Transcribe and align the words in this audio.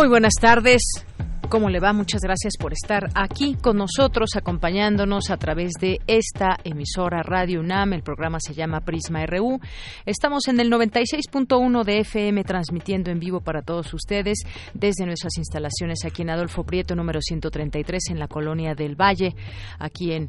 Muy 0.00 0.08
buenas 0.08 0.32
tardes. 0.40 1.04
¿Cómo 1.50 1.68
le 1.68 1.80
va? 1.80 1.92
Muchas 1.92 2.20
gracias 2.20 2.52
por 2.56 2.72
estar 2.72 3.10
aquí 3.12 3.56
con 3.60 3.76
nosotros, 3.76 4.36
acompañándonos 4.36 5.30
a 5.30 5.36
través 5.36 5.72
de 5.80 5.98
esta 6.06 6.56
emisora 6.62 7.24
Radio 7.24 7.58
UNAM. 7.58 7.92
El 7.92 8.04
programa 8.04 8.38
se 8.38 8.54
llama 8.54 8.82
Prisma 8.82 9.26
RU. 9.26 9.58
Estamos 10.06 10.46
en 10.46 10.60
el 10.60 10.70
96.1 10.70 11.82
de 11.82 11.98
FM 11.98 12.44
transmitiendo 12.44 13.10
en 13.10 13.18
vivo 13.18 13.40
para 13.40 13.62
todos 13.62 13.92
ustedes 13.92 14.44
desde 14.74 15.06
nuestras 15.06 15.38
instalaciones 15.38 16.04
aquí 16.04 16.22
en 16.22 16.30
Adolfo 16.30 16.62
Prieto, 16.62 16.94
número 16.94 17.20
133, 17.20 18.10
en 18.10 18.20
la 18.20 18.28
colonia 18.28 18.76
del 18.76 18.94
Valle, 18.94 19.34
aquí 19.80 20.12
en 20.12 20.28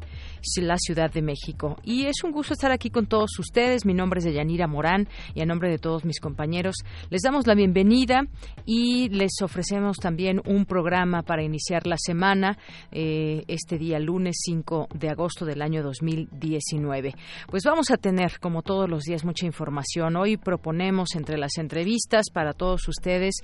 la 0.60 0.76
Ciudad 0.76 1.12
de 1.12 1.22
México. 1.22 1.76
Y 1.84 2.06
es 2.06 2.24
un 2.24 2.32
gusto 2.32 2.54
estar 2.54 2.72
aquí 2.72 2.90
con 2.90 3.06
todos 3.06 3.38
ustedes. 3.38 3.86
Mi 3.86 3.94
nombre 3.94 4.18
es 4.18 4.24
Deyanira 4.24 4.66
Morán 4.66 5.06
y 5.36 5.40
a 5.40 5.46
nombre 5.46 5.70
de 5.70 5.78
todos 5.78 6.04
mis 6.04 6.18
compañeros 6.18 6.74
les 7.10 7.22
damos 7.22 7.46
la 7.46 7.54
bienvenida 7.54 8.22
y 8.66 9.08
les 9.10 9.40
ofrecemos 9.40 9.98
también 9.98 10.42
un 10.44 10.66
programa 10.66 11.11
para 11.20 11.42
iniciar 11.42 11.86
la 11.86 11.96
semana 11.98 12.56
eh, 12.90 13.44
este 13.48 13.76
día 13.76 13.98
lunes 13.98 14.36
5 14.46 14.88
de 14.94 15.10
agosto 15.10 15.44
del 15.44 15.60
año 15.60 15.82
2019. 15.82 17.14
Pues 17.50 17.64
vamos 17.64 17.90
a 17.90 17.98
tener, 17.98 18.40
como 18.40 18.62
todos 18.62 18.88
los 18.88 19.02
días, 19.02 19.26
mucha 19.26 19.44
información. 19.44 20.16
Hoy 20.16 20.38
proponemos 20.38 21.14
entre 21.14 21.36
las 21.36 21.58
entrevistas 21.58 22.30
para 22.32 22.54
todos 22.54 22.88
ustedes, 22.88 23.34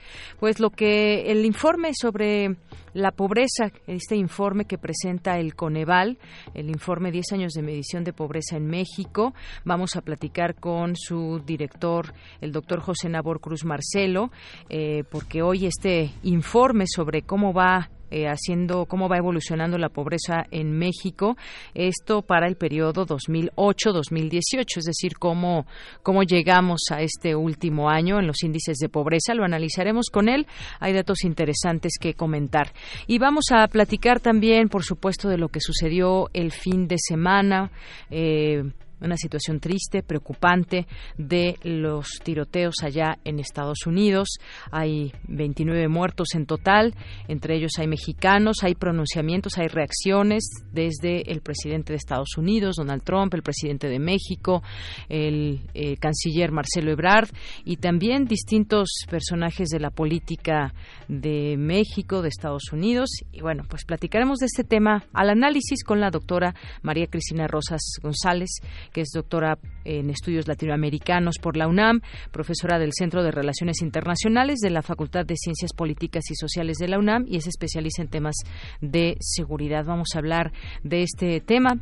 pues 0.41 0.61
lo 0.61 0.71
que 0.71 1.31
el 1.31 1.45
informe 1.45 1.91
sobre 1.93 2.57
la 2.95 3.13
pobreza, 3.13 3.71
este 3.87 4.17
informe 4.17 4.65
que 4.65 4.79
presenta 4.79 5.39
el 5.39 5.55
Coneval, 5.55 6.19
el 6.55 6.69
informe 6.69 7.13
10 7.13 7.33
años 7.33 7.53
de 7.53 7.63
medición 7.63 8.05
de 8.05 8.13
pobreza 8.13 8.57
en 8.57 8.67
México. 8.67 9.35
Vamos 9.65 9.97
a 9.97 10.01
platicar 10.01 10.55
con 10.55 10.97
su 10.97 11.41
director, 11.45 12.13
el 12.41 12.53
doctor 12.53 12.81
José 12.81 13.09
Nabor 13.09 13.41
Cruz 13.41 13.65
Marcelo, 13.65 14.31
eh, 14.69 15.05
porque 15.11 15.43
hoy 15.43 15.67
este 15.67 16.11
informe 16.23 16.85
sobre 16.87 17.23
cómo 17.23 17.53
va 17.59 17.91
eh, 18.11 18.27
haciendo 18.27 18.87
cómo 18.87 19.07
va 19.07 19.19
evolucionando 19.19 19.77
la 19.77 19.91
pobreza 19.91 20.47
en 20.51 20.73
México, 20.73 21.37
esto 21.75 22.23
para 22.23 22.47
el 22.47 22.57
periodo 22.57 23.05
2008-2018, 23.05 24.79
es 24.79 24.85
decir, 24.85 25.19
cómo, 25.19 25.67
cómo 26.03 26.23
llegamos 26.23 26.81
a 26.91 27.03
este 27.03 27.37
último 27.37 27.91
año 27.91 28.19
en 28.19 28.27
los 28.27 28.43
índices 28.43 28.79
de 28.79 28.89
pobreza. 28.89 29.35
Lo 29.35 29.45
analizaremos 29.45 30.07
con 30.11 30.31
él. 30.31 30.47
Hay 30.81 30.95
datos 30.95 31.23
interesantes 31.25 31.99
que 32.01 32.15
comentar. 32.15 32.73
Y 33.07 33.19
vamos 33.19 33.47
a 33.53 33.69
platicar 33.69 34.21
también, 34.21 34.71
por 34.71 34.85
supuesto, 34.85 35.29
de 35.29 35.37
lo 35.37 35.49
que 35.49 35.61
sucedió 35.61 36.31
el 36.33 36.51
fin 36.51 36.89
de 36.89 36.97
semana. 36.99 37.71
Eh, 38.11 38.63
una 39.01 39.17
situación 39.17 39.61
triste, 39.61 40.03
preocupante 40.03 40.87
de 41.17 41.57
los 41.63 42.09
tiroteos 42.23 42.77
allá 42.83 43.19
en 43.25 43.39
Estados 43.39 43.87
Unidos. 43.87 44.29
Hay 44.71 45.13
29 45.29 45.89
muertos 45.89 46.35
en 46.35 46.47
total, 46.47 46.95
entre 47.29 47.57
ellos 47.57 47.73
hay 47.79 47.87
mexicanos, 47.87 48.59
hay 48.63 48.75
pronunciamientos, 48.75 49.59
hay 49.59 49.69
reacciones 49.69 50.45
desde 50.73 51.31
el 51.31 51.41
presidente 51.41 51.93
de 51.93 51.97
Estados 51.97 52.37
Unidos, 52.37 52.77
Donald 52.77 53.03
Trump, 53.03 53.35
el 53.35 53.43
presidente 53.43 53.89
de 53.89 53.99
México, 53.99 54.63
el 55.09 55.61
eh, 55.75 55.97
canciller 55.97 56.53
Marcelo 56.53 56.91
Ebrard 56.91 57.29
y 57.65 57.77
también 57.77 58.25
distintos 58.25 58.91
personajes 59.11 59.69
de 59.69 59.81
la 59.81 59.91
política 59.91 60.75
de 61.09 61.57
México, 61.57 62.23
de 62.23 62.29
Estados 62.29 62.73
Unidos. 62.73 63.11
Y 63.33 63.41
bueno, 63.41 63.65
pues 63.69 63.85
platicaremos 63.85 64.39
de 64.39 64.47
este 64.47 64.65
tema 64.65 65.05
al 65.13 65.31
análisis 65.31 65.85
con 65.85 66.01
la 66.01 66.11
doctora 66.11 66.55
María 66.83 67.07
Cristina 67.07 67.47
Rosas 67.47 67.81
González, 68.03 68.51
que 68.93 69.03
es 69.03 69.11
doctora 69.15 69.59
en 69.85 70.11
estudios 70.11 70.47
latinoamericanos 70.47 71.37
por 71.41 71.57
la 71.57 71.67
UNAM, 71.67 72.01
profesora 72.31 72.79
del 72.79 72.93
Centro 72.93 73.23
de 73.23 73.31
Relaciones 73.31 73.81
Internacionales 73.83 74.59
de 74.61 74.71
la 74.71 74.83
Facultad 74.83 75.25
de 75.25 75.37
Ciencias 75.37 75.73
Políticas 75.73 76.31
y 76.31 76.35
Sociales 76.35 76.77
de 76.79 76.89
la 76.89 76.99
UNAM 76.99 77.25
y 77.27 77.37
es 77.37 77.47
especialista 77.47 78.03
en 78.03 78.09
temas 78.09 78.37
de 78.81 79.17
seguridad. 79.21 79.85
Vamos 79.85 80.09
a 80.15 80.19
hablar 80.19 80.53
de 80.83 81.03
este 81.03 81.41
tema. 81.41 81.79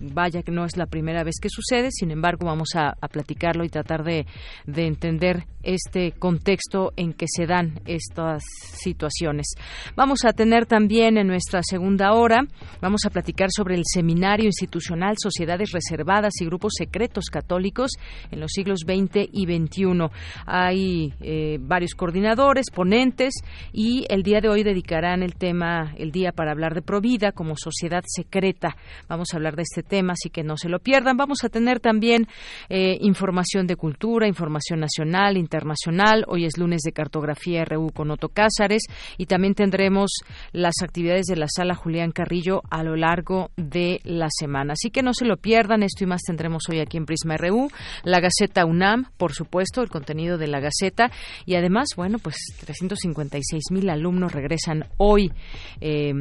Vaya 0.00 0.42
que 0.42 0.52
no 0.52 0.64
es 0.64 0.76
la 0.76 0.86
primera 0.86 1.24
vez 1.24 1.36
que 1.40 1.48
sucede, 1.50 1.90
sin 1.90 2.10
embargo, 2.10 2.46
vamos 2.46 2.70
a, 2.74 2.96
platicarlo 3.10 3.64
y 3.64 3.68
tratar 3.68 4.04
de, 4.04 4.24
de 4.66 4.86
entender 4.86 5.44
este 5.62 6.12
contexto 6.12 6.92
en 6.96 7.12
que 7.12 7.26
se 7.28 7.46
dan 7.46 7.80
estas 7.86 8.42
situaciones. 8.72 9.54
Vamos 9.96 10.24
a 10.24 10.32
tener 10.32 10.66
también 10.66 11.18
en 11.18 11.26
nuestra 11.26 11.62
segunda 11.62 12.12
hora, 12.12 12.46
vamos 12.80 13.02
a 13.04 13.10
platicar 13.10 13.48
sobre 13.54 13.74
el 13.74 13.82
seminario 13.84 14.46
institucional 14.46 15.16
Sociedades 15.18 15.72
Reservadas 15.72 16.32
y 16.40 16.46
Grupos 16.50 16.72
Secretos 16.76 17.26
Católicos 17.30 17.92
en 18.32 18.40
los 18.40 18.50
siglos 18.50 18.80
XX 18.80 19.28
y 19.32 19.44
XXI. 19.44 20.10
Hay 20.46 21.14
eh, 21.20 21.58
varios 21.60 21.94
coordinadores, 21.94 22.66
ponentes 22.74 23.34
y 23.72 24.04
el 24.08 24.24
día 24.24 24.40
de 24.40 24.48
hoy 24.48 24.64
dedicarán 24.64 25.22
el 25.22 25.34
tema, 25.36 25.94
el 25.96 26.10
día 26.10 26.32
para 26.32 26.50
hablar 26.50 26.74
de 26.74 26.82
Provida 26.82 27.30
como 27.30 27.54
sociedad 27.56 28.02
secreta. 28.04 28.76
Vamos 29.08 29.28
a 29.32 29.36
hablar 29.36 29.54
de 29.54 29.62
este 29.62 29.84
tema, 29.84 30.14
así 30.14 30.28
que 30.28 30.42
no 30.42 30.56
se 30.56 30.68
lo 30.68 30.80
pierdan. 30.80 31.16
Vamos 31.16 31.44
a 31.44 31.48
tener 31.48 31.78
también 31.78 32.26
eh, 32.68 32.98
información 33.00 33.68
de 33.68 33.76
cultura, 33.76 34.26
información 34.26 34.80
nacional, 34.80 35.36
internacional. 35.36 36.24
Hoy 36.26 36.46
es 36.46 36.58
lunes 36.58 36.80
de 36.82 36.92
cartografía 36.92 37.64
RU 37.64 37.90
con 37.94 38.10
Otto 38.10 38.28
Cázares 38.28 38.82
y 39.18 39.26
también 39.26 39.54
tendremos 39.54 40.10
las 40.52 40.74
actividades 40.82 41.26
de 41.26 41.36
la 41.36 41.46
sala 41.48 41.76
Julián 41.76 42.10
Carrillo 42.10 42.62
a 42.70 42.82
lo 42.82 42.96
largo 42.96 43.50
de 43.56 44.00
la 44.04 44.28
semana. 44.30 44.72
Así 44.72 44.90
que 44.90 45.02
no 45.02 45.12
se 45.14 45.24
lo 45.24 45.36
pierdan, 45.36 45.82
esto 45.82 46.04
y 46.04 46.06
más 46.06 46.22
tendremos 46.22 46.39
hoy 46.68 46.80
aquí 46.80 46.96
en 46.96 47.06
Prisma 47.06 47.36
RU, 47.36 47.70
la 48.04 48.20
Gaceta 48.20 48.64
UNAM, 48.64 49.06
por 49.16 49.32
supuesto, 49.32 49.82
el 49.82 49.88
contenido 49.88 50.38
de 50.38 50.46
la 50.46 50.60
Gaceta 50.60 51.10
y 51.46 51.54
además, 51.54 51.88
bueno, 51.96 52.18
pues 52.18 52.36
356 52.60 53.62
mil 53.70 53.90
alumnos 53.90 54.32
regresan 54.32 54.86
hoy. 54.96 55.32
Eh, 55.80 56.12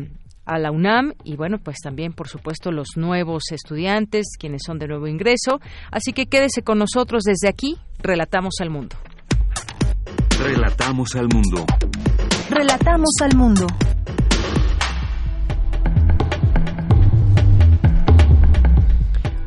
a 0.46 0.58
la 0.58 0.72
UNAM 0.72 1.14
y 1.24 1.36
bueno, 1.36 1.60
pues 1.60 1.78
también 1.78 2.12
por 2.12 2.28
supuesto 2.28 2.72
los 2.72 2.98
nuevos 2.98 3.44
estudiantes, 3.52 4.26
quienes 4.40 4.64
son 4.66 4.80
de 4.80 4.88
nuevo 4.88 5.06
ingreso. 5.06 5.62
Así 5.92 6.12
que 6.12 6.26
quédese 6.26 6.64
con 6.64 6.80
nosotros 6.80 7.22
desde 7.24 7.48
aquí, 7.48 7.78
relatamos 8.00 8.56
al 8.60 8.72
mundo. 8.72 8.96
Relatamos 10.42 11.16
al 11.16 11.28
mundo. 11.32 11.66
Relatamos 12.50 13.12
al 13.22 13.38
mundo. 13.38 13.68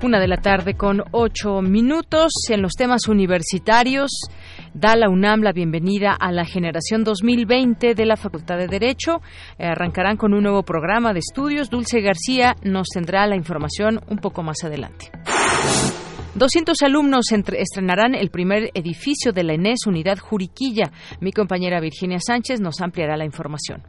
Una 0.02 0.18
de 0.18 0.26
la 0.26 0.38
tarde 0.38 0.74
con 0.74 1.04
ocho 1.12 1.62
minutos 1.62 2.32
en 2.50 2.60
los 2.60 2.72
temas 2.72 3.06
universitarios. 3.06 4.10
Da 4.74 4.96
la 4.96 5.08
UNAM 5.08 5.42
la 5.42 5.52
bienvenida 5.52 6.16
a 6.18 6.32
la 6.32 6.44
generación 6.44 7.04
2020 7.04 7.94
de 7.94 8.04
la 8.04 8.16
Facultad 8.16 8.58
de 8.58 8.66
Derecho. 8.66 9.20
Eh, 9.58 9.66
arrancarán 9.66 10.16
con 10.16 10.34
un 10.34 10.42
nuevo 10.42 10.64
programa 10.64 11.12
de 11.12 11.20
estudios. 11.20 11.70
Dulce 11.70 12.00
García 12.00 12.56
nos 12.64 12.88
tendrá 12.88 13.28
la 13.28 13.36
información 13.36 14.00
un 14.08 14.18
poco 14.18 14.42
más 14.42 14.64
adelante. 14.64 15.12
200 16.34 16.82
alumnos 16.82 17.26
estrenarán 17.30 18.16
el 18.16 18.30
primer 18.30 18.72
edificio 18.74 19.32
de 19.32 19.44
la 19.44 19.54
ENES 19.54 19.86
Unidad 19.86 20.18
Juriquilla. 20.18 20.90
Mi 21.20 21.30
compañera 21.30 21.80
Virginia 21.80 22.18
Sánchez 22.18 22.60
nos 22.60 22.80
ampliará 22.80 23.16
la 23.16 23.24
información. 23.24 23.84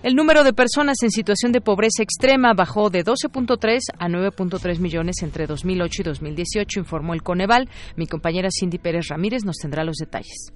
El 0.00 0.14
número 0.14 0.44
de 0.44 0.52
personas 0.52 0.96
en 1.02 1.10
situación 1.10 1.50
de 1.50 1.60
pobreza 1.60 2.04
extrema 2.04 2.54
bajó 2.54 2.88
de 2.88 3.04
12.3 3.04 3.80
a 3.98 4.08
9.3 4.08 4.78
millones 4.78 5.16
entre 5.22 5.48
2008 5.48 6.02
y 6.02 6.04
2018, 6.04 6.80
informó 6.80 7.14
el 7.14 7.24
Coneval. 7.24 7.68
Mi 7.96 8.06
compañera 8.06 8.48
Cindy 8.52 8.78
Pérez 8.78 9.08
Ramírez 9.08 9.44
nos 9.44 9.56
tendrá 9.56 9.82
los 9.82 9.96
detalles. 9.96 10.52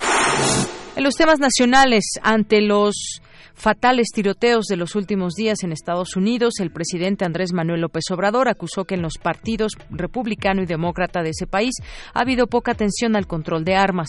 En 0.94 1.02
los 1.02 1.16
temas 1.16 1.40
nacionales, 1.40 2.04
ante 2.22 2.60
los 2.60 3.20
fatales 3.54 4.08
tiroteos 4.14 4.66
de 4.66 4.76
los 4.76 4.94
últimos 4.94 5.34
días 5.34 5.64
en 5.64 5.72
Estados 5.72 6.14
Unidos, 6.14 6.60
el 6.60 6.70
presidente 6.70 7.24
Andrés 7.24 7.52
Manuel 7.52 7.80
López 7.80 8.04
Obrador 8.12 8.48
acusó 8.48 8.84
que 8.84 8.94
en 8.94 9.02
los 9.02 9.18
partidos 9.18 9.72
republicano 9.90 10.62
y 10.62 10.66
demócrata 10.66 11.22
de 11.22 11.30
ese 11.30 11.48
país 11.48 11.74
ha 12.14 12.20
habido 12.20 12.46
poca 12.46 12.72
atención 12.72 13.16
al 13.16 13.26
control 13.26 13.64
de 13.64 13.74
armas. 13.74 14.08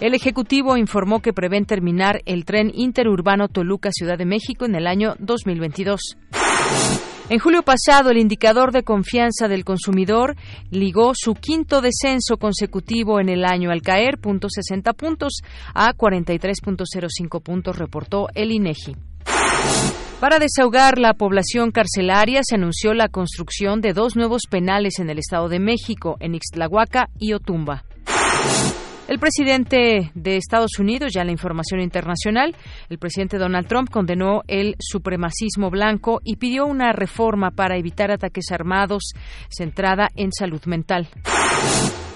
El 0.00 0.14
Ejecutivo 0.14 0.78
informó 0.78 1.20
que 1.20 1.34
prevén 1.34 1.66
terminar 1.66 2.22
el 2.24 2.46
tren 2.46 2.72
interurbano 2.74 3.48
Toluca-Ciudad 3.48 4.16
de 4.16 4.24
México 4.24 4.64
en 4.64 4.74
el 4.74 4.86
año 4.86 5.14
2022. 5.18 6.16
En 7.28 7.38
julio 7.38 7.62
pasado, 7.62 8.10
el 8.10 8.16
indicador 8.16 8.72
de 8.72 8.82
confianza 8.82 9.46
del 9.46 9.62
consumidor 9.62 10.36
ligó 10.70 11.12
su 11.14 11.34
quinto 11.34 11.82
descenso 11.82 12.38
consecutivo 12.38 13.20
en 13.20 13.28
el 13.28 13.44
año 13.44 13.70
al 13.70 13.82
caer 13.82 14.18
.60 14.18 14.94
puntos 14.96 15.42
a 15.74 15.92
43.05 15.92 17.42
puntos, 17.42 17.78
reportó 17.78 18.28
el 18.34 18.52
INEGI. 18.52 18.96
Para 20.18 20.38
desahogar 20.38 20.98
la 20.98 21.12
población 21.12 21.72
carcelaria, 21.72 22.40
se 22.42 22.54
anunció 22.54 22.94
la 22.94 23.08
construcción 23.08 23.82
de 23.82 23.92
dos 23.92 24.16
nuevos 24.16 24.42
penales 24.48 24.98
en 24.98 25.10
el 25.10 25.18
Estado 25.18 25.50
de 25.50 25.60
México, 25.60 26.16
en 26.20 26.34
Ixtlahuaca 26.34 27.10
y 27.18 27.34
Otumba. 27.34 27.84
El 29.10 29.18
presidente 29.18 30.12
de 30.14 30.36
Estados 30.36 30.78
Unidos, 30.78 31.10
ya 31.12 31.24
la 31.24 31.32
información 31.32 31.80
internacional, 31.80 32.54
el 32.88 32.98
presidente 32.98 33.38
Donald 33.38 33.66
Trump 33.66 33.90
condenó 33.90 34.42
el 34.46 34.76
supremacismo 34.78 35.68
blanco 35.68 36.20
y 36.22 36.36
pidió 36.36 36.64
una 36.64 36.92
reforma 36.92 37.50
para 37.50 37.76
evitar 37.76 38.12
ataques 38.12 38.52
armados 38.52 39.14
centrada 39.48 40.10
en 40.14 40.30
salud 40.30 40.60
mental. 40.66 41.08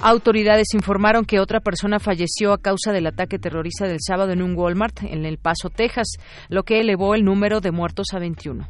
Autoridades 0.03 0.69
informaron 0.73 1.25
que 1.25 1.41
otra 1.41 1.59
persona 1.59 1.99
falleció 1.99 2.53
a 2.53 2.59
causa 2.59 2.93
del 2.93 3.09
ataque 3.09 3.41
terrorista 3.41 3.89
del 3.89 3.99
sábado 4.01 4.31
en 4.31 4.41
un 4.41 4.55
Walmart 4.57 5.03
en 5.03 5.25
El 5.25 5.39
Paso, 5.39 5.71
Texas, 5.71 6.07
lo 6.49 6.63
que 6.63 6.79
elevó 6.79 7.17
el 7.17 7.25
número 7.25 7.61
de 7.61 7.73
muertos 7.73 8.07
a 8.13 8.21
21. 8.21 8.69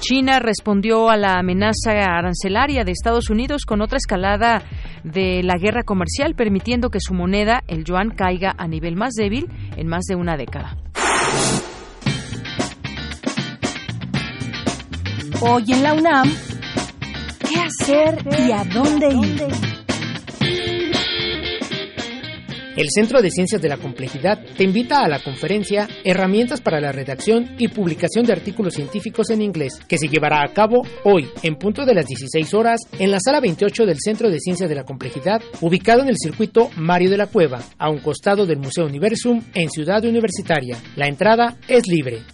China 0.00 0.38
respondió 0.38 1.10
a 1.10 1.16
la 1.16 1.38
amenaza 1.38 1.90
arancelaria 1.90 2.84
de 2.84 2.92
Estados 2.92 3.28
Unidos 3.28 3.64
con 3.66 3.80
otra 3.80 3.96
escalada 3.96 4.62
de 5.02 5.42
la 5.42 5.58
guerra 5.58 5.82
comercial, 5.82 6.34
permitiendo 6.36 6.90
que 6.90 7.00
su 7.00 7.12
moneda, 7.12 7.62
el 7.66 7.84
yuan, 7.84 8.10
caiga 8.10 8.54
a 8.56 8.68
nivel 8.68 8.94
más 8.94 9.14
débil 9.14 9.48
en 9.76 9.88
más 9.88 10.04
de 10.04 10.14
una 10.14 10.36
década. 10.36 10.76
Hoy 15.40 15.64
en 15.68 15.82
la 15.82 15.94
UNAM, 15.94 16.32
¿qué 17.48 17.60
hacer 17.60 18.18
y 18.46 18.52
a 18.52 18.64
dónde 18.64 19.08
ir? 19.08 19.85
El 22.76 22.90
Centro 22.90 23.22
de 23.22 23.30
Ciencias 23.30 23.62
de 23.62 23.70
la 23.70 23.78
Complejidad 23.78 24.38
te 24.54 24.62
invita 24.62 25.00
a 25.00 25.08
la 25.08 25.18
conferencia 25.18 25.88
Herramientas 26.04 26.60
para 26.60 26.78
la 26.78 26.92
redacción 26.92 27.56
y 27.56 27.68
publicación 27.68 28.26
de 28.26 28.34
artículos 28.34 28.74
científicos 28.74 29.30
en 29.30 29.40
inglés, 29.40 29.80
que 29.88 29.96
se 29.96 30.08
llevará 30.08 30.42
a 30.42 30.52
cabo 30.52 30.82
hoy, 31.04 31.26
en 31.42 31.56
punto 31.56 31.86
de 31.86 31.94
las 31.94 32.06
16 32.06 32.52
horas, 32.52 32.80
en 32.98 33.10
la 33.10 33.18
sala 33.18 33.40
28 33.40 33.86
del 33.86 33.96
Centro 33.98 34.30
de 34.30 34.40
Ciencias 34.40 34.68
de 34.68 34.74
la 34.74 34.84
Complejidad, 34.84 35.40
ubicado 35.62 36.02
en 36.02 36.08
el 36.08 36.16
circuito 36.18 36.68
Mario 36.76 37.08
de 37.08 37.16
la 37.16 37.28
Cueva, 37.28 37.62
a 37.78 37.88
un 37.88 38.00
costado 38.00 38.44
del 38.44 38.58
Museo 38.58 38.84
Universum 38.84 39.40
en 39.54 39.70
Ciudad 39.70 40.04
Universitaria. 40.04 40.76
La 40.96 41.08
entrada 41.08 41.56
es 41.68 41.86
libre. 41.86 42.24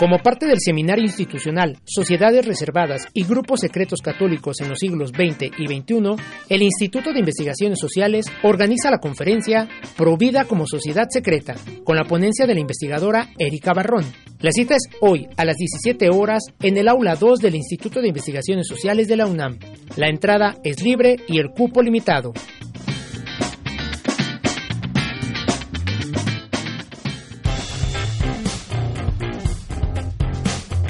Como 0.00 0.16
parte 0.16 0.46
del 0.46 0.60
seminario 0.60 1.04
institucional 1.04 1.76
Sociedades 1.84 2.46
Reservadas 2.46 3.06
y 3.12 3.24
Grupos 3.24 3.60
Secretos 3.60 4.00
Católicos 4.00 4.58
en 4.62 4.70
los 4.70 4.78
siglos 4.78 5.10
XX 5.10 5.52
y 5.58 5.66
XXI, 5.66 6.16
el 6.48 6.62
Instituto 6.62 7.12
de 7.12 7.18
Investigaciones 7.18 7.78
Sociales 7.78 8.24
organiza 8.42 8.90
la 8.90 8.96
conferencia 8.96 9.68
Provida 9.98 10.46
como 10.46 10.66
Sociedad 10.66 11.04
Secreta, 11.10 11.54
con 11.84 11.96
la 11.96 12.04
ponencia 12.04 12.46
de 12.46 12.54
la 12.54 12.60
investigadora 12.60 13.28
Erika 13.38 13.74
Barrón. 13.74 14.06
La 14.40 14.52
cita 14.52 14.74
es 14.74 14.88
hoy 15.02 15.28
a 15.36 15.44
las 15.44 15.56
17 15.56 16.08
horas 16.08 16.44
en 16.62 16.78
el 16.78 16.88
aula 16.88 17.14
2 17.14 17.38
del 17.38 17.56
Instituto 17.56 18.00
de 18.00 18.08
Investigaciones 18.08 18.68
Sociales 18.68 19.06
de 19.06 19.18
la 19.18 19.26
UNAM. 19.26 19.58
La 19.96 20.08
entrada 20.08 20.56
es 20.64 20.82
libre 20.82 21.16
y 21.28 21.40
el 21.40 21.50
cupo 21.50 21.82
limitado. 21.82 22.32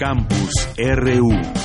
Campus 0.00 0.54
RU. 0.78 1.59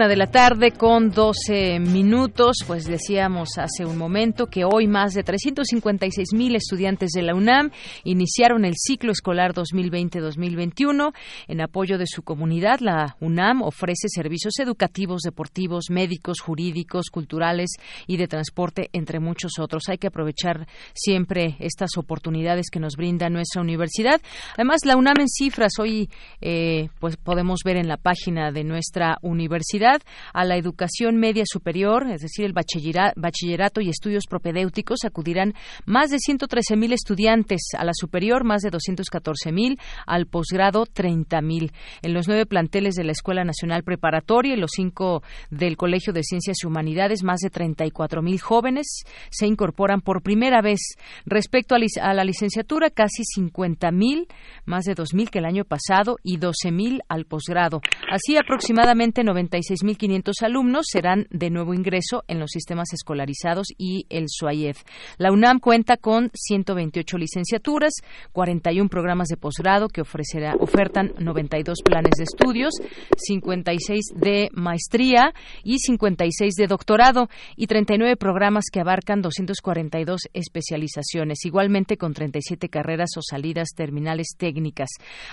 Una 0.00 0.08
de 0.08 0.16
la 0.16 0.28
tarde 0.28 0.70
con 0.70 1.10
12 1.10 1.78
minutos, 1.78 2.60
pues 2.66 2.86
decíamos 2.86 3.58
hace 3.58 3.84
un 3.84 3.98
momento 3.98 4.46
que 4.46 4.64
hoy 4.64 4.86
más 4.86 5.12
de 5.12 5.22
356 5.22 6.32
mil 6.32 6.56
estudiantes 6.56 7.10
de 7.10 7.20
la 7.20 7.34
UNAM 7.34 7.70
iniciaron 8.04 8.64
el 8.64 8.76
ciclo 8.78 9.12
escolar 9.12 9.52
2020-2021. 9.52 11.12
En 11.48 11.60
apoyo 11.60 11.98
de 11.98 12.06
su 12.06 12.22
comunidad, 12.22 12.80
la 12.80 13.18
UNAM 13.20 13.60
ofrece 13.60 14.08
servicios 14.08 14.58
educativos, 14.58 15.20
deportivos, 15.20 15.90
médicos, 15.90 16.40
jurídicos, 16.40 17.10
culturales 17.12 17.68
y 18.06 18.16
de 18.16 18.26
transporte, 18.26 18.88
entre 18.94 19.20
muchos 19.20 19.58
otros. 19.60 19.82
Hay 19.90 19.98
que 19.98 20.06
aprovechar 20.06 20.66
siempre 20.94 21.56
estas 21.58 21.90
oportunidades 21.98 22.70
que 22.72 22.80
nos 22.80 22.96
brinda 22.96 23.28
nuestra 23.28 23.60
universidad. 23.60 24.18
Además, 24.54 24.80
la 24.86 24.96
UNAM 24.96 25.20
en 25.20 25.28
cifras, 25.28 25.72
hoy 25.78 26.08
eh, 26.40 26.88
pues 27.00 27.18
podemos 27.18 27.60
ver 27.66 27.76
en 27.76 27.86
la 27.86 27.98
página 27.98 28.50
de 28.50 28.64
nuestra 28.64 29.18
universidad 29.20 29.89
a 30.32 30.44
la 30.44 30.56
educación 30.56 31.16
media 31.16 31.44
superior, 31.46 32.06
es 32.10 32.22
decir, 32.22 32.44
el 32.44 32.52
bachillerato 32.52 33.80
y 33.80 33.88
estudios 33.88 34.24
propedéuticos, 34.28 35.04
acudirán 35.04 35.54
más 35.86 36.10
de 36.10 36.18
113 36.18 36.76
mil 36.76 36.92
estudiantes, 36.92 37.60
a 37.78 37.84
la 37.84 37.92
superior 37.94 38.44
más 38.44 38.62
de 38.62 38.70
214 38.70 39.52
mil, 39.52 39.78
al 40.06 40.26
posgrado 40.26 40.86
30 40.86 41.40
mil. 41.42 41.72
En 42.02 42.14
los 42.14 42.28
nueve 42.28 42.46
planteles 42.46 42.94
de 42.94 43.04
la 43.04 43.12
Escuela 43.12 43.44
Nacional 43.44 43.82
Preparatoria 43.82 44.54
y 44.54 44.60
los 44.60 44.70
cinco 44.74 45.22
del 45.50 45.76
Colegio 45.76 46.12
de 46.12 46.22
Ciencias 46.22 46.58
y 46.62 46.66
Humanidades, 46.66 47.22
más 47.22 47.40
de 47.40 47.50
34 47.50 48.22
mil 48.22 48.40
jóvenes 48.40 49.04
se 49.30 49.46
incorporan 49.46 50.00
por 50.00 50.22
primera 50.22 50.60
vez. 50.62 50.80
Respecto 51.26 51.74
a, 51.74 52.14
la 52.14 52.24
licenciatura, 52.24 52.90
casi 52.90 53.24
50 53.24 53.90
mil, 53.90 54.26
más 54.64 54.84
de 54.84 54.94
2 54.94 55.14
mil 55.14 55.30
que 55.30 55.38
el 55.38 55.44
año 55.44 55.64
pasado 55.64 56.16
y 56.22 56.36
12 56.36 56.70
mil 56.70 57.02
al 57.08 57.24
posgrado. 57.24 57.80
Así 58.10 58.36
aproximadamente 58.36 59.24
96 59.24 59.69
6.500 59.70 60.32
alumnos 60.42 60.86
serán 60.90 61.28
de 61.30 61.48
nuevo 61.48 61.74
ingreso 61.74 62.24
en 62.26 62.40
los 62.40 62.50
sistemas 62.50 62.92
escolarizados 62.92 63.68
y 63.78 64.04
el 64.08 64.24
SUAYEF. 64.28 64.82
La 65.16 65.30
UNAM 65.30 65.60
cuenta 65.60 65.96
con 65.96 66.30
128 66.34 67.16
licenciaturas, 67.18 67.92
41 68.32 68.88
programas 68.88 69.28
de 69.28 69.36
posgrado 69.36 69.88
que 69.88 70.00
ofrecerá, 70.00 70.54
ofertan 70.58 71.12
92 71.18 71.82
planes 71.84 72.12
de 72.18 72.24
estudios, 72.24 72.74
56 73.16 74.06
de 74.16 74.48
maestría 74.52 75.32
y 75.62 75.78
56 75.78 76.54
de 76.54 76.66
doctorado 76.66 77.28
y 77.54 77.68
39 77.68 78.16
programas 78.16 78.64
que 78.72 78.80
abarcan 78.80 79.22
242 79.22 80.22
especializaciones, 80.32 81.44
igualmente 81.44 81.96
con 81.96 82.12
37 82.12 82.68
carreras 82.68 83.10
o 83.16 83.20
salidas 83.22 83.68
terminales 83.76 84.34
técnicas. 84.36 84.88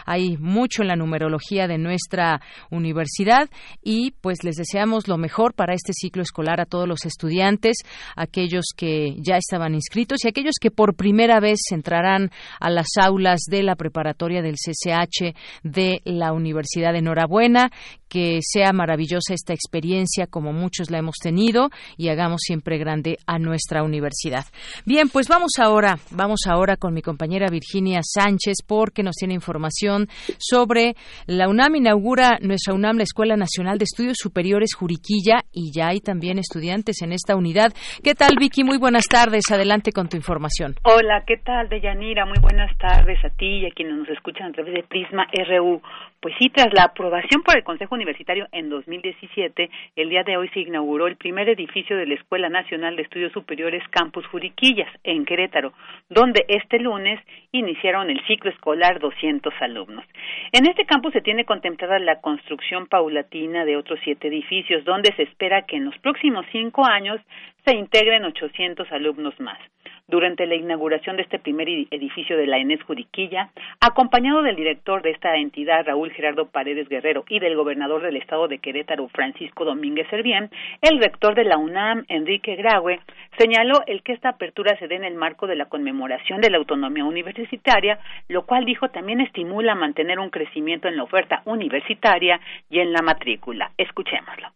Hay 0.06 0.38
mucho 0.38 0.84
en 0.84 0.90
la 0.90 0.96
numerología 0.96 1.68
de 1.68 1.80
nuestra 1.80 2.42
universidad 2.70 3.50
y 3.82 4.12
pues 4.28 4.44
les 4.44 4.58
deseamos 4.58 5.08
lo 5.08 5.18
mejor 5.18 5.54
para 5.54 5.74
este 5.74 5.94
ciclo 5.94 6.22
escolar 6.22 6.60
a 6.60 6.66
todos 6.66 6.86
los 6.86 7.06
estudiantes, 7.06 7.78
aquellos 8.18 8.66
que 8.76 9.16
ya 9.20 9.38
estaban 9.38 9.74
inscritos 9.74 10.26
y 10.26 10.28
aquellos 10.28 10.56
que 10.60 10.70
por 10.70 10.96
primera 10.96 11.40
vez 11.40 11.60
entrarán 11.72 12.30
a 12.60 12.70
las 12.70 12.88
aulas 13.00 13.40
de 13.50 13.64
la 13.64 13.78
preparatoria 13.78 14.42
del 14.42 14.56
CCH 14.56 15.34
de 15.64 16.02
la 16.04 16.34
Universidad. 16.34 16.92
de 16.92 17.00
Enhorabuena, 17.00 17.72
que 18.10 18.40
sea 18.42 18.74
maravillosa 18.74 19.34
esta 19.34 19.54
experiencia 19.54 20.28
como 20.28 20.54
muchos 20.54 20.90
la 20.92 21.00
hemos 21.00 21.16
tenido 21.22 21.70
y 21.98 22.10
hagamos 22.10 22.42
siempre 22.44 22.78
grande 22.78 23.18
a 23.26 23.40
nuestra 23.40 23.84
universidad. 23.84 24.46
Bien, 24.86 25.10
pues 25.10 25.28
vamos 25.28 25.52
ahora, 25.60 25.98
vamos 26.12 26.42
ahora 26.48 26.78
con 26.78 26.94
mi 26.94 27.02
compañera 27.02 27.48
Virginia 27.50 28.02
Sánchez 28.04 28.58
porque 28.66 29.04
nos 29.04 29.16
tiene 29.16 29.34
información 29.34 30.08
sobre 30.38 30.96
la 31.26 31.48
UNAM 31.48 31.76
inaugura 31.76 32.38
nuestra 32.42 32.74
UNAM, 32.74 32.98
la 32.98 33.04
Escuela 33.04 33.36
Nacional 33.36 33.78
de 33.78 33.84
Estudios 33.84 34.18
Superiores 34.20 34.76
Juriquilla 34.76 35.42
y 35.52 35.72
ya 35.74 35.90
hay 35.90 36.00
también 36.00 36.40
estudiantes 36.40 37.02
en 37.02 37.14
esta 37.14 37.36
unidad. 37.36 37.74
¿Qué 38.04 38.14
tal, 38.14 38.36
Vicky? 38.40 38.64
Muy 38.64 38.78
buenas 38.78 39.06
tardes. 39.08 39.44
Adelante 39.52 39.92
con 39.92 40.10
tu 40.10 40.18
información. 40.18 40.76
Hola, 40.84 41.24
¿qué 41.26 41.38
tal, 41.38 41.70
Deyanira? 41.70 42.26
Muy 42.26 42.40
buenas 42.42 42.76
tardes 42.78 43.24
a 43.24 43.30
ti 43.30 43.60
y 43.60 43.66
a 43.66 43.72
quienes 43.72 43.96
nos 43.96 44.10
escuchan 44.10 44.48
a 44.48 44.52
través 44.52 44.74
de 44.74 44.84
Prisma 44.84 45.28
RU. 45.48 45.82
Pues 46.20 46.34
sí, 46.40 46.50
tras 46.50 46.74
la 46.74 46.86
aprobación 46.86 47.44
por 47.44 47.56
el 47.56 47.64
Consejo 47.64 47.94
Universitario 47.94 48.48
en 48.52 48.70
2017, 48.70 49.70
el 49.96 50.10
día 50.10 50.24
de 50.24 50.36
hoy 50.36 50.50
se 50.50 50.62
inauguró 50.62 51.06
el 51.06 51.16
primer 51.16 51.48
edificio 51.48 51.96
de 51.96 52.08
la 52.08 52.16
Escuela 52.16 52.50
Nacional 52.50 52.96
de 52.96 53.04
Estudios 53.04 53.32
Superiores 53.34 53.84
Campus 53.92 54.26
Juriquillas, 54.26 54.90
en 55.04 55.26
Querétaro, 55.26 55.74
donde 56.10 56.44
este 56.48 56.80
lunes 56.80 57.20
iniciaron 57.52 58.10
el 58.10 58.20
ciclo 58.26 58.50
escolar 58.50 59.00
200 59.00 59.54
alumnos. 59.62 60.06
En 60.54 60.68
este 60.68 60.86
campus 60.86 61.14
se 61.14 61.22
tiene 61.22 61.46
contemplada 61.46 62.00
la 62.00 62.20
construcción 62.20 62.88
paulatina 62.88 63.64
de 63.64 63.78
otros 63.78 64.00
siete 64.04 64.30
edificios, 64.30 64.84
donde 64.86 65.14
se 65.16 65.24
espera 65.24 65.68
que 65.68 65.76
en 65.76 65.86
los 65.86 65.98
próximos 66.00 66.48
cinco 66.52 66.84
años 66.84 67.22
se 67.64 67.76
integren 67.76 68.26
800 68.26 68.92
alumnos 68.92 69.40
más 69.40 69.60
durante 70.08 70.46
la 70.46 70.56
inauguración 70.56 71.18
de 71.18 71.24
este 71.24 71.38
primer 71.38 71.68
edificio 71.68 72.38
de 72.38 72.48
la 72.48 72.58
ENES 72.58 72.82
Juriquilla, 72.84 73.50
acompañado 73.82 74.42
del 74.42 74.56
director 74.56 75.02
de 75.02 75.12
esta 75.12 75.36
entidad, 75.36 75.86
Raúl 75.86 76.12
Gerardo 76.12 76.48
Paredes 76.48 76.88
Guerrero, 76.88 77.26
y 77.28 77.40
del 77.40 77.58
gobernador 77.58 78.02
del 78.02 78.16
estado 78.16 78.48
de 78.48 78.60
Querétaro, 78.60 79.10
Francisco 79.10 79.66
Domínguez 79.66 80.08
Servién, 80.10 80.50
el 80.82 81.00
rector 81.00 81.36
de 81.36 81.44
la 81.44 81.58
UNAM, 81.58 82.06
Enrique 82.08 82.56
Graue, 82.56 83.02
señaló 83.38 83.82
el 83.86 84.02
que 84.02 84.14
esta 84.14 84.30
apertura 84.30 84.78
se 84.78 84.88
dé 84.88 84.96
en 84.96 85.04
el 85.04 85.16
marco 85.16 85.46
de 85.46 85.56
la 85.56 85.66
conmemoración 85.66 86.40
de 86.40 86.52
la 86.52 86.58
autonomía 86.58 87.04
universitaria, 87.04 88.00
lo 88.30 88.46
cual 88.46 88.64
dijo 88.64 88.90
también 88.90 89.20
estimula 89.20 89.76
mantener 89.76 90.20
un 90.20 90.30
crecimiento 90.30 90.88
en 90.88 90.96
la 90.96 91.04
oferta 91.04 91.42
universitaria 91.46 92.40
y 92.70 92.80
en 92.80 92.94
la 92.94 93.02
matrícula. 93.02 93.72
Escuchémoslo. 93.78 94.48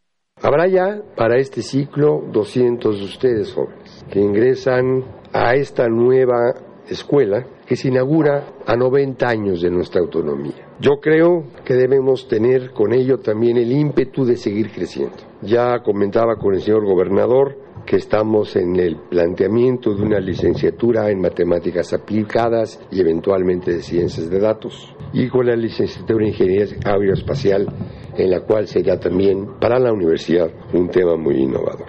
Habrá 0.44 0.68
ya 0.68 1.02
para 1.16 1.38
este 1.38 1.62
ciclo 1.62 2.24
200 2.32 2.98
de 2.98 3.06
ustedes 3.06 3.54
jóvenes 3.54 4.04
que 4.12 4.20
ingresan 4.20 5.04
a 5.32 5.54
esta 5.54 5.88
nueva 5.88 6.56
escuela 6.90 7.46
que 7.68 7.76
se 7.76 7.90
inaugura 7.90 8.48
a 8.66 8.76
90 8.76 9.28
años 9.28 9.62
de 9.62 9.70
nuestra 9.70 10.02
autonomía. 10.02 10.68
Yo 10.80 11.00
creo 11.00 11.44
que 11.64 11.76
debemos 11.76 12.28
tener 12.28 12.72
con 12.72 12.92
ello 12.92 13.20
también 13.20 13.58
el 13.58 13.72
ímpetu 13.72 14.26
de 14.26 14.36
seguir 14.36 14.72
creciendo. 14.72 15.18
Ya 15.44 15.80
comentaba 15.84 16.36
con 16.38 16.56
el 16.56 16.62
señor 16.62 16.86
gobernador 16.86 17.56
que 17.86 17.98
estamos 17.98 18.56
en 18.56 18.76
el 18.80 18.98
planteamiento 19.10 19.94
de 19.94 20.04
una 20.04 20.20
licenciatura 20.20 21.10
en 21.10 21.22
matemáticas 21.22 21.94
aplicadas 21.94 22.80
y 22.92 23.02
eventualmente 23.02 23.72
de 23.72 23.82
ciencias 23.82 24.30
de 24.30 24.40
datos 24.40 24.96
y 25.14 25.28
con 25.30 25.46
la 25.46 25.56
licenciatura 25.56 26.24
en 26.24 26.30
ingeniería 26.30 26.66
aeroespacial 26.86 27.68
en 28.18 28.30
la 28.30 28.42
cual 28.42 28.68
será 28.68 29.00
también 29.00 29.60
para 29.60 29.80
la 29.80 29.92
universidad 29.92 30.50
un 30.74 30.90
tema 30.90 31.16
muy 31.18 31.36
innovador. 31.36 31.88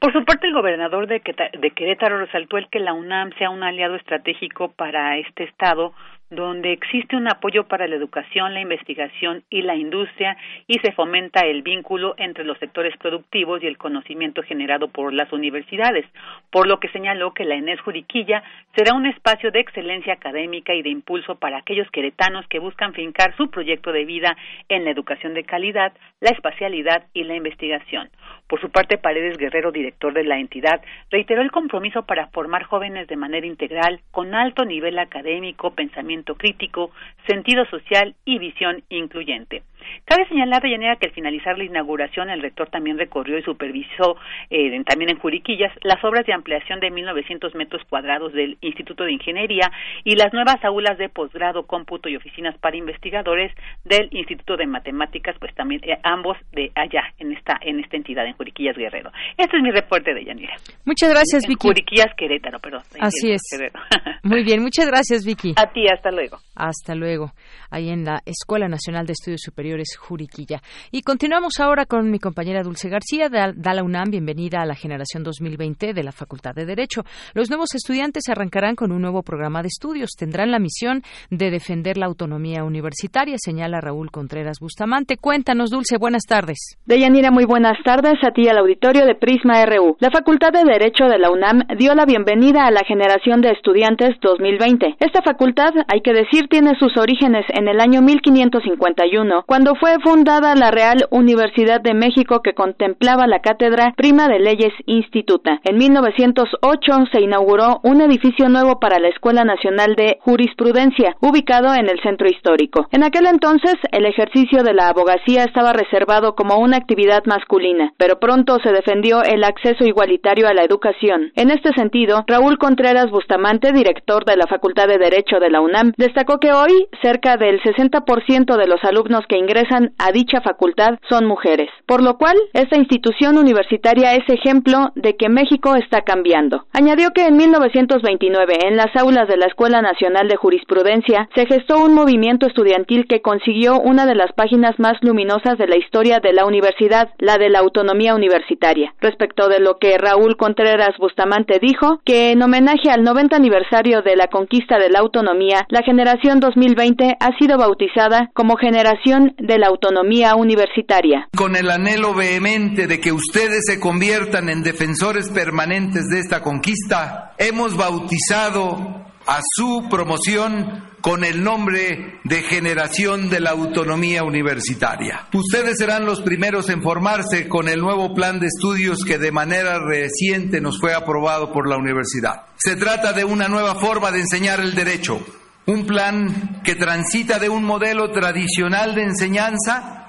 Por 0.00 0.12
su 0.12 0.24
parte, 0.24 0.46
el 0.46 0.54
gobernador 0.54 1.08
de 1.08 1.20
Querétaro 1.20 2.18
resaltó 2.18 2.56
el 2.56 2.68
que 2.70 2.78
la 2.78 2.92
UNAM 2.92 3.30
sea 3.36 3.50
un 3.50 3.64
aliado 3.64 3.96
estratégico 3.96 4.72
para 4.76 5.18
este 5.18 5.44
Estado 5.44 5.92
donde 6.30 6.72
existe 6.72 7.16
un 7.16 7.28
apoyo 7.28 7.64
para 7.64 7.86
la 7.86 7.96
educación, 7.96 8.52
la 8.52 8.60
investigación 8.60 9.44
y 9.48 9.62
la 9.62 9.76
industria 9.76 10.36
y 10.66 10.78
se 10.80 10.92
fomenta 10.92 11.40
el 11.40 11.62
vínculo 11.62 12.14
entre 12.18 12.44
los 12.44 12.58
sectores 12.58 12.96
productivos 12.98 13.62
y 13.62 13.66
el 13.66 13.78
conocimiento 13.78 14.42
generado 14.42 14.88
por 14.88 15.14
las 15.14 15.32
universidades, 15.32 16.04
por 16.50 16.66
lo 16.66 16.80
que 16.80 16.88
señaló 16.88 17.32
que 17.32 17.44
la 17.44 17.54
ENES 17.54 17.80
Juriquilla 17.80 18.42
será 18.76 18.94
un 18.94 19.06
espacio 19.06 19.50
de 19.50 19.60
excelencia 19.60 20.12
académica 20.12 20.74
y 20.74 20.82
de 20.82 20.90
impulso 20.90 21.36
para 21.36 21.58
aquellos 21.58 21.90
queretanos 21.90 22.46
que 22.48 22.58
buscan 22.58 22.92
fincar 22.92 23.34
su 23.36 23.48
proyecto 23.50 23.92
de 23.92 24.04
vida 24.04 24.36
en 24.68 24.84
la 24.84 24.90
educación 24.90 25.32
de 25.32 25.44
calidad, 25.44 25.92
la 26.20 26.30
espacialidad 26.30 27.06
y 27.14 27.24
la 27.24 27.36
investigación. 27.36 28.10
Por 28.46 28.60
su 28.60 28.70
parte, 28.70 28.98
Paredes 28.98 29.38
Guerrero, 29.38 29.72
director 29.72 30.12
de 30.12 30.24
la 30.24 30.38
entidad, 30.38 30.82
reiteró 31.10 31.42
el 31.42 31.50
compromiso 31.50 32.04
para 32.04 32.28
formar 32.28 32.64
jóvenes 32.64 33.06
de 33.08 33.16
manera 33.16 33.46
integral, 33.46 34.00
con 34.10 34.34
alto 34.34 34.64
nivel 34.64 34.98
académico, 34.98 35.74
pensamiento 35.74 36.17
crítico, 36.24 36.90
sentido 37.26 37.64
social 37.66 38.14
y 38.24 38.38
visión 38.38 38.82
incluyente. 38.88 39.62
Cabe 40.04 40.26
señalar, 40.28 40.62
de 40.62 40.70
Llanera, 40.70 40.96
que 40.96 41.06
al 41.08 41.14
finalizar 41.14 41.56
la 41.58 41.64
inauguración, 41.64 42.30
el 42.30 42.42
rector 42.42 42.68
también 42.70 42.98
recorrió 42.98 43.38
y 43.38 43.42
supervisó, 43.42 44.16
eh, 44.50 44.82
también 44.84 45.10
en 45.10 45.18
Juriquillas, 45.18 45.72
las 45.82 46.02
obras 46.04 46.26
de 46.26 46.32
ampliación 46.32 46.80
de 46.80 46.90
1.900 46.90 47.54
metros 47.54 47.82
cuadrados 47.88 48.32
del 48.32 48.56
Instituto 48.60 49.04
de 49.04 49.12
Ingeniería 49.12 49.70
y 50.04 50.16
las 50.16 50.32
nuevas 50.32 50.62
aulas 50.64 50.98
de 50.98 51.08
posgrado, 51.08 51.66
cómputo 51.66 52.08
y 52.08 52.16
oficinas 52.16 52.56
para 52.58 52.76
investigadores 52.76 53.52
del 53.84 54.08
Instituto 54.12 54.56
de 54.56 54.66
Matemáticas, 54.66 55.36
pues 55.38 55.54
también 55.54 55.80
eh, 55.84 55.98
ambos 56.02 56.36
de 56.52 56.72
allá, 56.74 57.02
en 57.18 57.32
esta, 57.32 57.58
en 57.60 57.80
esta 57.80 57.96
entidad, 57.96 58.26
en 58.26 58.34
Juriquillas 58.34 58.76
Guerrero. 58.76 59.10
Este 59.36 59.56
es 59.56 59.62
mi 59.62 59.70
reporte 59.70 60.14
de 60.14 60.24
Yanira. 60.24 60.54
Muchas 60.84 61.10
gracias, 61.10 61.46
Vicky. 61.46 61.68
Juriquillas 61.68 62.14
Querétaro, 62.16 62.58
perdón. 62.58 62.82
Así 63.00 63.30
es. 63.30 63.42
Muy 64.22 64.44
bien, 64.44 64.62
muchas 64.62 64.86
gracias, 64.86 65.24
Vicky. 65.24 65.54
A 65.56 65.66
ti, 65.66 65.86
hasta 65.88 66.07
luego. 66.10 66.38
Hasta 66.54 66.94
luego. 66.94 67.32
Ahí 67.70 67.90
en 67.90 68.04
la 68.04 68.20
Escuela 68.24 68.68
Nacional 68.68 69.06
de 69.06 69.12
Estudios 69.12 69.42
Superiores 69.42 69.96
Juriquilla. 69.98 70.60
Y 70.90 71.02
continuamos 71.02 71.60
ahora 71.60 71.86
con 71.86 72.10
mi 72.10 72.18
compañera 72.18 72.62
Dulce 72.62 72.88
García. 72.88 73.28
Da 73.28 73.74
la 73.74 73.82
UNAM, 73.82 74.10
bienvenida 74.10 74.60
a 74.60 74.66
la 74.66 74.74
generación 74.74 75.22
2020 75.22 75.92
de 75.92 76.02
la 76.02 76.12
Facultad 76.12 76.54
de 76.54 76.66
Derecho. 76.66 77.02
Los 77.34 77.50
nuevos 77.50 77.74
estudiantes 77.74 78.28
arrancarán 78.28 78.74
con 78.74 78.92
un 78.92 79.02
nuevo 79.02 79.22
programa 79.22 79.62
de 79.62 79.68
estudios. 79.68 80.10
Tendrán 80.18 80.50
la 80.50 80.58
misión 80.58 81.02
de 81.30 81.50
defender 81.50 81.96
la 81.96 82.06
autonomía 82.06 82.64
universitaria, 82.64 83.36
señala 83.38 83.80
Raúl 83.80 84.10
Contreras 84.10 84.58
Bustamante. 84.60 85.16
Cuéntanos, 85.16 85.70
Dulce, 85.70 85.98
buenas 85.98 86.22
tardes. 86.28 86.78
Deyanira, 86.86 87.30
muy 87.30 87.44
buenas 87.44 87.76
tardes 87.84 88.14
a 88.22 88.32
ti 88.32 88.48
al 88.48 88.58
auditorio 88.58 89.04
de 89.06 89.14
Prisma 89.14 89.64
RU. 89.64 89.96
La 90.00 90.10
Facultad 90.10 90.52
de 90.52 90.64
Derecho 90.64 91.04
de 91.04 91.18
la 91.18 91.30
UNAM 91.30 91.62
dio 91.78 91.94
la 91.94 92.04
bienvenida 92.04 92.66
a 92.66 92.70
la 92.70 92.82
generación 92.86 93.40
de 93.40 93.50
estudiantes 93.50 94.16
2020. 94.20 94.96
Esta 95.00 95.22
facultad, 95.22 95.72
hay 95.98 96.02
que 96.02 96.12
decir, 96.12 96.46
tiene 96.48 96.78
sus 96.78 96.96
orígenes 96.96 97.44
en 97.48 97.66
el 97.66 97.80
año 97.80 98.02
1551, 98.02 99.42
cuando 99.46 99.74
fue 99.74 99.96
fundada 100.00 100.54
la 100.54 100.70
Real 100.70 101.08
Universidad 101.10 101.80
de 101.80 101.92
México 101.92 102.40
que 102.40 102.54
contemplaba 102.54 103.26
la 103.26 103.40
cátedra 103.40 103.94
Prima 103.96 104.28
de 104.28 104.38
Leyes 104.38 104.72
Instituta. 104.86 105.58
En 105.64 105.76
1908 105.76 106.92
se 107.10 107.20
inauguró 107.20 107.80
un 107.82 108.00
edificio 108.00 108.48
nuevo 108.48 108.78
para 108.78 109.00
la 109.00 109.08
Escuela 109.08 109.42
Nacional 109.42 109.96
de 109.96 110.18
Jurisprudencia, 110.20 111.16
ubicado 111.20 111.74
en 111.74 111.88
el 111.88 112.00
centro 112.00 112.28
histórico. 112.28 112.86
En 112.92 113.02
aquel 113.02 113.26
entonces, 113.26 113.74
el 113.90 114.06
ejercicio 114.06 114.62
de 114.62 114.74
la 114.74 114.90
abogacía 114.90 115.42
estaba 115.42 115.72
reservado 115.72 116.36
como 116.36 116.58
una 116.58 116.76
actividad 116.76 117.24
masculina, 117.26 117.92
pero 117.96 118.20
pronto 118.20 118.58
se 118.62 118.70
defendió 118.70 119.24
el 119.24 119.42
acceso 119.42 119.84
igualitario 119.84 120.46
a 120.46 120.54
la 120.54 120.62
educación. 120.62 121.32
En 121.34 121.50
este 121.50 121.72
sentido, 121.72 122.22
Raúl 122.28 122.56
Contreras 122.56 123.10
Bustamante, 123.10 123.72
director 123.72 124.24
de 124.24 124.36
la 124.36 124.46
Facultad 124.46 124.86
de 124.86 124.98
Derecho 124.98 125.40
de 125.40 125.50
la 125.50 125.60
UNAM, 125.60 125.87
destacó 125.96 126.38
que 126.38 126.52
hoy 126.52 126.88
cerca 127.02 127.36
del 127.36 127.60
60% 127.62 128.56
de 128.56 128.66
los 128.66 128.82
alumnos 128.84 129.24
que 129.28 129.36
ingresan 129.36 129.92
a 129.98 130.12
dicha 130.12 130.40
facultad 130.40 130.98
son 131.08 131.26
mujeres, 131.26 131.68
por 131.86 132.02
lo 132.02 132.18
cual 132.18 132.36
esta 132.52 132.76
institución 132.76 133.38
universitaria 133.38 134.14
es 134.14 134.28
ejemplo 134.28 134.90
de 134.94 135.16
que 135.16 135.28
México 135.28 135.76
está 135.76 136.02
cambiando. 136.02 136.64
Añadió 136.72 137.10
que 137.12 137.26
en 137.26 137.36
1929, 137.36 138.66
en 138.66 138.76
las 138.76 138.94
aulas 138.96 139.28
de 139.28 139.36
la 139.36 139.46
Escuela 139.46 139.82
Nacional 139.82 140.28
de 140.28 140.36
Jurisprudencia, 140.36 141.28
se 141.34 141.46
gestó 141.46 141.78
un 141.78 141.94
movimiento 141.94 142.46
estudiantil 142.46 143.06
que 143.06 143.22
consiguió 143.22 143.80
una 143.80 144.06
de 144.06 144.14
las 144.14 144.32
páginas 144.32 144.78
más 144.78 144.94
luminosas 145.02 145.58
de 145.58 145.66
la 145.66 145.76
historia 145.76 146.20
de 146.20 146.32
la 146.32 146.46
universidad, 146.46 147.10
la 147.18 147.38
de 147.38 147.48
la 147.48 147.60
autonomía 147.60 148.14
universitaria. 148.14 148.94
Respecto 149.00 149.48
de 149.48 149.60
lo 149.60 149.78
que 149.78 149.98
Raúl 149.98 150.36
Contreras 150.36 150.96
Bustamante 150.98 151.58
dijo, 151.60 152.00
que 152.04 152.32
en 152.32 152.42
homenaje 152.42 152.90
al 152.90 153.02
90 153.02 153.36
aniversario 153.36 154.02
de 154.02 154.16
la 154.16 154.28
conquista 154.28 154.78
de 154.78 154.90
la 154.90 155.00
autonomía, 155.00 155.66
la 155.78 155.84
generación 155.84 156.40
2020 156.40 157.18
ha 157.20 157.38
sido 157.38 157.56
bautizada 157.56 158.30
como 158.34 158.56
Generación 158.56 159.36
de 159.38 159.58
la 159.58 159.68
Autonomía 159.68 160.34
Universitaria. 160.34 161.28
Con 161.36 161.54
el 161.54 161.70
anhelo 161.70 162.14
vehemente 162.14 162.88
de 162.88 162.98
que 162.98 163.12
ustedes 163.12 163.60
se 163.64 163.78
conviertan 163.78 164.48
en 164.48 164.64
defensores 164.64 165.30
permanentes 165.30 166.08
de 166.08 166.18
esta 166.18 166.42
conquista, 166.42 167.32
hemos 167.38 167.76
bautizado 167.76 169.06
a 169.24 169.38
su 169.54 169.86
promoción 169.88 170.88
con 171.00 171.22
el 171.22 171.44
nombre 171.44 172.18
de 172.24 172.42
Generación 172.42 173.30
de 173.30 173.38
la 173.38 173.50
Autonomía 173.50 174.24
Universitaria. 174.24 175.28
Ustedes 175.32 175.76
serán 175.78 176.06
los 176.06 176.22
primeros 176.22 176.70
en 176.70 176.82
formarse 176.82 177.48
con 177.48 177.68
el 177.68 177.78
nuevo 177.78 178.14
plan 178.14 178.40
de 178.40 178.48
estudios 178.48 179.04
que 179.06 179.18
de 179.18 179.30
manera 179.30 179.78
reciente 179.78 180.60
nos 180.60 180.80
fue 180.80 180.92
aprobado 180.92 181.52
por 181.52 181.68
la 181.68 181.76
universidad. 181.76 182.46
Se 182.56 182.74
trata 182.74 183.12
de 183.12 183.24
una 183.24 183.46
nueva 183.46 183.76
forma 183.76 184.10
de 184.10 184.20
enseñar 184.20 184.58
el 184.58 184.74
derecho, 184.74 185.20
un 185.68 185.84
plan 185.84 186.62
que 186.64 186.76
transita 186.76 187.38
de 187.38 187.50
un 187.50 187.62
modelo 187.62 188.10
tradicional 188.10 188.94
de 188.94 189.02
enseñanza 189.02 190.06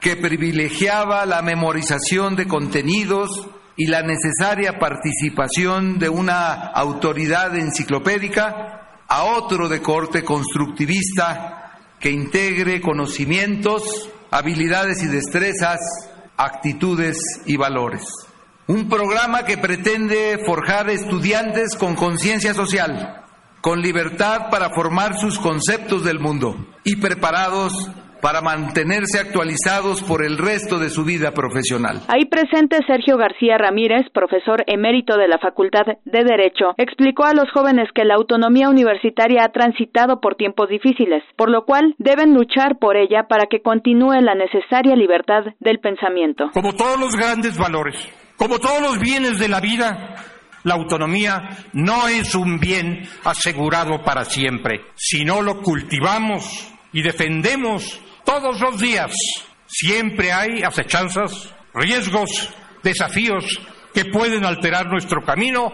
que 0.00 0.16
privilegiaba 0.16 1.26
la 1.26 1.42
memorización 1.42 2.34
de 2.34 2.48
contenidos 2.48 3.46
y 3.76 3.88
la 3.88 4.00
necesaria 4.02 4.78
participación 4.78 5.98
de 5.98 6.08
una 6.08 6.54
autoridad 6.54 7.54
enciclopédica 7.54 9.02
a 9.06 9.24
otro 9.24 9.68
de 9.68 9.82
corte 9.82 10.24
constructivista 10.24 11.78
que 12.00 12.10
integre 12.10 12.80
conocimientos 12.80 14.08
habilidades 14.30 15.02
y 15.02 15.08
destrezas, 15.08 15.78
actitudes 16.38 17.18
y 17.44 17.58
valores. 17.58 18.02
Un 18.66 18.88
programa 18.88 19.44
que 19.44 19.58
pretende 19.58 20.38
forjar 20.46 20.88
estudiantes 20.88 21.76
con 21.76 21.96
conciencia 21.96 22.54
social, 22.54 23.21
con 23.62 23.80
libertad 23.80 24.50
para 24.50 24.70
formar 24.70 25.14
sus 25.14 25.38
conceptos 25.38 26.04
del 26.04 26.18
mundo 26.18 26.56
y 26.84 26.96
preparados 26.96 27.90
para 28.20 28.40
mantenerse 28.40 29.18
actualizados 29.18 30.02
por 30.02 30.24
el 30.24 30.38
resto 30.38 30.78
de 30.78 30.90
su 30.90 31.04
vida 31.04 31.32
profesional. 31.32 32.02
Ahí 32.08 32.24
presente 32.24 32.78
Sergio 32.86 33.16
García 33.16 33.58
Ramírez, 33.58 34.06
profesor 34.12 34.62
emérito 34.66 35.16
de 35.16 35.26
la 35.26 35.38
Facultad 35.38 35.86
de 36.04 36.24
Derecho, 36.24 36.74
explicó 36.76 37.24
a 37.24 37.34
los 37.34 37.50
jóvenes 37.52 37.88
que 37.94 38.04
la 38.04 38.14
autonomía 38.14 38.68
universitaria 38.68 39.44
ha 39.44 39.52
transitado 39.52 40.20
por 40.20 40.36
tiempos 40.36 40.68
difíciles, 40.68 41.22
por 41.36 41.50
lo 41.50 41.64
cual 41.64 41.94
deben 41.98 42.34
luchar 42.34 42.78
por 42.78 42.96
ella 42.96 43.26
para 43.28 43.46
que 43.46 43.62
continúe 43.62 44.20
la 44.20 44.34
necesaria 44.34 44.94
libertad 44.94 45.42
del 45.58 45.80
pensamiento. 45.80 46.50
Como 46.52 46.74
todos 46.74 46.98
los 46.98 47.16
grandes 47.16 47.58
valores, 47.58 47.96
como 48.36 48.58
todos 48.58 48.82
los 48.82 48.98
bienes 49.00 49.38
de 49.38 49.48
la 49.48 49.60
vida, 49.60 50.14
la 50.64 50.74
autonomía 50.74 51.66
no 51.72 52.08
es 52.08 52.34
un 52.34 52.58
bien 52.58 53.08
asegurado 53.24 54.02
para 54.02 54.24
siempre. 54.24 54.86
Si 54.96 55.24
no 55.24 55.42
lo 55.42 55.60
cultivamos 55.62 56.72
y 56.92 57.02
defendemos 57.02 58.00
todos 58.24 58.60
los 58.60 58.80
días, 58.80 59.12
siempre 59.66 60.32
hay 60.32 60.62
acechanzas, 60.62 61.52
riesgos, 61.74 62.50
desafíos 62.82 63.60
que 63.94 64.06
pueden 64.06 64.44
alterar 64.44 64.86
nuestro 64.86 65.22
camino, 65.22 65.70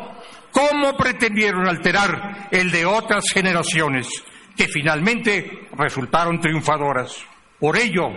como 0.51 0.97
pretendieron 0.97 1.69
alterar 1.69 2.49
el 2.51 2.71
de 2.71 2.87
otras 2.87 3.25
generaciones 3.33 4.09
que 4.57 4.67
finalmente 4.67 5.69
resultaron 5.77 6.41
triunfadoras. 6.41 7.17
Por 7.61 7.77
ello, 7.77 8.09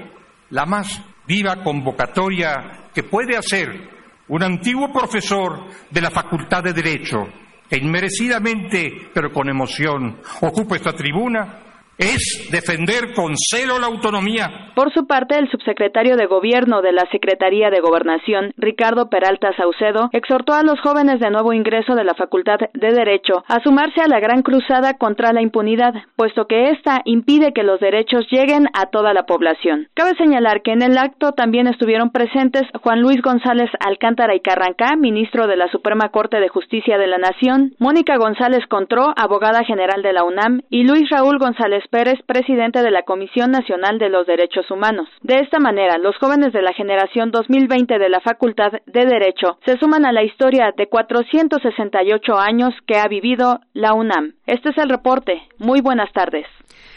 la 0.49 0.65
más 0.65 1.01
viva 1.27 1.63
convocatoria 1.63 2.89
que 2.93 3.03
puede 3.03 3.37
hacer 3.37 4.00
un 4.31 4.43
antiguo 4.43 4.89
profesor 4.93 5.67
de 5.89 6.01
la 6.01 6.09
Facultad 6.09 6.63
de 6.63 6.71
Derecho, 6.71 7.27
que 7.69 7.75
inmerecidamente, 7.75 9.09
pero 9.13 9.29
con 9.29 9.49
emoción, 9.49 10.19
ocupa 10.39 10.77
esta 10.77 10.93
tribuna, 10.93 11.59
es 12.01 12.49
defender 12.49 13.13
con 13.13 13.35
celo 13.37 13.77
la 13.77 13.85
autonomía. 13.85 14.71
Por 14.75 14.91
su 14.91 15.05
parte, 15.05 15.37
el 15.37 15.49
subsecretario 15.51 16.15
de 16.17 16.25
Gobierno 16.25 16.81
de 16.81 16.91
la 16.91 17.05
Secretaría 17.11 17.69
de 17.69 17.79
Gobernación, 17.79 18.53
Ricardo 18.57 19.09
Peralta 19.09 19.55
Saucedo, 19.55 20.09
exhortó 20.11 20.53
a 20.53 20.63
los 20.63 20.79
jóvenes 20.81 21.19
de 21.19 21.29
nuevo 21.29 21.53
ingreso 21.53 21.93
de 21.93 22.03
la 22.03 22.15
Facultad 22.15 22.57
de 22.73 22.91
Derecho 22.91 23.43
a 23.47 23.61
sumarse 23.61 24.01
a 24.01 24.07
la 24.07 24.19
gran 24.19 24.41
cruzada 24.41 24.97
contra 24.97 25.31
la 25.31 25.43
impunidad, 25.43 25.93
puesto 26.15 26.47
que 26.47 26.71
ésta 26.71 27.01
impide 27.05 27.53
que 27.53 27.61
los 27.63 27.79
derechos 27.79 28.25
lleguen 28.31 28.67
a 28.73 28.87
toda 28.87 29.13
la 29.13 29.27
población. 29.27 29.87
Cabe 29.93 30.15
señalar 30.17 30.63
que 30.63 30.71
en 30.71 30.81
el 30.81 30.97
acto 30.97 31.33
también 31.33 31.67
estuvieron 31.67 32.09
presentes 32.09 32.63
Juan 32.81 33.01
Luis 33.01 33.21
González 33.21 33.69
Alcántara 33.79 34.33
y 34.35 34.39
Carrancá, 34.39 34.95
ministro 34.95 35.45
de 35.45 35.57
la 35.57 35.69
Suprema 35.69 36.09
Corte 36.09 36.39
de 36.39 36.49
Justicia 36.49 36.97
de 36.97 37.07
la 37.07 37.19
Nación, 37.19 37.75
Mónica 37.77 38.17
González 38.17 38.65
Contró, 38.67 39.13
abogada 39.15 39.63
general 39.65 40.01
de 40.01 40.13
la 40.13 40.23
UNAM, 40.23 40.61
y 40.69 40.83
Luis 40.83 41.07
Raúl 41.11 41.37
González 41.37 41.83
Pérez, 41.91 42.19
presidente 42.25 42.81
de 42.81 42.89
la 42.89 43.03
Comisión 43.03 43.51
Nacional 43.51 43.99
de 43.99 44.07
los 44.07 44.25
Derechos 44.25 44.71
Humanos. 44.71 45.09
De 45.21 45.39
esta 45.39 45.59
manera, 45.59 45.97
los 45.97 46.17
jóvenes 46.17 46.53
de 46.53 46.61
la 46.61 46.71
generación 46.71 47.31
2020 47.31 47.99
de 47.99 48.09
la 48.09 48.21
Facultad 48.21 48.71
de 48.85 49.05
Derecho 49.05 49.59
se 49.65 49.77
suman 49.77 50.05
a 50.05 50.13
la 50.13 50.23
historia 50.23 50.73
de 50.75 50.87
468 50.87 52.39
años 52.39 52.73
que 52.87 52.97
ha 52.97 53.09
vivido 53.09 53.59
la 53.73 53.93
UNAM. 53.93 54.35
Este 54.47 54.69
es 54.69 54.77
el 54.77 54.89
reporte. 54.89 55.41
Muy 55.59 55.81
buenas 55.81 56.11
tardes. 56.13 56.47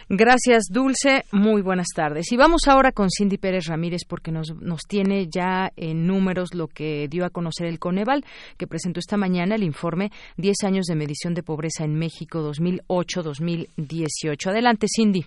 Gracias, 0.09 0.65
Dulce. 0.71 1.25
Muy 1.33 1.63
buenas 1.63 1.89
tardes. 1.95 2.31
Y 2.33 2.37
vamos 2.37 2.63
ahora 2.69 2.93
con 2.93 3.09
Cindy 3.11 3.39
Pérez 3.39 3.67
Ramírez 3.67 4.03
porque 4.07 4.31
nos, 4.31 4.55
nos 4.61 4.83
tiene 4.83 5.29
ya 5.29 5.73
en 5.77 6.07
números 6.07 6.55
lo 6.55 6.69
que 6.69 7.09
dio 7.09 7.25
a 7.25 7.31
conocer 7.31 7.67
el 7.67 7.79
Coneval, 7.79 8.25
que 8.57 8.67
presentó 8.67 9.01
esta 9.01 9.17
mañana 9.17 9.55
el 9.55 9.63
informe 9.63 10.11
10 10.37 10.57
años 10.65 10.87
de 10.87 10.95
medición 10.95 11.35
de 11.35 11.43
pobreza 11.43 11.85
en 11.85 11.95
México 11.95 12.41
2008-2018. 12.51 14.47
Adelante, 14.49 14.87
Cindy. 14.95 15.27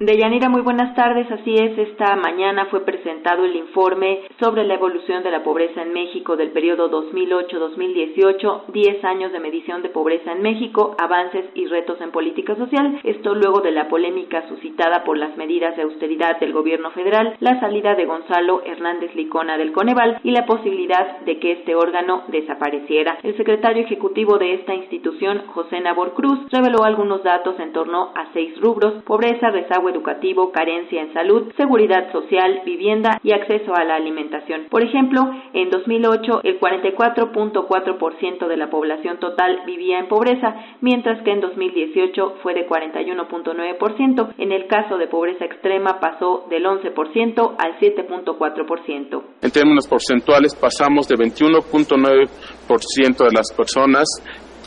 Deyanira, 0.00 0.48
muy 0.48 0.62
buenas 0.62 0.94
tardes. 0.94 1.30
Así 1.30 1.56
es, 1.56 1.76
esta 1.76 2.16
mañana 2.16 2.64
fue 2.70 2.86
presentado 2.86 3.44
el 3.44 3.54
informe 3.54 4.22
sobre 4.40 4.64
la 4.64 4.72
evolución 4.72 5.22
de 5.22 5.30
la 5.30 5.42
pobreza 5.42 5.82
en 5.82 5.92
México 5.92 6.36
del 6.36 6.52
periodo 6.52 6.90
2008-2018, 6.90 8.62
10 8.68 9.04
años 9.04 9.30
de 9.30 9.40
medición 9.40 9.82
de 9.82 9.90
pobreza 9.90 10.32
en 10.32 10.40
México, 10.40 10.96
avances 10.98 11.44
y 11.54 11.66
retos 11.66 12.00
en 12.00 12.12
política 12.12 12.56
social. 12.56 12.98
Esto 13.04 13.34
luego 13.34 13.60
de 13.60 13.72
la 13.72 13.90
polémica 13.90 14.48
suscitada 14.48 15.04
por 15.04 15.18
las 15.18 15.36
medidas 15.36 15.76
de 15.76 15.82
austeridad 15.82 16.40
del 16.40 16.54
gobierno 16.54 16.92
federal, 16.92 17.36
la 17.40 17.60
salida 17.60 17.94
de 17.94 18.06
Gonzalo 18.06 18.62
Hernández 18.64 19.14
Licona 19.14 19.58
del 19.58 19.72
Coneval 19.72 20.18
y 20.24 20.30
la 20.30 20.46
posibilidad 20.46 21.18
de 21.26 21.38
que 21.38 21.52
este 21.52 21.74
órgano 21.74 22.22
desapareciera. 22.28 23.18
El 23.22 23.36
secretario 23.36 23.84
ejecutivo 23.84 24.38
de 24.38 24.54
esta 24.54 24.74
institución, 24.74 25.42
José 25.48 25.78
Nabor 25.80 26.14
Cruz, 26.14 26.38
reveló 26.50 26.84
algunos 26.84 27.22
datos 27.22 27.60
en 27.60 27.74
torno 27.74 28.12
a 28.14 28.32
seis 28.32 28.58
rubros: 28.62 29.02
pobreza, 29.02 29.50
rezago 29.50 29.89
educativo, 29.90 30.52
carencia 30.52 31.02
en 31.02 31.12
salud, 31.12 31.52
seguridad 31.56 32.10
social, 32.12 32.62
vivienda 32.64 33.20
y 33.22 33.32
acceso 33.32 33.74
a 33.74 33.84
la 33.84 33.96
alimentación. 33.96 34.68
Por 34.70 34.82
ejemplo, 34.82 35.30
en 35.52 35.68
2008 35.70 36.40
el 36.44 36.58
44.4% 36.58 38.48
de 38.48 38.56
la 38.56 38.70
población 38.70 39.18
total 39.18 39.60
vivía 39.66 39.98
en 39.98 40.08
pobreza, 40.08 40.54
mientras 40.80 41.22
que 41.24 41.32
en 41.32 41.40
2018 41.40 42.36
fue 42.42 42.54
de 42.54 42.66
41.9%. 42.68 44.34
En 44.38 44.52
el 44.52 44.66
caso 44.66 44.96
de 44.96 45.08
pobreza 45.08 45.44
extrema 45.44 46.00
pasó 46.00 46.46
del 46.48 46.64
11% 46.64 47.56
al 47.58 47.78
7.4%. 47.78 49.22
En 49.42 49.50
términos 49.50 49.86
porcentuales 49.86 50.54
pasamos 50.54 51.06
de 51.08 51.16
21.9% 51.16 53.18
de 53.18 53.32
las 53.32 53.52
personas 53.52 54.08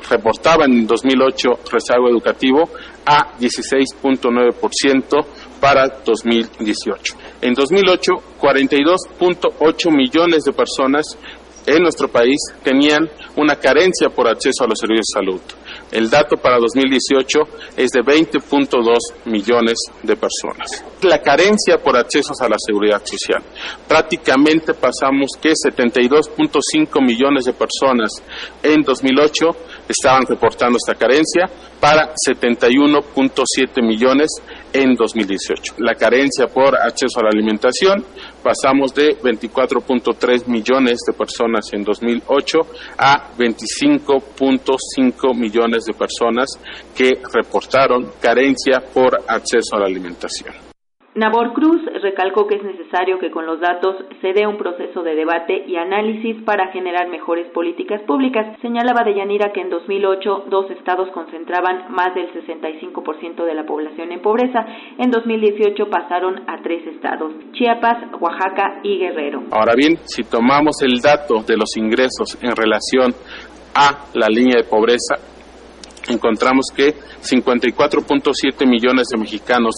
reportaban 0.09 0.71
en 0.71 0.87
2008 0.87 1.49
rezago 1.71 2.09
educativo 2.09 2.69
a 3.05 3.37
16.9% 3.37 5.25
para 5.59 5.87
2018. 6.05 7.15
En 7.41 7.53
2008, 7.53 8.11
42.8 8.39 9.91
millones 9.91 10.43
de 10.43 10.53
personas 10.53 11.17
en 11.65 11.81
nuestro 11.81 12.09
país 12.09 12.37
tenían 12.63 13.09
una 13.35 13.55
carencia 13.55 14.09
por 14.09 14.27
acceso 14.27 14.63
a 14.63 14.67
los 14.67 14.77
servicios 14.77 15.07
de 15.07 15.19
salud. 15.19 15.41
El 15.91 16.09
dato 16.09 16.37
para 16.37 16.57
2018 16.57 17.39
es 17.77 17.89
de 17.91 18.01
20.2 18.01 18.97
millones 19.25 19.77
de 20.01 20.15
personas. 20.15 20.83
La 21.01 21.19
carencia 21.19 21.77
por 21.77 21.97
accesos 21.97 22.39
a 22.41 22.49
la 22.49 22.57
seguridad 22.57 23.01
social. 23.05 23.41
Prácticamente 23.87 24.73
pasamos 24.73 25.31
que 25.41 25.51
72.5 25.51 27.01
millones 27.01 27.45
de 27.45 27.53
personas 27.53 28.11
en 28.61 28.81
2008 28.81 29.45
estaban 29.87 30.25
reportando 30.25 30.77
esta 30.77 30.95
carencia 30.95 31.49
para 31.79 32.13
71.7 32.13 33.81
millones 33.81 34.29
en 34.71 34.95
2018. 34.95 35.75
La 35.79 35.95
carencia 35.95 36.47
por 36.47 36.75
acceso 36.75 37.19
a 37.19 37.23
la 37.23 37.29
alimentación 37.29 38.05
pasamos 38.41 38.93
de 38.93 39.17
24.3 39.19 40.47
millones 40.47 40.99
de 41.05 41.13
personas 41.13 41.71
en 41.73 41.83
2008 41.83 42.59
a 42.97 43.33
25.5 43.37 45.35
millones 45.35 45.85
de 45.85 45.93
personas 45.93 46.49
que 46.95 47.19
reportaron 47.33 48.13
carencia 48.21 48.81
por 48.93 49.21
acceso 49.27 49.75
a 49.75 49.79
la 49.79 49.85
alimentación. 49.85 50.72
Nabor 51.15 51.53
Cruz 51.53 51.79
recalcó 52.01 52.47
que 52.47 52.55
es 52.55 52.63
necesario 52.63 53.19
que 53.19 53.29
con 53.29 53.45
los 53.45 53.59
datos 53.59 53.97
se 54.19 54.33
dé 54.33 54.47
un 54.47 54.57
proceso 54.57 55.03
de 55.03 55.13
debate 55.13 55.63
y 55.67 55.75
análisis 55.75 56.41
para 56.43 56.71
generar 56.71 57.07
mejores 57.07 57.45
políticas 57.51 58.01
públicas. 58.07 58.57
Señalaba 58.63 59.03
de 59.03 59.13
Yanira 59.13 59.51
que 59.53 59.61
en 59.61 59.69
2008 59.69 60.45
dos 60.49 60.71
estados 60.71 61.09
concentraban 61.13 61.93
más 61.93 62.15
del 62.15 62.33
65% 62.33 63.45
de 63.45 63.53
la 63.53 63.63
población 63.63 64.11
en 64.11 64.21
pobreza. 64.21 64.65
En 64.97 65.11
2018 65.11 65.85
pasaron 65.87 66.41
a 66.47 66.63
tres 66.63 66.87
estados, 66.87 67.31
Chiapas, 67.51 68.11
Oaxaca 68.19 68.79
y 68.81 68.97
Guerrero. 68.97 69.43
Ahora 69.51 69.75
bien, 69.75 69.97
si 70.05 70.23
tomamos 70.23 70.81
el 70.81 70.99
dato 70.99 71.43
de 71.45 71.57
los 71.57 71.77
ingresos 71.77 72.39
en 72.41 72.55
relación 72.55 73.13
a 73.75 74.05
la 74.15 74.27
línea 74.29 74.57
de 74.57 74.63
pobreza, 74.63 75.32
encontramos 76.09 76.67
que 76.75 76.93
54.7 77.21 78.67
millones 78.67 79.07
de 79.09 79.17
mexicanos 79.17 79.75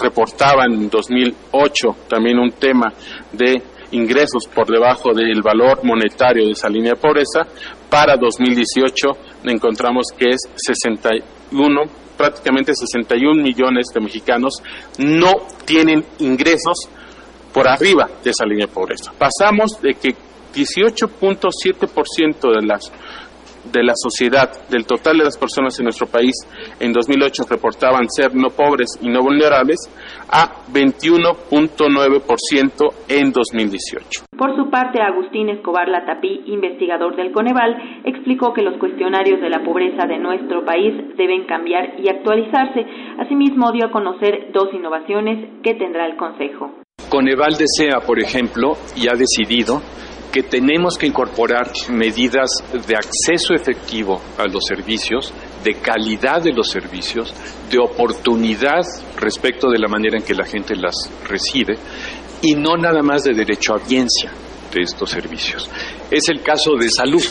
reportaban 0.00 0.72
en 0.72 0.90
2008 0.90 1.96
también 2.08 2.38
un 2.38 2.52
tema 2.52 2.92
de 3.32 3.62
ingresos 3.92 4.46
por 4.52 4.66
debajo 4.66 5.12
del 5.14 5.40
valor 5.42 5.84
monetario 5.84 6.44
de 6.44 6.52
esa 6.52 6.68
línea 6.68 6.92
de 6.94 7.00
pobreza. 7.00 7.42
Para 7.88 8.16
2018 8.16 9.08
encontramos 9.44 10.06
que 10.16 10.30
es 10.30 10.40
61, 10.54 11.82
prácticamente 12.16 12.72
61 12.74 13.42
millones 13.42 13.86
de 13.94 14.00
mexicanos 14.00 14.54
no 14.98 15.32
tienen 15.64 16.04
ingresos 16.18 16.88
por 17.52 17.68
arriba 17.68 18.08
de 18.22 18.30
esa 18.30 18.44
línea 18.44 18.66
de 18.66 18.72
pobreza. 18.72 19.12
Pasamos 19.16 19.80
de 19.80 19.94
que 19.94 20.14
18.7% 20.54 22.52
de 22.52 22.66
las 22.66 22.92
de 23.72 23.82
la 23.82 23.94
sociedad, 23.94 24.50
del 24.68 24.84
total 24.86 25.16
de 25.18 25.24
las 25.24 25.36
personas 25.38 25.78
en 25.78 25.84
nuestro 25.84 26.06
país, 26.06 26.34
en 26.80 26.92
2008 26.92 27.44
reportaban 27.48 28.06
ser 28.08 28.34
no 28.34 28.50
pobres 28.50 28.98
y 29.00 29.08
no 29.08 29.22
vulnerables, 29.22 29.78
a 30.30 30.66
21.9% 30.72 32.92
en 33.08 33.32
2018. 33.32 34.24
Por 34.36 34.54
su 34.56 34.68
parte, 34.70 35.00
Agustín 35.00 35.48
Escobar 35.48 35.88
Latapí, 35.88 36.42
investigador 36.46 37.16
del 37.16 37.32
Coneval, 37.32 38.02
explicó 38.04 38.52
que 38.52 38.60
los 38.62 38.76
cuestionarios 38.78 39.40
de 39.40 39.48
la 39.48 39.64
pobreza 39.64 40.06
de 40.06 40.18
nuestro 40.18 40.64
país 40.64 40.92
deben 41.16 41.46
cambiar 41.46 41.98
y 42.00 42.08
actualizarse. 42.08 42.84
Asimismo, 43.18 43.70
dio 43.72 43.86
a 43.86 43.92
conocer 43.92 44.52
dos 44.52 44.68
innovaciones 44.72 45.62
que 45.62 45.74
tendrá 45.74 46.06
el 46.06 46.16
Consejo. 46.16 46.70
Coneval 47.10 47.56
desea, 47.56 48.00
por 48.04 48.18
ejemplo, 48.18 48.72
y 48.96 49.08
ha 49.08 49.14
decidido 49.14 49.80
que 50.34 50.42
tenemos 50.42 50.98
que 50.98 51.06
incorporar 51.06 51.70
medidas 51.90 52.50
de 52.72 52.96
acceso 52.96 53.54
efectivo 53.54 54.20
a 54.36 54.48
los 54.48 54.64
servicios, 54.66 55.32
de 55.62 55.74
calidad 55.74 56.42
de 56.42 56.52
los 56.52 56.70
servicios, 56.70 57.32
de 57.70 57.78
oportunidad 57.78 58.82
respecto 59.16 59.70
de 59.70 59.78
la 59.78 59.86
manera 59.86 60.18
en 60.18 60.24
que 60.24 60.34
la 60.34 60.44
gente 60.44 60.74
las 60.74 61.08
recibe 61.28 61.74
y 62.42 62.56
no 62.56 62.76
nada 62.76 63.00
más 63.00 63.22
de 63.22 63.32
derecho 63.32 63.74
a 63.74 63.76
audiencia 63.76 64.32
de 64.72 64.80
estos 64.80 65.08
servicios. 65.08 65.70
Es 66.10 66.28
el 66.28 66.42
caso 66.42 66.72
de 66.80 66.90
salud. 66.90 67.22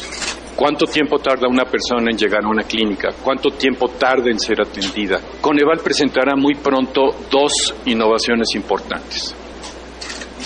¿Cuánto 0.56 0.86
tiempo 0.86 1.20
tarda 1.20 1.50
una 1.50 1.66
persona 1.66 2.10
en 2.10 2.18
llegar 2.18 2.46
a 2.46 2.48
una 2.48 2.64
clínica? 2.64 3.10
¿Cuánto 3.22 3.50
tiempo 3.50 3.90
tarda 3.90 4.32
en 4.32 4.40
ser 4.40 4.62
atendida? 4.62 5.20
Coneval 5.42 5.80
presentará 5.84 6.38
muy 6.38 6.54
pronto 6.56 7.14
dos 7.30 7.52
innovaciones 7.86 8.48
importantes. 8.56 9.36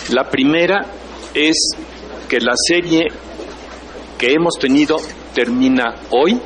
La 0.09 0.27
primera 0.27 0.85
es 1.35 1.55
que 2.27 2.39
la 2.39 2.53
serie 2.55 3.07
que 4.17 4.33
hemos 4.33 4.55
tenido 4.59 4.97
termina 5.33 5.95
hoy 6.11 6.39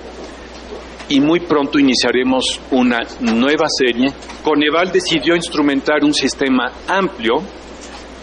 y 1.10 1.20
muy 1.20 1.42
pronto 1.42 1.80
iniciaremos 1.80 2.60
una 2.72 3.00
nueva 3.20 3.66
serie. 3.68 4.14
Coneval 4.44 4.92
decidió 4.92 5.36
instrumentar 5.36 6.04
un 6.04 6.14
sistema 6.14 6.72
amplio 6.88 7.42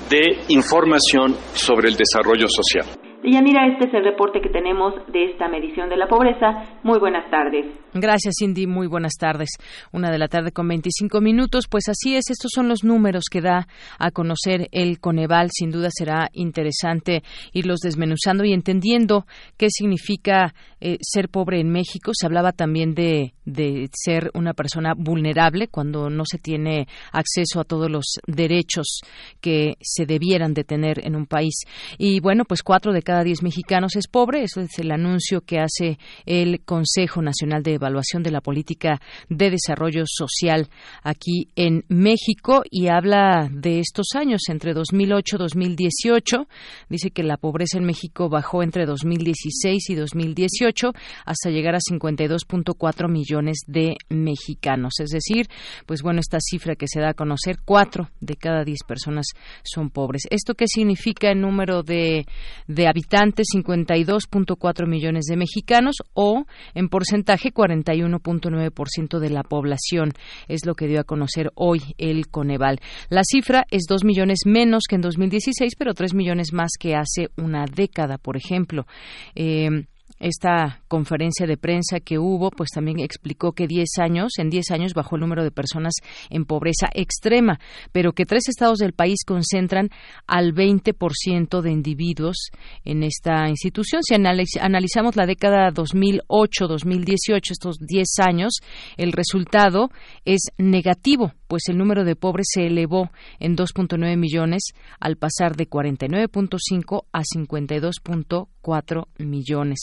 de 0.09 0.45
información 0.49 1.37
sobre 1.55 1.91
el 1.91 1.97
desarrollo 1.97 2.47
social. 2.49 3.08
Yanira, 3.25 3.67
este 3.67 3.89
es 3.89 3.95
el 3.95 4.05
reporte 4.05 4.41
que 4.41 4.49
tenemos 4.49 4.95
de 5.09 5.25
esta 5.25 5.49
medición 5.49 5.89
de 5.89 5.97
la 5.97 6.07
pobreza. 6.07 6.79
Muy 6.85 7.01
buenas 7.01 7.29
tardes. 7.31 7.67
Gracias, 7.93 8.37
Cindy. 8.39 8.67
Muy 8.67 8.87
buenas 8.87 9.15
tardes. 9.19 9.49
Una 9.93 10.11
de 10.11 10.19
la 10.19 10.29
tarde 10.29 10.53
con 10.53 10.69
25 10.69 11.21
minutos. 11.21 11.65
Pues 11.69 11.89
así 11.89 12.15
es, 12.15 12.31
estos 12.31 12.53
son 12.55 12.69
los 12.69 12.85
números 12.85 13.25
que 13.31 13.41
da 13.41 13.67
a 13.99 14.11
conocer 14.13 14.69
el 14.71 15.01
Coneval. 15.01 15.49
Sin 15.51 15.71
duda 15.71 15.89
será 15.91 16.29
interesante 16.33 17.23
irlos 17.53 17.81
desmenuzando 17.81 18.45
y 18.45 18.53
entendiendo 18.53 19.27
qué 19.57 19.67
significa 19.71 20.55
eh, 20.81 20.99
ser 21.01 21.29
pobre 21.29 21.61
en 21.61 21.71
México. 21.71 22.13
Se 22.15 22.27
hablaba 22.27 22.53
también 22.53 22.95
de, 22.95 23.33
de 23.45 23.89
ser 23.93 24.31
una 24.35 24.53
persona 24.53 24.93
vulnerable 24.97 25.67
cuando 25.69 26.09
no 26.09 26.25
se 26.25 26.39
tiene 26.39 26.87
acceso 27.13 27.61
a 27.61 27.65
todos 27.65 27.91
los 27.91 28.05
derechos 28.27 29.01
que 29.41 29.75
se 29.81 30.07
debieran 30.07 30.55
de 30.55 30.63
tener 30.63 31.05
en 31.05 31.17
un 31.17 31.27
país. 31.27 31.55
Y 31.97 32.21
bueno, 32.21 32.45
pues 32.45 32.63
cuatro 32.63 32.93
de 32.93 33.03
cada 33.09 33.25
diez 33.25 33.43
mexicanos 33.43 33.97
es 33.97 34.07
pobre. 34.07 34.43
Eso 34.43 34.61
es 34.61 34.79
el 34.79 34.91
anuncio 34.91 35.41
que 35.41 35.61
hace 35.61 35.99
el 36.27 36.61
Consejo 36.61 37.23
Nacional 37.23 37.63
de 37.63 37.73
Evaluación 37.73 38.23
de 38.23 38.31
la 38.31 38.43
Política 38.43 39.01
de 39.31 39.49
Desarrollo 39.49 40.03
Social 40.05 40.69
aquí 41.03 41.49
en 41.57 41.87
México 41.89 42.65
y 42.71 42.89
habla 42.89 43.49
de 43.51 43.81
estos 43.81 44.09
años 44.15 44.43
entre 44.51 44.75
2008 44.75 45.37
y 45.37 45.39
2018. 45.39 46.49
Dice 46.91 47.11
que 47.11 47.23
la 47.23 47.39
pobreza 47.39 47.79
en 47.79 47.85
México 47.85 48.29
bajó 48.29 48.63
entre 48.63 48.85
2016 48.85 49.89
y 49.89 49.95
2018 49.95 50.93
hasta 51.25 51.49
llegar 51.49 51.77
a 51.77 51.79
52.4 51.79 53.11
millones 53.11 53.61
de 53.67 53.97
mexicanos. 54.11 55.01
Es 55.01 55.09
decir, 55.09 55.49
pues 55.87 56.03
bueno, 56.03 56.21
esta 56.21 56.41
cifra 56.41 56.77
que 56.77 56.89
se 56.89 57.01
da 57.01 57.13
a 57.13 57.15
conocer, 57.15 57.57
cuatro 57.65 58.11
de 58.21 58.37
cada 58.37 58.65
diez 58.65 58.81
personas 58.87 59.29
son 59.63 59.89
pobres. 59.89 60.25
¿Esto 60.29 60.53
qué 60.53 60.67
significa 60.69 61.31
en 61.31 61.41
número 61.41 61.83
de, 61.83 62.27
de 62.67 62.98
habitantes, 62.99 63.47
52.4 63.55 64.87
millones 64.87 65.27
de 65.27 65.37
mexicanos 65.37 65.97
o 66.15 66.45
en 66.75 66.89
porcentaje 66.89 67.53
41.9% 67.53 69.19
de 69.19 69.31
la 69.31 69.43
población. 69.43 70.13
Es 70.49 70.67
lo 70.67 70.75
que 70.75 70.89
dio 70.89 71.01
a 71.01 71.05
conocer 71.05 71.51
hoy 71.55 71.81
el 71.99 72.29
Coneval. 72.29 72.81
La 73.09 73.23
cifra 73.25 73.65
es 73.71 73.85
2 73.89 74.05
millones 74.05 74.41
menos 74.45 74.85
que 74.89 74.97
en 74.97 75.03
2016, 75.03 75.75
pero 75.79 75.95
3 75.95 76.15
millones 76.15 76.53
más 76.53 76.73
que 76.79 76.95
hace 76.95 77.29
una 77.37 77.65
década, 77.65 78.19
por 78.19 78.37
ejemplo. 78.37 78.87
Eh, 79.35 79.87
esta 80.19 80.83
conferencia 80.89 81.47
de 81.47 81.57
prensa 81.57 82.01
que 82.01 82.19
hubo, 82.19 82.51
pues 82.51 82.71
también 82.71 83.01
explicó 83.01 83.53
que 83.53 83.67
10 83.67 83.99
años, 84.01 84.33
en 84.39 84.51
10 84.51 84.71
años 84.71 84.95
bajó 84.95 85.17
el 85.17 85.21
número 85.21 85.45
de 85.45 85.51
personas 85.51 85.95
en 86.31 86.45
pobreza 86.45 86.89
extrema, 86.93 87.61
pero 87.93 88.13
que 88.13 88.27
tres 88.27 88.49
estados 88.49 88.79
del 88.79 88.93
país 88.93 89.19
concentran 89.27 89.91
al 90.27 90.55
20% 90.55 91.61
de 91.61 91.71
individuos 91.71 92.51
en 92.85 93.03
esta 93.03 93.49
institución. 93.49 94.03
Si 94.03 94.15
analizamos 94.15 95.17
la 95.17 95.27
década 95.27 95.71
2008-2018, 95.71 97.51
estos 97.51 97.77
10 97.79 98.07
años, 98.27 98.59
el 98.97 99.13
resultado 99.13 99.91
es 100.25 100.41
negativo, 100.59 101.33
pues 101.49 101.63
el 101.69 101.79
número 101.79 102.05
de 102.05 102.15
pobres 102.15 102.47
se 102.53 102.67
elevó 102.67 103.11
en 103.41 103.57
2.9 103.57 104.17
millones 104.17 104.63
al 105.01 105.17
pasar 105.17 105.57
de 105.57 105.69
49.5 105.69 107.05
a 107.13 107.23
52.4 107.23 109.07
millones. 109.19 109.79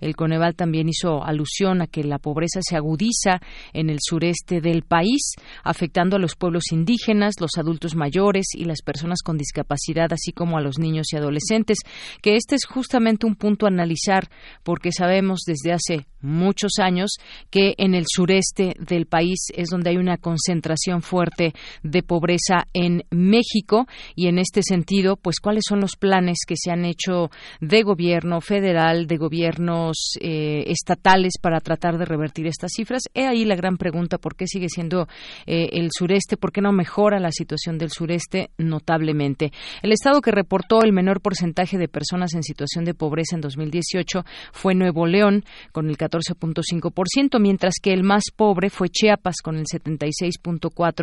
El 0.00 0.16
Coneval 0.16 0.56
también 0.56 0.88
hizo 0.88 1.22
alusión 1.22 1.82
a 1.82 1.86
que 1.86 2.02
la 2.02 2.18
pobreza 2.18 2.60
se 2.62 2.76
agudiza 2.76 3.40
en 3.72 3.90
el 3.90 3.98
sureste 4.00 4.60
del 4.60 4.82
país, 4.82 5.34
afectando 5.62 6.16
a 6.16 6.18
los 6.18 6.36
pueblos 6.36 6.72
indígenas, 6.72 7.34
los 7.40 7.58
adultos 7.58 7.94
mayores 7.94 8.46
y 8.54 8.64
las 8.64 8.82
personas 8.82 9.20
con 9.22 9.36
discapacidad, 9.36 10.12
así 10.12 10.32
como 10.32 10.56
a 10.56 10.62
los 10.62 10.78
niños 10.78 11.12
y 11.12 11.16
adolescentes, 11.16 11.78
que 12.22 12.36
este 12.36 12.54
es 12.54 12.64
justamente 12.64 13.26
un 13.26 13.36
punto 13.36 13.66
a 13.66 13.68
analizar 13.68 14.28
porque 14.62 14.90
sabemos 14.92 15.40
desde 15.46 15.72
hace 15.72 16.06
muchos 16.22 16.72
años 16.78 17.10
que 17.50 17.74
en 17.78 17.94
el 17.94 18.04
sureste 18.08 18.74
del 18.78 19.06
país 19.06 19.48
es 19.54 19.68
donde 19.68 19.90
hay 19.90 19.96
una 19.96 20.16
concentración 20.16 21.02
fuerte 21.10 21.52
de 21.82 22.02
pobreza 22.04 22.66
en 22.72 23.02
México 23.10 23.86
y 24.14 24.28
en 24.28 24.38
este 24.38 24.62
sentido, 24.62 25.16
pues 25.16 25.40
cuáles 25.40 25.64
son 25.68 25.80
los 25.80 25.96
planes 25.96 26.38
que 26.46 26.54
se 26.56 26.70
han 26.70 26.84
hecho 26.84 27.30
de 27.60 27.82
gobierno 27.82 28.40
federal, 28.40 29.08
de 29.08 29.16
gobiernos 29.16 30.14
eh, 30.20 30.64
estatales 30.68 31.34
para 31.42 31.60
tratar 31.60 31.98
de 31.98 32.04
revertir 32.04 32.46
estas 32.46 32.70
cifras. 32.76 33.02
He 33.12 33.26
ahí 33.26 33.44
la 33.44 33.56
gran 33.56 33.76
pregunta, 33.76 34.18
¿por 34.18 34.36
qué 34.36 34.46
sigue 34.46 34.68
siendo 34.68 35.08
eh, 35.46 35.70
el 35.72 35.88
sureste? 35.90 36.36
¿Por 36.36 36.52
qué 36.52 36.60
no 36.60 36.70
mejora 36.70 37.18
la 37.18 37.32
situación 37.32 37.76
del 37.76 37.90
sureste 37.90 38.50
notablemente? 38.56 39.50
El 39.82 39.90
estado 39.90 40.20
que 40.20 40.30
reportó 40.30 40.82
el 40.82 40.92
menor 40.92 41.20
porcentaje 41.20 41.76
de 41.76 41.88
personas 41.88 42.34
en 42.34 42.44
situación 42.44 42.84
de 42.84 42.94
pobreza 42.94 43.34
en 43.34 43.40
2018 43.40 44.24
fue 44.52 44.76
Nuevo 44.76 45.06
León, 45.06 45.44
con 45.72 45.88
el 45.88 45.96
14.5%, 45.96 47.40
mientras 47.40 47.74
que 47.82 47.92
el 47.92 48.04
más 48.04 48.24
pobre 48.36 48.70
fue 48.70 48.88
Chiapas 48.88 49.36
con 49.42 49.56
el 49.56 49.64
76.4% 49.64 50.99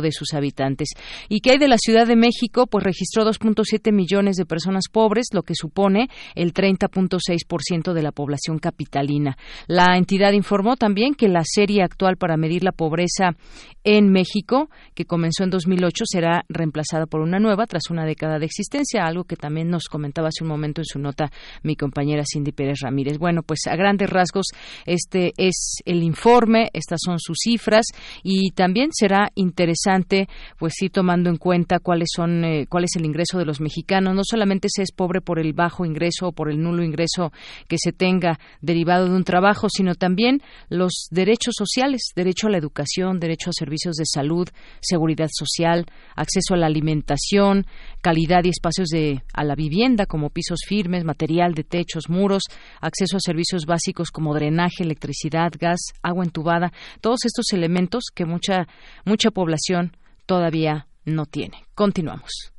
de 0.00 0.12
sus 0.12 0.34
habitantes. 0.34 0.88
¿Y 1.28 1.40
qué 1.40 1.52
hay 1.52 1.58
de 1.58 1.68
la 1.68 1.78
Ciudad 1.78 2.06
de 2.06 2.16
México? 2.16 2.66
Pues 2.66 2.84
registró 2.84 3.24
2.7 3.24 3.92
millones 3.92 4.36
de 4.36 4.46
personas 4.46 4.84
pobres, 4.90 5.26
lo 5.32 5.42
que 5.42 5.54
supone 5.54 6.08
el 6.34 6.52
30.6% 6.52 7.92
de 7.92 8.02
la 8.02 8.12
población 8.12 8.58
capitalina. 8.58 9.36
La 9.66 9.96
entidad 9.96 10.32
informó 10.32 10.76
también 10.76 11.14
que 11.14 11.28
la 11.28 11.42
serie 11.44 11.82
actual 11.82 12.16
para 12.16 12.36
medir 12.36 12.64
la 12.64 12.72
pobreza 12.72 13.36
en 13.84 14.10
México, 14.10 14.68
que 14.94 15.04
comenzó 15.04 15.44
en 15.44 15.50
2008, 15.50 16.04
será 16.06 16.44
reemplazada 16.48 17.06
por 17.06 17.20
una 17.20 17.38
nueva 17.38 17.66
tras 17.66 17.90
una 17.90 18.04
década 18.04 18.38
de 18.38 18.46
existencia, 18.46 19.04
algo 19.04 19.24
que 19.24 19.36
también 19.36 19.70
nos 19.70 19.84
comentaba 19.84 20.28
hace 20.28 20.44
un 20.44 20.50
momento 20.50 20.80
en 20.80 20.84
su 20.84 20.98
nota 20.98 21.30
mi 21.62 21.76
compañera 21.76 22.24
Cindy 22.30 22.52
Pérez 22.52 22.80
Ramírez. 22.82 23.18
Bueno, 23.18 23.42
pues 23.42 23.60
a 23.66 23.76
grandes 23.76 24.10
rasgos 24.10 24.46
este 24.84 25.32
es 25.36 25.78
el 25.84 26.02
informe, 26.02 26.68
estas 26.72 27.00
son 27.04 27.18
sus 27.18 27.38
cifras 27.42 27.86
y 28.22 28.50
también 28.50 28.87
será 28.92 29.30
interesante, 29.34 30.28
pues 30.58 30.74
sí, 30.76 30.88
tomando 30.88 31.30
en 31.30 31.36
cuenta 31.36 31.78
cuáles 31.78 32.08
son, 32.14 32.44
eh, 32.44 32.66
cuál 32.68 32.84
es 32.84 32.96
el 32.96 33.04
ingreso 33.04 33.38
de 33.38 33.44
los 33.44 33.60
mexicanos. 33.60 34.14
No 34.14 34.22
solamente 34.24 34.68
se 34.70 34.82
es 34.82 34.92
pobre 34.92 35.20
por 35.20 35.38
el 35.38 35.52
bajo 35.52 35.84
ingreso 35.84 36.28
o 36.28 36.32
por 36.32 36.50
el 36.50 36.62
nulo 36.62 36.82
ingreso 36.82 37.32
que 37.68 37.76
se 37.78 37.92
tenga 37.92 38.38
derivado 38.60 39.06
de 39.06 39.14
un 39.14 39.24
trabajo, 39.24 39.68
sino 39.68 39.94
también 39.94 40.42
los 40.68 41.08
derechos 41.10 41.54
sociales, 41.56 42.12
derecho 42.14 42.46
a 42.46 42.50
la 42.50 42.58
educación, 42.58 43.20
derecho 43.20 43.50
a 43.50 43.52
servicios 43.52 43.96
de 43.96 44.04
salud, 44.06 44.48
seguridad 44.80 45.28
social, 45.30 45.86
acceso 46.16 46.54
a 46.54 46.56
la 46.56 46.66
alimentación, 46.66 47.66
calidad 48.00 48.44
y 48.44 48.50
espacios 48.50 48.88
de 48.88 49.22
a 49.32 49.44
la 49.44 49.54
vivienda 49.54 50.06
como 50.06 50.30
pisos 50.30 50.60
firmes, 50.66 51.04
material 51.04 51.54
de 51.54 51.64
techos, 51.64 52.08
muros, 52.08 52.44
acceso 52.80 53.16
a 53.16 53.20
servicios 53.20 53.66
básicos 53.66 54.10
como 54.10 54.34
drenaje, 54.34 54.82
electricidad, 54.82 55.52
gas, 55.58 55.80
agua 56.02 56.24
entubada, 56.24 56.72
todos 57.00 57.24
estos 57.24 57.52
elementos 57.52 58.04
que 58.14 58.24
mucha 58.24 58.66
mucha 59.04 59.30
población 59.30 59.96
todavía 60.26 60.88
no 61.04 61.26
tiene. 61.26 61.64
Continuamos. 61.74 62.52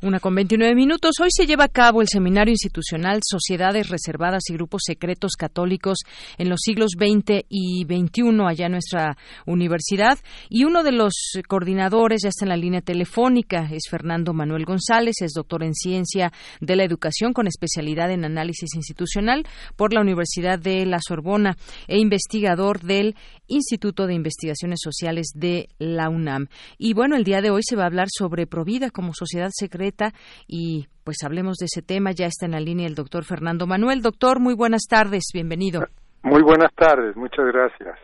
Una 0.04 0.20
con 0.20 0.34
29 0.34 0.74
minutos. 0.74 1.20
Hoy 1.22 1.30
se 1.30 1.46
lleva 1.46 1.66
a 1.66 1.68
cabo 1.68 2.02
el 2.02 2.08
seminario 2.08 2.52
institucional 2.52 3.20
Sociedades 3.24 3.90
Reservadas 3.90 4.42
y 4.50 4.54
Grupos 4.54 4.82
Secretos 4.84 5.34
Católicos 5.38 6.00
en 6.40 6.50
los 6.50 6.62
siglos 6.64 6.94
XX 6.98 7.46
y 7.48 7.84
XXI 7.84 8.42
allá 8.48 8.66
en 8.66 8.72
nuestra 8.72 9.16
universidad. 9.46 10.18
Y 10.50 10.64
uno 10.64 10.82
de 10.82 10.92
los 10.92 11.14
coordinadores 11.48 12.22
ya 12.24 12.30
está 12.30 12.46
en 12.46 12.50
la 12.50 12.58
línea 12.58 12.82
telefónica, 12.82 13.70
es 13.72 13.84
Fernando 13.92 14.34
Manuel 14.34 14.66
González, 14.66 15.18
es 15.22 15.34
doctor 15.34 15.64
en 15.64 15.76
Ciencia 15.76 16.34
de 16.60 16.76
la 16.76 16.84
Educación 16.84 17.32
con 17.32 17.46
especialidad 17.46 18.10
en 18.10 18.26
Análisis 18.26 18.74
Institucional 18.74 19.46
por 19.76 19.94
la 19.94 20.02
Universidad 20.02 20.58
de 20.58 20.84
La 20.88 20.98
Sorbona 21.00 21.58
e 21.88 22.00
investigador 22.00 22.82
del 22.82 23.16
Instituto 23.52 24.08
de 24.08 24.14
Investigaciones 24.14 24.80
Sociales 24.82 25.34
de 25.36 25.68
la 25.78 26.10
UNAM. 26.10 26.48
Y 26.78 26.94
bueno, 26.94 27.16
el 27.16 27.24
día 27.24 27.42
de 27.42 27.52
hoy 27.52 27.62
se 27.64 27.76
va 27.76 27.84
a 27.84 27.88
hablar 27.88 28.08
sobre 28.10 28.48
Provida 28.48 28.90
como 28.90 29.14
sociedad 29.14 29.50
secreta 29.52 30.14
y 30.48 30.88
pues 31.04 31.18
hablemos 31.24 31.58
de 31.58 31.66
ese 31.66 31.82
tema. 31.82 32.12
Ya 32.12 32.28
está 32.28 32.46
en 32.46 32.54
la 32.54 32.60
línea 32.60 32.88
el 32.88 32.96
doctor 32.96 33.26
Fernando 33.26 33.68
Manuel. 33.68 34.02
Doctor, 34.02 34.40
muy 34.40 34.56
buenas 34.56 34.84
tardes, 34.90 35.26
bienvenido. 35.34 35.82
Muy 36.24 36.42
buenas 36.42 36.74
tardes, 36.76 37.16
muchas 37.16 37.46
gracias. 37.48 37.98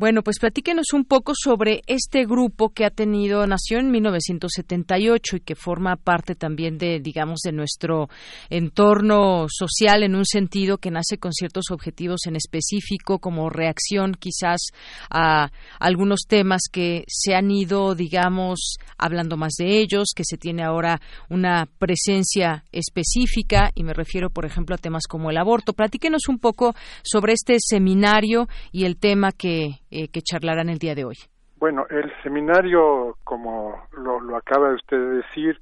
Bueno, 0.00 0.22
pues 0.22 0.38
platíquenos 0.38 0.94
un 0.94 1.04
poco 1.04 1.34
sobre 1.36 1.82
este 1.86 2.24
grupo 2.24 2.70
que 2.70 2.86
ha 2.86 2.90
tenido, 2.90 3.46
nació 3.46 3.78
en 3.80 3.90
1978 3.90 5.36
y 5.36 5.40
que 5.40 5.54
forma 5.54 5.96
parte 5.96 6.34
también 6.34 6.78
de, 6.78 7.00
digamos, 7.00 7.40
de 7.44 7.52
nuestro 7.52 8.08
entorno 8.48 9.44
social 9.50 10.02
en 10.02 10.14
un 10.14 10.24
sentido 10.24 10.78
que 10.78 10.90
nace 10.90 11.18
con 11.18 11.34
ciertos 11.34 11.66
objetivos 11.70 12.20
en 12.24 12.36
específico 12.36 13.18
como 13.18 13.50
reacción 13.50 14.14
quizás 14.18 14.68
a 15.10 15.50
algunos 15.78 16.20
temas 16.26 16.62
que 16.72 17.04
se 17.06 17.34
han 17.34 17.50
ido, 17.50 17.94
digamos, 17.94 18.78
hablando 18.96 19.36
más 19.36 19.52
de 19.58 19.80
ellos, 19.82 20.12
que 20.16 20.24
se 20.24 20.38
tiene 20.38 20.62
ahora 20.62 20.98
una 21.28 21.68
presencia 21.78 22.64
específica 22.72 23.70
y 23.74 23.84
me 23.84 23.92
refiero, 23.92 24.30
por 24.30 24.46
ejemplo, 24.46 24.76
a 24.76 24.78
temas 24.78 25.06
como 25.06 25.28
el 25.28 25.36
aborto. 25.36 25.74
Platíquenos 25.74 26.26
un 26.28 26.38
poco 26.38 26.74
sobre 27.02 27.34
este 27.34 27.56
seminario 27.58 28.48
y 28.72 28.86
el 28.86 28.96
tema 28.96 29.32
que 29.32 29.80
eh, 29.90 30.08
que 30.08 30.22
charlarán 30.22 30.68
el 30.68 30.78
día 30.78 30.94
de 30.94 31.04
hoy? 31.04 31.16
Bueno, 31.56 31.86
el 31.90 32.10
seminario, 32.22 33.16
como 33.24 33.82
lo, 33.92 34.20
lo 34.20 34.36
acaba 34.36 34.72
usted 34.74 34.96
de 34.96 35.16
decir, 35.16 35.60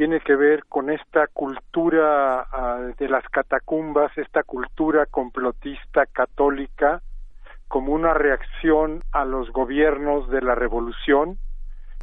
tiene 0.00 0.20
que 0.20 0.34
ver 0.34 0.64
con 0.66 0.88
esta 0.88 1.26
cultura 1.26 2.46
ah, 2.50 2.90
de 2.98 3.06
las 3.06 3.22
catacumbas, 3.28 4.10
esta 4.16 4.42
cultura 4.42 5.04
complotista 5.04 6.06
católica, 6.06 7.02
como 7.68 7.92
una 7.92 8.14
reacción 8.14 9.02
a 9.12 9.24
los 9.24 9.50
gobiernos 9.52 10.28
de 10.30 10.40
la 10.40 10.54
revolución. 10.54 11.36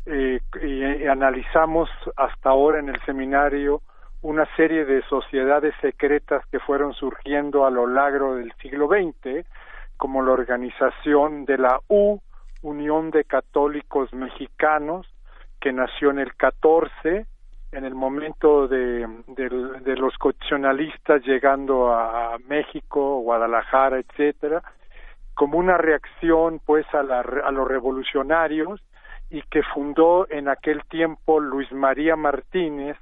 Eh, 0.06 0.40
y, 0.62 1.06
analizamos 1.08 1.90
hasta 2.16 2.50
ahora 2.52 2.80
en 2.80 2.90
el 2.90 3.02
seminario 3.02 3.82
una 4.22 4.46
serie 4.56 4.86
de 4.86 5.02
sociedades 5.10 5.74
secretas 5.82 6.46
que 6.52 6.60
fueron 6.60 6.94
surgiendo 6.94 7.66
a 7.66 7.72
lo 7.72 7.88
largo 7.88 8.36
del 8.36 8.54
siglo 8.62 8.88
XX, 8.88 9.44
como 9.98 10.22
la 10.22 10.32
organización 10.32 11.46
de 11.46 11.58
la 11.58 11.80
U, 11.88 12.20
Unión 12.62 13.12
de 13.12 13.24
Católicos 13.24 14.14
Mexicanos, 14.14 15.08
que 15.60 15.74
nació 15.74 16.12
en 16.12 16.20
el 16.20 16.36
14, 16.36 17.26
en 17.72 17.84
el 17.84 17.96
momento 17.96 18.68
de, 18.68 19.08
de, 19.28 19.96
los 19.98 20.18
constitucionalistas 20.18 21.24
llegando 21.24 21.94
a 21.94 22.38
México, 22.48 23.20
Guadalajara, 23.20 24.00
etcétera, 24.00 24.64
como 25.34 25.58
una 25.58 25.78
reacción 25.78 26.60
pues 26.66 26.86
a, 26.94 27.04
la, 27.04 27.20
a 27.20 27.52
los 27.52 27.68
revolucionarios 27.68 28.82
y 29.30 29.42
que 29.44 29.62
fundó 29.62 30.28
en 30.30 30.48
aquel 30.48 30.84
tiempo 30.86 31.40
Luis 31.40 31.72
María 31.72 32.16
Martínez, 32.16 32.98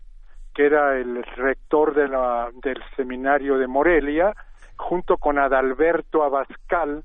que 0.53 0.65
era 0.65 0.97
el 0.97 1.23
rector 1.23 1.93
de 1.93 2.07
la, 2.07 2.49
del 2.63 2.81
seminario 2.95 3.57
de 3.57 3.67
Morelia, 3.67 4.33
junto 4.77 5.17
con 5.17 5.37
Adalberto 5.39 6.23
Abascal, 6.23 7.03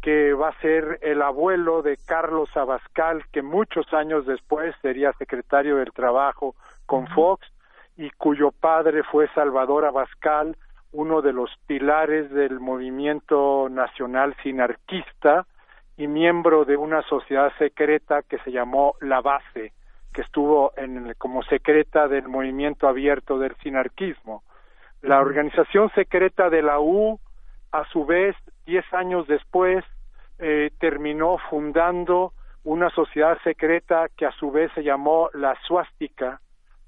que 0.00 0.32
va 0.32 0.48
a 0.48 0.60
ser 0.60 0.98
el 1.02 1.22
abuelo 1.22 1.82
de 1.82 1.96
Carlos 2.06 2.48
Abascal, 2.56 3.24
que 3.32 3.42
muchos 3.42 3.92
años 3.92 4.26
después 4.26 4.74
sería 4.80 5.12
secretario 5.14 5.76
del 5.76 5.92
Trabajo 5.92 6.54
con 6.86 7.06
Fox, 7.08 7.46
y 7.96 8.10
cuyo 8.10 8.52
padre 8.52 9.02
fue 9.02 9.28
Salvador 9.34 9.84
Abascal, 9.84 10.56
uno 10.92 11.20
de 11.20 11.32
los 11.32 11.50
pilares 11.66 12.30
del 12.30 12.60
movimiento 12.60 13.68
nacional 13.68 14.34
sinarquista 14.42 15.46
y 15.96 16.06
miembro 16.06 16.64
de 16.64 16.76
una 16.76 17.02
sociedad 17.02 17.52
secreta 17.58 18.22
que 18.22 18.38
se 18.38 18.52
llamó 18.52 18.94
La 19.00 19.20
Base, 19.20 19.72
que 20.14 20.22
estuvo 20.22 20.72
en, 20.76 21.14
como 21.18 21.42
secreta 21.42 22.06
del 22.08 22.28
movimiento 22.28 22.88
abierto 22.88 23.38
del 23.38 23.54
sinarquismo. 23.56 24.44
La 25.02 25.20
organización 25.20 25.90
secreta 25.94 26.50
de 26.50 26.62
la 26.62 26.80
U, 26.80 27.20
a 27.72 27.84
su 27.86 28.04
vez, 28.04 28.34
diez 28.66 28.84
años 28.92 29.26
después, 29.28 29.84
eh, 30.38 30.70
terminó 30.78 31.38
fundando 31.50 32.32
una 32.64 32.90
sociedad 32.90 33.38
secreta 33.44 34.08
que 34.16 34.26
a 34.26 34.32
su 34.32 34.50
vez 34.50 34.70
se 34.74 34.82
llamó 34.82 35.30
la 35.32 35.56
suástica, 35.66 36.40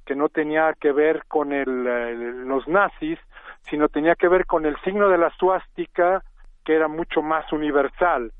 que 0.04 0.14
no 0.16 0.28
tenía 0.28 0.74
que 0.74 0.92
ver 0.92 1.24
con 1.26 1.52
el, 1.52 2.46
los 2.48 2.66
nazis, 2.66 3.18
sino 3.62 3.88
tenía 3.88 4.16
que 4.16 4.28
ver 4.28 4.46
con 4.46 4.66
el 4.66 4.76
signo 4.80 5.08
de 5.08 5.18
la 5.18 5.30
suástica, 5.30 6.22
que 6.64 6.74
era 6.74 6.88
mucho 6.88 7.22
más 7.22 7.50
universal, 7.52 8.32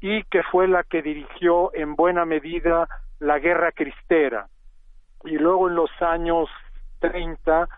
y 0.00 0.24
que 0.24 0.42
fue 0.42 0.66
la 0.66 0.82
que 0.82 1.02
dirigió 1.02 1.70
en 1.74 1.94
buena 1.94 2.24
medida 2.24 2.88
la 3.18 3.38
guerra 3.38 3.72
cristera. 3.72 4.48
Y 5.24 5.36
luego 5.36 5.68
en 5.68 5.74
los 5.74 5.90
años 6.00 6.48
30 7.00 7.68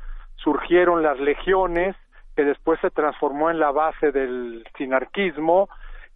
surgieron 0.43 1.03
las 1.03 1.19
legiones, 1.19 1.97
que 2.37 2.45
después 2.45 2.81
se 2.81 2.91
transformó 2.91 3.51
en 3.51 3.59
la 3.59 3.71
base 3.71 4.13
del 4.13 4.67
sinarquismo, 4.77 5.69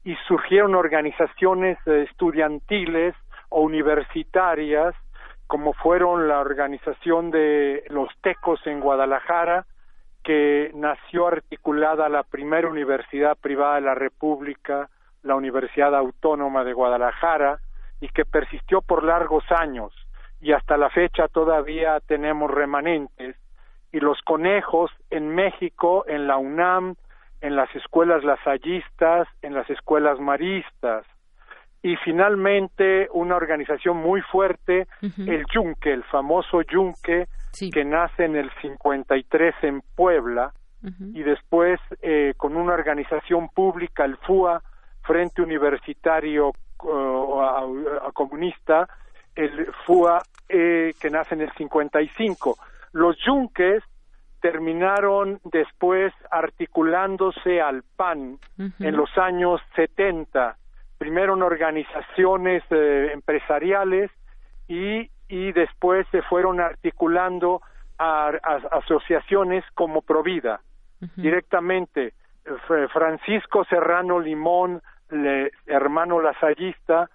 y 0.04 0.14
surgieron 0.28 0.74
organizaciones 0.74 1.78
estudiantiles 1.86 3.14
o 3.48 3.60
universitarias, 3.62 4.94
como 5.46 5.72
fueron 5.72 6.28
la 6.28 6.40
organización 6.40 7.30
de 7.30 7.84
los 7.88 8.08
Tecos 8.22 8.60
en 8.66 8.80
Guadalajara, 8.80 9.66
que 10.24 10.72
nació 10.74 11.28
articulada 11.28 12.08
la 12.08 12.24
primera 12.24 12.68
universidad 12.68 13.36
privada 13.36 13.76
de 13.76 13.82
la 13.82 13.94
República, 13.94 14.88
la 15.22 15.36
Universidad 15.36 15.94
Autónoma 15.94 16.64
de 16.64 16.72
Guadalajara, 16.72 17.58
y 18.00 18.08
que 18.08 18.24
persistió 18.24 18.82
por 18.82 19.04
largos 19.04 19.44
años, 19.50 19.92
y 20.40 20.52
hasta 20.52 20.76
la 20.76 20.90
fecha 20.90 21.28
todavía 21.28 22.00
tenemos 22.00 22.50
remanentes, 22.50 23.36
y 23.96 24.00
los 24.00 24.20
conejos 24.20 24.90
en 25.08 25.34
México, 25.34 26.04
en 26.06 26.26
la 26.26 26.36
UNAM, 26.36 26.96
en 27.40 27.56
las 27.56 27.74
escuelas 27.74 28.24
lasallistas, 28.24 29.26
en 29.40 29.54
las 29.54 29.70
escuelas 29.70 30.20
maristas. 30.20 31.06
Y 31.82 31.96
finalmente 32.04 33.08
una 33.14 33.36
organización 33.36 33.96
muy 33.96 34.20
fuerte, 34.20 34.86
el 35.00 35.46
Yunque, 35.50 35.94
el 35.94 36.04
famoso 36.04 36.60
Yunque, 36.60 37.26
que 37.72 37.84
nace 37.86 38.26
en 38.26 38.36
el 38.36 38.50
53 38.60 39.54
en 39.62 39.80
Puebla, 39.94 40.52
y 41.14 41.22
después 41.22 41.80
eh, 42.02 42.34
con 42.36 42.54
una 42.54 42.74
organización 42.74 43.48
pública, 43.48 44.04
el 44.04 44.18
FUA, 44.18 44.62
Frente 45.04 45.40
Universitario 45.40 46.52
uh, 46.82 48.12
Comunista, 48.12 48.88
el 49.34 49.72
FUA 49.86 50.22
eh, 50.50 50.92
que 51.00 51.08
nace 51.08 51.34
en 51.34 51.40
el 51.40 51.52
55 51.52 52.58
los 52.96 53.14
yunques 53.18 53.82
terminaron 54.40 55.38
después 55.44 56.14
articulándose 56.30 57.60
al 57.60 57.82
PAN 57.94 58.38
en 58.56 58.96
los 58.96 59.10
años 59.18 59.60
70, 59.74 60.56
primero 60.96 61.34
en 61.34 61.42
organizaciones 61.42 62.62
eh, 62.70 63.10
empresariales 63.12 64.10
y, 64.66 65.10
y 65.28 65.52
después 65.52 66.06
se 66.10 66.22
fueron 66.22 66.58
articulando 66.58 67.60
a, 67.98 68.28
asociaciones 68.70 69.62
como 69.74 70.00
Provida. 70.00 70.60
Directamente, 71.16 72.14
Francisco 72.94 73.64
Serrano 73.66 74.18
Limón, 74.18 74.80
hermano 75.66 76.22
lasallista, 76.22 77.10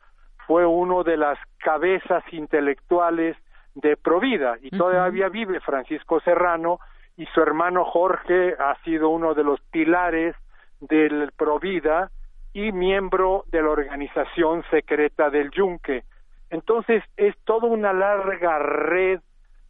fue 0.45 0.63
uno 0.67 1.03
de 1.03 1.17
las 1.17 1.39
cabezas 1.57 2.23
intelectuales 2.31 3.35
de 3.75 3.97
Provida 3.97 4.57
y 4.61 4.69
todavía 4.71 5.29
vive 5.29 5.59
Francisco 5.59 6.19
Serrano 6.21 6.79
y 7.17 7.25
su 7.27 7.41
hermano 7.41 7.85
Jorge 7.85 8.55
ha 8.59 8.75
sido 8.83 9.09
uno 9.09 9.33
de 9.33 9.43
los 9.43 9.61
pilares 9.71 10.35
del 10.79 11.31
Provida 11.35 12.11
y 12.53 12.71
miembro 12.71 13.45
de 13.47 13.61
la 13.61 13.69
organización 13.69 14.63
secreta 14.69 15.29
del 15.29 15.51
Yunque. 15.51 16.03
Entonces 16.49 17.03
es 17.15 17.35
toda 17.45 17.67
una 17.67 17.93
larga 17.93 18.59
red 18.59 19.21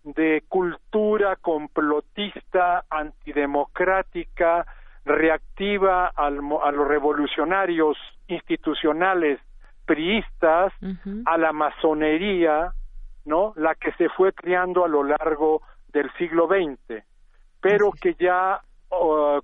de 0.04 0.44
cultura 0.48 1.36
complotista, 1.36 2.86
antidemocrática, 2.90 4.66
reactiva 5.06 6.08
a 6.08 6.30
los 6.30 6.88
revolucionarios 6.88 7.98
institucionales 8.28 9.40
priistas, 9.86 10.74
a 11.26 11.38
la 11.38 11.52
masonería, 11.54 12.74
¿no? 13.26 13.54
La 13.56 13.76
que 13.76 13.92
se 13.94 14.10
fue 14.10 14.34
criando 14.34 14.84
a 14.84 14.88
lo 14.88 15.04
largo 15.04 15.62
del 15.92 16.12
siglo 16.14 16.48
XX, 16.48 17.04
pero 17.60 17.92
que 17.92 18.16
ya 18.16 18.62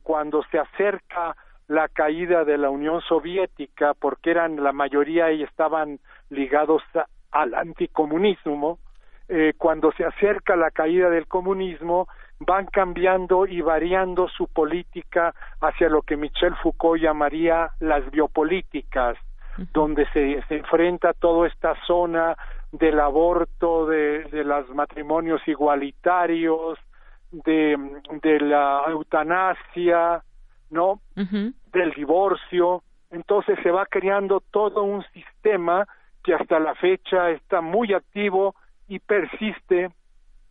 cuando 0.04 0.44
se 0.52 0.60
acerca 0.60 1.36
la 1.68 1.88
caída 1.88 2.44
de 2.44 2.58
la 2.58 2.70
Unión 2.70 3.02
Soviética, 3.02 3.94
porque 3.94 4.32
eran 4.32 4.62
la 4.62 4.72
mayoría 4.72 5.32
y 5.32 5.44
estaban 5.44 6.00
ligados 6.30 6.82
al 7.32 7.54
anticomunismo, 7.54 8.80
eh, 9.30 9.54
cuando 9.58 9.92
se 9.92 10.06
acerca 10.06 10.56
la 10.56 10.72
caída 10.72 11.10
del 11.10 11.28
comunismo, 11.28 12.08
van 12.40 12.68
cambiando 12.68 13.46
y 13.46 13.62
variando 13.62 14.30
su 14.30 14.48
política 14.48 15.34
hacia 15.60 15.90
lo 15.90 16.02
que 16.04 16.16
Michel 16.16 16.56
Foucault 16.56 17.02
llamaría 17.02 17.72
las 17.80 18.10
biopolíticas, 18.12 19.18
donde 19.74 20.06
se, 20.12 20.42
se 20.48 20.58
enfrenta 20.58 21.14
toda 21.14 21.48
esta 21.48 21.74
zona 21.86 22.38
del 22.72 23.00
aborto, 23.00 23.88
de, 23.88 24.24
de 24.26 24.44
los 24.44 24.70
matrimonios 24.70 25.42
igualitarios, 25.48 26.78
de, 27.32 27.78
de 28.22 28.40
la 28.40 28.84
eutanasia, 28.88 30.24
¿no? 30.70 31.02
Del 31.16 31.92
divorcio. 31.92 32.84
Entonces 33.10 33.58
se 33.64 33.72
va 33.72 33.86
creando 33.86 34.42
todo 34.52 34.84
un 34.84 35.04
sistema 35.14 35.88
que 36.24 36.34
hasta 36.34 36.60
la 36.60 36.76
fecha 36.76 37.30
está 37.32 37.62
muy 37.62 37.94
activo 37.94 38.56
y 38.88 39.00
persiste 39.00 39.90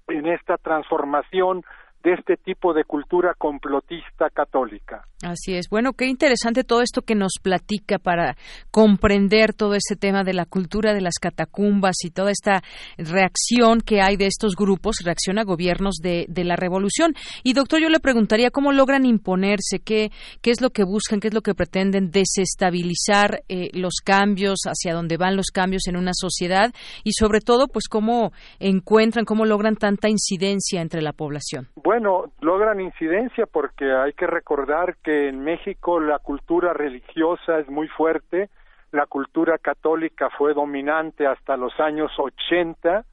en 0.08 0.26
esta 0.26 0.56
transformación 0.56 1.64
de 2.06 2.12
este 2.12 2.36
tipo 2.36 2.72
de 2.72 2.84
cultura 2.84 3.34
complotista 3.36 4.30
católica. 4.30 5.04
Así 5.24 5.56
es. 5.56 5.66
Bueno, 5.68 5.92
qué 5.92 6.06
interesante 6.06 6.62
todo 6.62 6.80
esto 6.80 7.02
que 7.02 7.16
nos 7.16 7.32
platica 7.42 7.98
para 7.98 8.36
comprender 8.70 9.54
todo 9.54 9.74
este 9.74 9.96
tema 9.96 10.22
de 10.22 10.32
la 10.32 10.44
cultura 10.44 10.94
de 10.94 11.00
las 11.00 11.14
catacumbas 11.20 11.96
y 12.04 12.10
toda 12.10 12.30
esta 12.30 12.62
reacción 12.96 13.80
que 13.80 14.02
hay 14.02 14.16
de 14.16 14.26
estos 14.26 14.54
grupos, 14.54 14.98
reacción 15.04 15.40
a 15.40 15.42
gobiernos 15.42 15.96
de, 15.96 16.26
de 16.28 16.44
la 16.44 16.54
revolución. 16.54 17.14
Y 17.42 17.54
doctor, 17.54 17.80
yo 17.80 17.88
le 17.88 17.98
preguntaría 17.98 18.52
cómo 18.52 18.70
logran 18.70 19.04
imponerse, 19.04 19.80
qué, 19.84 20.12
qué 20.42 20.52
es 20.52 20.60
lo 20.60 20.70
que 20.70 20.84
buscan, 20.84 21.18
qué 21.18 21.26
es 21.26 21.34
lo 21.34 21.42
que 21.42 21.54
pretenden 21.54 22.12
desestabilizar 22.12 23.42
eh, 23.48 23.70
los 23.72 23.94
cambios, 24.04 24.60
hacia 24.66 24.94
dónde 24.94 25.16
van 25.16 25.34
los 25.34 25.46
cambios 25.52 25.88
en 25.88 25.96
una 25.96 26.12
sociedad 26.14 26.72
y 27.02 27.14
sobre 27.14 27.40
todo, 27.40 27.66
pues 27.66 27.88
cómo 27.88 28.30
encuentran, 28.60 29.24
cómo 29.24 29.44
logran 29.44 29.74
tanta 29.74 30.08
incidencia 30.08 30.82
entre 30.82 31.02
la 31.02 31.12
población. 31.12 31.66
Bueno, 31.74 31.95
logran 32.00 32.80
incidencia 32.80 33.46
porque 33.46 33.92
hay 33.92 34.12
que 34.12 34.26
recordar 34.26 34.96
que 35.02 35.28
en 35.28 35.42
México 35.42 36.00
la 36.00 36.18
cultura 36.18 36.72
religiosa 36.72 37.58
es 37.58 37.68
muy 37.68 37.88
fuerte, 37.88 38.50
la 38.92 39.06
cultura 39.06 39.58
católica 39.58 40.30
fue 40.30 40.54
dominante 40.54 41.26
hasta 41.26 41.56
los 41.56 41.78
años 41.80 42.12
80, 42.18 43.04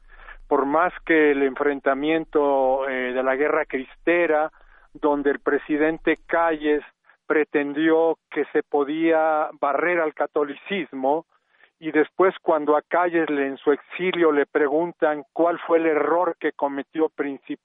por 0.47 0.65
más 0.65 0.93
que 1.05 1.31
el 1.31 1.43
enfrentamiento 1.43 2.87
eh, 2.87 3.13
de 3.13 3.23
la 3.23 3.35
guerra 3.35 3.65
cristera, 3.65 4.51
donde 4.93 5.31
el 5.31 5.39
presidente 5.39 6.19
Calles 6.27 6.83
pretendió 7.25 8.17
que 8.29 8.45
se 8.53 8.63
podía 8.63 9.49
barrer 9.59 9.99
al 9.99 10.13
catolicismo, 10.13 11.25
y 11.83 11.91
después 11.91 12.33
cuando 12.41 12.77
a 12.77 12.81
Calles 12.81 13.27
en 13.27 13.57
su 13.57 13.73
exilio 13.73 14.31
le 14.31 14.45
preguntan 14.45 15.25
cuál 15.33 15.59
fue 15.59 15.79
el 15.79 15.87
error 15.87 16.37
que 16.39 16.53
cometió, 16.53 17.11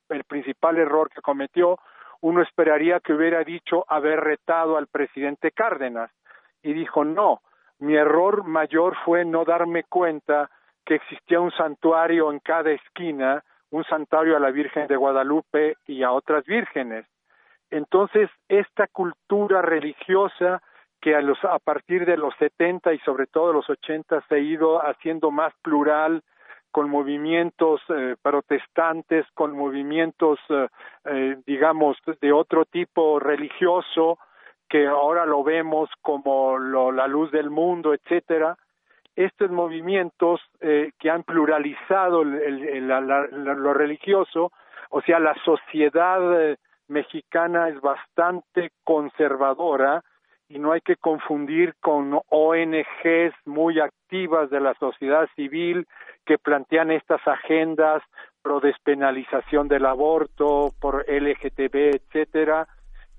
el 0.09 0.25
principal 0.25 0.77
error 0.77 1.09
que 1.09 1.21
cometió, 1.21 1.79
uno 2.21 2.43
esperaría 2.43 2.99
que 2.99 3.13
hubiera 3.13 3.45
dicho 3.45 3.85
haber 3.87 4.19
retado 4.19 4.77
al 4.77 4.89
presidente 4.89 5.53
Cárdenas. 5.53 6.11
Y 6.65 6.73
dijo, 6.73 7.05
no, 7.05 7.43
mi 7.79 7.95
error 7.95 8.43
mayor 8.43 8.97
fue 9.05 9.25
no 9.25 9.45
darme 9.45 9.85
cuenta 9.85 10.51
que 10.85 10.97
existía 10.97 11.39
un 11.39 11.53
santuario 11.53 12.33
en 12.33 12.41
cada 12.41 12.73
esquina, 12.73 13.45
un 13.71 13.85
santuario 13.85 14.37
a 14.37 14.41
la 14.41 14.51
Virgen 14.51 14.89
de 14.89 14.97
Guadalupe 14.97 15.77
y 15.87 16.03
a 16.03 16.11
otras 16.11 16.45
vírgenes. 16.45 17.07
Entonces, 17.71 18.29
esta 18.49 18.89
cultura 18.89 19.63
religiosa 19.63 20.61
que 21.01 21.15
a, 21.15 21.21
los, 21.21 21.43
a 21.45 21.59
partir 21.59 22.05
de 22.07 22.17
los 22.17 22.35
70 22.39 22.93
y 22.93 22.99
sobre 23.01 23.27
todo 23.27 23.53
los 23.53 23.69
80 23.69 24.25
se 24.29 24.35
ha 24.35 24.39
ido 24.39 24.79
haciendo 24.79 25.31
más 25.31 25.53
plural 25.63 26.23
con 26.71 26.91
movimientos 26.91 27.81
eh, 27.89 28.17
protestantes, 28.21 29.27
con 29.35 29.57
movimientos, 29.57 30.39
eh, 30.49 30.69
eh, 31.07 31.37
digamos, 31.47 31.97
de 32.21 32.33
otro 32.33 32.65
tipo 32.67 33.19
religioso, 33.19 34.19
que 34.69 34.87
ahora 34.87 35.25
lo 35.25 35.43
vemos 35.43 35.89
como 36.03 36.59
la 36.59 37.07
luz 37.07 37.31
del 37.31 37.49
mundo, 37.49 37.95
etcétera. 37.95 38.57
Estos 39.17 39.51
movimientos 39.51 40.41
que 40.61 41.11
han 41.11 41.23
pluralizado 41.25 42.23
lo 42.23 43.75
religioso, 43.75 44.53
o 44.91 45.01
sea, 45.01 45.19
la 45.19 45.35
sociedad 45.43 46.57
mexicana 46.87 47.71
es 47.71 47.81
bastante 47.81 48.73
conservadora, 48.85 50.05
y 50.49 50.59
no 50.59 50.73
hay 50.73 50.81
que 50.81 50.97
confundir 50.97 51.75
con 51.81 52.21
ONGs 52.29 53.35
muy 53.45 53.81
activas 53.81 54.49
de 54.51 54.61
la 54.61 54.75
sociedad 54.75 55.29
civil 55.37 55.87
que 56.25 56.39
plantean 56.39 56.91
estas 56.91 57.27
agendas 57.27 58.03
pro 58.43 58.61
despenalización 58.61 59.69
del 59.69 59.85
aborto, 59.85 60.71
por 60.81 61.05
LGTB, 61.09 61.97
etcétera. 61.97 62.67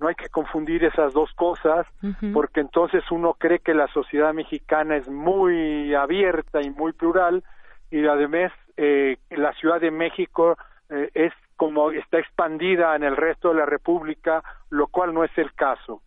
No 0.00 0.08
hay 0.08 0.14
que 0.14 0.28
confundir 0.28 0.82
esas 0.84 1.12
dos 1.12 1.30
cosas, 1.34 1.86
porque 2.32 2.60
entonces 2.60 3.04
uno 3.10 3.34
cree 3.34 3.58
que 3.58 3.74
la 3.74 3.86
sociedad 3.88 4.32
mexicana 4.32 4.96
es 4.96 5.08
muy 5.08 5.94
abierta 5.94 6.62
y 6.62 6.70
muy 6.70 6.92
plural, 6.92 7.44
y 7.90 8.06
además 8.06 8.50
eh, 8.76 9.18
la 9.28 9.52
Ciudad 9.52 9.80
de 9.80 9.90
México 9.90 10.56
eh, 10.88 11.10
es 11.12 11.32
como 11.56 11.90
está 11.90 12.18
expandida 12.18 12.96
en 12.96 13.02
el 13.02 13.14
resto 13.16 13.50
de 13.50 13.56
la 13.56 13.66
República, 13.66 14.42
lo 14.70 14.86
cual 14.86 15.12
no 15.12 15.22
es 15.22 15.36
el 15.36 15.52
caso. 15.52 16.00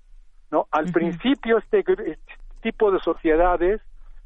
¿No? 0.53 0.67
Al 0.69 0.91
principio 0.91 1.57
este, 1.57 1.79
este, 1.79 2.19
tipo 2.61 2.91
de 2.91 2.99
sociedades, 2.99 3.81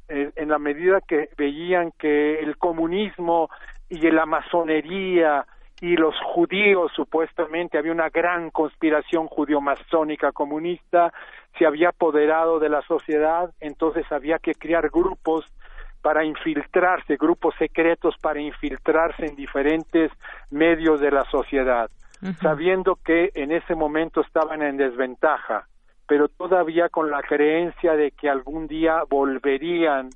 eh, 0.09 0.29
en 0.35 0.49
la 0.49 0.59
medida 0.59 0.99
que 0.99 1.29
veían 1.37 1.93
que 1.97 2.39
el 2.41 2.57
comunismo 2.57 3.49
y 3.89 3.99
la 4.11 4.25
masonería 4.25 5.45
y 5.79 5.95
los 5.95 6.15
judíos 6.21 6.91
supuestamente 6.93 7.77
había 7.77 7.93
una 7.93 8.09
gran 8.09 8.49
conspiración 8.49 9.27
judío-masónica 9.27 10.33
comunista, 10.33 11.13
se 11.57 11.65
había 11.65 11.89
apoderado 11.89 12.59
de 12.59 12.67
la 12.67 12.81
sociedad, 12.81 13.49
entonces 13.61 14.03
había 14.11 14.37
que 14.37 14.53
crear 14.53 14.89
grupos 14.89 15.45
para 16.01 16.25
infiltrarse, 16.25 17.15
grupos 17.15 17.55
secretos 17.57 18.15
para 18.21 18.41
infiltrarse 18.41 19.25
en 19.27 19.35
diferentes 19.37 20.11
medios 20.51 20.99
de 20.99 21.11
la 21.11 21.23
sociedad, 21.31 21.89
sabiendo 22.41 22.97
que 22.97 23.31
en 23.33 23.53
ese 23.53 23.75
momento 23.75 24.19
estaban 24.19 24.61
en 24.61 24.75
desventaja 24.75 25.67
pero 26.08 26.30
todavía 26.30 26.89
con 26.89 27.12
la 27.12 27.22
creencia 27.22 27.93
de 27.93 28.12
que 28.12 28.30
algún 28.30 28.67
día 28.67 29.04
volverían 29.10 30.10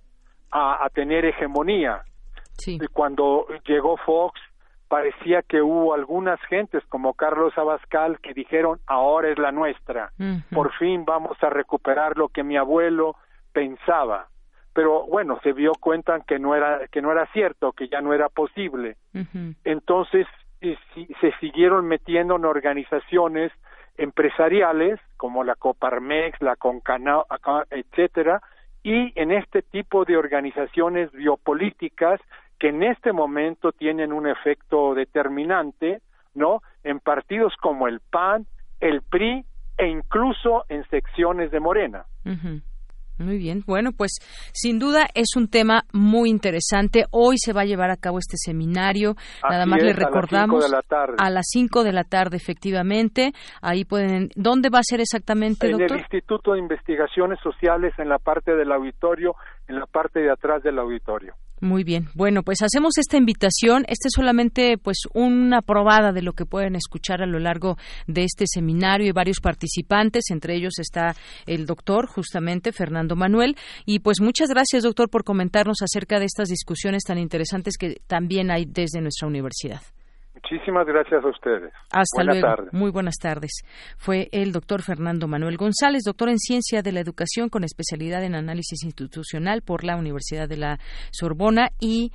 a, 0.51 0.89
tener 0.93 1.25
hegemonía. 1.25 2.03
Y 2.65 2.87
cuando 2.87 3.47
llegó 3.65 3.97
Fox, 3.97 4.39
parecía 4.87 5.41
que 5.41 5.61
hubo 5.61 5.93
algunas 5.93 6.39
gentes 6.41 6.83
como 6.89 7.13
Carlos 7.13 7.57
Abascal 7.57 8.19
que 8.19 8.33
dijeron 8.33 8.79
ahora 8.87 9.29
es 9.29 9.39
la 9.39 9.51
nuestra, 9.51 10.11
por 10.51 10.73
fin 10.73 11.05
vamos 11.05 11.37
a 11.41 11.49
recuperar 11.49 12.17
lo 12.17 12.27
que 12.27 12.43
mi 12.43 12.57
abuelo 12.57 13.15
pensaba. 13.53 14.27
Pero 14.73 15.05
bueno, 15.05 15.39
se 15.43 15.53
dio 15.53 15.71
cuenta 15.79 16.21
que 16.21 16.39
no 16.39 16.55
era 16.55 16.87
que 16.89 17.01
no 17.01 17.11
era 17.11 17.25
cierto, 17.33 17.73
que 17.73 17.87
ya 17.89 18.01
no 18.01 18.13
era 18.13 18.29
posible. 18.29 18.97
Entonces 19.63 20.27
se 20.59 21.31
siguieron 21.39 21.87
metiendo 21.87 22.35
en 22.35 22.45
organizaciones 22.45 23.51
empresariales 24.01 24.99
como 25.15 25.43
la 25.43 25.55
Coparmex, 25.55 26.41
la 26.41 26.55
Concana, 26.55 27.21
etcétera, 27.69 28.41
y 28.83 29.13
en 29.19 29.31
este 29.31 29.61
tipo 29.61 30.05
de 30.05 30.17
organizaciones 30.17 31.11
biopolíticas 31.11 32.19
que 32.59 32.69
en 32.69 32.81
este 32.81 33.13
momento 33.13 33.71
tienen 33.71 34.11
un 34.11 34.27
efecto 34.27 34.95
determinante, 34.95 36.01
¿no? 36.33 36.61
En 36.83 36.99
partidos 36.99 37.55
como 37.57 37.87
el 37.87 37.99
PAN, 37.99 38.47
el 38.79 39.03
PRI 39.03 39.45
e 39.77 39.87
incluso 39.87 40.65
en 40.67 40.83
secciones 40.89 41.51
de 41.51 41.59
Morena. 41.59 42.05
Muy 43.21 43.37
bien, 43.37 43.63
bueno, 43.65 43.91
pues 43.91 44.17
sin 44.53 44.79
duda 44.79 45.07
es 45.13 45.35
un 45.35 45.47
tema 45.47 45.83
muy 45.93 46.29
interesante. 46.29 47.05
Hoy 47.11 47.35
se 47.37 47.53
va 47.53 47.61
a 47.61 47.65
llevar 47.65 47.91
a 47.91 47.97
cabo 47.97 48.19
este 48.19 48.37
seminario. 48.37 49.15
Nada 49.47 49.65
más 49.65 49.81
le 49.81 49.93
recordamos 49.93 50.65
a 51.17 51.29
las 51.29 51.45
5 51.49 51.83
de, 51.83 51.91
la 51.91 52.03
tarde, 52.03 52.37
efectivamente. 52.37 53.33
Ahí 53.61 53.85
pueden. 53.85 54.29
¿Dónde 54.35 54.69
va 54.69 54.79
a 54.79 54.83
ser 54.83 55.01
exactamente, 55.01 55.69
doctor? 55.69 55.91
En 55.91 55.93
el 55.95 55.99
Instituto 56.01 56.53
de 56.53 56.59
Investigaciones 56.59 57.39
Sociales, 57.41 57.93
en 57.97 58.09
la 58.09 58.17
parte 58.17 58.55
del 58.55 58.71
auditorio, 58.71 59.35
en 59.71 59.79
la 59.79 59.85
parte 59.85 60.19
de 60.19 60.29
atrás 60.29 60.61
del 60.63 60.77
auditorio. 60.77 61.33
Muy 61.61 61.83
bien. 61.83 62.09
Bueno, 62.15 62.43
pues 62.43 62.61
hacemos 62.61 62.97
esta 62.97 63.17
invitación. 63.17 63.83
Este 63.87 64.07
es 64.07 64.13
solamente 64.15 64.77
pues 64.77 65.03
una 65.13 65.61
probada 65.61 66.11
de 66.11 66.21
lo 66.21 66.33
que 66.33 66.45
pueden 66.45 66.75
escuchar 66.75 67.21
a 67.21 67.27
lo 67.27 67.39
largo 67.39 67.77
de 68.07 68.23
este 68.23 68.45
seminario 68.47 69.07
y 69.07 69.11
varios 69.11 69.39
participantes, 69.39 70.25
entre 70.31 70.55
ellos 70.55 70.73
está 70.79 71.15
el 71.45 71.65
doctor 71.67 72.07
justamente 72.07 72.71
Fernando 72.71 73.15
Manuel 73.15 73.55
y 73.85 73.99
pues 73.99 74.21
muchas 74.21 74.49
gracias, 74.49 74.83
doctor, 74.83 75.09
por 75.09 75.23
comentarnos 75.23 75.77
acerca 75.83 76.19
de 76.19 76.25
estas 76.25 76.49
discusiones 76.49 77.03
tan 77.03 77.19
interesantes 77.19 77.77
que 77.77 78.01
también 78.07 78.49
hay 78.49 78.65
desde 78.65 78.99
nuestra 78.99 79.27
universidad. 79.27 79.81
Muchísimas 80.33 80.85
gracias 80.87 81.23
a 81.23 81.27
ustedes. 81.27 81.73
Hasta 81.91 82.23
luego. 82.23 82.67
Muy 82.71 82.89
buenas 82.89 83.15
tardes. 83.15 83.51
Fue 83.97 84.29
el 84.31 84.51
doctor 84.51 84.81
Fernando 84.81 85.27
Manuel 85.27 85.57
González, 85.57 86.03
doctor 86.05 86.29
en 86.29 86.39
Ciencia 86.39 86.81
de 86.81 86.91
la 86.91 87.01
Educación 87.01 87.49
con 87.49 87.63
especialidad 87.63 88.23
en 88.23 88.35
Análisis 88.35 88.83
Institucional 88.83 89.61
por 89.61 89.83
la 89.83 89.97
Universidad 89.97 90.47
de 90.47 90.57
la 90.57 90.79
Sorbona 91.11 91.69
y 91.79 92.11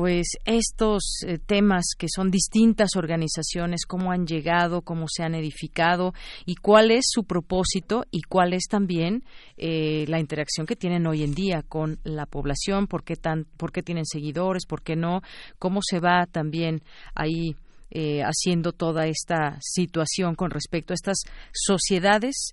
pues 0.00 0.28
estos 0.46 1.18
eh, 1.26 1.36
temas 1.36 1.90
que 1.98 2.06
son 2.08 2.30
distintas 2.30 2.96
organizaciones, 2.96 3.84
cómo 3.86 4.12
han 4.12 4.26
llegado, 4.26 4.80
cómo 4.80 5.04
se 5.08 5.22
han 5.22 5.34
edificado 5.34 6.14
y 6.46 6.54
cuál 6.54 6.90
es 6.90 7.04
su 7.06 7.24
propósito 7.24 8.06
y 8.10 8.22
cuál 8.22 8.54
es 8.54 8.62
también 8.64 9.24
eh, 9.58 10.06
la 10.08 10.18
interacción 10.18 10.66
que 10.66 10.74
tienen 10.74 11.06
hoy 11.06 11.22
en 11.22 11.34
día 11.34 11.62
con 11.68 11.98
la 12.02 12.24
población, 12.24 12.86
por 12.86 13.04
qué, 13.04 13.16
tan, 13.16 13.44
por 13.58 13.72
qué 13.72 13.82
tienen 13.82 14.06
seguidores, 14.06 14.64
por 14.64 14.80
qué 14.80 14.96
no, 14.96 15.20
cómo 15.58 15.80
se 15.82 16.00
va 16.00 16.24
también 16.24 16.82
ahí 17.14 17.54
eh, 17.90 18.22
haciendo 18.22 18.72
toda 18.72 19.06
esta 19.06 19.58
situación 19.60 20.34
con 20.34 20.50
respecto 20.50 20.94
a 20.94 20.96
estas 20.96 21.18
sociedades 21.52 22.52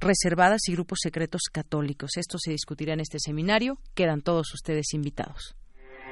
reservadas 0.00 0.62
y 0.68 0.72
grupos 0.72 1.00
secretos 1.02 1.42
católicos. 1.52 2.12
Esto 2.16 2.38
se 2.38 2.52
discutirá 2.52 2.94
en 2.94 3.00
este 3.00 3.18
seminario. 3.20 3.76
Quedan 3.94 4.22
todos 4.22 4.54
ustedes 4.54 4.94
invitados. 4.94 5.54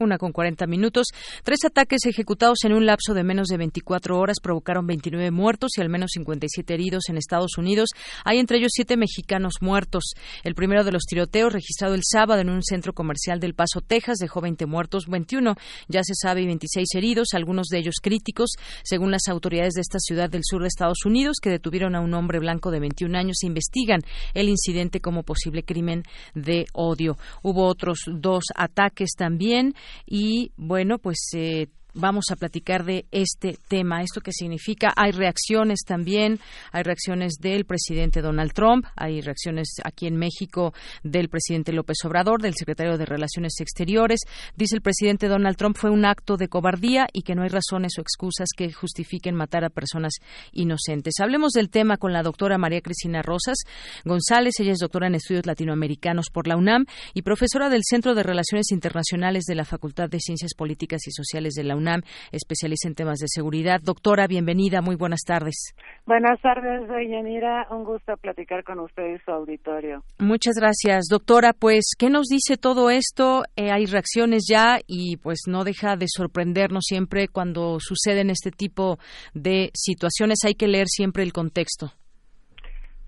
Una 0.00 0.16
con 0.16 0.32
40 0.32 0.66
minutos. 0.66 1.08
Tres 1.42 1.64
ataques 1.64 2.06
ejecutados 2.06 2.58
en 2.64 2.72
un 2.72 2.86
lapso 2.86 3.14
de 3.14 3.24
menos 3.24 3.48
de 3.48 3.56
24 3.56 4.16
horas 4.16 4.36
provocaron 4.40 4.86
29 4.86 5.32
muertos 5.32 5.72
y 5.76 5.80
al 5.80 5.88
menos 5.88 6.12
57 6.14 6.72
heridos 6.72 7.08
en 7.08 7.16
Estados 7.16 7.58
Unidos. 7.58 7.90
Hay 8.24 8.38
entre 8.38 8.58
ellos 8.58 8.70
siete 8.72 8.96
mexicanos 8.96 9.54
muertos. 9.60 10.12
El 10.44 10.54
primero 10.54 10.84
de 10.84 10.92
los 10.92 11.02
tiroteos, 11.02 11.52
registrado 11.52 11.94
el 11.94 12.02
sábado 12.04 12.40
en 12.40 12.48
un 12.48 12.62
centro 12.62 12.92
comercial 12.92 13.40
del 13.40 13.54
Paso, 13.54 13.80
Texas, 13.80 14.18
dejó 14.18 14.40
20 14.40 14.66
muertos, 14.66 15.06
21 15.08 15.56
ya 15.88 16.04
se 16.04 16.14
sabe 16.14 16.42
y 16.42 16.46
26 16.46 16.86
heridos, 16.94 17.28
algunos 17.32 17.66
de 17.66 17.78
ellos 17.78 17.96
críticos, 18.00 18.52
según 18.84 19.10
las 19.10 19.26
autoridades 19.28 19.74
de 19.74 19.80
esta 19.80 19.98
ciudad 19.98 20.30
del 20.30 20.42
sur 20.44 20.62
de 20.62 20.68
Estados 20.68 21.04
Unidos, 21.04 21.38
que 21.42 21.50
detuvieron 21.50 21.96
a 21.96 22.00
un 22.00 22.14
hombre 22.14 22.38
blanco 22.38 22.70
de 22.70 22.78
21 22.78 23.18
años 23.18 23.38
e 23.42 23.46
investigan 23.46 24.02
el 24.34 24.48
incidente 24.48 25.00
como 25.00 25.24
posible 25.24 25.64
crimen 25.64 26.04
de 26.34 26.66
odio. 26.72 27.18
Hubo 27.42 27.66
otros 27.66 27.98
dos 28.06 28.44
ataques 28.54 29.10
también 29.16 29.74
y 30.06 30.52
bueno, 30.56 30.98
pues 30.98 31.18
eh, 31.34 31.68
vamos 31.94 32.26
a 32.30 32.36
platicar 32.36 32.84
de 32.84 33.06
este 33.10 33.58
tema. 33.68 34.02
¿Esto 34.02 34.20
qué 34.20 34.32
significa? 34.32 34.92
Hay 34.96 35.12
reacciones 35.12 35.80
también, 35.86 36.38
hay 36.72 36.82
reacciones 36.82 37.34
del 37.40 37.64
presidente 37.64 38.20
Donald 38.20 38.52
Trump, 38.52 38.86
hay 38.96 39.20
reacciones 39.20 39.68
aquí 39.84 40.06
en 40.06 40.16
México 40.16 40.72
del 41.02 41.28
presidente 41.28 41.72
López 41.72 41.98
Obrador, 42.04 42.40
del 42.42 42.54
secretario 42.54 42.96
de 42.98 43.06
Relaciones 43.06 43.54
Exteriores. 43.60 44.20
Dice 44.56 44.76
el 44.76 44.82
presidente 44.82 45.28
Donald 45.28 45.56
Trump 45.56 45.76
fue 45.76 45.90
un 45.90 46.04
acto 46.04 46.36
de 46.36 46.48
cobardía 46.48 47.08
y 47.12 47.22
que 47.22 47.34
no 47.34 47.42
hay 47.42 47.48
razones 47.48 47.92
o 47.98 48.00
excusas 48.00 48.48
que 48.56 48.72
justifiquen 48.72 49.34
matar 49.34 49.64
a 49.64 49.70
personas 49.70 50.14
inocentes. 50.52 51.14
Hablemos 51.20 51.52
del 51.52 51.70
tema 51.70 51.96
con 51.96 52.12
la 52.12 52.22
doctora 52.22 52.58
María 52.58 52.80
Cristina 52.80 53.22
Rosas 53.22 53.58
González. 54.04 54.54
Ella 54.60 54.72
es 54.72 54.78
doctora 54.78 55.06
en 55.06 55.14
estudios 55.14 55.46
latinoamericanos 55.46 56.26
por 56.32 56.46
la 56.46 56.56
UNAM 56.56 56.84
y 57.14 57.22
profesora 57.22 57.68
del 57.68 57.82
Centro 57.84 58.14
de 58.14 58.22
Relaciones 58.22 58.70
Internacionales 58.72 59.44
de 59.44 59.54
la 59.54 59.64
Facultad 59.64 60.08
de 60.08 60.20
Ciencias 60.20 60.54
Políticas 60.54 61.06
y 61.06 61.10
Sociales 61.10 61.54
de 61.54 61.64
la 61.64 61.76
UNAM, 61.78 62.02
especialista 62.32 62.88
en 62.88 62.94
temas 62.94 63.18
de 63.18 63.26
seguridad. 63.28 63.80
Doctora, 63.82 64.26
bienvenida, 64.26 64.82
muy 64.82 64.96
buenas 64.96 65.20
tardes. 65.26 65.74
Buenas 66.06 66.40
tardes, 66.40 66.88
Yanira. 66.88 67.66
Un 67.70 67.84
gusto 67.84 68.16
platicar 68.16 68.64
con 68.64 68.80
usted 68.80 69.14
y 69.14 69.18
su 69.24 69.30
auditorio. 69.30 70.02
Muchas 70.18 70.56
gracias, 70.56 71.06
doctora. 71.10 71.52
Pues, 71.52 71.92
¿qué 71.98 72.10
nos 72.10 72.26
dice 72.26 72.56
todo 72.56 72.90
esto? 72.90 73.44
Eh, 73.56 73.70
hay 73.70 73.86
reacciones 73.86 74.44
ya 74.48 74.78
y 74.86 75.16
pues 75.16 75.42
no 75.46 75.64
deja 75.64 75.96
de 75.96 76.06
sorprendernos 76.08 76.84
siempre 76.86 77.28
cuando 77.28 77.78
suceden 77.80 78.30
este 78.30 78.50
tipo 78.50 78.98
de 79.34 79.70
situaciones. 79.74 80.38
Hay 80.44 80.54
que 80.54 80.68
leer 80.68 80.88
siempre 80.88 81.22
el 81.22 81.32
contexto. 81.32 81.92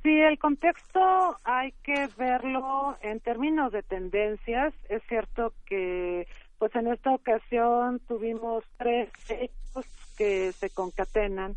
Sí, 0.03 0.19
el 0.19 0.39
contexto 0.39 1.01
hay 1.45 1.73
que 1.83 2.09
verlo 2.17 2.97
en 3.03 3.21
términos 3.21 3.71
de 3.71 3.83
tendencias. 3.83 4.73
Es 4.89 5.03
cierto 5.09 5.53
que 5.67 6.27
pues 6.61 6.77
en 6.77 6.89
esta 6.89 7.15
ocasión 7.15 8.01
tuvimos 8.07 8.63
tres 8.77 9.09
hechos 9.31 9.87
que 10.19 10.53
se 10.53 10.69
concatenan, 10.69 11.57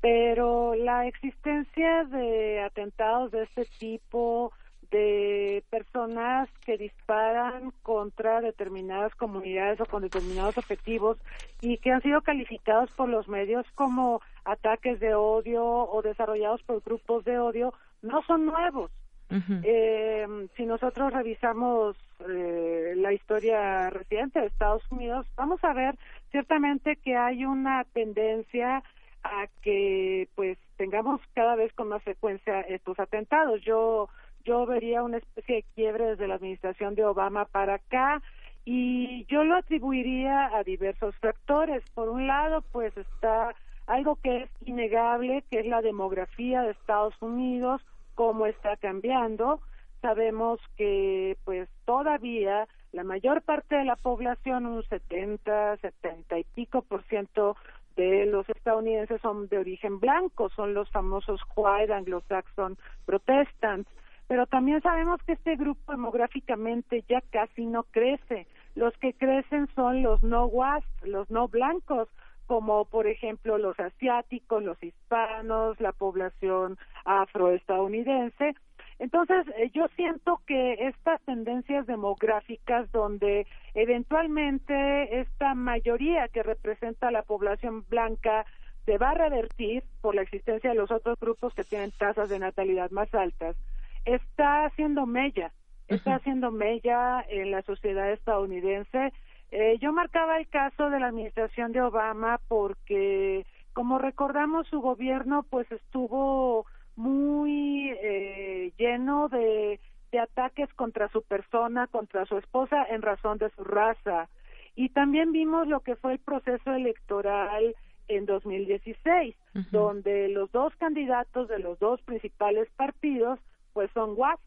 pero 0.00 0.76
la 0.76 1.08
existencia 1.08 2.04
de 2.04 2.60
atentados 2.60 3.32
de 3.32 3.42
este 3.42 3.64
tipo, 3.80 4.52
de 4.92 5.64
personas 5.68 6.48
que 6.64 6.78
disparan 6.78 7.72
contra 7.82 8.40
determinadas 8.40 9.12
comunidades 9.16 9.80
o 9.80 9.86
con 9.86 10.02
determinados 10.02 10.56
objetivos 10.56 11.18
y 11.60 11.78
que 11.78 11.90
han 11.90 12.02
sido 12.02 12.22
calificados 12.22 12.88
por 12.92 13.08
los 13.08 13.26
medios 13.26 13.66
como 13.74 14.20
ataques 14.44 15.00
de 15.00 15.16
odio 15.16 15.64
o 15.64 16.02
desarrollados 16.02 16.62
por 16.62 16.80
grupos 16.82 17.24
de 17.24 17.40
odio, 17.40 17.74
no 18.00 18.22
son 18.22 18.46
nuevos 18.46 18.92
eh, 19.30 20.26
si 20.56 20.66
nosotros 20.66 21.12
revisamos 21.12 21.96
eh, 22.28 22.94
la 22.96 23.12
historia 23.12 23.90
reciente 23.90 24.40
de 24.40 24.46
Estados 24.46 24.82
Unidos, 24.90 25.26
vamos 25.36 25.62
a 25.64 25.72
ver 25.72 25.96
ciertamente 26.30 26.96
que 26.96 27.16
hay 27.16 27.44
una 27.44 27.84
tendencia 27.92 28.82
a 29.24 29.46
que 29.62 30.28
pues 30.34 30.58
tengamos 30.76 31.20
cada 31.34 31.56
vez 31.56 31.72
con 31.72 31.88
más 31.88 32.02
frecuencia 32.02 32.60
estos 32.60 32.98
atentados. 33.00 33.60
Yo 33.62 34.08
yo 34.46 34.64
vería 34.64 35.02
una 35.02 35.18
especie 35.18 35.56
de 35.56 35.64
quiebre 35.74 36.06
desde 36.06 36.28
la 36.28 36.36
administración 36.36 36.94
de 36.94 37.04
Obama 37.04 37.46
para 37.46 37.74
acá 37.74 38.22
y 38.64 39.24
yo 39.26 39.42
lo 39.42 39.56
atribuiría 39.56 40.56
a 40.56 40.62
diversos 40.62 41.16
factores. 41.16 41.82
Por 41.94 42.08
un 42.08 42.28
lado, 42.28 42.62
pues 42.72 42.96
está 42.96 43.54
algo 43.86 44.16
que 44.22 44.42
es 44.44 44.50
innegable, 44.64 45.42
que 45.50 45.60
es 45.60 45.66
la 45.66 45.82
demografía 45.82 46.62
de 46.62 46.70
Estados 46.70 47.14
Unidos, 47.20 47.82
cómo 48.16 48.46
está 48.46 48.76
cambiando. 48.76 49.60
Sabemos 50.02 50.58
que 50.76 51.36
pues 51.44 51.68
todavía 51.84 52.66
la 52.92 53.04
mayor 53.04 53.42
parte 53.42 53.76
de 53.76 53.84
la 53.84 53.94
población, 53.94 54.66
un 54.66 54.82
70, 54.82 55.76
70 55.76 56.38
y 56.38 56.44
pico 56.44 56.82
por 56.82 57.04
ciento 57.04 57.56
de 57.94 58.26
los 58.26 58.48
estadounidenses 58.48 59.20
son 59.20 59.48
de 59.48 59.58
origen 59.58 60.00
blanco, 60.00 60.50
son 60.50 60.74
los 60.74 60.90
famosos 60.90 61.40
white 61.54 61.92
anglo-saxon 61.92 62.76
protestants. 63.04 63.88
Pero 64.28 64.46
también 64.46 64.80
sabemos 64.82 65.20
que 65.22 65.34
este 65.34 65.56
grupo 65.56 65.92
demográficamente 65.92 67.04
ya 67.08 67.20
casi 67.30 67.64
no 67.64 67.84
crece. 67.84 68.46
Los 68.74 68.92
que 68.98 69.12
crecen 69.12 69.68
son 69.74 70.02
los 70.02 70.22
no 70.22 70.46
whites, 70.46 70.88
los 71.04 71.30
no 71.30 71.48
blancos, 71.48 72.08
como 72.46 72.84
por 72.84 73.06
ejemplo 73.06 73.58
los 73.58 73.78
asiáticos, 73.78 74.62
los 74.62 74.82
hispanos, 74.82 75.80
la 75.80 75.92
población 75.92 76.78
afroestadounidense. 77.04 78.54
Entonces, 78.98 79.46
eh, 79.58 79.70
yo 79.74 79.88
siento 79.96 80.40
que 80.46 80.86
estas 80.86 81.20
tendencias 81.22 81.86
demográficas 81.86 82.90
donde 82.92 83.46
eventualmente 83.74 85.20
esta 85.20 85.54
mayoría 85.54 86.28
que 86.28 86.42
representa 86.42 87.10
la 87.10 87.22
población 87.22 87.84
blanca 87.88 88.46
se 88.86 88.96
va 88.96 89.10
a 89.10 89.14
revertir 89.14 89.82
por 90.00 90.14
la 90.14 90.22
existencia 90.22 90.70
de 90.70 90.76
los 90.76 90.90
otros 90.90 91.18
grupos 91.20 91.52
que 91.54 91.64
tienen 91.64 91.90
tasas 91.90 92.28
de 92.28 92.38
natalidad 92.38 92.90
más 92.90 93.12
altas, 93.14 93.56
está 94.04 94.64
haciendo 94.64 95.06
mella, 95.06 95.52
está 95.88 96.14
haciendo 96.14 96.50
mella 96.50 97.24
en 97.28 97.50
la 97.50 97.62
sociedad 97.62 98.10
estadounidense 98.12 99.12
eh, 99.50 99.78
yo 99.80 99.92
marcaba 99.92 100.38
el 100.38 100.48
caso 100.48 100.90
de 100.90 101.00
la 101.00 101.08
administración 101.08 101.72
de 101.72 101.82
Obama 101.82 102.40
porque 102.48 103.46
como 103.76 103.98
recordamos, 103.98 104.66
su 104.68 104.80
gobierno 104.80 105.44
pues 105.50 105.70
estuvo 105.70 106.64
muy 106.96 107.90
eh, 108.02 108.72
lleno 108.78 109.28
de, 109.28 109.78
de 110.12 110.18
ataques 110.18 110.72
contra 110.72 111.08
su 111.10 111.20
persona, 111.20 111.86
contra 111.86 112.24
su 112.24 112.38
esposa 112.38 112.86
en 112.88 113.02
razón 113.02 113.36
de 113.36 113.50
su 113.50 113.64
raza. 113.64 114.30
Y 114.76 114.88
también 114.88 115.30
vimos 115.30 115.68
lo 115.68 115.80
que 115.80 115.94
fue 115.96 116.14
el 116.14 116.18
proceso 116.20 116.72
electoral 116.72 117.74
en 118.08 118.24
2016, 118.24 119.36
donde 119.72 120.28
los 120.28 120.50
dos 120.52 120.74
candidatos 120.76 121.48
de 121.48 121.58
los 121.58 121.78
dos 121.78 122.00
principales 122.02 122.70
partidos 122.76 123.38
pues 123.74 123.90
son 123.92 124.14
WASP, 124.16 124.40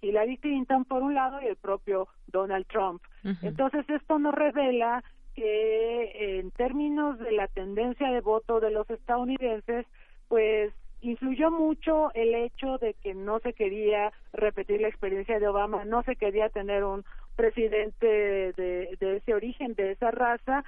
Hillary 0.00 0.38
Clinton 0.38 0.84
por 0.84 1.02
un 1.02 1.14
lado 1.14 1.40
y 1.40 1.46
el 1.46 1.56
propio 1.56 2.08
Donald 2.26 2.66
Trump. 2.66 3.02
Entonces 3.42 3.88
esto 3.88 4.18
nos 4.18 4.34
revela 4.34 5.02
que 5.34 6.38
en 6.38 6.50
términos 6.52 7.18
de 7.18 7.32
la 7.32 7.48
tendencia 7.48 8.10
de 8.10 8.20
voto 8.20 8.60
de 8.60 8.70
los 8.70 8.88
estadounidenses, 8.88 9.86
pues 10.28 10.72
influyó 11.02 11.50
mucho 11.50 12.10
el 12.14 12.34
hecho 12.34 12.78
de 12.78 12.94
que 12.94 13.14
no 13.14 13.38
se 13.40 13.52
quería 13.52 14.12
repetir 14.32 14.80
la 14.80 14.88
experiencia 14.88 15.38
de 15.38 15.48
Obama, 15.48 15.84
no 15.84 16.02
se 16.04 16.16
quería 16.16 16.48
tener 16.48 16.84
un 16.84 17.04
presidente 17.36 18.06
de, 18.06 18.96
de 18.98 19.16
ese 19.16 19.34
origen, 19.34 19.74
de 19.74 19.92
esa 19.92 20.10
raza, 20.10 20.64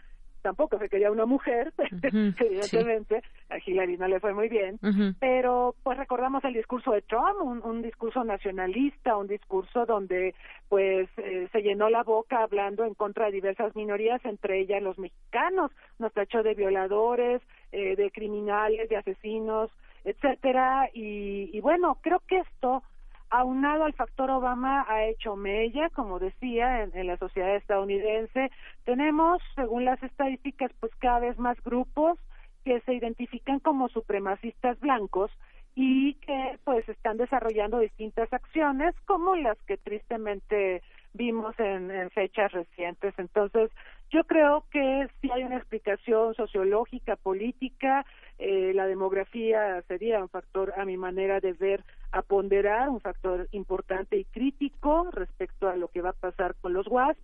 tampoco 0.49 0.79
se 0.79 0.89
quería 0.89 1.11
una 1.11 1.27
mujer, 1.27 1.75
evidentemente, 2.03 3.23
a 3.51 3.59
Hillary 3.59 3.99
no 3.99 4.09
le 4.09 4.19
fue 4.19 4.33
muy 4.33 4.49
bien, 4.49 4.79
pero 5.21 5.75
pues 5.83 5.99
recordamos 5.99 6.43
el 6.45 6.55
discurso 6.55 6.93
de 6.93 7.03
Trump, 7.03 7.39
un, 7.43 7.83
discurso 7.83 8.25
nacionalista, 8.25 9.19
un 9.19 9.27
discurso 9.27 9.85
donde 9.85 10.35
pues 10.71 11.07
eh, 11.19 11.49
se 11.53 11.61
llenó 11.61 11.91
la 11.91 12.03
boca 12.03 12.43
hablando 12.43 12.87
en 12.87 12.95
contra 12.95 13.27
de 13.27 13.33
diversas 13.33 13.77
minorías, 13.77 14.25
entre 14.25 14.61
ellas 14.61 14.83
los 14.83 14.99
mexicanos, 14.99 15.71
nos 15.99 16.15
tachó 16.15 16.43
de 16.43 16.55
violadores, 16.55 17.43
eh, 17.73 17.95
de 17.95 18.11
criminales, 18.11 18.89
de 18.89 18.97
asesinos, 18.97 19.71
etcétera, 20.05 20.89
y, 20.95 21.51
y 21.53 21.61
bueno, 21.61 21.99
creo 22.01 22.23
que 22.27 22.39
esto 22.39 22.83
aunado 23.31 23.85
al 23.85 23.93
factor 23.95 24.31
Obama 24.31 24.85
ha 24.89 25.05
hecho 25.05 25.37
mella, 25.37 25.91
como 25.91 26.19
decía, 26.19 26.83
en, 26.83 27.07
la 27.07 27.17
sociedad 27.17 27.57
estadounidense. 27.57 28.51
Tenemos, 28.85 29.43
según 29.55 29.85
las 29.85 30.03
estadísticas, 30.03 30.73
pues 30.81 30.95
cada 30.97 31.21
vez 31.21 31.39
más 31.39 31.63
grupos 31.63 32.19
que 32.65 32.81
se 32.81 32.95
identifican 32.95 33.61
como 33.61 33.89
supremacistas 33.89 34.79
blancos 34.81 35.31
y 35.75 36.15
que 36.15 36.59
pues 36.65 36.89
están 36.89 37.19
desarrollando 37.19 37.79
distintas 37.79 38.33
acciones 38.33 38.95
como 39.07 39.37
las 39.37 39.57
que 39.63 39.77
tristemente 39.77 40.83
vimos 41.15 41.55
en, 41.59 42.11
fechas 42.11 42.53
recientes. 42.53 43.15
Entonces, 43.19 43.71
yo 44.11 44.25
creo 44.25 44.65
que 44.71 45.09
si 45.21 45.31
hay 45.31 45.43
una 45.43 45.57
explicación 45.57 46.35
sociológica, 46.35 47.17
política, 47.17 48.07
eh, 48.39 48.73
la 48.75 48.87
demografía 48.87 49.83
sería 49.83 50.21
un 50.21 50.29
factor, 50.29 50.73
a 50.77 50.85
mi 50.85 50.97
manera 50.97 51.41
de 51.41 51.53
ver, 51.53 51.85
a 52.13 52.23
ponderar, 52.23 52.89
un 52.89 53.01
factor 53.01 53.49
importante 53.53 54.17
y 54.17 54.25
crítico 54.25 55.09
respecto 55.13 55.69
a 55.69 55.77
lo 55.77 55.89
que 55.89 56.01
va 56.01 56.11
a 56.11 56.15
pasar 56.15 56.55
con 56.61 56.73
los 56.73 56.87
WASP, 56.87 57.19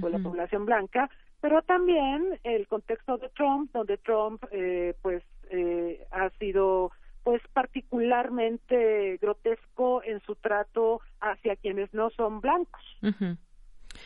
con 0.00 0.10
la 0.10 0.18
población 0.20 0.64
blanca, 0.64 1.10
pero 1.42 1.60
también 1.60 2.38
el 2.44 2.66
contexto 2.66 3.18
de 3.18 3.28
Trump, 3.30 3.70
donde 3.72 3.98
Trump, 3.98 4.42
eh, 4.52 4.94
pues, 5.02 5.22
eh, 5.50 6.06
ha 6.10 6.30
sido 6.38 6.92
pues 7.24 7.42
particularmente 7.52 9.16
grotesco 9.18 10.02
en 10.02 10.20
su 10.22 10.34
trato 10.36 11.00
hacia 11.20 11.56
quienes 11.56 11.92
no 11.94 12.10
son 12.10 12.40
blancos. 12.40 12.82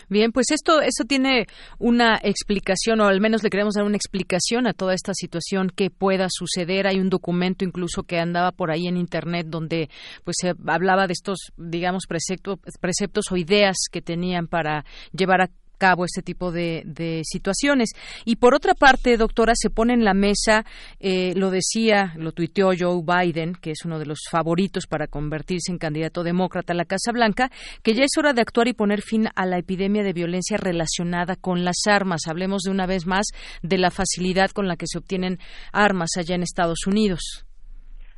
Bien, 0.09 0.32
pues 0.32 0.51
esto, 0.51 0.80
esto 0.80 1.05
tiene 1.05 1.47
una 1.78 2.18
explicación, 2.22 3.01
o 3.01 3.07
al 3.07 3.20
menos 3.20 3.42
le 3.42 3.51
queremos 3.51 3.74
dar 3.74 3.84
una 3.84 3.97
explicación 3.97 4.66
a 4.66 4.72
toda 4.72 4.94
esta 4.94 5.12
situación 5.14 5.70
que 5.74 5.90
pueda 5.90 6.28
suceder. 6.30 6.86
Hay 6.86 7.01
un 7.01 7.11
documento 7.11 7.64
incluso 7.64 8.03
que 8.03 8.18
andaba 8.18 8.53
por 8.53 8.70
ahí 8.70 8.86
en 8.86 8.97
internet 8.97 9.47
donde 9.49 9.90
pues 10.24 10.36
se 10.40 10.55
hablaba 10.66 11.07
de 11.07 11.12
estos, 11.12 11.53
digamos, 11.57 12.05
preceptos, 12.09 12.59
preceptos 12.80 13.26
o 13.30 13.36
ideas 13.36 13.76
que 13.90 14.03
tenían 14.03 14.47
para 14.47 14.84
llevar 15.12 15.42
a 15.42 15.51
cabo 15.77 16.05
este 16.05 16.22
tipo 16.22 16.53
de, 16.53 16.85
situaciones. 17.24 17.93
Y 18.24 18.37
por 18.37 18.55
otra 18.55 18.74
parte, 18.74 19.16
doctora, 19.16 19.53
se 19.55 19.70
pone 19.70 19.95
en 19.95 20.05
la 20.05 20.14
mesa, 20.14 20.64
eh, 21.01 21.33
lo 21.37 21.51
decía, 21.51 22.12
lo 22.16 22.33
tuiteó 22.33 22.70
Joe 22.79 23.03
Biden, 23.03 23.55
que 23.55 23.70
es 23.70 23.85
uno 23.85 23.99
de 23.99 24.07
los 24.07 24.20
favoritos 24.31 24.87
para 24.87 25.07
convertirse 25.07 25.72
en 25.72 25.79
candidato 25.79 26.22
demócrata 26.22 26.72
a 26.72 26.77
la 26.77 26.85
Casa 26.85 27.12
Blanca, 27.12 27.51
que 27.83 27.95
ya 27.95 28.05
es 28.05 28.16
hora 28.18 28.33
de 28.33 28.43
actuar 28.43 28.68
y 28.68 28.72
poner 28.72 29.03
fin 29.03 29.29
a 29.35 29.47
la 29.47 29.59
epidemia 29.59 30.03
de 30.03 30.12
violencia 30.12 30.57
relacionada 30.57 31.37
con 31.37 31.64
las 31.64 31.87
armas. 31.87 32.22
Hablemos 32.29 32.62
de 32.62 32.70
una 32.70 32.87
vez 32.87 33.07
más 33.07 33.27
de 33.62 33.79
la 33.79 33.91
facilidad 33.91 34.51
con 34.51 34.68
la 34.68 34.77
que 34.77 34.87
se 34.87 34.99
obtienen 34.99 35.39
armas 35.72 36.11
allá 36.16 36.35
en 36.35 36.43
Estados 36.43 36.87
Unidos. 36.87 37.47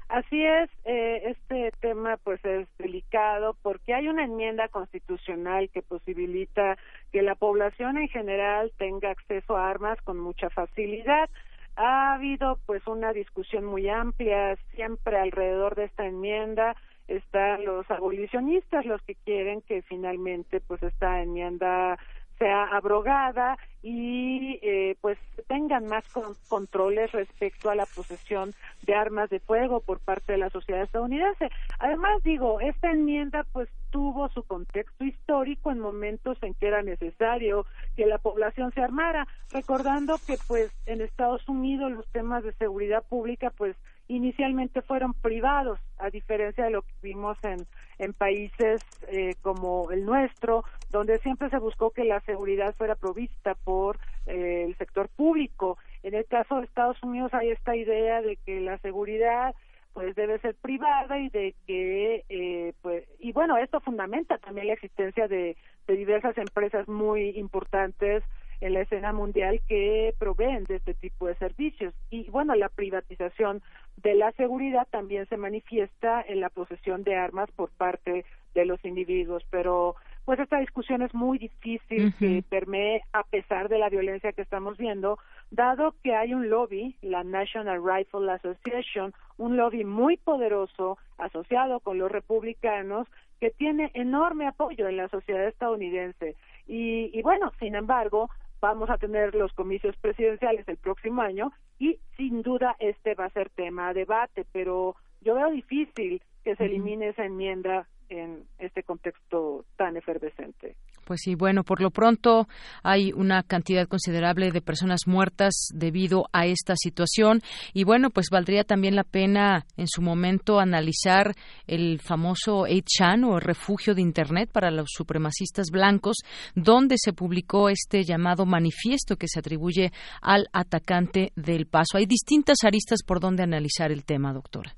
Así 0.09 0.42
es, 0.42 0.70
eh, 0.86 1.20
este 1.26 1.70
tema 1.80 2.16
pues 2.24 2.42
es 2.42 2.66
delicado 2.78 3.54
porque 3.62 3.92
hay 3.92 4.09
una 4.09 4.24
enmienda 4.24 4.66
constitucional 4.68 5.68
que 5.68 5.82
posibilita 5.82 6.78
que 7.12 7.22
la 7.22 7.34
población 7.34 7.98
en 7.98 8.09
general 8.09 8.72
tenga 8.76 9.11
acceso 9.11 9.56
a 9.56 9.70
armas 9.70 10.00
con 10.02 10.18
mucha 10.18 10.50
facilidad. 10.50 11.28
Ha 11.76 12.14
habido 12.14 12.59
pues 12.66 12.86
una 12.86 13.12
discusión 13.12 13.64
muy 13.64 13.88
amplia 13.88 14.56
siempre 14.74 15.16
alrededor 15.16 15.74
de 15.74 15.84
esta 15.84 16.06
enmienda. 16.06 16.76
Están 17.06 17.64
los 17.64 17.90
abolicionistas 17.90 18.84
los 18.84 19.00
que 19.02 19.14
quieren 19.14 19.62
que 19.62 19.82
finalmente 19.82 20.61
pues 20.61 20.82
esta 20.82 21.22
enmienda 21.22 21.98
sea 22.38 22.64
abrogada 22.64 23.59
y 23.82 24.59
eh, 24.62 24.96
pues 25.00 25.18
tengan 25.46 25.86
más 25.86 26.04
controles 26.48 27.11
respecto 27.12 27.70
a 27.70 27.74
la 27.74 27.86
posesión 27.86 28.54
de 28.82 28.94
armas 28.94 29.28
de 29.30 29.40
fuego 29.40 29.80
por 29.80 30.00
parte 30.00 30.32
de 30.32 30.38
la 30.38 30.50
sociedad 30.50 30.82
estadounidense. 30.82 31.50
Además, 31.78 32.22
digo, 32.22 32.61
esta 32.61 32.90
enmienda 32.90 33.44
pues 33.52 33.68
tuvo 33.91 34.28
su 34.28 34.43
contexto 34.43 35.05
histórico 35.05 35.70
en 35.70 35.78
momentos 35.78 36.39
en 36.43 36.55
que 36.55 36.68
era 36.68 36.82
necesario 36.82 37.66
que 37.97 38.07
la 38.07 38.18
población 38.18 38.72
se 38.72 38.82
armara, 38.82 39.26
recordando 39.53 40.16
que 40.26 40.36
pues 40.47 40.70
en 40.86 41.01
Estados 41.01 41.49
Unidos 41.49 41.93
los 41.93 42.07
temas 42.09 42.45
de 42.45 42.53
seguridad 42.55 43.05
pública 43.09 43.51
pues 43.51 43.76
inicialmente 44.09 44.80
fueron 44.82 45.12
privados, 45.12 45.78
a 45.99 46.11
diferencia 46.11 46.64
de 46.64 46.70
lo 46.70 46.82
que 46.82 46.95
vimos 47.03 47.36
en, 47.43 47.66
en 47.99 48.14
países 48.14 48.80
eh, 49.09 49.34
como 49.43 49.91
el 49.91 50.05
nuestro, 50.05 50.64
donde 50.91 51.18
siempre 51.18 51.51
se 51.51 51.59
buscó 51.59 51.91
que 51.91 52.05
la 52.05 52.20
seguridad 52.20 52.74
fuera 52.74 52.95
provista 52.95 53.55
por 53.55 53.99
eh, 54.26 54.64
el 54.66 54.76
sector 54.76 55.09
público. 55.09 55.76
En 56.03 56.14
el 56.14 56.24
caso 56.24 56.57
de 56.57 56.64
Estados 56.64 57.03
Unidos 57.03 57.34
hay 57.34 57.51
esta 57.51 57.76
idea 57.76 58.22
de 58.22 58.36
que 58.36 58.61
la 58.61 58.78
seguridad 58.78 59.55
pues 59.99 60.14
debe 60.14 60.38
ser 60.38 60.55
privada 60.55 61.18
y 61.18 61.28
de 61.28 61.57
que 61.66 62.24
eh, 62.28 62.72
pues 62.82 63.03
y 63.18 63.32
bueno 63.32 63.57
esto 63.57 63.80
fundamenta 63.80 64.38
también 64.38 64.68
la 64.68 64.74
existencia 64.74 65.26
de, 65.26 65.57
de 65.88 65.96
diversas 65.96 66.38
empresas 66.38 66.86
muy 66.86 67.30
importantes 67.30 68.22
en 68.61 68.74
la 68.74 68.82
escena 68.82 69.12
mundial 69.12 69.61
que 69.66 70.14
proveen 70.16 70.62
de 70.66 70.76
este 70.76 70.94
tipo 70.94 71.26
de 71.26 71.34
servicios. 71.34 71.94
Y 72.11 72.30
bueno, 72.30 72.55
la 72.55 72.68
privatización 72.68 73.61
de 73.96 74.14
la 74.14 74.30
seguridad 74.32 74.86
también 74.88 75.26
se 75.28 75.36
manifiesta 75.36 76.22
en 76.22 76.40
la 76.40 76.49
posesión 76.49 77.03
de 77.03 77.16
armas 77.16 77.51
por 77.51 77.70
parte 77.70 78.24
de 78.55 78.64
los 78.66 78.84
individuos, 78.84 79.44
pero 79.51 79.96
pues 80.28 80.40
esta 80.40 80.60
discusión 80.60 81.00
es 81.00 81.14
muy 81.14 81.38
difícil 81.38 82.12
que 82.18 82.44
permee 82.46 83.00
a 83.14 83.22
pesar 83.22 83.70
de 83.70 83.78
la 83.78 83.88
violencia 83.88 84.34
que 84.34 84.42
estamos 84.42 84.76
viendo, 84.76 85.18
dado 85.50 85.94
que 86.04 86.14
hay 86.14 86.34
un 86.34 86.50
lobby, 86.50 86.94
la 87.00 87.24
National 87.24 87.80
Rifle 87.82 88.30
Association, 88.30 89.14
un 89.38 89.56
lobby 89.56 89.86
muy 89.86 90.18
poderoso 90.18 90.98
asociado 91.16 91.80
con 91.80 91.96
los 91.96 92.12
republicanos 92.12 93.08
que 93.40 93.48
tiene 93.52 93.90
enorme 93.94 94.46
apoyo 94.46 94.86
en 94.86 94.98
la 94.98 95.08
sociedad 95.08 95.48
estadounidense. 95.48 96.36
Y, 96.66 97.10
y 97.18 97.22
bueno, 97.22 97.50
sin 97.58 97.74
embargo, 97.74 98.28
vamos 98.60 98.90
a 98.90 98.98
tener 98.98 99.34
los 99.34 99.54
comicios 99.54 99.96
presidenciales 99.96 100.68
el 100.68 100.76
próximo 100.76 101.22
año 101.22 101.52
y 101.78 102.00
sin 102.18 102.42
duda 102.42 102.76
este 102.80 103.14
va 103.14 103.24
a 103.24 103.30
ser 103.30 103.48
tema 103.48 103.94
de 103.94 104.00
debate, 104.00 104.44
pero 104.52 104.94
yo 105.22 105.36
veo 105.36 105.50
difícil 105.50 106.20
que 106.44 106.54
se 106.54 106.66
elimine 106.66 107.08
esa 107.08 107.24
enmienda 107.24 107.88
en 108.09 108.44
este 108.59 108.82
contexto 108.82 109.64
tan 109.76 109.96
efervescente. 109.96 110.76
Pues 111.04 111.20
sí, 111.22 111.34
bueno, 111.34 111.64
por 111.64 111.80
lo 111.80 111.90
pronto 111.90 112.48
hay 112.82 113.12
una 113.14 113.42
cantidad 113.42 113.88
considerable 113.88 114.50
de 114.50 114.61
personas 114.61 115.06
muertas 115.06 115.68
debido 115.72 116.28
a 116.32 116.44
esta 116.44 116.74
situación 116.76 117.40
y 117.72 117.84
bueno, 117.84 118.11
pues 118.11 118.26
valdría 118.30 118.64
también 118.64 118.94
la 118.94 119.04
pena 119.04 119.64
en 119.78 119.86
su 119.88 120.02
momento 120.02 120.61
analizar 120.61 121.34
el 121.66 121.98
famoso 122.00 122.66
8chan 122.66 123.26
o 123.26 123.40
refugio 123.40 123.94
de 123.94 124.02
Internet 124.02 124.50
para 124.52 124.70
los 124.70 124.88
supremacistas 124.90 125.70
blancos, 125.70 126.18
donde 126.54 126.96
se 126.98 127.14
publicó 127.14 127.70
este 127.70 128.04
llamado 128.04 128.44
manifiesto 128.44 129.16
que 129.16 129.28
se 129.28 129.38
atribuye 129.38 129.92
al 130.20 130.48
atacante 130.52 131.32
del 131.36 131.66
paso. 131.66 131.96
Hay 131.96 132.06
distintas 132.06 132.59
aristas 132.64 133.02
por 133.02 133.18
donde 133.18 133.42
analizar 133.42 133.90
el 133.92 134.04
tema, 134.04 134.34
doctora. 134.34 134.74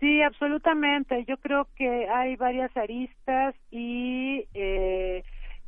Sí, 0.00 0.22
absolutamente. 0.22 1.24
Yo 1.24 1.36
creo 1.38 1.66
que 1.76 2.08
hay 2.08 2.36
varias 2.36 2.76
aristas 2.76 3.54
y 3.70 4.46
eh, 4.54 5.24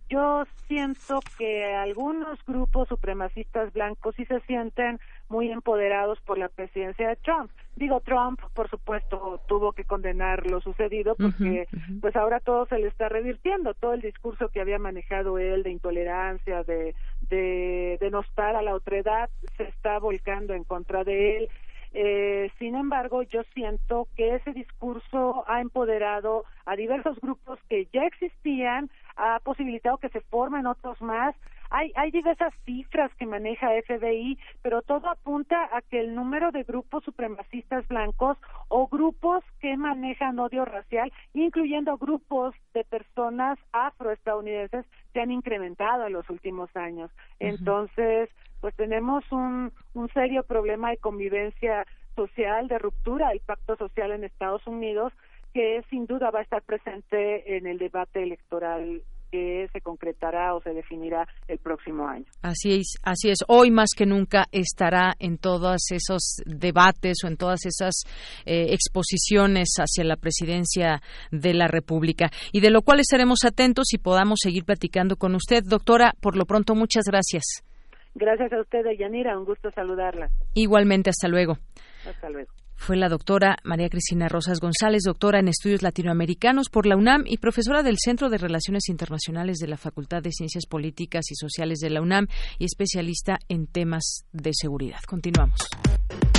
yo 0.08 0.44
siento 0.66 1.20
que 1.38 1.64
algunos 1.74 2.44
grupos 2.44 2.88
supremacistas 2.88 3.72
blancos 3.72 4.14
sí 4.16 4.24
se 4.26 4.40
sienten 4.40 5.00
muy 5.28 5.50
empoderados 5.50 6.20
por 6.22 6.38
la 6.38 6.48
presidencia 6.48 7.08
de 7.08 7.16
Trump. 7.16 7.50
Digo, 7.76 8.00
Trump, 8.00 8.40
por 8.54 8.68
supuesto, 8.68 9.40
tuvo 9.46 9.72
que 9.72 9.84
condenar 9.84 10.48
lo 10.50 10.60
sucedido 10.60 11.14
porque 11.14 11.68
pues 12.00 12.14
ahora 12.16 12.40
todo 12.40 12.66
se 12.66 12.78
le 12.78 12.88
está 12.88 13.08
revirtiendo, 13.08 13.74
todo 13.74 13.94
el 13.94 14.00
discurso 14.00 14.48
que 14.48 14.60
había 14.60 14.78
manejado 14.80 15.38
él 15.38 15.62
de 15.62 15.70
intolerancia, 15.70 16.64
de, 16.64 16.94
de 17.28 17.96
denostar 18.00 18.56
a 18.56 18.62
la 18.62 18.74
otredad, 18.74 19.30
se 19.56 19.64
está 19.64 19.98
volcando 20.00 20.54
en 20.54 20.64
contra 20.64 21.04
de 21.04 21.36
él. 21.36 21.48
Eh, 21.92 22.50
sin 22.58 22.76
embargo, 22.76 23.22
yo 23.22 23.42
siento 23.54 24.06
que 24.16 24.36
ese 24.36 24.52
discurso 24.52 25.44
ha 25.48 25.60
empoderado 25.60 26.44
a 26.64 26.76
diversos 26.76 27.20
grupos 27.20 27.58
que 27.68 27.88
ya 27.92 28.04
existían, 28.04 28.90
ha 29.16 29.40
posibilitado 29.40 29.98
que 29.98 30.08
se 30.08 30.20
formen 30.20 30.66
otros 30.66 31.00
más. 31.02 31.34
Hay, 31.72 31.92
hay 31.94 32.10
diversas 32.10 32.52
cifras 32.64 33.12
que 33.14 33.26
maneja 33.26 33.70
FBI, 33.86 34.38
pero 34.62 34.82
todo 34.82 35.08
apunta 35.08 35.68
a 35.72 35.82
que 35.82 36.00
el 36.00 36.14
número 36.14 36.50
de 36.50 36.64
grupos 36.64 37.04
supremacistas 37.04 37.86
blancos 37.86 38.36
o 38.68 38.88
grupos 38.88 39.44
que 39.60 39.76
manejan 39.76 40.38
odio 40.38 40.64
racial, 40.64 41.12
incluyendo 41.32 41.96
grupos 41.96 42.54
de 42.74 42.84
personas 42.84 43.58
afroestadounidenses, 43.72 44.84
se 45.12 45.20
han 45.20 45.30
incrementado 45.30 46.06
en 46.06 46.12
los 46.12 46.28
últimos 46.28 46.74
años. 46.76 47.10
Entonces, 47.38 48.30
pues 48.60 48.74
tenemos 48.76 49.24
un, 49.30 49.72
serio 50.14 50.42
problema 50.42 50.90
de 50.90 50.98
convivencia 50.98 51.86
social, 52.14 52.68
de 52.68 52.78
ruptura 52.78 53.28
del 53.28 53.40
pacto 53.40 53.76
social 53.76 54.12
en 54.12 54.24
Estados 54.24 54.66
Unidos, 54.66 55.12
que 55.52 55.82
sin 55.90 56.06
duda 56.06 56.30
va 56.30 56.40
a 56.40 56.42
estar 56.42 56.62
presente 56.62 57.56
en 57.56 57.66
el 57.66 57.78
debate 57.78 58.22
electoral 58.22 59.02
que 59.30 59.68
se 59.72 59.80
concretará 59.80 60.54
o 60.54 60.62
se 60.62 60.70
definirá 60.70 61.26
el 61.46 61.58
próximo 61.58 62.08
año. 62.08 62.24
Así 62.42 62.80
es, 62.80 62.98
así 63.02 63.30
es. 63.30 63.38
Hoy 63.46 63.70
más 63.70 63.90
que 63.96 64.04
nunca 64.04 64.46
estará 64.50 65.14
en 65.20 65.38
todos 65.38 65.90
esos 65.92 66.42
debates 66.44 67.18
o 67.24 67.28
en 67.28 67.36
todas 67.36 67.64
esas 67.64 68.02
eh, 68.44 68.72
exposiciones 68.72 69.68
hacia 69.78 70.04
la 70.04 70.16
presidencia 70.16 71.00
de 71.30 71.54
la 71.54 71.68
República 71.68 72.30
y 72.52 72.60
de 72.60 72.70
lo 72.70 72.82
cual 72.82 72.98
estaremos 72.98 73.44
atentos 73.44 73.94
y 73.94 73.98
podamos 73.98 74.40
seguir 74.42 74.64
platicando 74.64 75.16
con 75.16 75.36
usted, 75.36 75.62
doctora. 75.64 76.14
Por 76.20 76.36
lo 76.36 76.44
pronto, 76.44 76.74
muchas 76.74 77.04
gracias. 77.04 77.69
Gracias 78.14 78.52
a 78.52 78.60
usted, 78.60 78.84
Yanira. 78.98 79.38
Un 79.38 79.44
gusto 79.44 79.70
saludarla. 79.70 80.30
Igualmente, 80.54 81.10
hasta 81.10 81.28
luego. 81.28 81.58
Hasta 82.06 82.30
luego 82.30 82.50
fue 82.80 82.96
la 82.96 83.10
doctora 83.10 83.58
María 83.62 83.90
Cristina 83.90 84.26
Rosas 84.26 84.58
González, 84.58 85.02
doctora 85.04 85.38
en 85.38 85.48
estudios 85.48 85.82
latinoamericanos 85.82 86.70
por 86.70 86.86
la 86.86 86.96
UNAM 86.96 87.24
y 87.26 87.36
profesora 87.36 87.82
del 87.82 87.98
Centro 87.98 88.30
de 88.30 88.38
Relaciones 88.38 88.88
Internacionales 88.88 89.58
de 89.58 89.68
la 89.68 89.76
Facultad 89.76 90.22
de 90.22 90.32
Ciencias 90.32 90.64
Políticas 90.64 91.30
y 91.30 91.34
Sociales 91.34 91.80
de 91.80 91.90
la 91.90 92.00
UNAM 92.00 92.26
y 92.58 92.64
especialista 92.64 93.38
en 93.48 93.66
temas 93.66 94.24
de 94.32 94.52
seguridad. 94.54 95.00
Continuamos. 95.06 95.60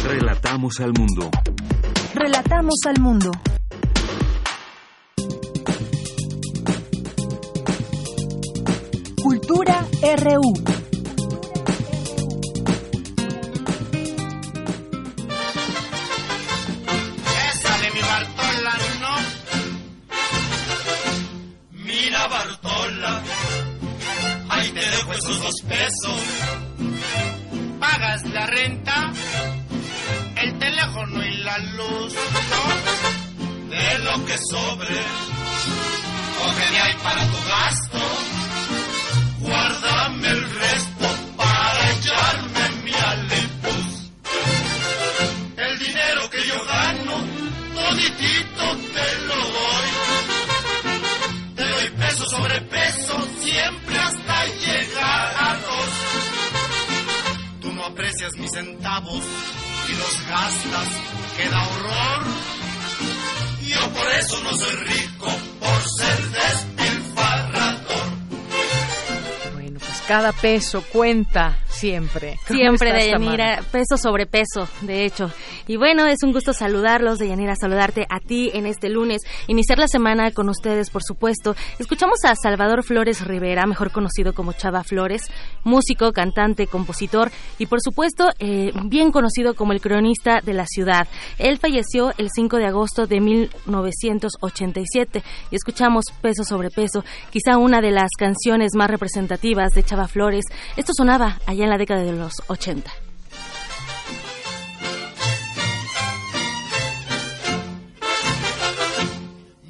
Relatamos 0.03 0.80
al 0.80 0.93
mundo. 0.97 1.30
Relatamos 2.15 2.80
al 2.88 2.99
mundo. 2.99 3.32
Cultura 9.24 9.86
RU. 10.17 10.80
Bartola. 22.28 23.22
Ahí 24.49 24.69
te 24.72 24.80
dejo 24.80 25.13
esos 25.13 25.41
dos 25.41 25.55
pesos. 25.67 26.22
Pagas 27.80 28.24
la 28.26 28.45
renta, 28.47 29.11
el 30.36 30.59
teléfono 30.59 31.26
y 31.26 31.38
la 31.38 31.57
luz. 31.57 32.13
De 33.69 33.99
lo 33.99 34.26
que 34.26 34.38
sobre, 34.38 34.97
coge 36.38 36.72
de 36.72 36.80
ahí 36.80 36.95
para 37.01 37.26
tu 37.26 37.38
gasto. 37.47 37.99
Guárdame 39.39 40.28
el 40.28 40.43
resto 40.43 41.07
para 41.38 41.91
echarme 41.91 42.69
mi 42.84 42.93
alipus. 42.93 44.11
El 45.57 45.80
dinero 45.80 46.30
que 46.30 46.45
yo 46.45 46.65
gano, 46.65 47.13
toditito 47.76 48.51
centavos 58.52 59.24
y 59.88 59.91
los 59.97 60.28
gastas, 60.28 60.88
queda 61.38 61.68
horror. 61.68 62.26
Yo 63.68 63.89
por 63.93 64.12
eso 64.14 64.43
no 64.43 64.54
soy 64.54 64.76
rico, 64.76 65.32
por 65.60 65.84
ser 65.97 66.30
despilfarrador. 66.30 68.10
Bueno, 69.54 69.80
pues 69.80 70.04
cada 70.08 70.34
peso 70.34 70.84
cuenta 70.91 71.58
siempre. 71.82 72.38
Siempre, 72.45 72.93
Deyanira, 72.93 73.63
peso 73.71 73.97
sobre 73.97 74.27
peso, 74.27 74.69
de 74.82 75.03
hecho. 75.03 75.32
Y 75.67 75.77
bueno, 75.77 76.05
es 76.05 76.19
un 76.23 76.32
gusto 76.32 76.53
saludarlos, 76.53 77.17
Deyanira, 77.17 77.55
saludarte 77.55 78.05
a 78.07 78.19
ti 78.19 78.51
en 78.53 78.67
este 78.67 78.88
lunes, 78.88 79.23
iniciar 79.47 79.79
la 79.79 79.88
semana 79.88 80.29
con 80.32 80.47
ustedes, 80.47 80.91
por 80.91 81.01
supuesto. 81.01 81.55
Escuchamos 81.79 82.19
a 82.23 82.36
Salvador 82.36 82.84
Flores 82.84 83.25
Rivera, 83.25 83.65
mejor 83.65 83.91
conocido 83.91 84.34
como 84.34 84.53
Chava 84.53 84.84
Flores, 84.84 85.23
músico, 85.63 86.11
cantante, 86.11 86.67
compositor 86.67 87.32
y, 87.57 87.65
por 87.65 87.82
supuesto, 87.82 88.29
eh, 88.38 88.71
bien 88.86 89.11
conocido 89.11 89.55
como 89.55 89.73
el 89.73 89.82
cronista 89.82 90.41
de 90.41 90.53
la 90.53 90.67
ciudad. 90.67 91.07
Él 91.39 91.57
falleció 91.57 92.13
el 92.19 92.29
5 92.29 92.57
de 92.57 92.67
agosto 92.67 93.07
de 93.07 93.21
1987 93.21 95.23
y 95.49 95.55
escuchamos 95.55 96.05
Peso 96.21 96.43
sobre 96.43 96.69
Peso, 96.69 97.03
quizá 97.32 97.57
una 97.57 97.82
de 97.82 97.89
las 97.89 98.11
canciones 98.15 98.73
más 98.75 98.91
representativas 98.91 99.73
de 99.73 99.82
Chava 99.82 100.07
Flores. 100.07 100.45
Esto 100.77 100.93
sonaba 100.95 101.39
allá 101.47 101.63
en 101.63 101.70
la 101.72 101.78
década 101.78 102.03
de 102.03 102.11
los 102.11 102.34
80. 102.47 102.91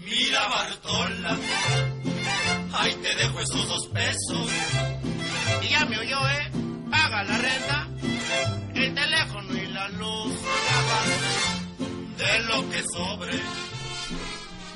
Mira 0.04 0.48
Bartola, 0.50 1.38
ahí 2.74 2.94
te 2.96 3.16
dejo 3.16 3.40
esos 3.40 3.68
dos 3.68 3.88
pesos. 3.90 4.50
Y 5.62 5.70
ya 5.70 5.86
me 5.86 6.00
oyó, 6.00 6.18
¿eh? 6.28 6.52
Paga 6.90 7.24
la 7.24 7.38
renta, 7.38 7.88
el 8.74 8.96
teléfono 8.96 9.56
y 9.56 9.68
la 9.68 9.88
luz. 9.90 10.34
De 12.18 12.40
lo 12.46 12.70
que 12.72 12.82
sobre. 12.96 13.40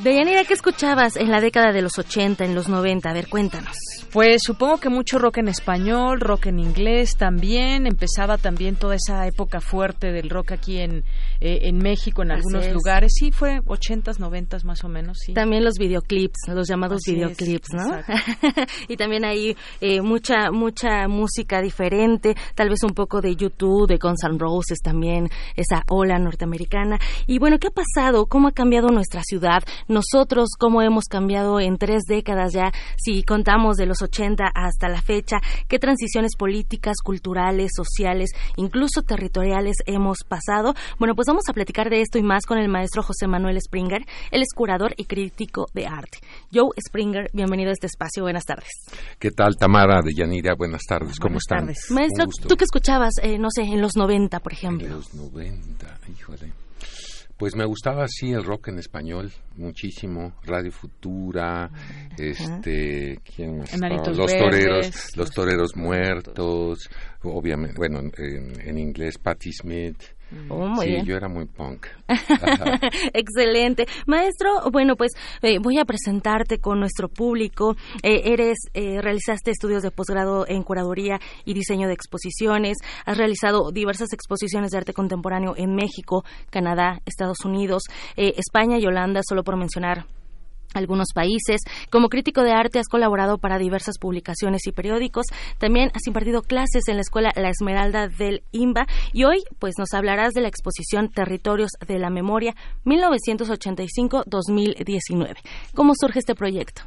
Deyanira, 0.03 0.43
¿qué 0.43 0.53
escuchabas 0.53 1.15
en 1.15 1.31
la 1.31 1.41
década 1.41 1.71
de 1.71 1.81
los 1.81 1.97
80, 1.97 2.45
en 2.45 2.53
los 2.53 2.69
90? 2.69 3.09
A 3.09 3.13
ver, 3.13 3.27
cuéntanos. 3.29 3.94
Pues 4.15 4.43
supongo 4.45 4.77
que 4.77 4.87
mucho 4.87 5.19
rock 5.19 5.39
en 5.39 5.49
español, 5.49 6.21
rock 6.21 6.45
en 6.45 6.59
inglés 6.59 7.17
también. 7.17 7.85
Empezaba 7.85 8.37
también 8.37 8.77
toda 8.77 8.95
esa 8.95 9.27
época 9.27 9.59
fuerte 9.59 10.13
del 10.13 10.29
rock 10.29 10.53
aquí 10.53 10.77
en, 10.77 11.03
eh, 11.39 11.59
en 11.63 11.77
México, 11.77 12.23
en 12.23 12.31
algunos 12.31 12.71
lugares. 12.71 13.13
Sí, 13.17 13.31
fue 13.31 13.59
80s, 13.61 14.19
90 14.19 14.45
más 14.63 14.83
o 14.83 14.89
menos, 14.89 15.17
sí. 15.25 15.33
También 15.33 15.63
los 15.63 15.75
videoclips, 15.77 16.47
los 16.47 16.67
llamados 16.67 17.01
videoclips, 17.05 17.69
¿no? 17.73 17.99
y 18.87 18.95
también 18.95 19.25
hay 19.25 19.55
eh, 19.81 20.01
mucha, 20.01 20.51
mucha 20.51 21.07
música 21.07 21.61
diferente, 21.61 22.35
tal 22.53 22.69
vez 22.69 22.83
un 22.83 22.93
poco 22.93 23.21
de 23.21 23.35
YouTube, 23.35 23.87
de 23.87 23.97
Guns 23.97 24.23
N' 24.23 24.37
Roses 24.37 24.79
también, 24.81 25.29
esa 25.55 25.83
ola 25.89 26.17
norteamericana. 26.19 26.99
Y 27.27 27.39
bueno, 27.39 27.57
¿qué 27.59 27.67
ha 27.67 27.71
pasado? 27.71 28.27
¿Cómo 28.27 28.49
ha 28.49 28.51
cambiado 28.51 28.89
nuestra 28.89 29.21
ciudad? 29.23 29.63
Nosotros, 29.87 30.49
¿cómo 30.57 30.81
hemos 30.81 31.05
cambiado 31.05 31.59
en 31.59 31.77
tres 31.77 32.03
décadas 32.07 32.53
ya? 32.53 32.71
Si 32.97 33.23
contamos 33.23 33.77
de 33.77 33.85
los 33.85 34.01
80 34.01 34.45
hasta 34.53 34.89
la 34.89 35.01
fecha, 35.01 35.37
qué 35.67 35.79
transiciones 35.79 36.35
políticas, 36.37 36.97
culturales, 37.03 37.71
sociales, 37.75 38.29
incluso 38.57 39.01
territoriales 39.01 39.77
hemos 39.85 40.19
pasado. 40.27 40.73
Bueno, 40.99 41.15
pues 41.15 41.24
vamos 41.27 41.43
a 41.49 41.53
platicar 41.53 41.89
de 41.89 42.01
esto 42.01 42.17
y 42.17 42.23
más 42.23 42.45
con 42.45 42.57
el 42.57 42.69
maestro 42.69 43.03
José 43.03 43.27
Manuel 43.27 43.59
Springer. 43.61 44.05
Él 44.31 44.41
es 44.41 44.53
curador 44.55 44.93
y 44.97 45.05
crítico 45.05 45.65
de 45.73 45.87
arte. 45.87 46.19
Joe 46.53 46.69
Springer, 46.87 47.29
bienvenido 47.33 47.69
a 47.69 47.73
este 47.73 47.87
espacio. 47.87 48.23
Buenas 48.23 48.45
tardes. 48.45 48.69
¿Qué 49.19 49.31
tal, 49.31 49.55
Tamara 49.57 50.01
de 50.03 50.13
Yanira? 50.13 50.55
Buenas 50.55 50.83
tardes. 50.87 51.19
¿Cómo 51.19 51.37
están? 51.37 51.67
Tardes. 51.67 51.89
Maestro, 51.89 52.25
¿tú 52.47 52.55
qué 52.55 52.63
escuchabas, 52.65 53.13
eh, 53.21 53.37
no 53.37 53.49
sé, 53.49 53.63
en 53.63 53.81
los 53.81 53.95
90, 53.95 54.39
por 54.39 54.53
ejemplo? 54.53 54.87
En 54.87 54.93
los 54.93 55.13
90, 55.13 55.99
híjole. 56.11 56.53
Pues 57.37 57.53
me 57.53 57.65
gustaba 57.65 58.05
así 58.05 58.31
el 58.31 58.45
rock 58.45 58.69
en 58.69 58.79
español 58.79 59.29
muchísimo, 59.57 60.35
Radio 60.43 60.71
Futura, 60.71 61.69
este, 62.17 63.19
¿quién 63.35 63.57
más? 63.57 63.77
Los 64.15 64.37
toreros, 64.37 65.17
los 65.17 65.31
toreros 65.31 65.75
muertos, 65.75 66.89
obviamente, 67.23 67.75
bueno, 67.77 67.99
en, 68.17 68.77
inglés 68.77 69.17
Patti 69.17 69.51
Smith, 69.51 70.01
Oh, 70.49 70.75
sí, 70.81 70.87
bien. 70.87 71.05
yo 71.05 71.15
era 71.15 71.27
muy 71.27 71.45
punk. 71.45 71.87
Excelente. 73.13 73.85
Maestro, 74.05 74.69
bueno, 74.71 74.95
pues 74.95 75.13
eh, 75.41 75.59
voy 75.59 75.79
a 75.79 75.85
presentarte 75.85 76.59
con 76.59 76.79
nuestro 76.79 77.07
público. 77.09 77.75
Eh, 78.03 78.21
eres, 78.25 78.57
eh, 78.73 79.01
realizaste 79.01 79.51
estudios 79.51 79.83
de 79.83 79.91
posgrado 79.91 80.45
en 80.47 80.63
curaduría 80.63 81.19
y 81.45 81.53
diseño 81.53 81.87
de 81.87 81.93
exposiciones. 81.93 82.77
Has 83.05 83.17
realizado 83.17 83.71
diversas 83.71 84.13
exposiciones 84.13 84.71
de 84.71 84.77
arte 84.77 84.93
contemporáneo 84.93 85.53
en 85.57 85.75
México, 85.75 86.23
Canadá, 86.49 86.99
Estados 87.05 87.39
Unidos, 87.45 87.83
España 88.15 88.77
y 88.79 88.85
Holanda, 88.85 89.21
solo 89.27 89.43
por 89.43 89.57
mencionar 89.57 90.05
algunos 90.75 91.07
países. 91.13 91.61
Como 91.89 92.09
crítico 92.09 92.43
de 92.43 92.51
arte 92.51 92.79
has 92.79 92.87
colaborado 92.87 93.37
para 93.37 93.57
diversas 93.57 93.97
publicaciones 93.97 94.67
y 94.67 94.71
periódicos. 94.71 95.25
También 95.57 95.91
has 95.93 96.07
impartido 96.07 96.41
clases 96.41 96.87
en 96.87 96.95
la 96.95 97.01
escuela 97.01 97.31
La 97.35 97.49
Esmeralda 97.49 98.07
del 98.07 98.43
IMBA 98.51 98.87
y 99.13 99.23
hoy 99.23 99.43
pues 99.59 99.75
nos 99.77 99.93
hablarás 99.93 100.33
de 100.33 100.41
la 100.41 100.47
exposición 100.47 101.09
Territorios 101.09 101.71
de 101.87 101.99
la 101.99 102.09
Memoria 102.09 102.55
1985-2019. 102.85 105.35
¿Cómo 105.73 105.93
surge 105.95 106.19
este 106.19 106.35
proyecto? 106.35 106.83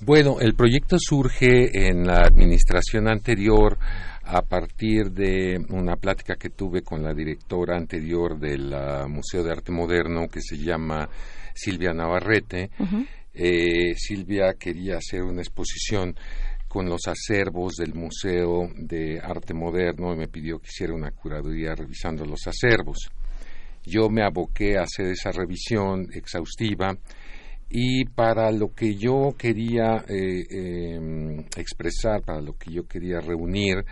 Bueno, 0.00 0.40
el 0.40 0.54
proyecto 0.54 0.96
surge 0.98 1.88
en 1.88 2.06
la 2.06 2.22
administración 2.26 3.08
anterior 3.08 3.78
a 4.24 4.42
partir 4.42 5.12
de 5.12 5.64
una 5.70 5.96
plática 5.96 6.36
que 6.36 6.50
tuve 6.50 6.82
con 6.82 7.02
la 7.02 7.14
directora 7.14 7.76
anterior 7.76 8.38
del 8.38 8.74
Museo 9.08 9.42
de 9.42 9.52
Arte 9.52 9.70
Moderno 9.70 10.28
que 10.28 10.40
se 10.40 10.56
llama 10.56 11.08
Silvia 11.54 11.92
Navarrete. 11.92 12.70
Eh, 13.32 13.94
Silvia 13.96 14.54
quería 14.58 14.98
hacer 14.98 15.22
una 15.22 15.40
exposición 15.40 16.14
con 16.68 16.88
los 16.88 17.06
acervos 17.06 17.74
del 17.76 17.94
Museo 17.94 18.68
de 18.76 19.20
Arte 19.20 19.54
Moderno 19.54 20.12
y 20.12 20.16
me 20.16 20.28
pidió 20.28 20.58
que 20.58 20.68
hiciera 20.68 20.92
una 20.92 21.12
curaduría 21.12 21.74
revisando 21.74 22.24
los 22.24 22.46
acervos. 22.46 23.10
Yo 23.84 24.08
me 24.08 24.24
aboqué 24.24 24.76
a 24.76 24.82
hacer 24.82 25.06
esa 25.06 25.30
revisión 25.30 26.08
exhaustiva 26.12 26.96
y 27.70 28.04
para 28.06 28.50
lo 28.50 28.74
que 28.74 28.94
yo 28.96 29.34
quería 29.38 30.04
eh, 30.08 30.44
em, 30.50 31.40
expresar, 31.56 32.22
para 32.22 32.40
lo 32.40 32.56
que 32.56 32.72
yo 32.72 32.86
quería 32.86 33.20
reunir, 33.20 33.84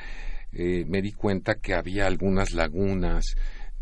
eh, 0.53 0.85
me 0.87 1.01
di 1.03 1.13
cuenta 1.13 1.55
que 1.57 1.75
había 1.75 2.07
algunas 2.07 2.53
lagunas 2.53 3.35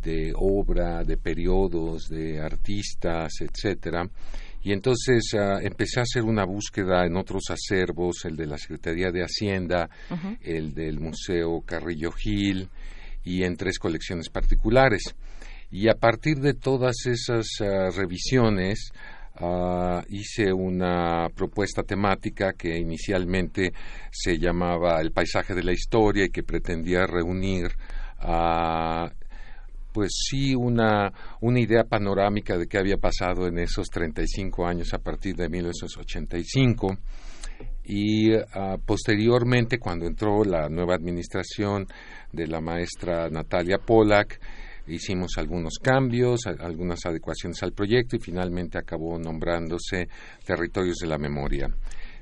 de 0.03 0.33
obra, 0.35 1.05
de 1.05 1.17
periodos, 1.17 2.09
de 2.09 2.41
artistas, 2.41 3.33
etcétera. 3.41 4.09
Y 4.63 4.73
entonces 4.73 5.33
ah, 5.39 5.59
empecé 5.63 6.01
a 6.01 6.03
hacer 6.03 6.23
una 6.23 6.45
búsqueda 6.45 7.07
en 7.07 7.17
otros 7.17 7.45
acervos, 7.51 8.25
el 8.25 8.37
de 8.37 8.47
la 8.47 8.59
Secretaría 8.59 9.11
de 9.11 9.23
Hacienda, 9.23 9.89
el 10.43 10.75
del 10.75 11.01
Museo 11.01 11.63
Carrillo 11.65 12.13
Gil 12.13 12.69
y 13.25 13.43
en 13.43 13.57
tres 13.57 13.79
colecciones 13.79 14.29
particulares. 14.29 15.15
Y 15.71 15.89
a 15.89 15.95
partir 15.95 16.39
de 16.41 16.55
todas 16.55 17.07
esas 17.07 17.47
ah, 17.61 17.89
revisiones 17.97 18.93
ah, 19.37 20.03
hice 20.11 20.53
una 20.53 21.29
propuesta 21.35 21.83
temática 21.83 22.53
que 22.53 22.77
inicialmente 22.77 23.73
se 24.11 24.39
llamaba 24.39 25.01
El 25.01 25.13
paisaje 25.13 25.55
de 25.55 25.63
la 25.63 25.73
historia 25.73 26.27
y 26.27 26.31
que 26.31 26.43
pretendía 26.43 27.07
reunir 27.07 27.71
a 28.19 29.11
pues 29.93 30.11
sí 30.29 30.55
una, 30.55 31.13
una 31.41 31.61
idea 31.61 31.85
panorámica 31.85 32.57
de 32.57 32.67
qué 32.67 32.79
había 32.79 32.97
pasado 32.97 33.47
en 33.47 33.59
esos 33.59 33.89
35 33.89 34.67
años 34.67 34.93
a 34.95 34.99
partir 34.99 35.37
de 35.37 35.49
1985 35.49 36.97
y 37.85 38.33
ah, 38.35 38.77
posteriormente 38.85 39.79
cuando 39.79 40.07
entró 40.07 40.45
la 40.45 40.69
nueva 40.69 40.95
administración 40.95 41.87
de 42.33 42.47
la 42.47 42.61
maestra 42.61 43.29
Natalia 43.29 43.79
Polak 43.79 44.41
hicimos 44.87 45.33
algunos 45.37 45.79
cambios, 45.81 46.47
algunas 46.47 47.05
adecuaciones 47.05 47.63
al 47.63 47.73
proyecto 47.73 48.17
y 48.17 48.21
finalmente 48.21 48.79
acabó 48.79 49.19
nombrándose 49.19 50.09
Territorios 50.45 50.97
de 51.01 51.07
la 51.07 51.19
Memoria. 51.19 51.69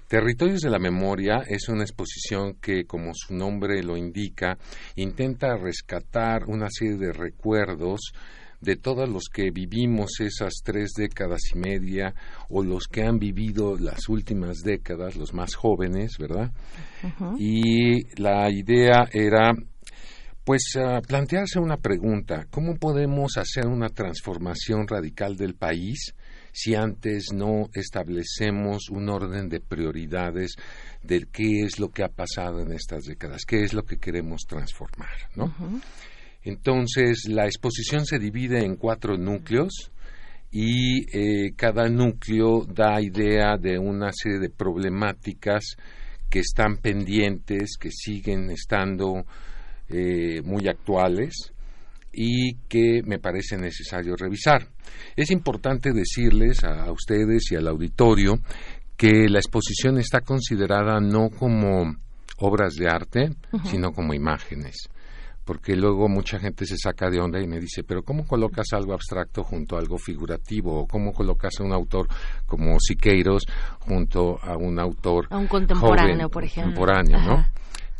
Territorios 0.08 0.62
de 0.62 0.70
la 0.70 0.78
Memoria 0.78 1.42
es 1.46 1.68
una 1.68 1.82
exposición 1.82 2.54
que, 2.62 2.86
como 2.86 3.12
su 3.12 3.34
nombre 3.34 3.82
lo 3.82 3.94
indica, 3.94 4.56
intenta 4.96 5.54
rescatar 5.54 6.44
una 6.46 6.68
serie 6.70 6.96
de 6.96 7.12
recuerdos 7.12 8.14
de 8.62 8.76
todos 8.76 9.06
los 9.06 9.24
que 9.30 9.50
vivimos 9.50 10.12
esas 10.20 10.62
tres 10.64 10.92
décadas 10.96 11.42
y 11.54 11.58
media 11.58 12.14
o 12.48 12.64
los 12.64 12.86
que 12.88 13.02
han 13.02 13.18
vivido 13.18 13.76
las 13.76 14.08
últimas 14.08 14.60
décadas, 14.64 15.14
los 15.14 15.34
más 15.34 15.54
jóvenes, 15.54 16.16
¿verdad? 16.18 16.52
Y 17.38 18.02
la 18.18 18.50
idea 18.50 19.10
era 19.12 19.52
pues 20.42 20.72
plantearse 21.06 21.58
una 21.58 21.76
pregunta, 21.76 22.46
¿cómo 22.48 22.76
podemos 22.76 23.36
hacer 23.36 23.66
una 23.66 23.90
transformación 23.90 24.88
radical 24.88 25.36
del 25.36 25.54
país 25.54 26.14
si 26.52 26.74
antes 26.74 27.32
no 27.34 27.68
establecemos 27.72 28.88
un 28.90 29.08
orden 29.08 29.48
de 29.48 29.60
prioridades 29.60 30.54
de 31.02 31.26
qué 31.32 31.62
es 31.62 31.78
lo 31.78 31.90
que 31.90 32.02
ha 32.02 32.08
pasado 32.08 32.60
en 32.60 32.72
estas 32.72 33.04
décadas, 33.04 33.44
qué 33.46 33.62
es 33.62 33.72
lo 33.72 33.84
que 33.84 33.98
queremos 33.98 34.42
transformar, 34.46 35.16
¿no? 35.36 35.52
Entonces, 36.42 37.26
la 37.28 37.46
exposición 37.46 38.06
se 38.06 38.18
divide 38.18 38.64
en 38.64 38.76
cuatro 38.76 39.16
núcleos 39.16 39.90
y 40.50 41.04
eh, 41.16 41.52
cada 41.56 41.88
núcleo 41.88 42.64
da 42.64 43.00
idea 43.00 43.56
de 43.58 43.78
una 43.78 44.10
serie 44.12 44.38
de 44.38 44.50
problemáticas 44.50 45.76
que 46.30 46.40
están 46.40 46.78
pendientes, 46.78 47.76
que 47.78 47.90
siguen 47.90 48.50
estando 48.50 49.24
eh, 49.88 50.40
muy 50.42 50.68
actuales 50.68 51.52
y 52.12 52.54
que 52.68 53.02
me 53.04 53.18
parece 53.18 53.56
necesario 53.56 54.16
revisar. 54.16 54.66
Es 55.16 55.30
importante 55.30 55.92
decirles 55.92 56.64
a, 56.64 56.90
ustedes 56.90 57.52
y 57.52 57.56
al 57.56 57.68
auditorio 57.68 58.40
que 58.96 59.28
la 59.28 59.38
exposición 59.38 59.98
está 59.98 60.20
considerada 60.20 61.00
no 61.00 61.30
como 61.30 61.94
obras 62.38 62.74
de 62.74 62.88
arte, 62.88 63.30
sino 63.64 63.92
como 63.92 64.14
imágenes. 64.14 64.88
Porque 65.44 65.74
luego 65.74 66.08
mucha 66.08 66.38
gente 66.38 66.66
se 66.66 66.76
saca 66.76 67.08
de 67.08 67.20
onda 67.20 67.40
y 67.40 67.46
me 67.46 67.58
dice, 67.58 67.82
pero 67.82 68.02
¿cómo 68.02 68.26
colocas 68.26 68.66
algo 68.72 68.92
abstracto 68.92 69.42
junto 69.42 69.76
a 69.76 69.78
algo 69.78 69.96
figurativo? 69.96 70.80
¿O 70.80 70.86
cómo 70.86 71.12
colocas 71.12 71.54
a 71.58 71.64
un 71.64 71.72
autor 71.72 72.06
como 72.44 72.78
Siqueiros 72.78 73.44
junto 73.80 74.38
a 74.42 74.58
un 74.58 74.78
autor 74.78 75.26
a 75.30 75.38
un 75.38 75.46
contemporáneo, 75.46 76.28
por 76.28 76.44
ejemplo? 76.44 76.74
Contemporáneo, 76.84 77.18
¿no? 77.20 77.46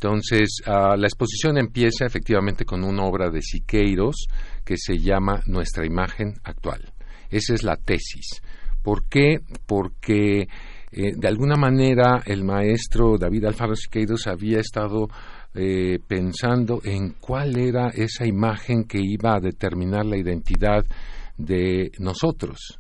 Entonces, 0.01 0.63
ah, 0.65 0.95
la 0.97 1.09
exposición 1.09 1.59
empieza 1.59 2.07
efectivamente 2.07 2.65
con 2.65 2.85
una 2.85 3.03
obra 3.03 3.31
de 3.31 3.43
Siqueiros 3.43 4.29
que 4.65 4.77
se 4.77 4.97
llama 4.99 5.43
Nuestra 5.47 5.85
imagen 5.85 6.35
actual. 6.45 6.93
Esa 7.31 7.55
es 7.55 7.65
la 7.65 7.75
tesis. 7.77 8.41
¿Por 8.81 9.09
qué? 9.09 9.41
Porque 9.67 10.43
eh, 10.93 11.13
de 11.17 11.29
alguna 11.29 11.57
manera 11.57 12.23
el 12.25 12.45
maestro 12.45 13.19
David 13.19 13.47
Alfaro 13.47 13.75
Siqueiros 13.75 14.29
había 14.29 14.61
estado 14.61 15.09
eh, 15.53 15.99
pensando 16.07 16.81
en 16.85 17.15
cuál 17.19 17.59
era 17.59 17.89
esa 17.89 18.25
imagen 18.25 18.85
que 18.85 19.01
iba 19.03 19.35
a 19.35 19.41
determinar 19.41 20.07
la 20.07 20.17
identidad 20.17 20.85
de 21.37 21.91
nosotros. 21.99 22.79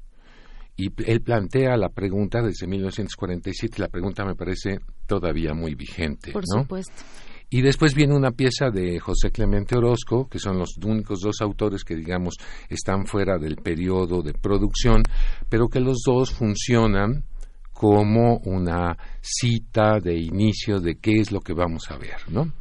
Y 0.77 0.93
él 1.05 1.21
plantea 1.23 1.77
la 1.77 1.89
pregunta 1.89 2.43
desde 2.43 2.69
1947, 2.69 3.83
la 3.83 3.89
pregunta 3.89 4.25
me 4.25 4.37
parece 4.37 4.79
todavía 5.09 5.55
muy 5.55 5.75
vigente. 5.75 6.31
Por 6.31 6.45
supuesto. 6.47 7.03
Y 7.51 7.63
después 7.63 7.95
viene 7.95 8.15
una 8.15 8.31
pieza 8.31 8.71
de 8.71 9.01
José 9.01 9.31
Clemente 9.31 9.77
Orozco, 9.77 10.29
que 10.29 10.39
son 10.39 10.59
los 10.59 10.77
únicos 10.85 11.21
dos 11.21 11.41
autores 11.41 11.83
que, 11.83 11.97
digamos, 11.97 12.35
están 12.69 13.07
fuera 13.07 13.39
del 13.39 13.57
periodo 13.57 14.23
de 14.23 14.35
producción, 14.35 15.03
pero 15.49 15.69
que 15.69 15.81
los 15.81 16.03
dos 16.05 16.31
funcionan 16.31 17.25
como 17.73 18.37
una 18.45 18.97
cita 19.23 19.99
de 19.99 20.15
inicio 20.15 20.79
de 20.79 20.97
qué 20.97 21.21
es 21.21 21.33
lo 21.33 21.41
que 21.41 21.55
vamos 21.55 21.85
a 21.91 21.97
ver, 21.97 22.19
¿no? 22.29 22.53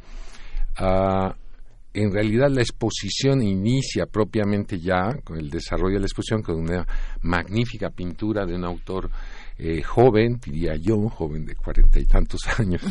Ah, 0.76 1.34
en 1.92 2.12
realidad 2.12 2.48
la 2.50 2.60
exposición 2.60 3.42
inicia 3.42 4.06
propiamente 4.06 4.78
ya 4.78 5.18
con 5.24 5.38
el 5.38 5.50
desarrollo 5.50 5.94
de 5.94 6.00
la 6.00 6.06
exposición 6.06 6.42
con 6.42 6.56
una 6.56 6.86
magnífica 7.22 7.90
pintura 7.90 8.46
de 8.46 8.54
un 8.54 8.64
autor 8.64 9.10
eh, 9.58 9.82
joven, 9.82 10.38
diría 10.44 10.76
yo, 10.76 11.08
joven 11.08 11.44
de 11.44 11.54
cuarenta 11.56 11.98
y 11.98 12.04
tantos 12.06 12.40
años, 12.58 12.82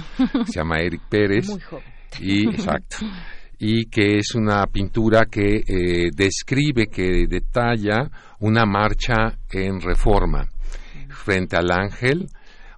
se 0.46 0.60
llama 0.60 0.80
Eric 0.80 1.02
Pérez. 1.10 1.50
Muy 1.50 1.62
joven. 1.62 1.86
Y, 2.20 2.50
exacto. 2.50 2.98
Y 3.60 3.86
que 3.86 4.18
es 4.18 4.36
una 4.36 4.66
pintura 4.68 5.26
que 5.26 5.64
eh, 5.66 6.10
describe, 6.16 6.88
que 6.88 7.26
detalla 7.28 8.10
una 8.40 8.66
marcha 8.66 9.38
en 9.52 9.82
reforma 9.82 10.48
frente 11.10 11.56
al 11.56 11.72
ángel, 11.72 12.28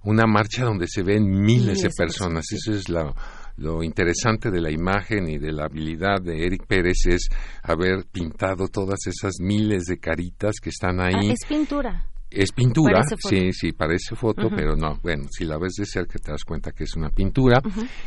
una 0.04 0.26
marcha 0.26 0.64
donde 0.64 0.86
se 0.86 1.02
ven 1.02 1.28
miles, 1.28 1.82
de 1.82 1.90
personas. 1.90 2.46
Eso 2.52 2.72
es 2.72 2.88
la 2.88 3.12
lo 3.60 3.82
interesante 3.82 4.50
de 4.50 4.60
la 4.60 4.70
imagen 4.70 5.28
y 5.28 5.36
de 5.36 5.52
la 5.52 5.66
habilidad 5.66 6.22
de 6.22 6.46
Eric 6.46 6.66
Pérez 6.66 7.06
es 7.06 7.28
haber 7.62 8.06
pintado 8.10 8.68
todas 8.68 9.00
esas 9.06 9.34
miles 9.38 9.84
de 9.84 9.98
caritas 9.98 10.54
que 10.62 10.70
están 10.70 10.98
ahí. 10.98 11.28
Ah, 11.28 11.34
es 11.34 11.46
pintura. 11.46 12.09
Es 12.30 12.52
pintura, 12.52 13.02
sí, 13.28 13.52
sí, 13.52 13.72
parece 13.72 14.14
foto, 14.14 14.48
pero 14.54 14.76
no. 14.76 15.00
Bueno, 15.02 15.24
si 15.30 15.44
la 15.44 15.58
ves 15.58 15.74
de 15.74 15.84
cerca 15.84 16.16
te 16.18 16.30
das 16.30 16.44
cuenta 16.44 16.70
que 16.70 16.84
es 16.84 16.94
una 16.94 17.10
pintura 17.10 17.60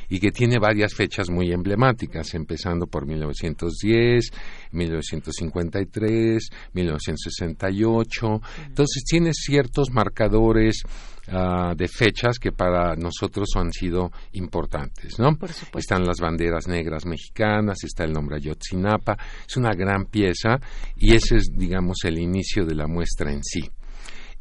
y 0.07 0.17
que 0.17 0.31
tiene 0.31 0.59
varias 0.59 0.93
fechas 0.93 1.29
muy 1.29 1.51
emblemáticas, 1.51 2.33
empezando 2.33 2.87
por 2.87 3.05
1910, 3.05 4.31
1953, 4.71 6.49
1968. 6.71 8.41
Entonces 8.67 9.03
tiene 9.03 9.31
ciertos 9.33 9.91
marcadores 9.91 10.83
ah, 11.27 11.73
de 11.75 11.89
fechas 11.89 12.39
que 12.39 12.53
para 12.53 12.95
nosotros 12.95 13.49
han 13.57 13.73
sido 13.73 14.09
importantes, 14.31 15.19
¿no? 15.19 15.37
Están 15.75 16.05
las 16.05 16.21
banderas 16.21 16.69
negras 16.69 17.05
mexicanas, 17.05 17.83
está 17.83 18.05
el 18.05 18.13
nombre 18.13 18.37
Ayotzinapa, 18.37 19.17
es 19.45 19.57
una 19.57 19.73
gran 19.73 20.05
pieza 20.05 20.61
y 20.95 21.13
ese 21.13 21.35
es, 21.35 21.51
digamos, 21.53 21.97
el 22.05 22.19
inicio 22.19 22.65
de 22.65 22.75
la 22.75 22.87
muestra 22.87 23.29
en 23.29 23.43
sí. 23.43 23.69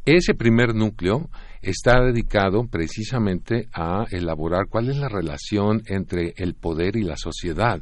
Ese 0.04 0.34
primer 0.34 0.74
núcleo 0.74 1.30
está 1.60 2.00
dedicado 2.00 2.66
precisamente 2.66 3.68
a 3.72 4.04
elaborar 4.10 4.66
cuál 4.68 4.90
es 4.90 4.96
la 4.96 5.08
relación 5.08 5.82
entre 5.86 6.34
el 6.36 6.54
poder 6.54 6.96
y 6.96 7.02
la 7.02 7.16
sociedad. 7.16 7.80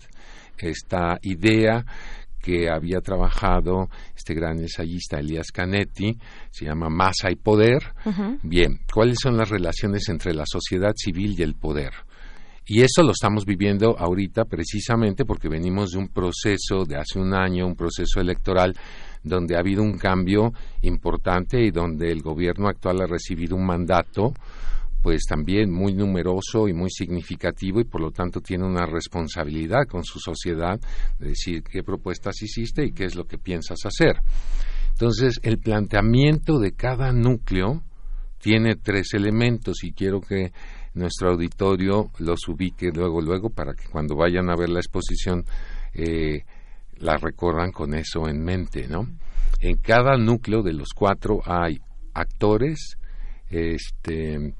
Esta 0.58 1.18
idea 1.22 1.84
que 2.42 2.68
había 2.70 3.00
trabajado 3.00 3.88
este 4.14 4.34
gran 4.34 4.58
ensayista 4.58 5.18
Elías 5.18 5.50
Canetti, 5.52 6.18
se 6.50 6.66
llama 6.66 6.90
Masa 6.90 7.30
y 7.30 7.36
Poder. 7.36 7.94
Bien, 8.42 8.80
¿cuáles 8.92 9.16
son 9.22 9.38
las 9.38 9.48
relaciones 9.48 10.08
entre 10.10 10.34
la 10.34 10.44
sociedad 10.46 10.92
civil 10.96 11.34
y 11.38 11.42
el 11.42 11.54
poder? 11.54 11.92
Y 12.66 12.82
eso 12.82 13.02
lo 13.02 13.12
estamos 13.12 13.44
viviendo 13.46 13.96
ahorita 13.98 14.44
precisamente 14.44 15.24
porque 15.24 15.48
venimos 15.48 15.90
de 15.90 15.98
un 15.98 16.08
proceso 16.08 16.84
de 16.86 16.96
hace 16.96 17.18
un 17.18 17.34
año, 17.34 17.66
un 17.66 17.74
proceso 17.74 18.20
electoral 18.20 18.74
donde 19.22 19.56
ha 19.56 19.60
habido 19.60 19.82
un 19.82 19.98
cambio 19.98 20.52
importante 20.82 21.60
y 21.60 21.70
donde 21.70 22.10
el 22.10 22.22
gobierno 22.22 22.68
actual 22.68 23.02
ha 23.02 23.06
recibido 23.06 23.56
un 23.56 23.66
mandato 23.66 24.32
pues 25.02 25.22
también 25.26 25.72
muy 25.72 25.94
numeroso 25.94 26.68
y 26.68 26.74
muy 26.74 26.90
significativo 26.90 27.80
y 27.80 27.84
por 27.84 28.00
lo 28.00 28.10
tanto 28.10 28.40
tiene 28.40 28.66
una 28.66 28.84
responsabilidad 28.84 29.86
con 29.88 30.04
su 30.04 30.18
sociedad 30.18 30.78
de 31.18 31.28
decir 31.28 31.62
qué 31.62 31.82
propuestas 31.82 32.42
hiciste 32.42 32.84
y 32.84 32.92
qué 32.92 33.04
es 33.04 33.14
lo 33.14 33.24
que 33.24 33.38
piensas 33.38 33.78
hacer. 33.84 34.20
Entonces, 34.90 35.40
el 35.42 35.58
planteamiento 35.58 36.58
de 36.58 36.72
cada 36.72 37.12
núcleo 37.12 37.82
tiene 38.38 38.74
tres 38.76 39.14
elementos 39.14 39.82
y 39.84 39.92
quiero 39.92 40.20
que 40.20 40.52
nuestro 40.92 41.30
auditorio 41.30 42.10
los 42.18 42.46
ubique 42.48 42.90
luego, 42.92 43.22
luego, 43.22 43.48
para 43.48 43.72
que 43.72 43.88
cuando 43.88 44.16
vayan 44.16 44.50
a 44.50 44.56
ver 44.56 44.68
la 44.68 44.80
exposición 44.80 45.44
eh, 45.94 46.44
la 47.00 47.16
recorran 47.16 47.72
con 47.72 47.94
eso 47.94 48.28
en 48.28 48.42
mente, 48.42 48.86
¿no? 48.86 49.06
En 49.60 49.76
cada 49.76 50.16
núcleo 50.16 50.62
de 50.62 50.72
los 50.72 50.90
cuatro 50.94 51.40
hay 51.44 51.80
actores, 52.14 52.96
este, 53.48 54.54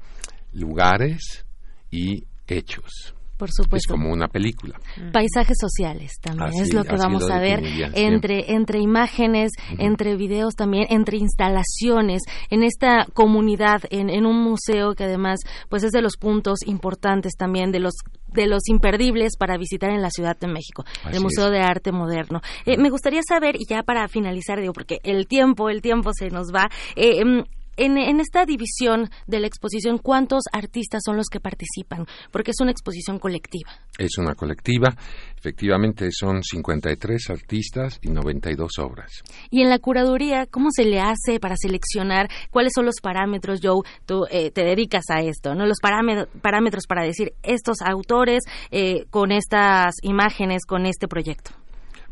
lugares 0.53 1.45
y 1.89 2.25
hechos. 2.47 3.15
Por 3.41 3.49
supuesto. 3.51 3.95
Es 3.95 3.99
como 3.99 4.13
una 4.13 4.27
película. 4.27 4.79
Paisajes 5.11 5.57
sociales 5.59 6.11
también 6.21 6.61
es 6.61 6.75
lo 6.75 6.83
que 6.83 6.95
vamos 6.95 7.27
a 7.27 7.39
ver 7.39 7.63
entre 7.95 8.53
entre 8.53 8.77
imágenes, 8.77 9.53
entre 9.79 10.15
videos 10.15 10.53
también, 10.53 10.85
entre 10.91 11.17
instalaciones 11.17 12.21
en 12.51 12.61
esta 12.61 13.07
comunidad, 13.15 13.81
en, 13.89 14.11
en 14.11 14.27
un 14.27 14.43
museo 14.43 14.93
que 14.93 15.05
además 15.05 15.39
pues 15.69 15.81
es 15.83 15.89
de 15.89 16.03
los 16.03 16.17
puntos 16.17 16.59
importantes 16.67 17.33
también 17.35 17.71
de 17.71 17.79
los 17.79 17.93
de 18.31 18.45
los 18.45 18.61
imperdibles 18.67 19.37
para 19.39 19.57
visitar 19.57 19.89
en 19.89 20.03
la 20.03 20.11
Ciudad 20.11 20.37
de 20.37 20.47
México, 20.47 20.85
el 21.11 21.19
Museo 21.19 21.49
de 21.49 21.61
Arte 21.61 21.91
Moderno. 21.91 22.41
Eh, 22.67 22.77
me 22.77 22.91
gustaría 22.91 23.21
saber, 23.27 23.55
y 23.55 23.65
ya 23.67 23.81
para 23.81 24.07
finalizar, 24.07 24.61
digo, 24.61 24.71
porque 24.71 24.99
el 25.03 25.25
tiempo, 25.25 25.67
el 25.69 25.81
tiempo 25.81 26.11
se 26.13 26.29
nos 26.29 26.53
va, 26.53 26.69
eh, 26.95 27.21
em, 27.21 27.43
en, 27.77 27.97
en, 27.97 28.19
esta 28.19 28.45
división 28.45 29.09
de 29.27 29.39
la 29.39 29.47
exposición, 29.47 29.97
¿cuántos 29.97 30.43
artistas 30.51 31.01
son 31.05 31.17
los 31.17 31.27
que 31.27 31.39
participan? 31.39 32.05
Porque 32.31 32.51
es 32.51 32.59
una 32.59 32.71
exposición 32.71 33.19
colectiva. 33.19 33.71
Es 33.97 34.17
una 34.17 34.35
colectiva, 34.35 34.95
efectivamente 35.37 36.09
son 36.11 36.43
53 36.43 37.29
artistas 37.29 37.99
y 38.01 38.09
92 38.09 38.71
obras. 38.79 39.23
Y 39.49 39.61
en 39.61 39.69
la 39.69 39.79
curaduría, 39.79 40.45
¿cómo 40.47 40.69
se 40.71 40.85
le 40.85 40.99
hace 40.99 41.39
para 41.39 41.55
seleccionar 41.57 42.29
cuáles 42.49 42.73
son 42.75 42.85
los 42.85 42.95
parámetros, 43.01 43.59
Joe? 43.61 43.81
Tú 44.05 44.25
eh, 44.29 44.51
te 44.51 44.63
dedicas 44.63 45.05
a 45.09 45.21
esto, 45.21 45.55
¿no? 45.55 45.65
Los 45.65 45.77
parámetros 45.79 46.87
para 46.87 47.03
decir 47.03 47.33
estos 47.43 47.81
autores 47.81 48.43
eh, 48.71 49.05
con 49.09 49.31
estas 49.31 49.95
imágenes, 50.01 50.65
con 50.65 50.85
este 50.85 51.07
proyecto. 51.07 51.51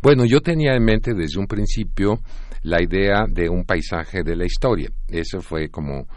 Bueno, 0.02 0.26
yo 0.26 0.40
tenía 0.42 0.76
en 0.76 0.84
mente 0.84 1.14
desde 1.14 1.40
un 1.40 1.48
principio 1.48 2.20
la 2.64 2.82
idea 2.82 3.26
de 3.28 3.50
un 3.50 3.64
paisaje 3.66 4.24
de 4.24 4.36
la 4.36 4.46
historia. 4.46 4.90
Eso 5.08 5.42
fue 5.42 5.70
como 5.70 6.08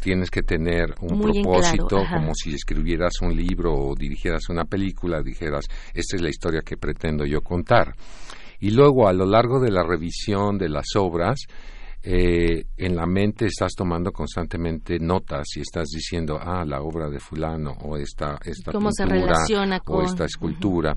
tienes 0.00 0.30
que 0.30 0.42
tener 0.42 0.94
un 1.00 1.20
propósito, 1.20 2.02
como 2.10 2.34
si 2.34 2.54
escribieras 2.54 3.20
un 3.22 3.36
libro 3.36 3.74
o 3.74 3.94
dirigieras 3.94 4.48
una 4.48 4.64
película, 4.64 5.22
dijeras, 5.22 5.66
esta 5.92 6.16
es 6.16 6.22
la 6.22 6.30
historia 6.30 6.62
que 6.62 6.76
pretendo 6.76 7.24
yo 7.24 7.42
contar. 7.42 7.94
Y 8.60 8.70
luego, 8.70 9.08
a 9.08 9.12
lo 9.12 9.26
largo 9.26 9.60
de 9.60 9.70
la 9.70 9.82
revisión 9.82 10.58
de 10.58 10.68
las 10.68 10.96
obras, 10.96 11.46
eh, 12.02 12.64
en 12.78 12.96
la 12.96 13.06
mente 13.06 13.46
estás 13.46 13.72
tomando 13.74 14.10
constantemente 14.10 14.98
notas 14.98 15.46
y 15.56 15.60
estás 15.60 15.88
diciendo, 15.88 16.38
ah, 16.40 16.64
la 16.64 16.80
obra 16.80 17.10
de 17.10 17.20
fulano 17.20 17.72
o 17.82 17.96
esta, 17.96 18.38
esta 18.42 18.72
pintura 18.72 19.36
o 19.86 20.02
esta 20.02 20.24
escultura. 20.24 20.96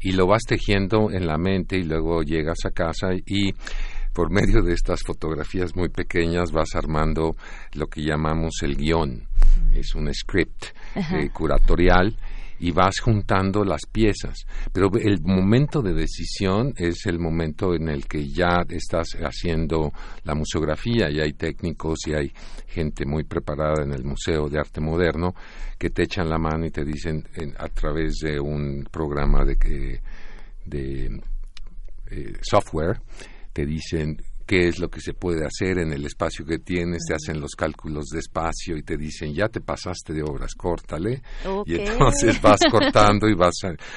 Y 0.00 0.12
lo 0.12 0.26
vas 0.26 0.42
tejiendo 0.46 1.10
en 1.10 1.26
la 1.26 1.38
mente 1.38 1.76
y 1.76 1.82
luego 1.82 2.22
llegas 2.22 2.58
a 2.64 2.70
casa 2.70 3.08
y 3.26 3.52
por 4.12 4.30
medio 4.30 4.62
de 4.62 4.72
estas 4.72 5.00
fotografías 5.06 5.76
muy 5.76 5.88
pequeñas 5.88 6.50
vas 6.50 6.74
armando 6.74 7.36
lo 7.74 7.86
que 7.86 8.02
llamamos 8.02 8.62
el 8.62 8.76
guion. 8.76 9.28
Es 9.74 9.94
un 9.94 10.12
script 10.12 10.66
eh, 10.96 11.30
curatorial 11.32 12.16
y 12.58 12.70
vas 12.72 12.98
juntando 13.00 13.64
las 13.64 13.82
piezas. 13.86 14.46
Pero 14.72 14.90
el 15.00 15.20
momento 15.22 15.82
de 15.82 15.94
decisión 15.94 16.74
es 16.76 17.06
el 17.06 17.18
momento 17.18 17.74
en 17.74 17.88
el 17.88 18.06
que 18.06 18.26
ya 18.28 18.64
estás 18.68 19.16
haciendo 19.20 19.92
la 20.24 20.34
museografía 20.34 21.10
y 21.10 21.20
hay 21.20 21.32
técnicos 21.32 21.98
y 22.06 22.14
hay 22.14 22.32
gente 22.66 23.06
muy 23.06 23.24
preparada 23.24 23.82
en 23.82 23.92
el 23.92 24.04
Museo 24.04 24.48
de 24.48 24.58
Arte 24.58 24.80
Moderno 24.80 25.34
que 25.78 25.90
te 25.90 26.02
echan 26.02 26.28
la 26.28 26.38
mano 26.38 26.66
y 26.66 26.70
te 26.70 26.84
dicen 26.84 27.24
a 27.58 27.68
través 27.68 28.18
de 28.22 28.40
un 28.40 28.86
programa 28.90 29.44
de, 29.44 30.00
de 30.64 31.20
eh, 32.10 32.32
software 32.42 33.00
te 33.52 33.66
dicen 33.66 34.16
qué 34.48 34.66
es 34.68 34.78
lo 34.78 34.88
que 34.88 35.02
se 35.02 35.12
puede 35.12 35.44
hacer 35.44 35.78
en 35.78 35.92
el 35.92 36.06
espacio 36.06 36.42
que 36.46 36.58
tienes, 36.58 37.04
te 37.06 37.14
hacen 37.14 37.38
los 37.38 37.54
cálculos 37.54 38.06
de 38.06 38.20
espacio 38.20 38.78
y 38.78 38.82
te 38.82 38.96
dicen, 38.96 39.34
ya 39.34 39.46
te 39.48 39.60
pasaste 39.60 40.14
de 40.14 40.22
obras, 40.22 40.54
córtale. 40.54 41.20
Y 41.66 41.74
entonces 41.74 42.40
vas 42.42 42.60
cortando 42.70 43.28
y 43.28 43.34
vas 43.34 43.56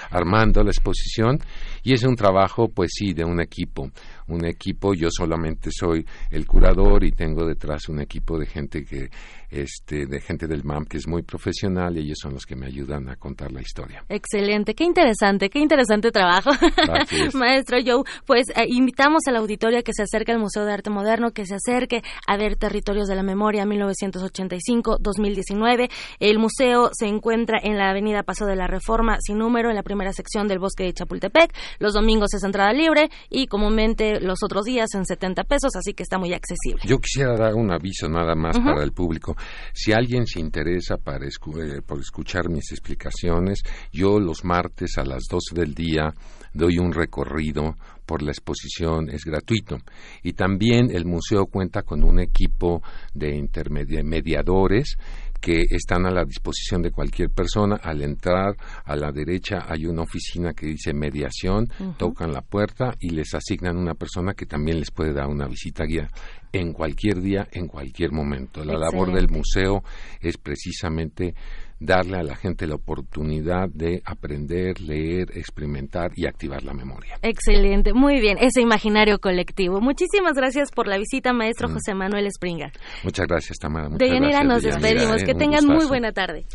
armando 0.10 0.62
la 0.62 0.72
exposición. 0.72 1.40
Y 1.84 1.94
es 1.94 2.04
un 2.04 2.16
trabajo, 2.16 2.68
pues 2.68 2.92
sí, 2.94 3.14
de 3.14 3.24
un 3.24 3.40
equipo. 3.40 3.90
Un 4.28 4.46
equipo, 4.46 4.94
yo 4.94 5.10
solamente 5.12 5.70
soy 5.72 6.06
el 6.30 6.46
curador 6.46 7.04
y 7.04 7.12
tengo 7.12 7.46
detrás 7.46 7.90
un 7.90 8.02
equipo 8.02 8.38
de 8.38 8.46
gente 8.46 8.84
que 8.84 9.10
este, 9.52 10.06
de 10.06 10.22
gente 10.22 10.48
del 10.48 10.64
MAM 10.64 10.86
que 10.86 10.96
es 10.98 11.08
muy 11.08 11.24
profesional 11.24 11.98
y 11.98 12.04
ellos 12.04 12.20
son 12.22 12.34
los 12.34 12.46
que 12.46 12.56
me 12.56 12.68
ayudan 12.68 13.10
a 13.10 13.18
contar 13.18 13.52
la 13.52 13.60
historia. 13.60 14.06
Excelente, 14.08 14.74
qué 14.74 14.86
interesante, 14.86 15.50
qué 15.50 15.60
interesante 15.60 16.10
trabajo. 16.12 16.52
Maestro 17.34 17.80
Joe, 17.86 18.04
pues 18.26 18.48
eh, 18.56 18.64
invitamos 18.70 19.24
al 19.28 19.36
auditorio 19.36 19.80
a 19.80 19.82
que 19.82 19.92
se 19.94 20.04
acerque 20.04 20.32
al 20.32 20.40
Museo 20.40 20.64
de 20.64 20.72
Arte 20.72 20.90
Moderno, 20.90 21.32
que 21.32 21.46
se 21.46 21.56
acerque 21.56 22.02
a 22.28 22.38
ver 22.38 22.56
Territorios 22.56 23.10
de 23.10 23.16
la 23.16 23.24
Memoria 23.24 23.66
1985-2019. 23.66 25.92
El 26.20 26.40
museo 26.40 26.92
se 26.94 27.08
encuentra 27.08 27.60
en 27.62 27.78
la 27.78 27.90
avenida 27.90 28.24
Paso 28.24 28.46
de 28.46 28.56
la 28.56 28.68
Reforma, 28.68 29.18
sin 29.20 29.38
número, 29.38 29.70
en 29.70 29.76
la 29.76 29.84
primera 29.84 30.14
sección 30.14 30.48
del 30.48 30.60
bosque 30.60 30.86
de 30.86 30.94
Chapultepec. 30.94 31.54
Los 31.80 31.94
domingos 31.94 32.34
es 32.34 32.46
entrada 32.46 32.72
libre 32.72 33.10
y 33.30 33.48
comúnmente 33.48 34.21
los 34.22 34.44
otros 34.44 34.66
días 34.66 34.94
en 34.94 35.06
70 35.06 35.44
pesos, 35.44 35.76
así 35.76 35.94
que 35.94 36.04
está 36.04 36.18
muy 36.18 36.34
accesible. 36.34 36.82
Yo 36.86 36.98
quisiera 37.00 37.36
dar 37.36 37.56
un 37.56 37.72
aviso 37.72 38.08
nada 38.08 38.36
más 38.36 38.58
para 38.58 38.84
el 38.84 38.92
público. 38.92 39.36
Si 39.74 39.92
alguien 39.92 40.26
se 40.26 40.40
interesa 40.40 40.98
para 40.98 41.26
eh, 41.26 41.82
por 41.86 42.00
escuchar 42.00 42.50
mis 42.50 42.72
explicaciones, 42.72 43.62
yo 43.92 44.20
los 44.20 44.44
martes 44.44 44.98
a 44.98 45.04
las 45.04 45.24
12 45.30 45.56
del 45.56 45.74
día 45.74 46.14
doy 46.54 46.78
un 46.78 46.92
recorrido 46.92 47.76
por 48.12 48.24
la 48.24 48.32
exposición, 48.32 49.10
es 49.10 49.24
gratuito. 49.24 49.78
Y 50.22 50.34
también 50.34 50.92
el 50.92 51.06
museo 51.06 51.46
cuenta 51.46 51.84
con 51.84 52.04
un 52.04 52.20
equipo 52.20 52.84
de 53.14 53.38
intermediadores 53.38 54.98
que 55.40 55.64
están 55.70 56.06
a 56.06 56.12
la 56.12 56.26
disposición 56.26 56.82
de 56.82 56.92
cualquier 56.92 57.30
persona. 57.30 57.78
Al 57.82 58.02
entrar 58.02 58.58
a 58.84 58.96
la 58.98 59.14
derecha 59.14 59.66
hay 59.66 59.86
una 59.86 60.02
oficina 60.02 60.52
que 60.52 60.66
dice 60.66 60.94
mediación, 60.94 61.70
tocan 61.98 62.34
la 62.34 62.42
puerta 62.42 62.96
y 63.00 63.12
les 63.12 63.34
asignan 63.34 63.78
una 63.78 63.94
persona 63.94 64.34
que 64.34 64.46
también 64.46 64.82
les 64.82 64.92
puede 64.92 65.14
dar 65.14 65.28
una 65.28 65.48
visita 65.48 65.86
guía 65.86 66.10
en 66.52 66.74
cualquier 66.74 67.22
día, 67.22 67.48
en 67.54 67.70
cualquier 67.70 68.12
momento. 68.12 68.66
La 68.66 68.78
labor 68.78 69.14
del 69.14 69.30
museo 69.30 69.86
es 70.20 70.38
precisamente 70.38 71.34
darle 71.82 72.20
a 72.20 72.24
la 72.24 72.36
gente 72.36 72.68
la 72.68 72.76
oportunidad 72.76 73.68
de 73.70 74.04
aprender, 74.06 74.80
leer, 74.80 75.36
experimentar 75.36 76.12
y 76.16 76.28
activar 76.28 76.64
la 76.64 76.74
memoria. 76.74 77.18
Excelente, 77.24 77.94
muy 77.94 78.22
bien, 78.22 78.38
ese 78.40 78.62
imaginario 78.62 79.20
colectivo. 79.20 79.82
Muchísimas 79.82 80.34
gracias 80.36 80.72
por 80.72 80.88
la 80.88 80.98
visita, 80.98 81.34
maestro 81.34 81.70
mm. 81.70 81.74
José 81.74 81.94
Manuel 81.96 82.30
Springa. 82.32 82.72
Muchas 83.04 83.26
gracias, 83.28 83.58
Tamara. 83.58 83.90
de 83.90 84.08
Yanira 84.08 84.44
nos 84.44 84.62
despedimos. 84.62 85.24
que 85.24 85.34
tengan 85.34 85.66
muy 85.66 85.86
buena 85.88 86.12
tarde. 86.12 86.46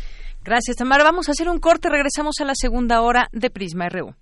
Gracias, 0.43 0.77
Tamara. 0.77 1.03
Vamos 1.03 1.27
a 1.27 1.31
hacer 1.31 1.49
un 1.49 1.59
corte. 1.59 1.89
Regresamos 1.89 2.35
a 2.39 2.45
la 2.45 2.53
segunda 2.55 3.01
hora 3.01 3.27
de 3.33 3.49
Prisma 3.49 3.89
RU. 3.89 4.15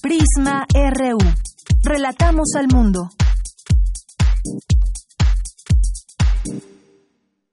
Prisma 0.00 0.66
RU. 0.72 1.18
Relatamos 1.84 2.54
al 2.56 2.68
mundo. 2.68 3.10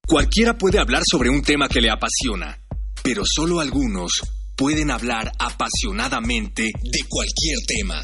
Cualquiera 0.07 0.57
puede 0.57 0.79
hablar 0.79 1.03
sobre 1.05 1.29
un 1.29 1.41
tema 1.41 1.67
que 1.67 1.81
le 1.81 1.89
apasiona, 1.89 2.57
pero 3.03 3.23
solo 3.25 3.59
algunos 3.59 4.13
pueden 4.55 4.89
hablar 4.89 5.33
apasionadamente 5.37 6.63
de 6.63 6.99
cualquier 7.09 7.57
tema. 7.67 8.01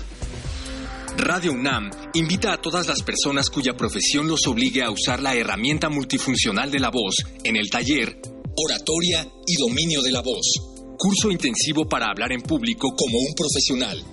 Radio 1.16 1.54
UNAM 1.54 1.90
invita 2.16 2.52
a 2.52 2.62
todas 2.62 2.90
las 2.90 3.02
personas 3.04 3.50
cuya 3.50 3.78
profesión 3.78 4.28
los 4.28 4.46
obligue 4.48 4.84
a 4.84 4.92
usar 4.92 5.22
la 5.22 5.34
herramienta 5.34 5.88
multifuncional 5.88 6.70
de 6.70 6.80
la 6.82 6.90
voz 6.90 7.16
en 7.42 7.56
el 7.56 7.70
taller 7.70 8.20
Oratoria 8.54 9.26
y 9.48 9.56
Dominio 9.56 10.02
de 10.02 10.12
la 10.12 10.22
Voz. 10.22 10.96
Curso 10.98 11.32
intensivo 11.32 11.88
para 11.88 12.08
hablar 12.08 12.34
en 12.34 12.42
público 12.42 12.94
como 12.98 13.18
un 13.18 13.34
profesional. 13.34 14.04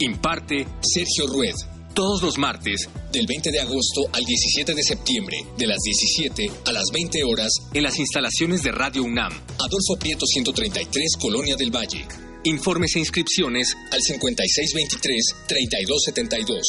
Imparte 0.00 0.66
Sergio 0.82 1.28
Rued 1.28 1.75
todos 1.96 2.22
los 2.22 2.36
martes, 2.36 2.88
del 3.10 3.26
20 3.26 3.50
de 3.50 3.60
agosto 3.60 4.02
al 4.12 4.22
17 4.22 4.74
de 4.74 4.82
septiembre, 4.82 5.38
de 5.56 5.66
las 5.66 5.80
17 5.80 6.50
a 6.66 6.72
las 6.72 6.84
20 6.92 7.24
horas, 7.24 7.50
en 7.72 7.82
las 7.82 7.98
instalaciones 7.98 8.62
de 8.62 8.70
Radio 8.70 9.02
UNAM, 9.02 9.32
Adolfo 9.32 9.96
Prieto 9.98 10.26
133, 10.26 11.16
Colonia 11.18 11.56
del 11.56 11.74
Valle. 11.74 12.06
Informes 12.44 12.96
e 12.96 12.98
inscripciones 12.98 13.74
al 13.90 14.00
5623-3272. 14.00 16.60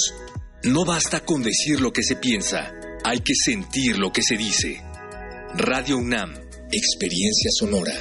No 0.64 0.86
basta 0.86 1.20
con 1.20 1.44
decir 1.44 1.82
lo 1.82 1.92
que 1.92 2.04
se 2.04 2.16
piensa, 2.16 2.72
hay 3.04 3.20
que 3.20 3.34
sentir 3.36 3.98
lo 3.98 4.14
que 4.14 4.22
se 4.22 4.38
dice. 4.38 4.82
Radio 5.56 5.98
UNAM, 5.98 6.36
experiencia 6.72 7.52
sonora. 7.52 7.94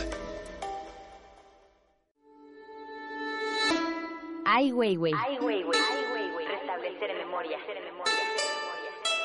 Ay, 4.45 4.71
güey, 4.71 4.95
güey. 4.95 5.13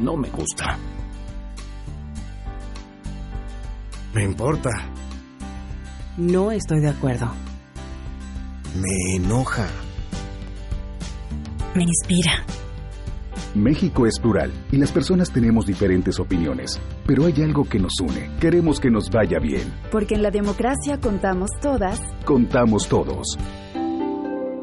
no 0.00 0.16
me 0.16 0.28
gusta. 0.30 0.78
Me 4.14 4.24
importa. 4.24 4.70
No 6.16 6.50
estoy 6.50 6.80
de 6.80 6.88
acuerdo. 6.88 7.30
Me 8.76 9.16
enoja. 9.16 9.66
Me 11.74 11.84
inspira. 11.84 12.44
México 13.54 14.06
es 14.06 14.18
plural 14.20 14.52
y 14.70 14.76
las 14.76 14.92
personas 14.92 15.30
tenemos 15.32 15.66
diferentes 15.66 16.20
opiniones, 16.20 16.80
pero 17.04 17.26
hay 17.26 17.42
algo 17.42 17.64
que 17.64 17.80
nos 17.80 17.98
une. 18.00 18.30
Queremos 18.40 18.78
que 18.78 18.90
nos 18.90 19.10
vaya 19.10 19.38
bien. 19.40 19.72
Porque 19.90 20.14
en 20.14 20.22
la 20.22 20.30
democracia 20.30 21.00
contamos 21.00 21.50
todas. 21.60 22.00
Contamos 22.24 22.88
todos. 22.88 23.36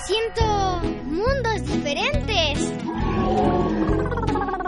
Siento 0.07 0.80
mundos 1.05 1.62
diferentes. 1.66 2.59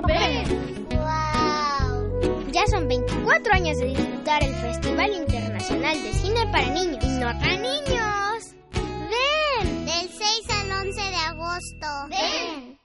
¡Ven! 0.06 0.86
¡Wow! 0.90 2.50
Ya 2.52 2.66
son 2.66 2.86
24 2.86 3.54
años 3.54 3.78
de 3.78 3.86
disfrutar 3.86 4.44
el 4.44 4.54
Festival 4.56 5.10
Internacional 5.14 6.02
de 6.02 6.12
Cine 6.12 6.46
para 6.52 6.68
Niños. 6.68 7.02
¡No 7.02 7.28
para 7.40 7.56
niños! 7.56 8.54
¡Ven! 8.74 9.86
Del 9.86 10.10
6 10.10 10.55
de 10.94 11.16
agosto. 11.16 11.86
Ven. 12.10 12.78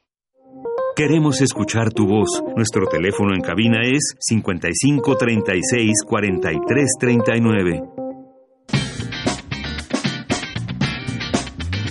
Queremos 0.95 1.41
escuchar 1.41 1.91
tu 1.93 2.07
voz. 2.07 2.43
Nuestro 2.55 2.87
teléfono 2.87 3.33
en 3.33 3.41
cabina 3.41 3.81
es 3.83 4.15
55 4.19 5.15
36 5.17 5.91
43 6.07 6.89
39. 6.99 7.81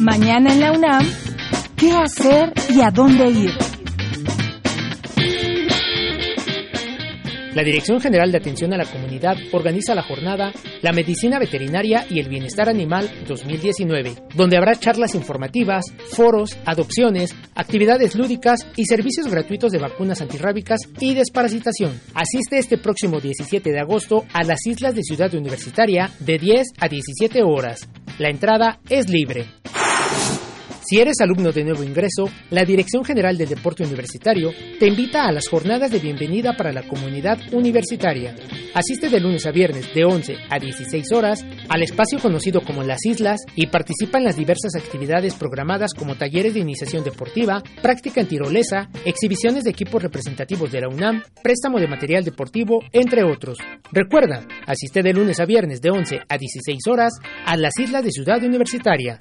Mañana 0.01 0.53
en 0.53 0.61
la 0.61 0.73
UNAM, 0.73 1.05
¿qué 1.77 1.93
hacer 1.93 2.53
y 2.71 2.81
a 2.81 2.91
dónde 2.91 3.29
ir? 3.31 3.70
La 7.55 7.65
Dirección 7.65 8.01
General 8.01 8.31
de 8.31 8.39
Atención 8.39 8.73
a 8.73 8.77
la 8.77 8.85
Comunidad 8.85 9.37
organiza 9.53 9.95
la 9.95 10.05
jornada 10.05 10.53
La 10.83 10.93
Medicina 10.93 11.41
Veterinaria 11.41 12.07
y 12.09 12.21
el 12.21 12.29
Bienestar 12.29 12.69
Animal 12.69 13.11
2019, 13.27 14.15
donde 14.37 14.57
habrá 14.57 14.77
charlas 14.77 15.17
informativas, 15.17 15.85
foros, 16.11 16.57
adopciones, 16.65 17.35
actividades 17.57 18.15
lúdicas 18.15 18.69
y 18.77 18.85
servicios 18.85 19.27
gratuitos 19.27 19.73
de 19.73 19.79
vacunas 19.79 20.21
antirrábicas 20.21 20.81
y 21.01 21.15
desparasitación. 21.15 22.01
Asiste 22.15 22.59
este 22.59 22.79
próximo 22.79 23.21
17 23.21 23.71
de 23.71 23.81
agosto 23.81 24.25
a 24.33 24.45
las 24.45 24.65
islas 24.67 24.95
de 24.95 25.03
Ciudad 25.03 25.35
Universitaria 25.35 26.09
de 26.21 26.39
10 26.39 26.69
a 26.79 26.89
17 26.89 27.43
horas. 27.43 27.89
La 28.19 28.31
entrada 28.31 28.79
es 28.89 29.11
libre. 29.11 29.47
Si 30.91 30.99
eres 30.99 31.21
alumno 31.21 31.53
de 31.53 31.63
nuevo 31.63 31.85
ingreso, 31.85 32.29
la 32.51 32.65
Dirección 32.65 33.05
General 33.05 33.39
del 33.39 33.49
Deporte 33.49 33.85
Universitario 33.85 34.51
te 34.81 34.89
invita 34.89 35.25
a 35.25 35.31
las 35.31 35.47
jornadas 35.47 35.93
de 35.93 36.01
bienvenida 36.01 36.57
para 36.57 36.73
la 36.73 36.83
comunidad 36.83 37.39
universitaria. 37.53 38.35
Asiste 38.75 39.09
de 39.09 39.21
lunes 39.21 39.47
a 39.47 39.53
viernes 39.53 39.95
de 39.95 40.05
11 40.05 40.35
a 40.51 40.59
16 40.59 41.13
horas 41.13 41.47
al 41.69 41.85
espacio 41.85 42.19
conocido 42.19 42.63
como 42.63 42.83
Las 42.83 43.07
Islas 43.07 43.41
y 43.55 43.69
participa 43.69 44.19
en 44.19 44.25
las 44.25 44.35
diversas 44.35 44.75
actividades 44.75 45.37
programadas 45.37 45.95
como 45.95 46.17
talleres 46.17 46.55
de 46.55 46.61
iniciación 46.61 47.05
deportiva, 47.05 47.63
práctica 47.81 48.21
en 48.21 48.27
tirolesa, 48.27 48.91
exhibiciones 49.05 49.63
de 49.63 49.71
equipos 49.71 50.03
representativos 50.03 50.73
de 50.73 50.81
la 50.81 50.89
UNAM, 50.89 51.23
préstamo 51.41 51.79
de 51.79 51.87
material 51.87 52.25
deportivo, 52.25 52.83
entre 52.93 53.23
otros. 53.23 53.59
Recuerda, 53.93 54.45
asiste 54.67 55.05
de 55.05 55.13
lunes 55.13 55.39
a 55.39 55.45
viernes 55.45 55.81
de 55.81 55.91
11 55.91 56.19
a 56.29 56.37
16 56.37 56.81
horas 56.89 57.13
a 57.47 57.57
las 57.57 57.79
Islas 57.79 58.03
de 58.03 58.11
Ciudad 58.11 58.43
Universitaria. 58.43 59.21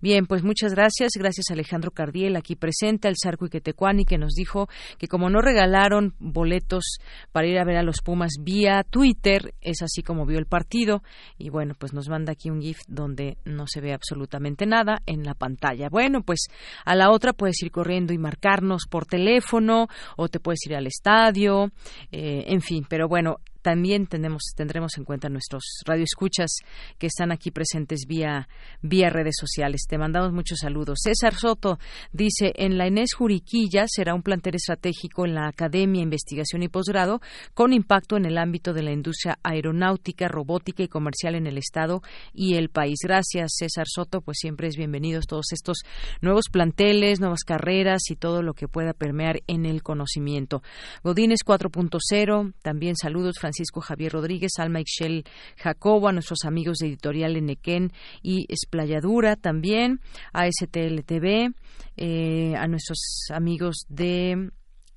Bien, 0.00 0.24
pues 0.24 0.42
muchas 0.42 0.72
gracias. 0.72 1.10
Gracias 1.14 1.50
a 1.50 1.52
Alejandro 1.52 1.90
Cardiel, 1.90 2.36
aquí 2.36 2.56
presente, 2.56 3.06
al 3.06 3.16
Sarco 3.22 3.44
Iquetecuani, 3.44 4.06
que 4.06 4.16
nos 4.16 4.32
dijo 4.32 4.66
que 4.96 5.08
como 5.08 5.28
no 5.28 5.42
regalaron 5.42 6.14
boletos 6.18 6.96
para 7.32 7.46
ir 7.46 7.58
a 7.58 7.64
ver 7.64 7.76
a 7.76 7.82
los 7.82 8.00
Pumas 8.02 8.32
vía 8.40 8.82
Twitter, 8.88 9.54
es 9.60 9.82
así 9.82 10.02
como 10.02 10.24
vio 10.24 10.38
el 10.38 10.46
partido. 10.46 11.02
Y 11.36 11.50
bueno, 11.50 11.74
pues 11.78 11.92
nos 11.92 12.08
manda 12.08 12.32
aquí 12.32 12.48
un 12.48 12.62
GIF 12.62 12.78
donde 12.88 13.36
no 13.44 13.66
se 13.66 13.82
ve 13.82 13.92
absolutamente 13.92 14.64
nada 14.70 15.02
en 15.06 15.24
la 15.24 15.34
pantalla. 15.34 15.88
Bueno, 15.90 16.22
pues 16.22 16.46
a 16.84 16.94
la 16.94 17.10
otra 17.10 17.32
puedes 17.32 17.62
ir 17.62 17.70
corriendo 17.70 18.12
y 18.12 18.18
marcarnos 18.18 18.86
por 18.88 19.04
teléfono 19.04 19.88
o 20.16 20.28
te 20.28 20.40
puedes 20.40 20.64
ir 20.66 20.74
al 20.74 20.86
estadio, 20.86 21.70
eh, 22.10 22.44
en 22.46 22.62
fin, 22.62 22.86
pero 22.88 23.08
bueno, 23.08 23.36
también 23.62 24.06
tenemos, 24.06 24.42
tendremos 24.56 24.96
en 24.96 25.04
cuenta 25.04 25.28
nuestros 25.28 25.62
radioescuchas 25.84 26.50
que 26.98 27.06
están 27.06 27.32
aquí 27.32 27.50
presentes 27.50 28.04
vía, 28.06 28.48
vía 28.82 29.10
redes 29.10 29.36
sociales. 29.38 29.82
Te 29.88 29.98
mandamos 29.98 30.32
muchos 30.32 30.58
saludos. 30.60 31.00
César 31.02 31.34
Soto 31.34 31.78
dice, 32.12 32.52
en 32.56 32.78
la 32.78 32.86
Inés 32.86 33.14
Juriquilla 33.14 33.84
será 33.86 34.14
un 34.14 34.22
plantel 34.22 34.54
estratégico 34.54 35.26
en 35.26 35.34
la 35.34 35.48
Academia, 35.48 36.02
Investigación 36.02 36.62
y 36.62 36.68
Posgrado 36.68 37.20
con 37.54 37.72
impacto 37.72 38.16
en 38.16 38.24
el 38.24 38.38
ámbito 38.38 38.72
de 38.72 38.82
la 38.82 38.92
industria 38.92 39.38
aeronáutica, 39.42 40.28
robótica 40.28 40.82
y 40.82 40.88
comercial 40.88 41.34
en 41.34 41.46
el 41.46 41.58
Estado 41.58 42.02
y 42.32 42.54
el 42.54 42.70
país. 42.70 42.98
Gracias, 43.02 43.52
César 43.58 43.86
Soto. 43.88 44.20
Pues 44.20 44.38
siempre 44.40 44.68
es 44.68 44.76
bienvenidos 44.76 45.26
todos 45.26 45.52
estos 45.52 45.82
nuevos 46.20 46.46
planteles, 46.50 47.20
nuevas 47.20 47.44
carreras 47.44 48.10
y 48.10 48.16
todo 48.16 48.42
lo 48.42 48.54
que 48.54 48.68
pueda 48.68 48.94
permear 48.94 49.42
en 49.46 49.66
el 49.66 49.82
conocimiento. 49.82 50.62
Godínez 51.02 51.40
4.0, 51.44 52.54
también 52.62 52.96
saludos, 52.96 53.36
Francisco 53.38 53.49
Javier 53.80 54.12
Rodríguez, 54.12 54.52
Alma 54.58 54.80
Ixchel 54.80 55.24
Jacobo, 55.56 56.08
a 56.08 56.12
nuestros 56.12 56.44
amigos 56.44 56.78
de 56.78 56.88
Editorial 56.88 57.36
Enequén 57.36 57.92
y 58.22 58.46
Esplayadura 58.48 59.36
también, 59.36 60.00
a 60.32 60.46
STLTV, 60.46 61.54
eh, 61.96 62.54
a 62.56 62.66
nuestros 62.66 63.26
amigos 63.30 63.86
de 63.88 64.50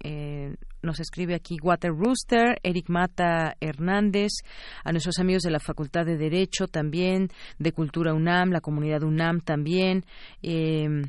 eh, 0.04 0.56
nos 0.82 1.00
escribe 1.00 1.34
aquí 1.34 1.58
Water 1.64 1.92
Rooster, 1.92 2.60
Eric 2.62 2.90
Mata 2.90 3.56
Hernández, 3.62 4.32
a 4.84 4.92
nuestros 4.92 5.18
amigos 5.18 5.44
de 5.44 5.52
la 5.52 5.60
Facultad 5.60 6.06
de 6.06 6.18
Derecho 6.18 6.68
también, 6.68 7.30
de 7.58 7.72
Cultura 7.72 8.14
UNAM, 8.14 8.52
la 8.52 8.60
comunidad 8.60 9.04
UNAM 9.04 9.40
también. 9.40 10.06
Eh, 10.42 11.04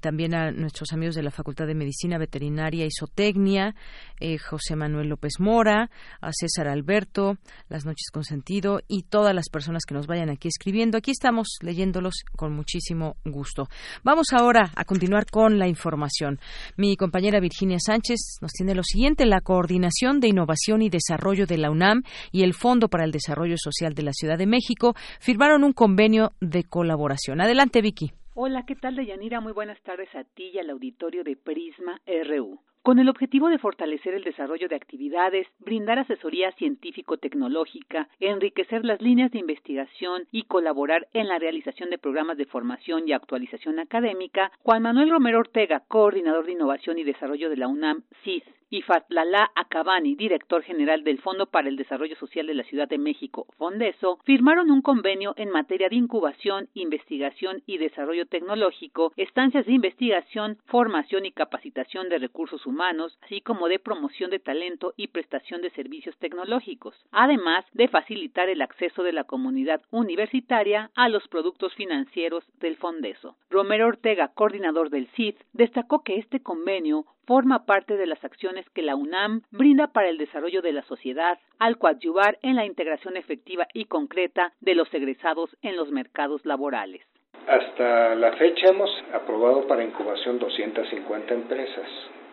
también 0.00 0.34
a 0.34 0.50
nuestros 0.50 0.92
amigos 0.92 1.14
de 1.14 1.22
la 1.22 1.30
Facultad 1.30 1.66
de 1.66 1.74
Medicina 1.74 2.18
Veterinaria 2.18 2.86
y 2.86 2.90
Zootecnia, 2.90 3.74
eh, 4.20 4.38
José 4.38 4.76
Manuel 4.76 5.08
López 5.08 5.34
Mora, 5.38 5.90
a 6.20 6.30
César 6.32 6.68
Alberto, 6.68 7.38
Las 7.68 7.84
Noches 7.84 8.10
con 8.12 8.24
Sentido 8.24 8.80
y 8.88 9.02
todas 9.02 9.34
las 9.34 9.48
personas 9.48 9.82
que 9.86 9.94
nos 9.94 10.06
vayan 10.06 10.30
aquí 10.30 10.48
escribiendo. 10.48 10.98
Aquí 10.98 11.10
estamos 11.10 11.58
leyéndolos 11.60 12.14
con 12.36 12.52
muchísimo 12.52 13.16
gusto. 13.24 13.68
Vamos 14.02 14.28
ahora 14.32 14.70
a 14.74 14.84
continuar 14.84 15.26
con 15.26 15.58
la 15.58 15.68
información. 15.68 16.40
Mi 16.76 16.96
compañera 16.96 17.40
Virginia 17.40 17.78
Sánchez 17.78 18.38
nos 18.40 18.52
tiene 18.52 18.74
lo 18.74 18.82
siguiente, 18.82 19.26
la 19.26 19.40
Coordinación 19.40 20.20
de 20.20 20.28
Innovación 20.28 20.82
y 20.82 20.90
Desarrollo 20.90 21.46
de 21.46 21.58
la 21.58 21.70
UNAM 21.70 22.02
y 22.30 22.42
el 22.42 22.54
Fondo 22.54 22.88
para 22.88 23.04
el 23.04 23.12
Desarrollo 23.12 23.56
Social 23.58 23.94
de 23.94 24.02
la 24.02 24.12
Ciudad 24.12 24.38
de 24.38 24.46
México 24.46 24.94
firmaron 25.20 25.64
un 25.64 25.72
convenio 25.72 26.32
de 26.40 26.64
colaboración. 26.64 27.40
Adelante, 27.40 27.82
Vicky. 27.82 28.12
Hola, 28.34 28.64
¿qué 28.64 28.74
tal, 28.76 28.96
Deyanira? 28.96 29.40
Muy 29.40 29.52
buenas 29.52 29.78
tardes 29.82 30.08
a 30.14 30.24
ti 30.24 30.52
y 30.54 30.58
al 30.58 30.70
auditorio 30.70 31.22
de 31.22 31.36
Prisma 31.36 32.00
RU. 32.06 32.58
Con 32.80 32.98
el 32.98 33.10
objetivo 33.10 33.50
de 33.50 33.58
fortalecer 33.58 34.14
el 34.14 34.24
desarrollo 34.24 34.70
de 34.70 34.74
actividades, 34.74 35.46
brindar 35.58 35.98
asesoría 35.98 36.50
científico-tecnológica, 36.52 38.08
enriquecer 38.20 38.86
las 38.86 39.02
líneas 39.02 39.32
de 39.32 39.38
investigación 39.38 40.28
y 40.32 40.44
colaborar 40.44 41.08
en 41.12 41.28
la 41.28 41.38
realización 41.38 41.90
de 41.90 41.98
programas 41.98 42.38
de 42.38 42.46
formación 42.46 43.06
y 43.06 43.12
actualización 43.12 43.78
académica, 43.78 44.50
Juan 44.62 44.80
Manuel 44.80 45.10
Romero 45.10 45.40
Ortega, 45.40 45.84
coordinador 45.86 46.46
de 46.46 46.52
innovación 46.52 46.98
y 46.98 47.04
desarrollo 47.04 47.50
de 47.50 47.58
la 47.58 47.68
UNAM, 47.68 48.02
CIS, 48.24 48.44
y 48.72 48.80
Fatlala 48.80 49.52
Acabani, 49.54 50.14
director 50.14 50.62
general 50.62 51.04
del 51.04 51.20
Fondo 51.20 51.44
para 51.44 51.68
el 51.68 51.76
Desarrollo 51.76 52.16
Social 52.16 52.46
de 52.46 52.54
la 52.54 52.64
Ciudad 52.64 52.88
de 52.88 52.96
México, 52.96 53.46
Fondeso, 53.58 54.18
firmaron 54.24 54.70
un 54.70 54.80
convenio 54.80 55.34
en 55.36 55.50
materia 55.50 55.90
de 55.90 55.96
incubación, 55.96 56.70
investigación 56.72 57.62
y 57.66 57.76
desarrollo 57.76 58.24
tecnológico, 58.24 59.12
estancias 59.18 59.66
de 59.66 59.72
investigación, 59.72 60.56
formación 60.64 61.26
y 61.26 61.32
capacitación 61.32 62.08
de 62.08 62.18
recursos 62.18 62.64
humanos, 62.64 63.18
así 63.22 63.42
como 63.42 63.68
de 63.68 63.78
promoción 63.78 64.30
de 64.30 64.38
talento 64.38 64.94
y 64.96 65.08
prestación 65.08 65.60
de 65.60 65.68
servicios 65.72 66.16
tecnológicos, 66.16 66.96
además 67.10 67.66
de 67.74 67.88
facilitar 67.88 68.48
el 68.48 68.62
acceso 68.62 69.02
de 69.02 69.12
la 69.12 69.24
comunidad 69.24 69.82
universitaria 69.90 70.90
a 70.94 71.10
los 71.10 71.28
productos 71.28 71.74
financieros 71.74 72.42
del 72.58 72.78
Fondeso. 72.78 73.36
Romero 73.50 73.88
Ortega, 73.88 74.28
coordinador 74.28 74.88
del 74.88 75.08
CID, 75.08 75.34
destacó 75.52 76.02
que 76.02 76.16
este 76.16 76.40
convenio 76.40 77.04
forma 77.26 77.64
parte 77.66 77.96
de 77.96 78.06
las 78.06 78.22
acciones 78.24 78.68
que 78.70 78.82
la 78.82 78.96
UNAM 78.96 79.42
brinda 79.50 79.88
para 79.88 80.08
el 80.08 80.18
desarrollo 80.18 80.62
de 80.62 80.72
la 80.72 80.82
sociedad 80.82 81.38
al 81.58 81.78
coadyuvar 81.78 82.38
en 82.42 82.56
la 82.56 82.66
integración 82.66 83.16
efectiva 83.16 83.66
y 83.74 83.86
concreta 83.86 84.52
de 84.60 84.74
los 84.74 84.92
egresados 84.92 85.56
en 85.62 85.76
los 85.76 85.90
mercados 85.90 86.44
laborales. 86.44 87.02
Hasta 87.46 88.14
la 88.14 88.32
fecha 88.36 88.68
hemos 88.68 88.90
aprobado 89.12 89.66
para 89.66 89.84
incubación 89.84 90.38
250 90.38 91.34
empresas 91.34 91.88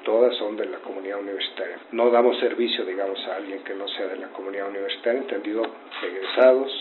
todas 0.09 0.35
son 0.37 0.57
de 0.57 0.65
la 0.65 0.79
comunidad 0.79 1.19
universitaria. 1.19 1.77
No 1.91 2.09
damos 2.09 2.39
servicio, 2.39 2.83
digamos, 2.83 3.19
a 3.27 3.35
alguien 3.35 3.63
que 3.63 3.75
no 3.75 3.87
sea 3.89 4.07
de 4.07 4.17
la 4.17 4.29
comunidad 4.29 4.69
universitaria, 4.69 5.21
entendido 5.21 5.61
egresados, 6.01 6.71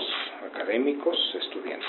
académicos, 0.51 1.15
estudiantes. 1.39 1.87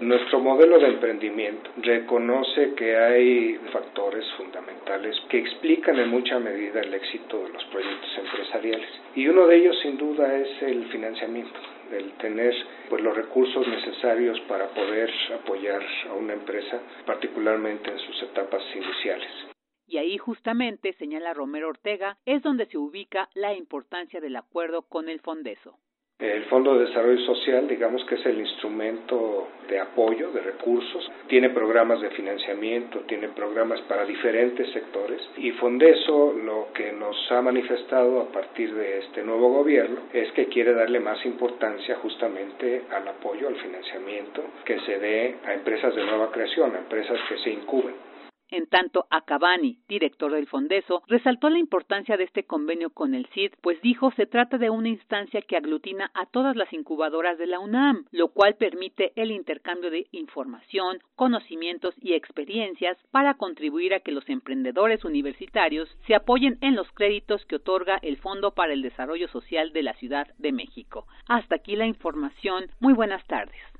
Nuestro 0.00 0.40
modelo 0.40 0.78
de 0.78 0.88
emprendimiento 0.88 1.70
reconoce 1.78 2.74
que 2.74 2.94
hay 2.94 3.54
factores 3.72 4.30
fundamentales 4.36 5.16
que 5.30 5.38
explican 5.38 5.98
en 5.98 6.10
mucha 6.10 6.38
medida 6.38 6.82
el 6.82 6.92
éxito 6.92 7.42
de 7.42 7.54
los 7.54 7.64
proyectos 7.64 8.10
empresariales. 8.18 8.88
Y 9.14 9.28
uno 9.28 9.46
de 9.46 9.56
ellos, 9.56 9.78
sin 9.80 9.96
duda, 9.96 10.36
es 10.36 10.62
el 10.62 10.84
financiamiento 10.88 11.58
el 11.90 12.12
tener 12.12 12.54
pues 12.88 13.02
los 13.02 13.14
recursos 13.14 13.66
necesarios 13.66 14.40
para 14.48 14.66
poder 14.68 15.10
apoyar 15.40 15.82
a 16.10 16.14
una 16.14 16.32
empresa, 16.34 16.80
particularmente 17.04 17.90
en 17.90 17.98
sus 17.98 18.22
etapas 18.22 18.62
iniciales. 18.74 19.51
Y 19.86 19.98
ahí 19.98 20.18
justamente, 20.18 20.92
señala 20.94 21.34
Romero 21.34 21.68
Ortega, 21.68 22.16
es 22.24 22.42
donde 22.42 22.66
se 22.66 22.78
ubica 22.78 23.28
la 23.34 23.54
importancia 23.54 24.20
del 24.20 24.36
acuerdo 24.36 24.82
con 24.82 25.08
el 25.08 25.20
Fondeso. 25.20 25.78
El 26.22 26.44
Fondo 26.44 26.78
de 26.78 26.86
Desarrollo 26.86 27.18
Social, 27.26 27.66
digamos 27.66 28.04
que 28.04 28.14
es 28.14 28.24
el 28.26 28.38
instrumento 28.38 29.48
de 29.68 29.80
apoyo, 29.80 30.30
de 30.30 30.40
recursos, 30.40 31.10
tiene 31.26 31.50
programas 31.50 32.00
de 32.00 32.10
financiamiento, 32.10 33.00
tiene 33.08 33.26
programas 33.30 33.80
para 33.82 34.04
diferentes 34.04 34.70
sectores 34.72 35.20
y 35.36 35.50
Fondeso 35.50 36.32
lo 36.32 36.68
que 36.74 36.92
nos 36.92 37.16
ha 37.32 37.42
manifestado 37.42 38.20
a 38.20 38.30
partir 38.30 38.72
de 38.72 39.00
este 39.00 39.24
nuevo 39.24 39.48
gobierno 39.52 40.02
es 40.12 40.30
que 40.30 40.46
quiere 40.46 40.74
darle 40.74 41.00
más 41.00 41.26
importancia 41.26 41.96
justamente 41.96 42.84
al 42.92 43.08
apoyo, 43.08 43.48
al 43.48 43.56
financiamiento 43.56 44.44
que 44.64 44.78
se 44.80 45.00
dé 45.00 45.38
a 45.44 45.54
empresas 45.54 45.92
de 45.96 46.04
nueva 46.04 46.30
creación, 46.30 46.76
a 46.76 46.78
empresas 46.78 47.18
que 47.28 47.38
se 47.38 47.50
incuben. 47.50 48.11
En 48.52 48.66
tanto, 48.66 49.06
Acabani, 49.08 49.78
director 49.88 50.30
del 50.30 50.46
Fondeso, 50.46 51.02
resaltó 51.08 51.48
la 51.48 51.58
importancia 51.58 52.18
de 52.18 52.24
este 52.24 52.44
convenio 52.44 52.90
con 52.90 53.14
el 53.14 53.24
CID, 53.28 53.52
pues 53.62 53.80
dijo 53.80 54.12
se 54.14 54.26
trata 54.26 54.58
de 54.58 54.68
una 54.68 54.90
instancia 54.90 55.40
que 55.40 55.56
aglutina 55.56 56.10
a 56.12 56.26
todas 56.26 56.54
las 56.54 56.70
incubadoras 56.70 57.38
de 57.38 57.46
la 57.46 57.60
UNAM, 57.60 58.04
lo 58.10 58.28
cual 58.28 58.56
permite 58.56 59.12
el 59.16 59.30
intercambio 59.30 59.90
de 59.90 60.06
información, 60.12 60.98
conocimientos 61.16 61.94
y 61.98 62.12
experiencias 62.12 62.98
para 63.10 63.38
contribuir 63.38 63.94
a 63.94 64.00
que 64.00 64.12
los 64.12 64.28
emprendedores 64.28 65.02
universitarios 65.02 65.88
se 66.06 66.14
apoyen 66.14 66.58
en 66.60 66.76
los 66.76 66.92
créditos 66.92 67.46
que 67.46 67.56
otorga 67.56 68.00
el 68.02 68.18
Fondo 68.18 68.50
para 68.50 68.74
el 68.74 68.82
Desarrollo 68.82 69.28
Social 69.28 69.72
de 69.72 69.82
la 69.82 69.94
Ciudad 69.94 70.26
de 70.36 70.52
México. 70.52 71.06
Hasta 71.26 71.54
aquí 71.54 71.74
la 71.74 71.86
información. 71.86 72.66
Muy 72.80 72.92
buenas 72.92 73.26
tardes. 73.26 73.71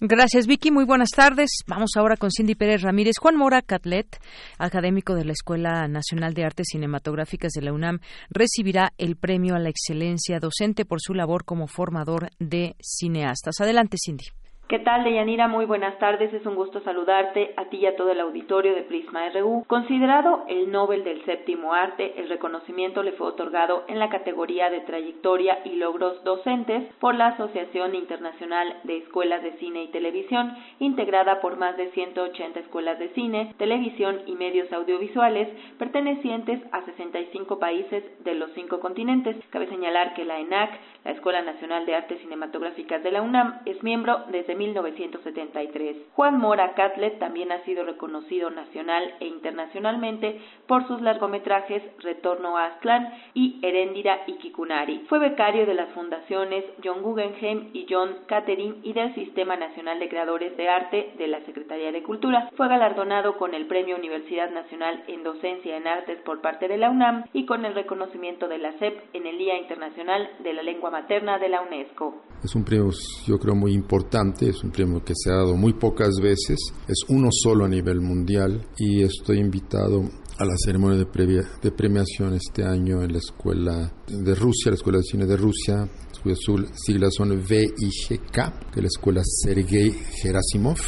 Gracias, 0.00 0.46
Vicky. 0.46 0.70
Muy 0.70 0.84
buenas 0.84 1.10
tardes. 1.10 1.50
Vamos 1.66 1.90
ahora 1.96 2.16
con 2.16 2.30
Cindy 2.30 2.54
Pérez 2.54 2.82
Ramírez. 2.82 3.16
Juan 3.20 3.36
Mora 3.36 3.62
Catlet, 3.62 4.20
académico 4.56 5.14
de 5.14 5.24
la 5.24 5.32
Escuela 5.32 5.88
Nacional 5.88 6.34
de 6.34 6.44
Artes 6.44 6.68
Cinematográficas 6.70 7.52
de 7.52 7.62
la 7.62 7.72
UNAM, 7.72 7.98
recibirá 8.30 8.92
el 8.96 9.16
premio 9.16 9.56
a 9.56 9.58
la 9.58 9.70
excelencia 9.70 10.38
docente 10.38 10.84
por 10.84 11.00
su 11.00 11.14
labor 11.14 11.44
como 11.44 11.66
formador 11.66 12.30
de 12.38 12.76
cineastas. 12.80 13.60
Adelante, 13.60 13.96
Cindy. 14.00 14.26
¿Qué 14.68 14.78
tal, 14.78 15.02
Deyanira? 15.02 15.48
Muy 15.48 15.64
buenas 15.64 15.98
tardes. 15.98 16.30
Es 16.34 16.44
un 16.44 16.54
gusto 16.54 16.82
saludarte 16.82 17.54
a 17.56 17.70
ti 17.70 17.78
y 17.78 17.86
a 17.86 17.96
todo 17.96 18.12
el 18.12 18.20
auditorio 18.20 18.74
de 18.74 18.82
Prisma 18.82 19.26
RU. 19.30 19.64
Considerado 19.66 20.44
el 20.46 20.70
Nobel 20.70 21.04
del 21.04 21.24
Séptimo 21.24 21.72
Arte, 21.72 22.20
el 22.20 22.28
reconocimiento 22.28 23.02
le 23.02 23.12
fue 23.12 23.28
otorgado 23.28 23.84
en 23.88 23.98
la 23.98 24.10
categoría 24.10 24.68
de 24.68 24.80
trayectoria 24.80 25.60
y 25.64 25.76
logros 25.76 26.22
docentes 26.22 26.84
por 27.00 27.14
la 27.14 27.28
Asociación 27.28 27.94
Internacional 27.94 28.76
de 28.84 28.98
Escuelas 28.98 29.42
de 29.42 29.52
Cine 29.52 29.84
y 29.84 29.88
Televisión, 29.88 30.54
integrada 30.80 31.40
por 31.40 31.56
más 31.56 31.74
de 31.78 31.90
180 31.92 32.60
escuelas 32.60 32.98
de 32.98 33.08
cine, 33.14 33.54
televisión 33.56 34.20
y 34.26 34.34
medios 34.34 34.70
audiovisuales 34.70 35.48
pertenecientes 35.78 36.60
a 36.72 36.84
65 36.84 37.58
países 37.58 38.04
de 38.22 38.34
los 38.34 38.50
cinco 38.54 38.80
continentes. 38.80 39.34
Cabe 39.48 39.66
señalar 39.68 40.12
que 40.12 40.26
la 40.26 40.40
ENAC, 40.40 40.78
la 41.06 41.12
Escuela 41.12 41.40
Nacional 41.40 41.86
de 41.86 41.94
Artes 41.94 42.20
Cinematográficas 42.20 43.02
de 43.02 43.12
la 43.12 43.22
UNAM, 43.22 43.60
es 43.64 43.82
miembro 43.82 44.24
desde 44.30 44.57
1973. 44.58 45.96
Juan 46.14 46.38
Mora 46.38 46.74
Catlet 46.74 47.18
también 47.18 47.52
ha 47.52 47.64
sido 47.64 47.84
reconocido 47.84 48.50
nacional 48.50 49.14
e 49.20 49.26
internacionalmente 49.26 50.40
por 50.66 50.86
sus 50.86 51.00
largometrajes 51.00 51.82
Retorno 51.98 52.56
a 52.56 52.66
Aztlán 52.66 53.12
y 53.34 53.58
Heréndira 53.62 54.22
y 54.26 54.34
Kikunari. 54.34 55.06
Fue 55.08 55.18
becario 55.18 55.64
de 55.66 55.74
las 55.74 55.88
fundaciones 55.90 56.64
John 56.84 57.02
Guggenheim 57.02 57.70
y 57.72 57.86
John 57.88 58.16
Catherine 58.26 58.76
y 58.82 58.92
del 58.92 59.14
Sistema 59.14 59.56
Nacional 59.56 59.98
de 59.98 60.08
Creadores 60.08 60.56
de 60.56 60.68
Arte 60.68 61.14
de 61.16 61.28
la 61.28 61.40
Secretaría 61.46 61.92
de 61.92 62.02
Cultura. 62.02 62.50
Fue 62.56 62.68
galardonado 62.68 63.36
con 63.36 63.54
el 63.54 63.66
Premio 63.66 63.96
Universidad 63.96 64.50
Nacional 64.50 65.04
en 65.06 65.22
Docencia 65.22 65.76
en 65.76 65.86
Artes 65.86 66.18
por 66.24 66.40
parte 66.40 66.68
de 66.68 66.78
la 66.78 66.90
UNAM 66.90 67.24
y 67.32 67.46
con 67.46 67.64
el 67.64 67.74
reconocimiento 67.74 68.48
de 68.48 68.58
la 68.58 68.72
SEP 68.78 69.14
en 69.14 69.26
el 69.26 69.38
Día 69.38 69.58
Internacional 69.58 70.28
de 70.42 70.52
la 70.52 70.62
Lengua 70.62 70.90
Materna 70.90 71.38
de 71.38 71.48
la 71.48 71.62
UNESCO. 71.62 72.22
Es 72.42 72.54
un 72.54 72.64
premio, 72.64 72.90
yo 73.26 73.38
creo, 73.38 73.54
muy 73.54 73.72
importante, 73.72 74.47
es 74.50 74.62
un 74.62 74.70
premio 74.70 75.02
que 75.04 75.14
se 75.16 75.30
ha 75.30 75.36
dado 75.36 75.56
muy 75.56 75.74
pocas 75.74 76.16
veces, 76.22 76.58
es 76.86 76.98
uno 77.08 77.28
solo 77.30 77.64
a 77.64 77.68
nivel 77.68 78.00
mundial 78.00 78.66
y 78.76 79.02
estoy 79.02 79.38
invitado 79.38 80.02
a 80.38 80.44
la 80.44 80.54
ceremonia 80.56 80.98
de, 80.98 81.44
de 81.62 81.72
premiación 81.72 82.34
este 82.34 82.64
año 82.64 83.02
en 83.02 83.12
la 83.12 83.18
Escuela 83.18 83.92
de 84.06 84.34
Rusia, 84.34 84.70
la 84.70 84.76
Escuela 84.76 84.98
de 84.98 85.04
Cine 85.04 85.26
de 85.26 85.36
Rusia, 85.36 85.88
sus 86.34 86.60
siglas 86.74 87.14
son 87.14 87.30
VIGK, 87.30 88.70
que 88.72 88.76
es 88.76 88.82
la 88.82 88.86
Escuela 88.86 89.22
Sergei 89.24 89.90
Gerasimov, 90.22 90.78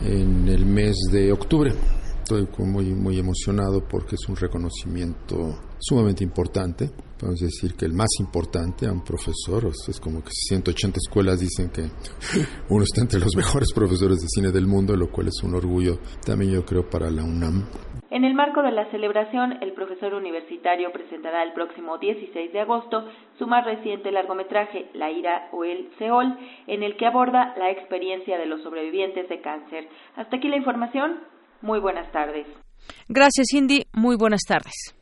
en 0.00 0.48
el 0.48 0.66
mes 0.66 0.96
de 1.10 1.32
octubre. 1.32 1.72
Estoy 2.18 2.46
muy, 2.58 2.94
muy 2.94 3.18
emocionado 3.18 3.86
porque 3.86 4.14
es 4.14 4.28
un 4.28 4.36
reconocimiento 4.36 5.58
sumamente 5.86 6.24
importante. 6.24 6.90
Podemos 7.18 7.40
decir 7.40 7.74
que 7.74 7.84
el 7.84 7.92
más 7.92 8.08
importante 8.18 8.86
a 8.86 8.92
un 8.92 9.04
profesor, 9.04 9.70
es 9.88 10.00
como 10.00 10.22
que 10.22 10.30
180 10.30 10.98
escuelas 10.98 11.40
dicen 11.40 11.70
que 11.70 11.82
uno 12.70 12.84
está 12.84 13.02
entre 13.02 13.20
los 13.20 13.36
mejores 13.36 13.72
profesores 13.72 14.18
de 14.18 14.28
cine 14.28 14.50
del 14.50 14.66
mundo, 14.66 14.96
lo 14.96 15.10
cual 15.10 15.28
es 15.28 15.42
un 15.42 15.54
orgullo 15.54 15.98
también 16.24 16.52
yo 16.52 16.64
creo 16.64 16.88
para 16.88 17.10
la 17.10 17.22
UNAM. 17.22 17.66
En 18.10 18.24
el 18.24 18.34
marco 18.34 18.62
de 18.62 18.70
la 18.70 18.88
celebración, 18.92 19.60
el 19.60 19.72
profesor 19.72 20.14
universitario 20.14 20.92
presentará 20.92 21.42
el 21.42 21.52
próximo 21.52 21.98
16 21.98 22.52
de 22.52 22.60
agosto 22.60 23.08
su 23.38 23.46
más 23.46 23.64
reciente 23.64 24.12
largometraje, 24.12 24.88
La 24.94 25.10
ira 25.10 25.48
o 25.52 25.64
el 25.64 25.90
Seol, 25.98 26.38
en 26.68 26.82
el 26.84 26.96
que 26.96 27.06
aborda 27.06 27.54
la 27.58 27.70
experiencia 27.72 28.38
de 28.38 28.46
los 28.46 28.62
sobrevivientes 28.62 29.28
de 29.28 29.40
cáncer. 29.40 29.88
Hasta 30.14 30.36
aquí 30.36 30.48
la 30.48 30.56
información. 30.56 31.20
Muy 31.60 31.80
buenas 31.80 32.10
tardes. 32.12 32.46
Gracias, 33.08 33.48
Cindy. 33.50 33.84
Muy 33.92 34.16
buenas 34.16 34.42
tardes. 34.46 34.94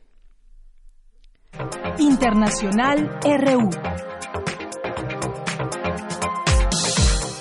Internacional 1.99 3.19
RU. 3.23 3.69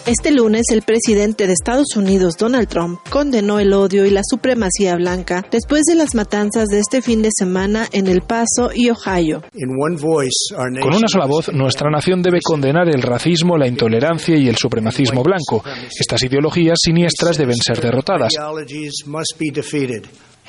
Este 0.05 0.32
lunes, 0.32 0.64
el 0.72 0.82
presidente 0.82 1.47
de 1.47 1.52
Estados 1.52 1.97
Unidos, 1.97 2.34
Donald 2.36 2.68
Trump, 2.68 3.01
condenó 3.09 3.60
el 3.60 3.72
odio 3.72 4.05
y 4.05 4.10
la 4.10 4.20
supremacía 4.28 4.97
blanca 4.97 5.43
después 5.51 5.84
de 5.84 5.94
las 5.94 6.14
matanzas 6.14 6.66
de 6.66 6.80
este 6.80 7.01
fin 7.01 7.22
de 7.22 7.30
semana 7.32 7.86
en 7.93 8.09
El 8.09 8.20
Paso 8.22 8.70
y 8.74 8.90
Ohio. 8.90 9.43
Con 9.52 10.94
una 10.94 11.09
sola 11.09 11.26
voz, 11.26 11.52
nuestra 11.52 11.89
nación 11.89 12.20
debe 12.20 12.40
condenar 12.43 12.89
el 12.89 13.01
racismo, 13.01 13.56
la 13.56 13.68
intolerancia 13.68 14.36
y 14.36 14.48
el 14.48 14.56
supremacismo 14.56 15.22
blanco. 15.22 15.64
Estas 15.98 16.22
ideologías 16.22 16.78
siniestras 16.84 17.39
deben 17.39 17.56
ser 17.56 17.80
derrotadas. 17.80 18.32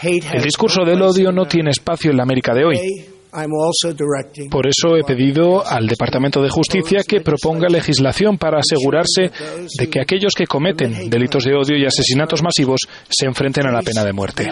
El 0.01 0.43
discurso 0.43 0.83
del 0.83 1.01
odio 1.01 1.31
no 1.31 1.45
tiene 1.45 1.69
espacio 1.69 2.11
en 2.11 2.17
la 2.17 2.23
América 2.23 2.53
de 2.53 2.65
hoy. 2.65 3.12
Por 4.49 4.67
eso 4.67 4.95
he 4.95 5.03
pedido 5.03 5.65
al 5.65 5.87
Departamento 5.87 6.41
de 6.41 6.49
Justicia 6.49 7.01
que 7.07 7.21
proponga 7.21 7.67
legislación 7.67 8.37
para 8.37 8.59
asegurarse 8.59 9.31
de 9.77 9.89
que 9.89 10.01
aquellos 10.01 10.33
que 10.33 10.45
cometen 10.45 11.09
delitos 11.09 11.43
de 11.43 11.55
odio 11.55 11.77
y 11.77 11.85
asesinatos 11.85 12.41
masivos 12.43 12.81
se 13.09 13.25
enfrenten 13.25 13.67
a 13.67 13.71
la 13.71 13.81
pena 13.81 14.03
de 14.03 14.13
muerte. 14.13 14.49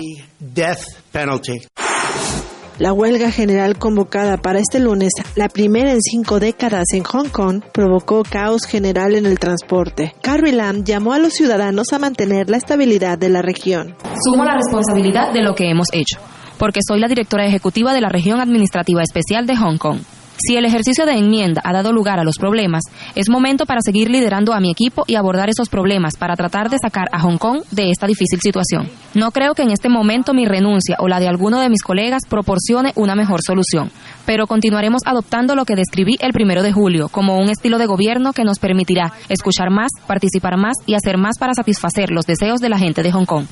La 2.82 2.94
huelga 2.94 3.30
general 3.30 3.78
convocada 3.78 4.38
para 4.38 4.58
este 4.58 4.80
lunes, 4.80 5.12
la 5.36 5.50
primera 5.50 5.92
en 5.92 6.02
cinco 6.02 6.40
décadas 6.40 6.86
en 6.96 7.04
Hong 7.04 7.30
Kong, 7.30 7.62
provocó 7.72 8.24
caos 8.24 8.66
general 8.66 9.14
en 9.14 9.28
el 9.28 9.38
transporte. 9.38 10.16
Carrie 10.22 10.52
Lam 10.52 10.84
llamó 10.84 11.14
a 11.14 11.20
los 11.20 11.34
ciudadanos 11.34 11.94
a 11.94 12.00
mantener 12.00 12.50
la 12.50 12.58
estabilidad 12.58 13.20
de 13.20 13.30
la 13.30 13.44
región. 13.44 13.96
Sumo 14.26 14.44
la 14.44 14.56
responsabilidad 14.56 15.32
de 15.32 15.44
lo 15.44 15.54
que 15.54 15.70
hemos 15.70 15.90
hecho, 15.94 16.20
porque 16.62 16.82
soy 16.88 17.00
la 17.00 17.08
directora 17.08 17.48
ejecutiva 17.48 17.92
de 17.92 18.02
la 18.02 18.10
región 18.10 18.40
administrativa 18.40 19.02
especial 19.02 19.48
de 19.48 19.58
Hong 19.58 19.78
Kong. 19.80 19.98
Si 20.38 20.58
el 20.58 20.66
ejercicio 20.66 21.08
de 21.08 21.14
enmienda 21.14 21.60
ha 21.66 21.74
dado 21.74 21.92
lugar 21.92 22.20
a 22.20 22.24
los 22.24 22.38
problemas, 22.38 22.84
es 23.16 23.32
momento 23.32 23.66
para 23.66 23.82
seguir 23.82 24.12
liderando 24.12 24.54
a 24.54 24.60
mi 24.60 24.70
equipo 24.70 25.04
y 25.08 25.16
abordar 25.16 25.50
esos 25.50 25.70
problemas 25.70 26.18
para 26.18 26.36
tratar 26.36 26.70
de 26.70 26.78
sacar 26.78 27.08
a 27.12 27.20
Hong 27.20 27.40
Kong 27.40 27.64
de 27.72 27.90
esta 27.90 28.06
difícil 28.06 28.40
situación. 28.40 28.88
No 29.16 29.32
creo 29.32 29.56
que 29.56 29.64
en 29.64 29.72
este 29.72 29.90
momento 29.90 30.36
mi 30.36 30.46
renuncia 30.46 30.98
o 31.00 31.08
la 31.08 31.20
de 31.20 31.28
alguno 31.28 31.60
de 31.62 31.70
mis 31.70 31.82
colegas 31.82 32.28
proporcione 32.30 32.92
una 32.96 33.16
mejor 33.16 33.40
solución, 33.44 33.90
pero 34.28 34.46
continuaremos 34.46 35.02
adoptando 35.04 35.56
lo 35.56 35.66
que 35.66 35.76
describí 35.76 36.18
el 36.20 36.32
primero 36.32 36.62
de 36.62 36.74
julio 36.74 37.10
como 37.10 37.40
un 37.40 37.50
estilo 37.50 37.80
de 37.80 37.88
gobierno 37.88 38.34
que 38.34 38.44
nos 38.44 38.60
permitirá 38.60 39.14
escuchar 39.30 39.72
más, 39.72 39.90
participar 40.06 40.58
más 40.58 40.76
y 40.86 40.94
hacer 40.94 41.18
más 41.18 41.40
para 41.40 41.56
satisfacer 41.56 42.12
los 42.12 42.28
deseos 42.28 42.60
de 42.60 42.70
la 42.70 42.78
gente 42.78 43.02
de 43.02 43.12
Hong 43.12 43.26
Kong. 43.26 43.48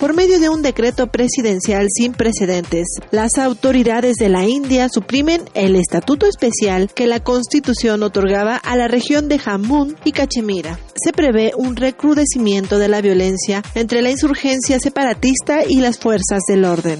Por 0.00 0.14
medio 0.14 0.40
de 0.40 0.48
un 0.48 0.62
decreto 0.62 1.08
presidencial 1.08 1.88
sin 1.94 2.14
precedentes, 2.14 2.86
las 3.10 3.36
autoridades 3.36 4.16
de 4.16 4.30
la 4.30 4.48
India 4.48 4.88
suprimen 4.88 5.42
el 5.52 5.76
estatuto 5.76 6.24
especial 6.26 6.90
que 6.94 7.06
la 7.06 7.20
Constitución 7.20 8.02
otorgaba 8.02 8.56
a 8.56 8.76
la 8.76 8.88
región 8.88 9.28
de 9.28 9.38
Jammu 9.38 9.92
y 10.02 10.12
Cachemira. 10.12 10.80
Se 10.96 11.12
prevé 11.12 11.52
un 11.54 11.76
recrudecimiento 11.76 12.78
de 12.78 12.88
la 12.88 13.02
violencia 13.02 13.62
entre 13.74 14.00
la 14.00 14.10
insurgencia 14.10 14.80
separatista 14.80 15.64
y 15.68 15.80
las 15.80 15.98
fuerzas 15.98 16.40
del 16.48 16.64
orden. 16.64 16.98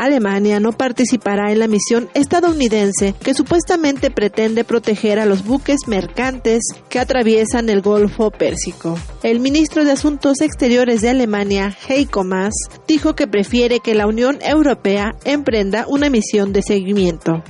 Alemania 0.00 0.60
no 0.60 0.72
participará 0.72 1.52
en 1.52 1.58
la 1.58 1.68
misión 1.68 2.08
estadounidense 2.14 3.14
que 3.22 3.34
supuestamente 3.34 4.10
pretende 4.10 4.64
proteger 4.64 5.18
a 5.18 5.26
los 5.26 5.44
buques 5.44 5.80
mercantes 5.86 6.62
que 6.88 6.98
atraviesan 6.98 7.68
el 7.68 7.82
Golfo 7.82 8.30
Pérsico. 8.30 8.98
El 9.22 9.40
ministro 9.40 9.84
de 9.84 9.92
Asuntos 9.92 10.40
Exteriores 10.40 11.02
de 11.02 11.10
Alemania, 11.10 11.76
Heiko 11.88 12.24
Maas, 12.24 12.54
dijo 12.88 13.14
que 13.14 13.26
prefiere 13.26 13.80
que 13.80 13.94
la 13.94 14.06
Unión 14.06 14.38
Europea 14.40 15.14
emprenda 15.24 15.84
una 15.86 16.08
misión 16.08 16.52
de 16.52 16.62
seguimiento. 16.62 17.42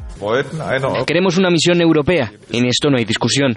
Queremos 1.07 1.39
una 1.39 1.51
misión 1.51 1.81
europea, 1.81 2.33
en 2.53 2.67
esto 2.67 2.91
no 2.91 2.99
hay 2.99 3.05
discusión. 3.05 3.57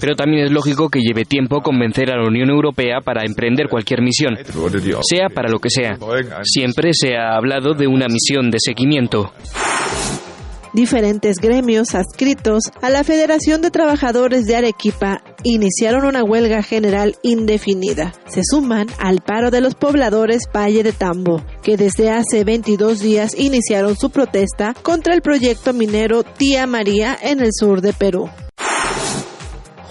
Pero 0.00 0.14
también 0.14 0.44
es 0.44 0.52
lógico 0.52 0.88
que 0.88 1.00
lleve 1.00 1.24
tiempo 1.24 1.60
convencer 1.60 2.10
a 2.10 2.16
la 2.16 2.26
Unión 2.26 2.50
Europea 2.50 3.00
para 3.04 3.22
emprender 3.24 3.68
cualquier 3.68 4.02
misión, 4.02 4.36
sea 5.02 5.28
para 5.28 5.48
lo 5.48 5.58
que 5.58 5.70
sea. 5.70 5.98
Siempre 6.42 6.90
se 6.92 7.16
ha 7.16 7.36
hablado 7.36 7.74
de 7.74 7.86
una 7.86 8.06
misión 8.08 8.50
de 8.50 8.58
seguimiento. 8.60 9.32
Diferentes 10.74 11.36
gremios 11.36 11.94
adscritos 11.94 12.64
a 12.82 12.90
la 12.90 13.04
Federación 13.04 13.62
de 13.62 13.70
Trabajadores 13.70 14.44
de 14.44 14.56
Arequipa 14.56 15.22
iniciaron 15.44 16.04
una 16.04 16.24
huelga 16.24 16.64
general 16.64 17.14
indefinida. 17.22 18.12
Se 18.26 18.40
suman 18.42 18.88
al 18.98 19.20
paro 19.20 19.52
de 19.52 19.60
los 19.60 19.76
pobladores 19.76 20.48
Valle 20.52 20.82
de 20.82 20.90
Tambo, 20.90 21.44
que 21.62 21.76
desde 21.76 22.10
hace 22.10 22.42
22 22.42 22.98
días 22.98 23.38
iniciaron 23.38 23.96
su 23.96 24.10
protesta 24.10 24.74
contra 24.82 25.14
el 25.14 25.22
proyecto 25.22 25.72
minero 25.72 26.24
Tía 26.24 26.66
María 26.66 27.16
en 27.22 27.38
el 27.38 27.50
sur 27.52 27.80
de 27.80 27.92
Perú. 27.92 28.28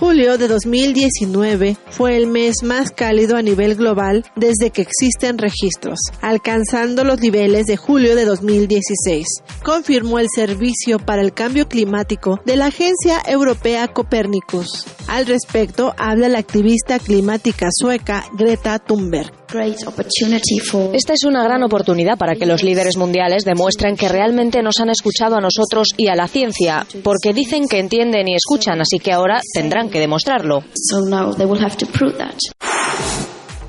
Julio 0.05 0.37
de 0.37 0.49
2019 0.49 1.77
fue 1.89 2.17
el 2.17 2.27
mes 2.27 2.55
más 2.61 2.91
cálido 2.91 3.37
a 3.37 3.41
nivel 3.41 3.75
global 3.75 4.25
desde 4.35 4.69
que 4.69 4.81
existen 4.81 5.37
registros, 5.37 5.97
alcanzando 6.19 7.05
los 7.05 7.21
niveles 7.21 7.67
de 7.67 7.77
julio 7.77 8.13
de 8.13 8.25
2016, 8.25 9.25
confirmó 9.63 10.19
el 10.19 10.27
Servicio 10.35 10.99
para 10.99 11.21
el 11.21 11.33
Cambio 11.33 11.69
Climático 11.69 12.41
de 12.45 12.57
la 12.57 12.65
Agencia 12.65 13.21
Europea 13.25 13.87
Copernicus. 13.87 14.85
Al 15.07 15.25
respecto, 15.25 15.93
habla 15.97 16.27
la 16.27 16.39
activista 16.39 16.99
climática 16.99 17.69
sueca 17.71 18.25
Greta 18.37 18.79
Thunberg. 18.79 19.31
Esta 20.93 21.13
es 21.13 21.25
una 21.25 21.43
gran 21.43 21.61
oportunidad 21.61 22.17
para 22.17 22.33
que 22.33 22.47
los 22.47 22.63
líderes 22.63 22.97
mundiales 22.97 23.45
demuestren 23.45 23.95
que 23.95 24.09
realmente 24.09 24.63
nos 24.63 24.79
han 24.79 24.89
escuchado 24.89 25.35
a 25.35 25.41
nosotros 25.41 25.89
y 25.95 26.07
a 26.07 26.15
la 26.15 26.27
ciencia, 26.27 26.87
porque 27.03 27.33
dicen 27.33 27.67
que 27.67 27.77
entienden 27.77 28.27
y 28.27 28.35
escuchan, 28.35 28.81
así 28.81 28.97
que 28.97 29.11
ahora 29.11 29.41
tendrán 29.53 29.91
que 29.93 29.99
demostrarlo. 29.99 30.63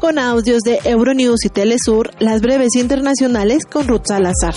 Con 0.01 0.19
audios 0.19 0.63
de 0.63 0.81
Euronews 0.85 1.45
y 1.45 1.51
Telesur, 1.51 2.11
las 2.19 2.41
breves 2.41 2.75
internacionales 2.77 3.65
con 3.71 3.87
Ruth 3.87 4.07
Salazar. 4.07 4.55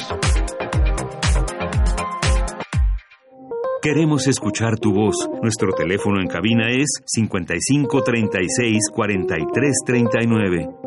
Queremos 3.81 4.27
escuchar 4.27 4.80
tu 4.80 4.91
voz. 4.94 5.30
Nuestro 5.41 5.73
teléfono 5.73 6.19
en 6.22 6.27
cabina 6.27 6.72
es 6.72 6.88
55 7.06 8.02
36 8.02 8.89
43 8.94 9.76
39. 9.85 10.87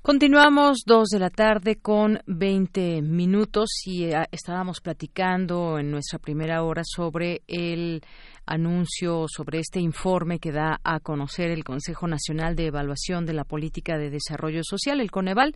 Continuamos 0.00 0.84
dos 0.86 1.08
de 1.08 1.18
la 1.18 1.30
tarde 1.30 1.74
con 1.76 2.20
20 2.26 3.02
minutos 3.02 3.70
y 3.86 4.04
eh, 4.04 4.26
estábamos 4.30 4.80
platicando 4.80 5.76
en 5.78 5.90
nuestra 5.90 6.20
primera 6.20 6.62
hora 6.62 6.82
sobre 6.84 7.42
el 7.48 8.00
anuncio 8.46 9.26
sobre 9.28 9.58
este 9.58 9.80
informe 9.80 10.38
que 10.38 10.52
da 10.52 10.80
a 10.84 11.00
conocer 11.00 11.50
el 11.50 11.64
Consejo 11.64 12.06
Nacional 12.06 12.56
de 12.56 12.66
Evaluación 12.66 13.26
de 13.26 13.32
la 13.32 13.44
Política 13.44 13.98
de 13.98 14.10
Desarrollo 14.10 14.62
Social, 14.64 15.00
el 15.00 15.10
Coneval, 15.10 15.54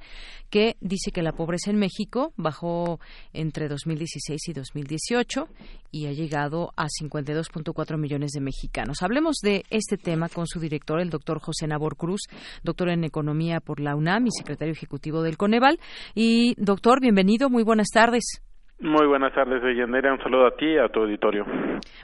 que 0.51 0.77
dice 0.81 1.11
que 1.11 1.23
la 1.23 1.33
pobreza 1.33 1.71
en 1.71 1.79
México 1.79 2.33
bajó 2.37 3.01
entre 3.33 3.69
2016 3.69 4.49
y 4.49 4.53
2018 4.53 5.49
y 5.91 6.07
ha 6.07 6.13
llegado 6.13 6.73
a 6.77 6.87
52.4 6.87 7.99
millones 7.99 8.33
de 8.33 8.41
mexicanos. 8.41 9.03
Hablemos 9.03 9.37
de 9.43 9.65
este 9.71 9.97
tema 9.97 10.29
con 10.29 10.47
su 10.47 10.61
director, 10.61 11.01
el 11.01 11.11
doctor 11.11 11.41
José 11.41 11.67
Nabor 11.67 11.97
Cruz, 11.97 12.23
doctor 12.63 12.91
en 12.91 13.05
Economía 13.05 13.61
por 13.61 13.81
la 13.81 13.97
UNAM 13.97 14.27
y 14.27 14.31
secretario 14.31 14.73
ejecutivo 14.73 15.23
del 15.23 15.37
Coneval. 15.37 15.79
Y 16.15 16.55
doctor, 16.57 17.01
bienvenido, 17.01 17.51
muy 17.51 17.63
buenas 17.63 17.89
tardes. 17.89 18.43
Muy 18.81 19.09
buenas 19.09 19.35
tardes, 19.35 19.61
Deyanira. 19.61 20.13
Un 20.13 20.23
saludo 20.23 20.47
a 20.47 20.57
ti 20.57 20.67
y 20.67 20.79
a 20.79 20.89
tu 20.89 21.01
auditorio. 21.01 21.45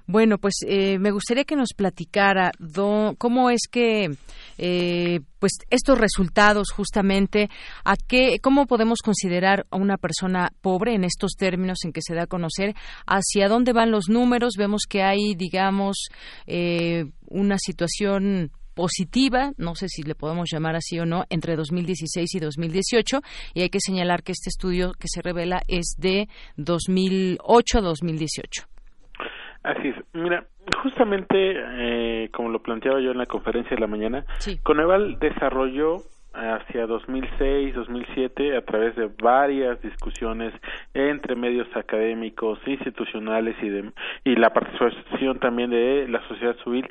Bueno, 0.06 0.38
pues 0.38 0.54
eh, 0.66 0.98
me 0.98 1.12
gustaría 1.12 1.44
que 1.44 1.54
nos 1.54 1.68
platicara 1.76 2.50
cómo 3.16 3.50
es 3.50 3.68
que 3.70 4.10
eh, 4.58 5.20
pues 5.38 5.52
estos 5.70 5.98
resultados 5.98 6.72
justamente 6.74 7.48
a 7.84 7.94
qué 8.08 8.38
cómo 8.42 8.66
podemos 8.66 8.98
considerar 9.04 9.66
a 9.70 9.76
una 9.76 9.98
persona 9.98 10.48
pobre 10.62 10.94
en 10.94 11.04
estos 11.04 11.36
términos 11.38 11.78
en 11.84 11.92
que 11.92 12.00
se 12.02 12.14
da 12.14 12.24
a 12.24 12.26
conocer 12.26 12.74
hacia 13.06 13.48
dónde 13.48 13.72
van 13.72 13.92
los 13.92 14.08
números 14.08 14.54
vemos 14.58 14.82
que 14.88 15.02
hay 15.02 15.34
digamos 15.36 16.08
eh, 16.46 17.04
una 17.28 17.56
situación 17.58 18.50
positiva, 18.74 19.52
no 19.56 19.74
sé 19.74 19.88
si 19.88 20.02
le 20.02 20.14
podemos 20.14 20.48
llamar 20.52 20.76
así 20.76 20.98
o 20.98 21.06
no, 21.06 21.24
entre 21.30 21.56
2016 21.56 22.34
y 22.34 22.40
2018 22.40 23.20
y 23.54 23.62
hay 23.62 23.70
que 23.70 23.80
señalar 23.80 24.22
que 24.22 24.32
este 24.32 24.50
estudio 24.50 24.92
que 24.92 25.08
se 25.08 25.22
revela 25.22 25.62
es 25.68 25.96
de 25.98 26.28
2008 26.56 27.78
a 27.78 27.80
2018. 27.80 28.62
Así 29.62 29.88
es. 29.88 29.96
Mira, 30.12 30.46
justamente 30.82 31.36
eh, 31.38 32.28
como 32.32 32.50
lo 32.50 32.60
planteaba 32.60 33.00
yo 33.00 33.12
en 33.12 33.18
la 33.18 33.26
conferencia 33.26 33.74
de 33.74 33.80
la 33.80 33.86
mañana, 33.86 34.24
Coneval 34.62 35.18
desarrolló 35.18 36.02
hacia 36.34 36.86
2006, 36.86 37.74
2007 37.74 38.56
a 38.56 38.62
través 38.62 38.96
de 38.96 39.08
varias 39.22 39.80
discusiones 39.80 40.52
entre 40.92 41.36
medios 41.36 41.68
académicos, 41.76 42.58
institucionales 42.66 43.56
y 43.62 43.68
de 43.68 43.92
y 44.24 44.34
la 44.36 44.50
participación 44.50 45.38
también 45.38 45.70
de 45.70 46.08
la 46.08 46.26
sociedad 46.28 46.56
civil 46.64 46.88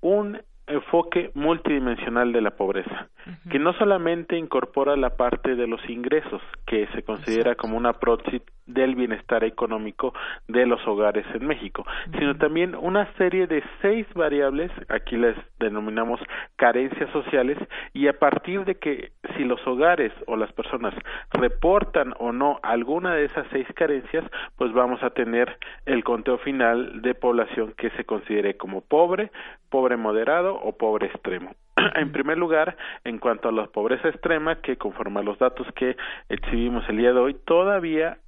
un 0.00 0.40
enfoque 0.70 1.30
multidimensional 1.34 2.32
de 2.32 2.40
la 2.40 2.52
pobreza, 2.52 3.08
que 3.50 3.58
no 3.58 3.72
solamente 3.74 4.36
incorpora 4.36 4.96
la 4.96 5.10
parte 5.10 5.56
de 5.56 5.66
los 5.66 5.80
ingresos, 5.88 6.42
que 6.66 6.86
se 6.88 7.02
considera 7.02 7.54
como 7.54 7.76
una 7.76 7.94
proxy 7.94 8.42
del 8.72 8.94
bienestar 8.94 9.44
económico 9.44 10.14
de 10.48 10.66
los 10.66 10.86
hogares 10.86 11.26
en 11.34 11.46
México, 11.46 11.84
sino 12.18 12.36
también 12.36 12.74
una 12.74 13.12
serie 13.14 13.46
de 13.46 13.62
seis 13.82 14.06
variables, 14.14 14.70
aquí 14.88 15.16
les 15.16 15.36
denominamos 15.58 16.20
carencias 16.56 17.10
sociales, 17.10 17.58
y 17.92 18.08
a 18.08 18.18
partir 18.18 18.64
de 18.64 18.76
que 18.76 19.12
si 19.36 19.44
los 19.44 19.64
hogares 19.66 20.12
o 20.26 20.36
las 20.36 20.52
personas 20.52 20.94
reportan 21.32 22.14
o 22.18 22.32
no 22.32 22.58
alguna 22.62 23.14
de 23.14 23.24
esas 23.24 23.46
seis 23.50 23.66
carencias, 23.74 24.24
pues 24.56 24.72
vamos 24.72 25.02
a 25.02 25.10
tener 25.10 25.58
el 25.86 26.04
conteo 26.04 26.38
final 26.38 27.02
de 27.02 27.14
población 27.14 27.74
que 27.76 27.90
se 27.90 28.04
considere 28.04 28.56
como 28.56 28.80
pobre, 28.80 29.30
pobre 29.68 29.96
moderado 29.96 30.54
o 30.54 30.76
pobre 30.76 31.06
extremo. 31.06 31.54
en 31.96 32.12
primer 32.12 32.38
lugar, 32.38 32.76
en 33.04 33.18
cuanto 33.18 33.48
a 33.48 33.52
la 33.52 33.66
pobreza 33.66 34.08
extrema, 34.08 34.60
que 34.60 34.76
conforme 34.76 35.20
a 35.20 35.22
los 35.22 35.38
datos 35.38 35.66
que 35.74 35.96
exhibimos 36.28 36.88
el 36.88 36.98
día 36.98 37.12
de 37.12 37.20
hoy, 37.20 37.34
todavía 37.34 38.18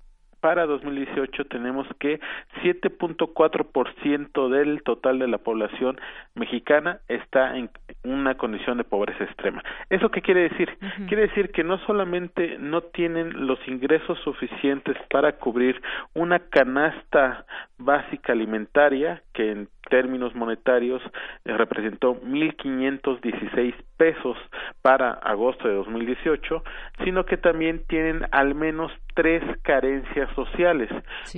para 0.43 0.67
2018 0.67 1.45
tenemos 1.45 1.87
que 2.01 2.21
7.4% 2.65 4.49
del 4.49 4.83
total 4.83 5.21
de 5.21 5.29
la 5.29 5.39
población 5.39 6.01
mexicana 6.35 6.99
está 7.07 7.57
en 7.57 7.71
una 8.03 8.37
condición 8.37 8.77
de 8.77 8.85
pobreza 8.85 9.23
extrema. 9.23 9.63
¿Eso 9.89 10.11
qué 10.11 10.21
quiere 10.21 10.49
decir? 10.49 10.77
Quiere 11.07 11.29
decir 11.29 11.53
que 11.53 11.63
no 11.63 11.79
solamente 11.87 12.59
no 12.59 12.81
tienen 12.81 13.47
los 13.47 13.61
ingresos 13.69 14.19
suficientes 14.25 14.97
para 15.11 15.37
cubrir 15.37 15.81
una 16.15 16.41
canasta 16.41 17.47
básica 17.79 18.33
alimentaria 18.33 19.23
que 19.33 19.53
en 19.53 19.69
términos 19.93 20.35
monetarios 20.35 21.03
eh, 21.45 21.55
representó 21.55 22.19
1.516 22.23 23.75
pesos 23.99 24.39
para 24.81 25.13
agosto 25.13 25.69
de 25.69 25.75
2018, 25.75 26.65
sino 27.05 27.27
que 27.27 27.37
también 27.37 27.85
tienen 27.87 28.27
al 28.33 28.55
menos 28.55 28.91
tres 29.15 29.43
carencias 29.61 30.35
sociales. 30.35 30.89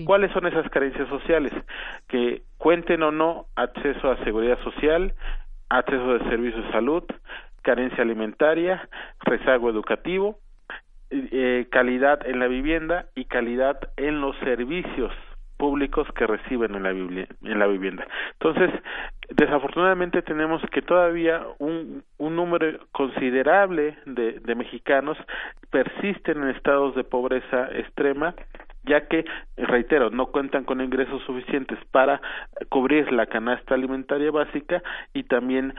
¿Cuáles 0.04 0.30
son 0.30 0.46
esas 0.46 0.70
carencias 0.70 1.08
sociales? 1.08 1.52
Que 2.06 2.42
cuenten 2.56 3.02
o 3.02 3.10
no 3.10 3.46
acceso 3.56 4.08
a 4.08 4.22
seguridad 4.22 4.60
social, 4.62 5.14
acceso 5.68 6.14
de 6.16 6.30
servicios 6.30 6.64
de 6.64 6.70
salud, 6.70 7.02
carencia 7.62 8.04
alimentaria, 8.04 8.88
rezago 9.24 9.68
educativo, 9.68 10.38
eh, 11.10 11.66
calidad 11.72 12.24
en 12.24 12.38
la 12.38 12.46
vivienda 12.46 13.06
y 13.16 13.24
calidad 13.24 13.80
en 13.96 14.20
los 14.20 14.36
servicios 14.44 15.12
públicos 15.56 16.06
que 16.16 16.26
reciben 16.26 16.74
en 16.74 16.82
la, 16.82 16.90
en 16.90 17.58
la 17.58 17.66
vivienda. 17.66 18.06
Entonces, 18.32 18.70
desafortunadamente 19.30 20.22
tenemos 20.22 20.62
que 20.72 20.82
todavía 20.82 21.42
un, 21.58 22.02
un 22.18 22.36
número 22.36 22.78
considerable 22.92 23.96
de, 24.06 24.40
de 24.40 24.54
mexicanos 24.54 25.16
persisten 25.70 26.42
en 26.42 26.50
estados 26.50 26.94
de 26.94 27.04
pobreza 27.04 27.68
extrema 27.72 28.34
ya 28.86 29.08
que, 29.08 29.24
reitero, 29.56 30.10
no 30.10 30.26
cuentan 30.26 30.64
con 30.64 30.80
ingresos 30.80 31.22
suficientes 31.24 31.78
para 31.90 32.20
cubrir 32.68 33.10
la 33.12 33.26
canasta 33.26 33.74
alimentaria 33.74 34.30
básica 34.30 34.82
y 35.12 35.24
también 35.24 35.74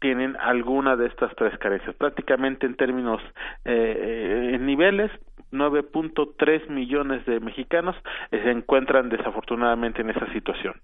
tienen 0.00 0.36
alguna 0.36 0.96
de 0.96 1.06
estas 1.06 1.34
tres 1.36 1.56
carencias. 1.58 1.94
Prácticamente 1.96 2.66
en 2.66 2.76
términos 2.76 3.20
eh, 3.64 4.52
en 4.54 4.66
niveles, 4.66 5.10
9.3 5.52 6.68
millones 6.68 7.24
de 7.26 7.40
mexicanos 7.40 7.96
se 8.30 8.50
encuentran 8.50 9.08
desafortunadamente 9.08 10.02
en 10.02 10.10
esa 10.10 10.30
situación. 10.32 10.74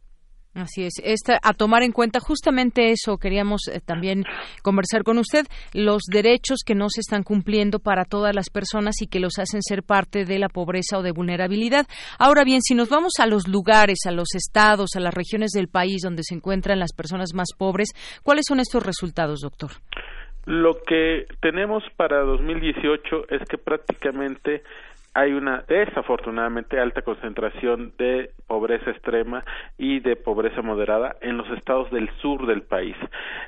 Así 0.54 0.84
es. 0.84 0.94
Esta, 1.02 1.38
a 1.42 1.52
tomar 1.52 1.82
en 1.82 1.90
cuenta 1.90 2.20
justamente 2.20 2.90
eso 2.90 3.18
queríamos 3.18 3.66
eh, 3.66 3.80
también 3.84 4.24
conversar 4.62 5.02
con 5.02 5.18
usted, 5.18 5.46
los 5.72 6.02
derechos 6.04 6.60
que 6.64 6.76
no 6.76 6.88
se 6.88 7.00
están 7.00 7.24
cumpliendo 7.24 7.80
para 7.80 8.04
todas 8.04 8.34
las 8.34 8.50
personas 8.50 9.02
y 9.02 9.08
que 9.08 9.18
los 9.18 9.38
hacen 9.40 9.62
ser 9.62 9.82
parte 9.82 10.24
de 10.24 10.38
la 10.38 10.48
pobreza 10.48 10.98
o 10.98 11.02
de 11.02 11.10
vulnerabilidad. 11.10 11.86
Ahora 12.20 12.44
bien, 12.44 12.60
si 12.62 12.74
nos 12.76 12.88
vamos 12.88 13.14
a 13.18 13.26
los 13.26 13.48
lugares, 13.48 13.98
a 14.06 14.12
los 14.12 14.34
estados, 14.36 14.90
a 14.94 15.00
las 15.00 15.12
regiones 15.12 15.50
del 15.50 15.66
país 15.66 16.02
donde 16.02 16.22
se 16.22 16.36
encuentran 16.36 16.78
las 16.78 16.92
personas 16.92 17.34
más 17.34 17.48
pobres, 17.58 17.90
¿cuáles 18.22 18.44
son 18.46 18.60
estos 18.60 18.84
resultados, 18.84 19.40
doctor? 19.40 19.72
Lo 20.46 20.82
que 20.86 21.26
tenemos 21.40 21.82
para 21.96 22.20
2018 22.20 23.28
es 23.30 23.48
que 23.48 23.56
prácticamente 23.56 24.62
hay 25.14 25.32
una 25.32 25.64
desafortunadamente 25.68 26.78
alta 26.78 27.02
concentración 27.02 27.92
de 27.98 28.30
pobreza 28.48 28.90
extrema 28.90 29.44
y 29.78 30.00
de 30.00 30.16
pobreza 30.16 30.60
moderada 30.60 31.16
en 31.20 31.36
los 31.36 31.48
estados 31.50 31.90
del 31.92 32.10
sur 32.20 32.46
del 32.46 32.62
país. 32.62 32.96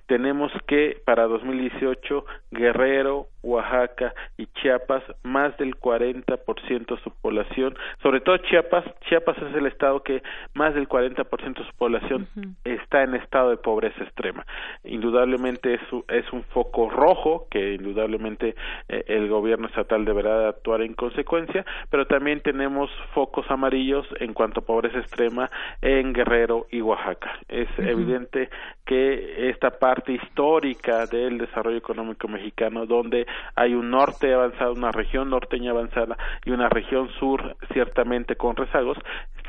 Tenemos 0.06 0.52
que 0.66 1.00
para 1.04 1.24
2018 1.24 2.24
Guerrero, 2.52 3.26
Oaxaca 3.42 4.14
y 4.36 4.46
Chiapas 4.46 5.02
más 5.22 5.56
del 5.58 5.76
40% 5.76 6.86
de 6.86 7.02
su 7.02 7.10
población, 7.20 7.76
sobre 8.02 8.20
todo 8.20 8.36
Chiapas, 8.38 8.84
Chiapas 9.08 9.36
es 9.38 9.54
el 9.54 9.66
estado 9.66 10.02
que 10.02 10.22
más 10.54 10.74
del 10.74 10.88
40% 10.88 11.58
de 11.58 11.64
su 11.64 11.76
población 11.76 12.28
está 12.64 13.02
en 13.02 13.14
estado 13.14 13.50
de 13.50 13.56
pobreza 13.56 14.02
extrema. 14.02 14.44
Indudablemente 14.84 15.74
es, 15.74 15.80
es 16.08 16.32
un 16.32 16.42
foco 16.44 16.90
rojo 16.90 17.46
que 17.50 17.74
indudablemente 17.74 18.54
eh, 18.88 19.04
el 19.08 19.28
gobierno 19.28 19.66
estatal 19.68 20.04
deberá 20.04 20.48
actuar 20.48 20.82
en 20.82 20.94
consecuencia 20.94 21.55
pero 21.90 22.06
también 22.06 22.40
tenemos 22.40 22.90
focos 23.14 23.50
amarillos 23.50 24.06
en 24.20 24.34
cuanto 24.34 24.60
a 24.60 24.64
pobreza 24.64 24.98
extrema 24.98 25.50
en 25.80 26.12
Guerrero 26.12 26.66
y 26.70 26.80
Oaxaca. 26.80 27.38
Es 27.48 27.68
evidente 27.78 28.50
que 28.86 29.50
esta 29.50 29.70
parte 29.70 30.12
histórica 30.12 31.06
del 31.06 31.38
desarrollo 31.38 31.76
económico 31.76 32.28
mexicano, 32.28 32.86
donde 32.86 33.26
hay 33.56 33.74
un 33.74 33.90
norte 33.90 34.32
avanzado, 34.32 34.72
una 34.72 34.92
región 34.92 35.28
norteña 35.28 35.72
avanzada 35.72 36.16
y 36.44 36.52
una 36.52 36.68
región 36.68 37.08
sur 37.18 37.56
ciertamente 37.72 38.36
con 38.36 38.54
rezagos, 38.54 38.96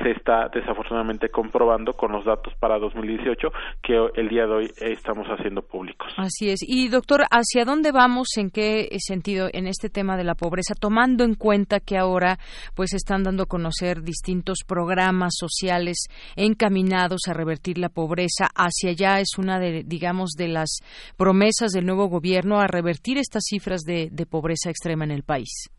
se 0.02 0.10
está 0.10 0.48
desafortunadamente 0.52 1.28
comprobando 1.30 1.92
con 1.92 2.12
los 2.12 2.24
datos 2.24 2.52
para 2.60 2.78
2018 2.78 3.48
que 3.82 3.94
el 4.14 4.28
día 4.28 4.46
de 4.46 4.52
hoy 4.52 4.70
estamos 4.80 5.26
haciendo 5.28 5.62
públicos. 5.62 6.08
Así 6.16 6.50
es. 6.50 6.60
Y 6.62 6.88
doctor, 6.88 7.22
¿hacia 7.30 7.64
dónde 7.64 7.92
vamos? 7.92 8.28
¿En 8.36 8.50
qué 8.50 8.88
sentido 8.98 9.48
en 9.52 9.66
este 9.66 9.88
tema 9.88 10.16
de 10.16 10.24
la 10.24 10.34
pobreza, 10.34 10.74
tomando 10.78 11.24
en 11.24 11.34
cuenta 11.34 11.80
que 11.80 11.96
ahora 11.96 12.38
pues 12.74 12.92
están 12.92 13.22
dando 13.22 13.44
a 13.44 13.46
conocer 13.46 14.02
distintos 14.02 14.58
programas 14.66 15.34
sociales 15.36 16.06
encaminados 16.36 17.22
a 17.28 17.34
revertir 17.34 17.78
la 17.78 17.88
pobreza? 17.88 18.48
Hacia 18.54 18.90
allá 18.90 19.20
es 19.32 19.38
una 19.38 19.58
de, 19.58 19.82
digamos, 19.84 20.30
de 20.36 20.48
las 20.48 20.80
promesas 21.16 21.72
del 21.72 21.86
nuevo 21.86 22.08
gobierno 22.08 22.60
a 22.60 22.66
revertir 22.66 23.18
estas 23.18 23.44
cifras 23.44 23.82
de, 23.82 24.10
pobreza 24.30 24.70
extrema 24.70 25.04
en 25.04 25.10
el 25.10 25.22
país. 25.22 25.70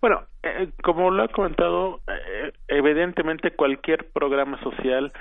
Bueno, 0.00 0.22
eh, 0.42 0.70
como 0.82 1.10
lo 1.10 1.22
ha 1.22 1.28
comentado, 1.28 2.00
eh, 2.06 2.52
evidentemente 2.68 3.52
cualquier 3.52 4.10
programa 4.12 4.60
social 4.62 5.12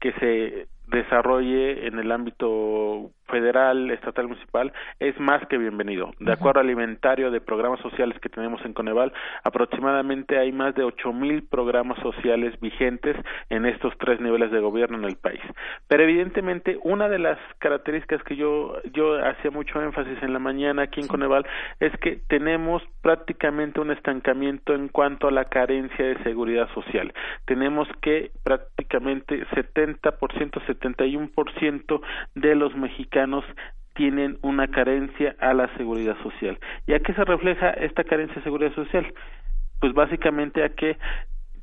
que 0.00 0.12
se 0.12 0.66
desarrolle 0.88 1.86
en 1.86 1.98
el 1.98 2.12
ámbito 2.12 3.10
federal, 3.28 3.90
estatal, 3.90 4.28
municipal, 4.28 4.72
es 5.00 5.18
más 5.18 5.46
que 5.48 5.58
bienvenido. 5.58 6.12
De 6.20 6.32
acuerdo 6.32 6.60
al 6.60 6.70
inventario 6.70 7.30
de 7.30 7.40
programas 7.40 7.80
sociales 7.80 8.18
que 8.20 8.28
tenemos 8.28 8.64
en 8.64 8.72
Coneval, 8.72 9.12
aproximadamente 9.42 10.38
hay 10.38 10.52
más 10.52 10.74
de 10.74 10.84
ocho 10.84 11.12
mil 11.12 11.42
programas 11.42 11.98
sociales 12.00 12.58
vigentes 12.60 13.16
en 13.50 13.66
estos 13.66 13.96
tres 13.98 14.20
niveles 14.20 14.50
de 14.50 14.60
gobierno 14.60 14.98
en 14.98 15.04
el 15.04 15.16
país. 15.16 15.40
Pero 15.88 16.04
evidentemente 16.04 16.78
una 16.82 17.08
de 17.08 17.18
las 17.18 17.38
características 17.58 18.22
que 18.22 18.36
yo 18.36 18.76
yo 18.92 19.18
hacía 19.24 19.50
mucho 19.50 19.80
énfasis 19.80 20.22
en 20.22 20.32
la 20.32 20.38
mañana 20.38 20.82
aquí 20.82 21.00
en 21.00 21.08
Coneval 21.08 21.46
es 21.80 21.92
que 21.98 22.20
tenemos 22.28 22.82
prácticamente 23.02 23.80
un 23.80 23.90
estancamiento 23.90 24.74
en 24.74 24.88
cuanto 24.88 25.28
a 25.28 25.30
la 25.30 25.46
carencia 25.46 26.04
de 26.04 26.22
seguridad 26.22 26.68
social. 26.74 27.12
Tenemos 27.44 27.88
que 28.00 28.30
prácticamente 28.42 29.46
70%, 29.48 30.02
71% 30.12 32.00
de 32.34 32.54
los 32.54 32.74
mexicanos 32.76 33.15
tienen 33.94 34.38
una 34.42 34.68
carencia 34.68 35.34
a 35.40 35.54
la 35.54 35.74
seguridad 35.76 36.16
social. 36.22 36.58
¿Y 36.86 36.92
a 36.92 37.00
qué 37.00 37.14
se 37.14 37.24
refleja 37.24 37.70
esta 37.70 38.04
carencia 38.04 38.36
de 38.36 38.42
seguridad 38.42 38.74
social? 38.74 39.12
Pues 39.80 39.94
básicamente 39.94 40.62
a 40.62 40.68
que 40.68 40.98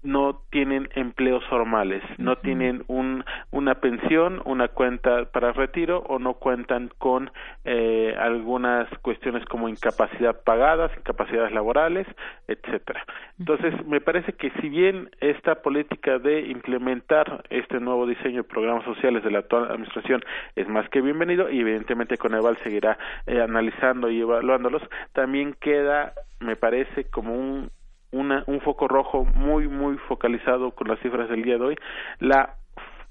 no 0.04 0.42
tienen 0.52 0.90
empleos 0.96 1.44
formales, 1.46 2.04
no 2.18 2.36
tienen 2.38 2.84
un, 2.88 3.24
una 3.52 3.76
pensión, 3.76 4.42
una 4.46 4.68
cuenta 4.68 5.26
para 5.26 5.54
retiro 5.54 6.04
o 6.08 6.20
no 6.20 6.36
cuentan 6.36 6.90
con 6.98 7.32
eh, 7.64 8.16
algunas 8.20 8.88
cuestiones 9.00 9.46
como 9.46 9.70
incapacidad 9.70 10.44
pagadas, 10.44 10.92
incapacidades 10.98 11.54
laborales, 11.54 12.06
etcétera. 12.48 13.06
Entonces, 13.40 13.74
me 13.86 14.02
parece 14.02 14.34
que 14.34 14.52
si 14.62 14.70
bien 14.70 15.10
esta 15.22 15.62
política 15.62 16.20
de 16.20 16.42
implementar 16.48 17.44
este 17.50 17.80
nuevo 17.80 18.06
diseño 18.06 18.44
de 18.44 18.50
programas 18.50 18.84
sociales 18.84 19.24
de 19.24 19.32
la 19.32 19.40
actual 19.40 19.72
administración 19.72 20.22
es 20.56 20.68
más 20.68 20.88
que 20.90 21.02
bienvenido 21.02 21.50
y 21.50 21.62
evidentemente 21.62 22.18
Coneval 22.18 22.58
seguirá 22.64 22.98
eh, 23.26 23.42
analizando 23.42 24.10
y 24.10 24.22
evaluándolos, 24.22 24.82
también 25.14 25.56
queda, 25.60 26.14
me 26.40 26.56
parece, 26.56 27.06
como 27.06 27.34
un 27.34 27.72
un 28.14 28.62
foco 28.62 28.88
rojo 28.88 29.26
muy, 29.26 29.68
muy 29.68 29.98
focalizado 29.98 30.72
con 30.72 30.88
las 30.88 31.00
cifras 31.00 31.30
del 31.30 31.44
día 31.44 31.58
de 31.58 31.66
hoy, 31.66 31.76
la 32.20 32.56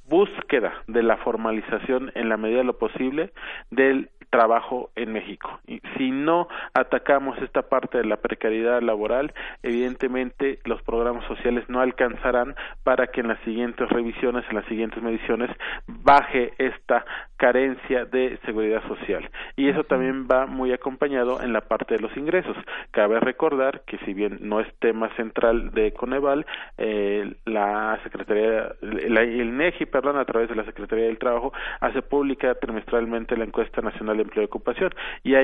búsqueda 0.09 0.73
de 0.87 1.03
la 1.03 1.17
formalización 1.19 2.13
en 2.15 2.29
la 2.29 2.37
medida 2.37 2.59
de 2.59 2.65
lo 2.65 2.79
posible 2.79 3.33
del 3.71 4.11
trabajo 4.33 4.91
en 4.97 5.13
México. 5.13 5.61
Y 5.67 5.81
si 5.97 6.11
no 6.11 6.49
atacamos 6.73 7.37
esta 7.43 7.63
parte 7.69 7.99
de 7.99 8.07
la 8.07 8.17
precariedad 8.17 8.81
laboral, 8.81 9.35
evidentemente 9.63 10.59
los 10.65 10.83
programas 10.83 11.25
sociales 11.27 11.69
no 11.69 11.81
alcanzarán 11.81 12.57
para 12.83 13.09
que 13.09 13.21
en 13.21 13.29
las 13.29 13.41
siguientes 13.41 13.89
revisiones, 13.91 14.45
en 14.49 14.57
las 14.57 14.65
siguientes 14.65 15.03
mediciones, 15.03 15.51
baje 15.87 16.55
esta 16.57 17.05
carencia 17.37 18.07
de 18.07 18.39
seguridad 18.47 18.83
social. 18.89 19.29
Y 19.57 19.69
eso 19.69 19.85
también 19.85 20.27
va 20.27 20.47
muy 20.47 20.73
acompañado 20.73 21.43
en 21.43 21.53
la 21.53 21.61
parte 21.61 21.95
de 21.95 22.01
los 22.01 22.17
ingresos. 22.17 22.57
Cabe 22.91 23.21
recordar 23.21 23.83
que 23.87 23.99
si 23.99 24.15
bien 24.15 24.39
no 24.41 24.61
es 24.61 24.69
tema 24.79 25.15
central 25.17 25.73
de 25.73 25.93
Coneval, 25.93 26.47
eh, 26.79 27.35
la 27.45 27.99
Secretaría, 28.03 28.73
el 28.81 29.57
NEGI, 29.57 29.87
perdón, 29.87 30.17
a 30.17 30.25
través 30.25 30.49
de 30.49 30.55
la 30.55 30.65
Secretaría 30.65 31.07
del 31.07 31.19
Trabajo, 31.19 31.53
hace 31.81 32.01
pública 32.01 32.55
trimestralmente 32.55 33.37
la 33.37 33.45
encuesta 33.45 33.83
nacional 33.83 34.22
empleo 34.23 34.45
y 34.45 34.47
ocupación. 34.47 34.95
Y 35.23 35.35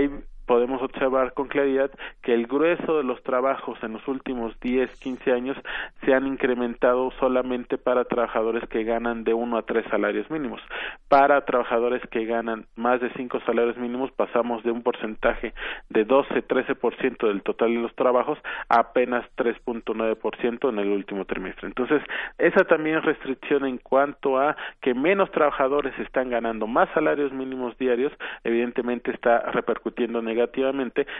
podemos 0.49 0.81
observar 0.83 1.35
con 1.35 1.47
claridad 1.47 1.91
que 2.23 2.33
el 2.33 2.47
grueso 2.47 2.97
de 2.97 3.05
los 3.05 3.23
trabajos 3.23 3.79
en 3.83 3.93
los 3.93 4.09
últimos 4.09 4.59
10, 4.61 4.91
15 4.99 5.31
años 5.31 5.57
se 6.05 6.15
han 6.15 6.27
incrementado 6.27 7.11
solamente 7.20 7.77
para 7.77 8.07
trabajadores 8.07 8.66
que 8.70 8.83
ganan 8.83 9.25
de 9.25 9.35
uno 9.35 9.59
a 9.59 9.62
tres 9.62 9.85
salarios 9.91 10.29
mínimos. 10.31 10.62
Para 11.09 11.45
trabajadores 11.45 12.03
que 12.11 12.25
ganan 12.25 12.65
más 12.77 12.99
de 13.03 13.12
cinco 13.12 13.41
salarios 13.45 13.77
mínimos 13.77 14.11
pasamos 14.12 14.62
de 14.65 14.70
un 14.70 14.83
porcentaje 14.83 15.53
de 15.91 16.05
12, 16.05 16.49
13% 16.49 17.29
del 17.29 17.43
total 17.43 17.75
de 17.75 17.83
los 17.83 17.95
trabajos 17.95 18.39
a 18.70 18.81
apenas 18.81 19.27
3.9% 19.37 20.70
en 20.70 20.79
el 20.79 20.89
último 20.89 21.27
trimestre. 21.27 21.69
Entonces, 21.69 22.03
esa 22.39 22.65
también 22.65 22.97
es 22.97 23.05
restricción 23.05 23.66
en 23.66 23.77
cuanto 23.77 24.39
a 24.39 24.57
que 24.81 24.95
menos 24.95 25.31
trabajadores 25.31 25.93
están 25.99 26.31
ganando 26.31 26.66
más 26.66 26.89
salarios 26.95 27.33
mínimos 27.33 27.77
diarios, 27.77 28.15
evidentemente 28.45 29.11
está 29.11 29.41
repercutiendo 29.51 30.23
negativamente 30.23 30.38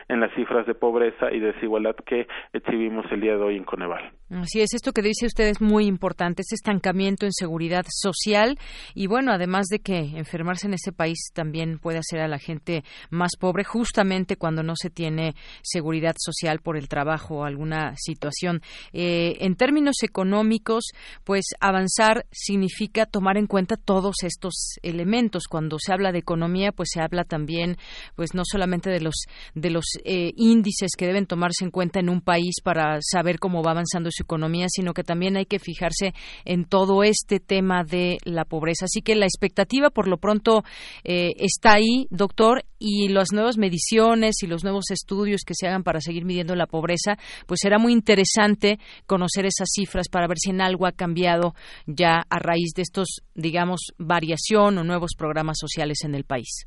en 0.08 0.20
las 0.20 0.32
cifras 0.34 0.66
de 0.66 0.74
pobreza 0.74 1.32
y 1.32 1.40
desigualdad 1.40 1.96
que 2.06 2.26
exhibimos 2.52 3.06
el 3.10 3.20
día 3.20 3.36
de 3.36 3.42
hoy 3.42 3.56
en 3.56 3.64
Coneval. 3.64 4.17
Así 4.30 4.60
es, 4.60 4.74
esto 4.74 4.92
que 4.92 5.00
dice 5.00 5.24
usted 5.24 5.48
es 5.48 5.62
muy 5.62 5.86
importante, 5.86 6.42
ese 6.42 6.55
estancamiento 6.55 7.24
en 7.24 7.32
seguridad 7.32 7.86
social 7.88 8.59
y 8.94 9.06
bueno, 9.06 9.32
además 9.32 9.68
de 9.68 9.78
que 9.78 9.96
enfermarse 9.96 10.66
en 10.66 10.74
ese 10.74 10.92
país 10.92 11.30
también 11.32 11.78
puede 11.78 11.98
hacer 11.98 12.20
a 12.20 12.28
la 12.28 12.38
gente 12.38 12.84
más 13.09 13.30
pobre 13.38 13.64
justamente 13.64 14.36
cuando 14.36 14.62
no 14.62 14.74
se 14.76 14.90
tiene 14.90 15.34
seguridad 15.62 16.14
social 16.18 16.60
por 16.60 16.76
el 16.76 16.88
trabajo 16.88 17.38
o 17.38 17.44
alguna 17.44 17.94
situación. 17.96 18.60
Eh, 18.92 19.38
en 19.40 19.56
términos 19.56 20.02
económicos, 20.02 20.88
pues 21.24 21.46
avanzar 21.59 22.26
significa 22.30 23.06
tomar 23.06 23.38
en 23.38 23.46
cuenta 23.46 23.76
todos 23.76 24.16
estos 24.24 24.74
elementos. 24.82 25.44
Cuando 25.48 25.78
se 25.80 25.90
habla 25.90 26.12
de 26.12 26.18
economía, 26.18 26.72
pues 26.72 26.90
se 26.92 27.00
habla 27.00 27.24
también, 27.24 27.78
pues 28.14 28.34
no 28.34 28.42
solamente 28.44 28.90
de 28.90 29.00
los 29.00 29.24
de 29.55 29.70
los 29.70 29.86
eh, 30.05 30.32
índices 30.36 30.90
que 30.98 31.06
deben 31.06 31.24
tomarse 31.24 31.64
en 31.64 31.70
cuenta 31.70 31.98
en 31.98 32.10
un 32.10 32.20
país 32.20 32.56
para 32.62 32.98
saber 33.00 33.38
cómo 33.38 33.62
va 33.62 33.70
avanzando 33.70 34.10
economía, 34.20 34.66
sino 34.68 34.94
que 34.94 35.04
también 35.04 35.36
hay 35.36 35.46
que 35.46 35.58
fijarse 35.58 36.14
en 36.44 36.64
todo 36.64 37.02
este 37.02 37.40
tema 37.40 37.84
de 37.84 38.18
la 38.24 38.44
pobreza. 38.44 38.86
Así 38.86 39.02
que 39.02 39.14
la 39.14 39.26
expectativa, 39.26 39.90
por 39.90 40.08
lo 40.08 40.18
pronto, 40.18 40.62
eh, 41.04 41.32
está 41.38 41.74
ahí, 41.74 42.06
doctor, 42.10 42.64
y 42.78 43.08
las 43.08 43.32
nuevas 43.32 43.58
mediciones 43.58 44.42
y 44.42 44.46
los 44.46 44.62
nuevos 44.62 44.90
estudios 44.90 45.42
que 45.46 45.54
se 45.54 45.66
hagan 45.66 45.82
para 45.82 46.00
seguir 46.00 46.24
midiendo 46.24 46.54
la 46.54 46.66
pobreza, 46.66 47.16
pues 47.46 47.60
será 47.62 47.78
muy 47.78 47.92
interesante 47.92 48.78
conocer 49.06 49.46
esas 49.46 49.68
cifras 49.74 50.08
para 50.08 50.28
ver 50.28 50.38
si 50.38 50.50
en 50.50 50.60
algo 50.60 50.86
ha 50.86 50.92
cambiado 50.92 51.54
ya 51.86 52.24
a 52.28 52.38
raíz 52.38 52.72
de 52.76 52.82
estos, 52.82 53.22
digamos, 53.34 53.80
variación 53.98 54.78
o 54.78 54.84
nuevos 54.84 55.12
programas 55.16 55.58
sociales 55.58 55.98
en 56.04 56.14
el 56.14 56.24
país. 56.24 56.66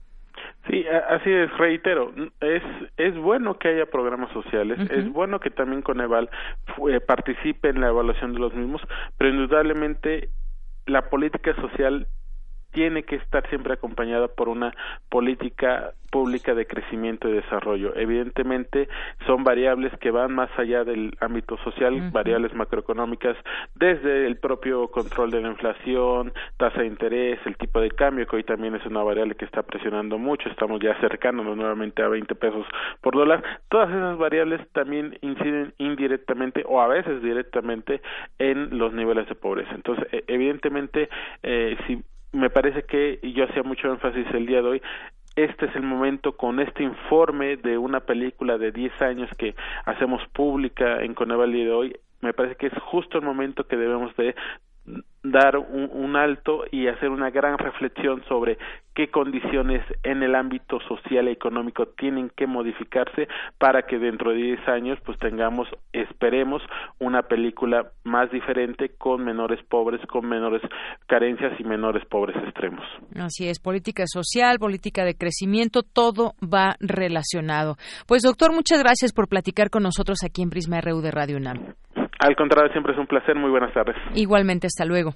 Sí, 0.70 0.86
así 1.10 1.32
es, 1.32 1.52
reitero, 1.58 2.14
es, 2.40 2.62
es 2.98 3.18
bueno 3.18 3.58
que 3.58 3.70
haya 3.70 3.88
programas 3.88 4.32
sociales, 4.32 4.80
es 4.92 5.12
bueno 5.12 5.40
que 5.40 5.50
también 5.50 5.82
Coneval 5.82 6.30
eh, 6.88 7.00
participe 7.00 7.70
en 7.70 7.82
la 7.82 7.88
evaluación 7.88 8.34
de 8.34 8.40
los 8.40 8.54
mismos, 8.54 8.82
pero 9.18 9.32
indudablemente 9.32 10.30
la 10.86 11.10
política 11.10 11.56
social 11.56 12.08
tiene 12.72 13.04
que 13.04 13.16
estar 13.16 13.48
siempre 13.50 13.74
acompañada 13.74 14.28
por 14.28 14.50
una 14.50 14.74
política 15.10 15.94
pública 16.12 16.54
de 16.54 16.68
crecimiento 16.68 17.28
y 17.30 17.32
desarrollo. 17.32 17.96
Evidentemente 17.96 18.88
son 19.26 19.44
variables 19.44 19.98
que 20.00 20.12
van 20.12 20.36
más 20.36 20.52
allá 20.58 20.84
del 20.84 21.16
ámbito 21.22 21.58
social, 21.64 22.12
variables 22.12 22.54
macroeconómicas, 22.54 23.38
desde 23.76 24.28
el 24.28 24.38
propio 24.38 24.90
control 24.90 25.32
de 25.32 25.42
la 25.42 25.48
inflación, 25.48 26.34
tasa 26.58 26.82
de 26.82 26.88
interés, 26.88 27.40
el 27.46 27.56
tipo 27.56 27.80
de 27.80 27.90
cambio, 27.90 28.28
que 28.28 28.36
hoy 28.36 28.44
también 28.44 28.76
es 28.76 28.86
una 28.86 29.02
variable 29.02 29.36
que 29.36 29.46
está 29.46 29.64
presionando 29.64 30.18
mucho, 30.18 30.50
estamos 30.50 30.82
ya 30.82 30.92
acercándonos 30.92 31.56
nuevamente 31.56 32.04
a 32.04 32.10
20 32.10 32.36
pesos 32.36 32.66
por 33.00 33.16
dólar. 33.16 33.42
Todas 33.70 33.90
esas 33.90 34.18
variables 34.18 34.62
también 34.74 35.18
inciden 35.22 35.74
indirectamente 35.78 36.64
o 36.68 36.82
a 36.82 36.88
veces 36.88 37.24
directamente 37.24 38.02
en 38.38 38.78
los 38.78 38.94
niveles 38.94 39.28
de 39.30 39.36
pobreza. 39.36 39.72
Entonces, 39.74 40.06
e, 40.12 40.26
evidentemente, 40.28 41.10
eh, 41.42 41.78
si 41.88 42.04
me 42.32 42.50
parece 42.50 42.84
que, 42.84 43.20
y 43.22 43.34
yo 43.34 43.46
hacía 43.46 43.64
mucho 43.64 43.90
énfasis 43.90 44.26
el 44.34 44.46
día 44.46 44.62
de 44.62 44.68
hoy, 44.68 44.82
este 45.36 45.66
es 45.66 45.76
el 45.76 45.84
momento 45.84 46.36
con 46.36 46.60
este 46.60 46.84
informe 46.84 47.58
de 47.58 47.78
una 47.78 48.02
película 48.02 48.58
de 48.58 48.72
10 48.72 49.02
años 49.02 49.30
que 49.38 49.56
hacemos 49.86 50.22
pública 50.34 51.02
en 51.04 51.14
Coneval 51.14 51.52
de 51.52 51.72
hoy, 51.72 51.96
me 52.22 52.34
parece 52.34 52.56
que 52.56 52.68
es 52.68 52.74
justo 52.84 53.18
el 53.18 53.24
momento 53.24 53.66
que 53.66 53.78
debemos 53.78 54.16
de 54.16 54.36
dar 55.24 55.56
un, 55.58 56.16
alto 56.16 56.64
y 56.72 56.88
hacer 56.88 57.10
una 57.10 57.30
gran 57.30 57.58
reflexión 57.58 58.24
sobre 58.28 58.58
qué 58.94 59.10
condiciones 59.10 59.82
en 60.04 60.24
el 60.24 60.36
ámbito 60.36 60.80
social 60.88 61.30
y 61.30 61.32
económico 61.32 61.86
tienen 61.98 62.32
que 62.36 62.48
modificarse 62.48 63.28
para 63.58 63.84
que 63.84 63.98
dentro 63.98 64.32
de 64.32 64.38
10 64.38 64.68
años 64.68 65.00
pues 65.06 65.18
tengamos, 65.20 65.68
esperemos, 65.94 66.62
una 67.00 67.22
película 67.22 67.92
más 68.04 68.32
diferente 68.32 68.90
con 68.98 69.24
menores 69.24 69.64
pobres, 69.70 70.02
con 70.08 70.28
menores 70.28 70.62
carencias 71.08 71.58
y 71.60 71.64
menores 71.64 72.04
pobres 72.08 72.36
extremos. 72.44 72.84
Así 73.16 73.48
es, 73.48 73.60
política 73.60 74.04
social, 74.08 74.58
política 74.60 75.06
de 75.06 75.16
crecimiento, 75.16 75.84
todo 75.84 76.34
va 76.42 76.76
relacionado. 76.80 77.78
Pues 78.08 78.24
doctor, 78.24 78.54
muchas 78.54 78.82
gracias 78.82 79.14
por 79.14 79.30
platicar 79.30 79.70
con 79.70 79.84
nosotros 79.84 80.24
aquí 80.26 80.42
en 80.42 80.50
Prisma 80.50 80.82
RU 80.82 81.02
de 81.02 81.12
Radio 81.12 81.38
UNAM. 81.38 81.76
Al 82.22 82.36
contrario, 82.36 82.72
siempre 82.72 82.94
es 82.94 83.00
un 83.00 83.08
placer. 83.08 83.36
Muy 83.36 83.50
buenas 83.50 83.74
tardes. 83.74 83.96
Igualmente, 84.14 84.68
hasta 84.68 84.86
luego. 84.86 85.16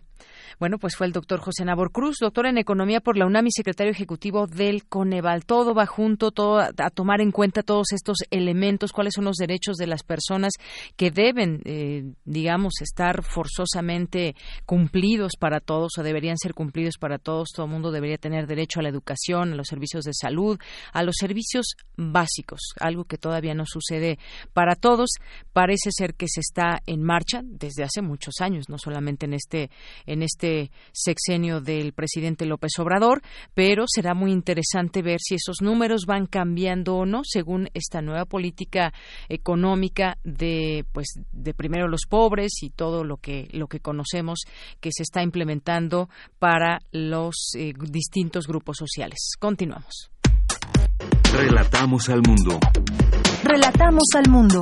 Bueno, 0.59 0.77
pues 0.77 0.95
fue 0.95 1.07
el 1.07 1.13
doctor 1.13 1.39
José 1.41 1.65
Nabor 1.65 1.91
Cruz, 1.91 2.17
doctor 2.21 2.45
en 2.45 2.57
Economía 2.57 3.01
por 3.01 3.17
la 3.17 3.25
UNAM 3.25 3.47
y 3.47 3.51
secretario 3.51 3.91
ejecutivo 3.91 4.47
del 4.47 4.85
Coneval. 4.85 5.45
Todo 5.45 5.73
va 5.73 5.85
junto, 5.85 6.31
todo 6.31 6.59
a, 6.59 6.71
tomar 6.93 7.19
en 7.19 7.31
cuenta 7.31 7.61
todos 7.61 7.91
estos 7.91 8.19
elementos, 8.31 8.91
cuáles 8.91 9.15
son 9.15 9.25
los 9.25 9.35
derechos 9.35 9.75
de 9.75 9.87
las 9.87 10.03
personas 10.03 10.53
que 10.95 11.11
deben, 11.11 11.61
eh, 11.65 12.13
digamos, 12.23 12.75
estar 12.81 13.23
forzosamente 13.23 14.35
cumplidos 14.65 15.33
para 15.37 15.59
todos 15.59 15.97
o 15.97 16.03
deberían 16.03 16.37
ser 16.37 16.53
cumplidos 16.53 16.97
para 16.97 17.17
todos. 17.17 17.49
Todo 17.53 17.65
el 17.65 17.71
mundo 17.71 17.91
debería 17.91 18.17
tener 18.17 18.47
derecho 18.47 18.79
a 18.79 18.83
la 18.83 18.89
educación, 18.89 19.53
a 19.53 19.55
los 19.55 19.67
servicios 19.67 20.05
de 20.05 20.13
salud, 20.13 20.57
a 20.93 21.03
los 21.03 21.15
servicios 21.19 21.75
básicos, 21.97 22.61
algo 22.79 23.03
que 23.03 23.17
todavía 23.17 23.53
no 23.53 23.65
sucede 23.65 24.19
para 24.53 24.75
todos. 24.75 25.09
Parece 25.51 25.89
ser 25.91 26.13
que 26.13 26.27
se 26.29 26.39
está 26.39 26.81
en 26.85 27.03
marcha 27.03 27.41
desde 27.43 27.83
hace 27.83 28.01
muchos 28.01 28.35
años, 28.39 28.69
no 28.69 28.77
solamente 28.77 29.25
en 29.25 29.33
este 29.33 29.69
en 30.05 30.21
este 30.21 30.44
este 30.45 30.71
sexenio 30.91 31.59
del 31.59 31.93
presidente 31.93 32.45
López 32.45 32.71
Obrador, 32.79 33.21
pero 33.53 33.85
será 33.87 34.13
muy 34.13 34.31
interesante 34.31 35.01
ver 35.01 35.19
si 35.19 35.35
esos 35.35 35.61
números 35.61 36.05
van 36.05 36.27
cambiando 36.27 36.95
o 36.95 37.05
no 37.05 37.21
según 37.23 37.69
esta 37.73 38.01
nueva 38.01 38.25
política 38.25 38.93
económica 39.27 40.17
de 40.23 40.85
pues 40.91 41.07
de 41.31 41.53
primero 41.53 41.87
los 41.87 42.01
pobres 42.07 42.61
y 42.61 42.69
todo 42.69 43.03
lo 43.03 43.17
que 43.17 43.47
lo 43.51 43.67
que 43.67 43.79
conocemos 43.79 44.41
que 44.79 44.91
se 44.91 45.03
está 45.03 45.23
implementando 45.23 46.09
para 46.39 46.79
los 46.91 47.51
eh, 47.57 47.73
distintos 47.77 48.47
grupos 48.47 48.77
sociales. 48.77 49.31
Continuamos. 49.39 50.11
Relatamos 51.33 52.09
al 52.09 52.21
mundo. 52.21 52.59
Relatamos 53.43 54.03
al 54.15 54.29
mundo. 54.29 54.61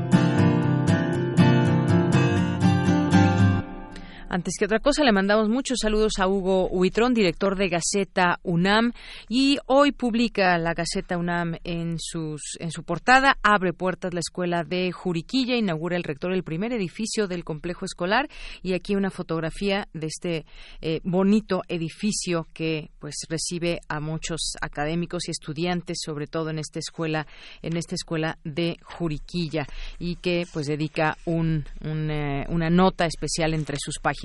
Antes 4.33 4.53
que 4.57 4.63
otra 4.63 4.79
cosa, 4.79 5.03
le 5.03 5.11
mandamos 5.11 5.49
muchos 5.49 5.79
saludos 5.81 6.13
a 6.17 6.25
Hugo 6.25 6.69
Huitrón, 6.69 7.13
director 7.13 7.57
de 7.57 7.67
Gaceta 7.67 8.39
UNAM, 8.43 8.93
y 9.27 9.57
hoy 9.65 9.91
publica 9.91 10.57
la 10.57 10.73
Gaceta 10.73 11.17
UNAM 11.17 11.57
en, 11.65 11.97
sus, 11.99 12.55
en 12.61 12.71
su 12.71 12.83
portada, 12.83 13.37
abre 13.43 13.73
puertas 13.73 14.13
la 14.13 14.21
escuela 14.21 14.63
de 14.63 14.93
Juriquilla, 14.93 15.57
inaugura 15.57 15.97
el 15.97 16.05
rector 16.05 16.31
el 16.31 16.45
primer 16.45 16.71
edificio 16.71 17.27
del 17.27 17.43
complejo 17.43 17.83
escolar, 17.83 18.29
y 18.63 18.71
aquí 18.71 18.95
una 18.95 19.09
fotografía 19.09 19.89
de 19.93 20.07
este 20.07 20.45
eh, 20.79 21.01
bonito 21.03 21.63
edificio 21.67 22.47
que 22.53 22.89
pues 22.99 23.15
recibe 23.27 23.81
a 23.89 23.99
muchos 23.99 24.53
académicos 24.61 25.27
y 25.27 25.31
estudiantes, 25.31 25.97
sobre 26.01 26.27
todo 26.27 26.51
en 26.51 26.59
esta 26.59 26.79
escuela, 26.79 27.27
en 27.61 27.75
esta 27.75 27.95
escuela 27.95 28.37
de 28.45 28.77
Juriquilla, 28.81 29.67
y 29.99 30.15
que 30.15 30.45
pues 30.53 30.67
dedica 30.67 31.17
un, 31.25 31.65
eh, 31.83 32.45
una 32.47 32.69
nota 32.69 33.05
especial 33.05 33.53
entre 33.53 33.75
sus 33.77 33.99
páginas 33.99 34.20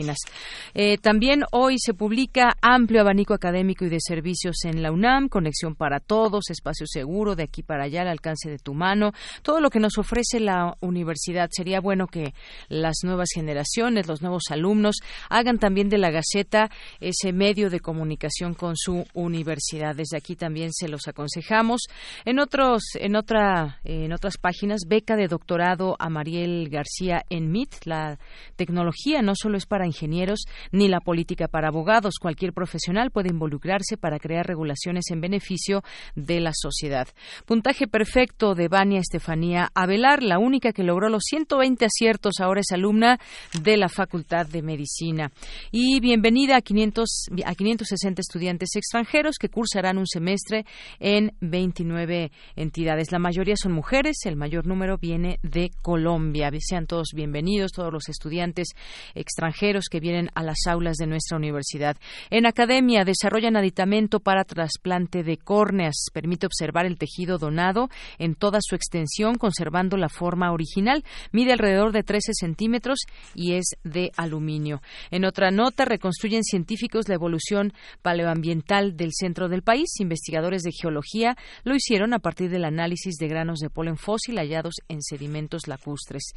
Eh, 0.75 0.99
también 0.99 1.43
hoy 1.53 1.77
se 1.79 1.95
publica 1.95 2.57
amplio 2.61 3.01
abanico 3.01 3.35
académico 3.35 3.85
y 3.85 3.89
de 3.89 3.99
servicios 4.01 4.65
en 4.65 4.83
la 4.83 4.93
UNAM, 4.93 5.29
conexión 5.29 5.75
para 5.75 6.01
todos, 6.01 6.51
espacio 6.51 6.87
seguro, 6.87 7.35
de 7.35 7.45
aquí 7.45 7.63
para 7.63 7.85
allá, 7.85 8.03
al 8.03 8.09
alcance 8.09 8.51
de 8.51 8.59
tu 8.59 8.75
mano, 8.75 9.13
todo 9.43 9.61
lo 9.61 9.71
que 9.71 9.81
nos 9.81 9.99
ofrece 9.99 10.41
la 10.41 10.77
universidad. 10.81 11.49
Sería 11.51 11.81
bueno 11.81 12.07
que 12.07 12.35
las 12.69 12.99
nuevas 13.05 13.31
generaciones, 13.35 14.07
los 14.07 14.23
nuevos 14.23 14.45
alumnos, 14.51 14.97
hagan 15.29 15.59
también 15.59 15.89
de 15.89 15.99
la 15.99 16.11
Gaceta 16.11 16.71
ese 17.01 17.33
medio 17.33 17.71
de 17.71 17.81
comunicación 17.81 18.55
con 18.55 18.77
su 18.77 19.05
universidad. 19.15 19.95
Desde 19.95 20.17
aquí 20.17 20.37
también 20.37 20.73
se 20.73 20.89
los 20.89 21.09
aconsejamos. 21.09 21.83
En 22.25 22.39
otros, 22.39 22.83
en 22.95 23.17
otra, 23.17 23.81
en 23.85 24.13
otras 24.13 24.39
páginas, 24.39 24.83
beca 24.87 25.17
de 25.17 25.29
doctorado 25.29 25.97
a 25.99 26.09
Mariel 26.09 26.69
García 26.69 27.25
en 27.31 27.51
MIT. 27.51 27.85
La 27.85 28.19
tecnología 28.57 29.23
no 29.23 29.35
solo 29.35 29.57
es 29.57 29.67
para 29.67 29.86
ingenieros 29.87 30.45
ni 30.73 30.89
la 30.89 31.01
política 31.01 31.49
para 31.49 31.69
abogados. 31.69 32.15
Cualquier 32.21 32.53
profesional 32.53 33.11
puede 33.11 33.31
involucrarse 33.31 33.97
para 33.97 34.19
crear 34.19 34.47
regulaciones 34.47 35.11
en 35.11 35.21
beneficio 35.21 35.83
de 36.15 36.41
la 36.41 36.53
sociedad. 36.55 37.09
Puntaje 37.45 37.87
perfecto 37.87 38.55
de 38.55 38.69
Vania 38.69 39.01
Estefanía 39.01 39.71
Avelar, 39.75 40.23
la 40.23 40.39
única 40.39 40.73
que 40.73 40.83
logró 40.83 41.09
los 41.09 41.23
120 41.25 41.85
aciertos. 41.85 42.41
Ahora 42.41 42.61
es 42.61 42.73
alumna 42.73 43.19
de 43.63 43.77
la 43.77 43.89
Facultad 43.89 44.47
de 44.47 44.63
Medicina. 44.63 45.31
Y 45.71 46.01
bienvenida 46.01 46.57
a 46.57 46.61
500 46.61 47.27
a 47.45 47.55
560 47.55 48.21
estudiantes 48.21 48.71
extranjeros 48.75 49.37
que 49.39 49.49
cursarán 49.49 49.99
un 49.99 50.07
semestre 50.07 50.65
en 50.99 51.33
29 51.41 52.31
entidades. 52.57 53.13
La 53.13 53.19
mayoría 53.19 53.57
son 53.57 53.73
mujeres, 53.73 54.17
el 54.25 54.37
mayor 54.37 54.67
número 54.67 54.99
viene 54.99 55.39
de 55.43 55.71
Colombia. 55.83 56.51
Sean 56.59 56.87
todos 56.87 57.09
bienvenidos, 57.15 57.73
todos 57.73 57.93
los 57.93 58.09
estudiantes 58.09 58.69
extranjeros 59.15 59.76
que 59.91 60.01
vienen 60.01 60.31
a 60.35 60.43
las 60.43 60.67
aulas 60.67 60.97
de 60.97 61.07
nuestra 61.07 61.37
universidad. 61.37 61.97
En 62.31 62.47
academia 62.47 63.05
desarrollan 63.05 63.57
aditamento 63.57 64.21
para 64.21 64.45
trasplante 64.45 65.23
de 65.23 65.37
córneas. 65.37 66.07
Permite 66.13 66.47
observar 66.47 66.87
el 66.87 66.99
tejido 66.99 67.39
donado 67.39 67.89
en 68.19 68.35
toda 68.35 68.59
su 68.63 68.75
extensión, 68.75 69.37
conservando 69.37 69.97
la 69.97 70.09
forma 70.09 70.53
original. 70.53 71.05
Mide 71.33 71.53
alrededor 71.53 71.93
de 71.93 72.03
13 72.03 72.33
centímetros 72.35 73.01
y 73.35 73.55
es 73.55 73.77
de 73.85 74.11
aluminio. 74.17 74.81
En 75.11 75.25
otra 75.25 75.51
nota, 75.51 75.85
reconstruyen 75.85 76.43
científicos 76.43 77.09
la 77.09 77.15
evolución 77.15 77.73
paleoambiental 78.03 78.97
del 78.97 79.11
centro 79.13 79.49
del 79.49 79.63
país. 79.63 80.01
Investigadores 80.01 80.63
de 80.63 80.73
geología 80.73 81.37
lo 81.65 81.75
hicieron 81.75 82.15
a 82.15 82.19
partir 82.19 82.51
del 82.51 82.65
análisis 82.65 83.17
de 83.17 83.29
granos 83.29 83.59
de 83.59 83.71
polen 83.71 83.97
fósil 83.97 84.39
hallados 84.39 84.77
en 84.89 85.03
sedimentos 85.03 85.67
lacustres. 85.67 86.33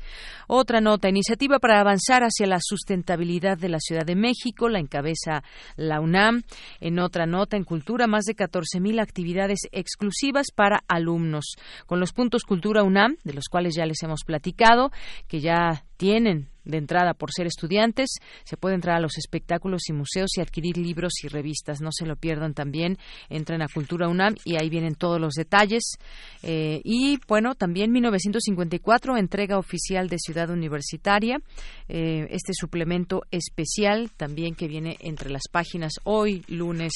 Otra 0.48 0.82
nota, 0.82 1.10
iniciativa 1.10 1.60
para 1.60 1.80
avanzar 1.80 2.24
hacia 2.24 2.48
la 2.48 2.60
sustentabilidad 2.62 3.29
de 3.30 3.70
la 3.70 3.80
Ciudad 3.80 4.06
de 4.06 4.16
México, 4.16 4.70
la 4.70 4.80
encabeza 4.80 5.44
la 5.76 6.02
UNAM. 6.02 6.42
En 6.80 6.98
otra 6.98 7.28
nota, 7.28 7.58
en 7.58 7.64
cultura, 7.64 8.08
más 8.08 8.26
de 8.26 8.36
14.000 8.36 9.00
actividades 9.00 9.60
exclusivas 9.72 10.48
para 10.56 10.80
alumnos. 10.88 11.56
Con 11.86 12.00
los 12.00 12.12
puntos 12.12 12.44
Cultura 12.44 12.82
UNAM, 12.82 13.18
de 13.24 13.34
los 13.34 13.46
cuales 13.46 13.76
ya 13.76 13.86
les 13.86 14.02
hemos 14.02 14.24
platicado, 14.24 14.92
que 15.28 15.42
ya 15.42 15.86
tienen 16.00 16.48
de 16.70 16.78
entrada 16.78 17.14
por 17.14 17.32
ser 17.32 17.48
estudiantes. 17.48 18.10
Se 18.44 18.58
puede 18.58 18.76
entrar 18.76 18.98
a 18.98 19.02
los 19.02 19.18
espectáculos 19.18 19.90
y 19.90 19.94
museos 19.94 20.30
y 20.38 20.42
adquirir 20.42 20.78
libros 20.78 21.14
y 21.24 21.28
revistas. 21.28 21.82
No 21.82 21.90
se 21.92 22.06
lo 22.06 22.16
pierdan 22.16 22.54
también. 22.54 22.98
Entren 23.30 23.62
a 23.62 23.68
Cultura 23.68 24.08
UNAM 24.08 24.36
y 24.46 24.56
ahí 24.56 24.70
vienen 24.70 24.96
todos 24.96 25.20
los 25.20 25.34
detalles. 25.34 25.98
Eh, 26.44 26.82
y 26.84 27.20
bueno, 27.28 27.56
también 27.56 27.92
1954, 27.92 29.18
entrega 29.18 29.58
oficial 29.58 30.10
de 30.10 30.18
Ciudad 30.20 30.50
Universitaria. 30.50 31.42
Eh, 31.88 32.28
este 32.30 32.54
suplemento 32.54 33.24
especial 33.32 34.12
también 34.16 34.56
que 34.56 34.68
viene 34.68 34.98
entre 35.00 35.30
las 35.30 35.44
páginas 35.52 35.94
hoy, 36.04 36.44
lunes, 36.48 36.94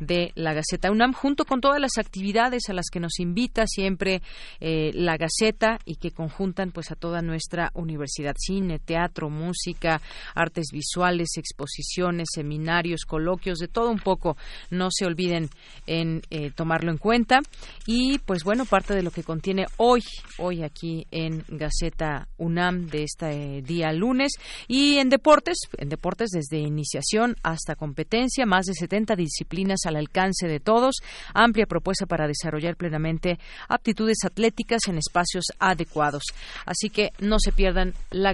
de 0.00 0.32
la 0.34 0.54
Gaceta 0.54 0.90
UNAM, 0.90 1.12
junto 1.12 1.44
con 1.44 1.60
todas 1.60 1.80
las 1.80 1.98
actividades 1.98 2.68
a 2.68 2.74
las 2.74 2.86
que 2.90 3.00
nos 3.00 3.18
invita 3.20 3.66
siempre 3.66 4.22
eh, 4.60 4.90
la 4.94 5.16
Gaceta 5.16 5.78
y 5.84 5.96
que 5.96 6.10
conjuntan 6.10 6.72
pues 6.72 6.90
a 6.90 6.96
toda 6.96 7.22
nuestra 7.22 7.70
universidad. 7.74 8.34
Cine, 8.46 8.78
teatro, 8.78 9.30
música, 9.30 10.00
artes 10.34 10.66
visuales, 10.72 11.36
exposiciones, 11.36 12.28
seminarios, 12.32 13.02
coloquios, 13.06 13.58
de 13.58 13.68
todo 13.68 13.90
un 13.90 13.98
poco. 13.98 14.36
No 14.70 14.88
se 14.90 15.06
olviden 15.06 15.48
en 15.86 16.22
eh, 16.30 16.50
tomarlo 16.50 16.90
en 16.90 16.98
cuenta. 16.98 17.40
Y 17.86 18.18
pues 18.20 18.44
bueno, 18.44 18.64
parte 18.64 18.94
de 18.94 19.02
lo 19.02 19.10
que 19.10 19.22
contiene 19.22 19.66
hoy, 19.76 20.02
hoy 20.38 20.62
aquí 20.62 21.06
en 21.10 21.44
Gaceta 21.48 22.28
UNAM 22.38 22.86
de 22.86 23.04
este 23.04 23.62
día 23.62 23.92
lunes. 23.92 24.32
Y 24.68 24.98
en 24.98 25.08
deportes, 25.08 25.58
en 25.78 25.88
deportes 25.88 26.30
desde 26.30 26.58
iniciación 26.58 27.36
hasta 27.42 27.76
competencia, 27.76 28.46
más 28.46 28.66
de 28.66 28.74
70 28.74 29.16
disciplinas 29.16 29.80
al 29.86 29.96
alcance 29.96 30.46
de 30.46 30.60
todos, 30.60 30.96
amplia 31.32 31.66
propuesta 31.66 32.06
para 32.06 32.26
desarrollar 32.26 32.76
plenamente 32.76 33.38
aptitudes 33.68 34.18
atléticas 34.24 34.82
en 34.88 34.98
espacios 34.98 35.44
adecuados. 35.58 36.24
Así 36.66 36.90
que 36.90 37.12
no 37.20 37.38
se 37.38 37.52
pierdan 37.52 37.94
la 38.10 38.33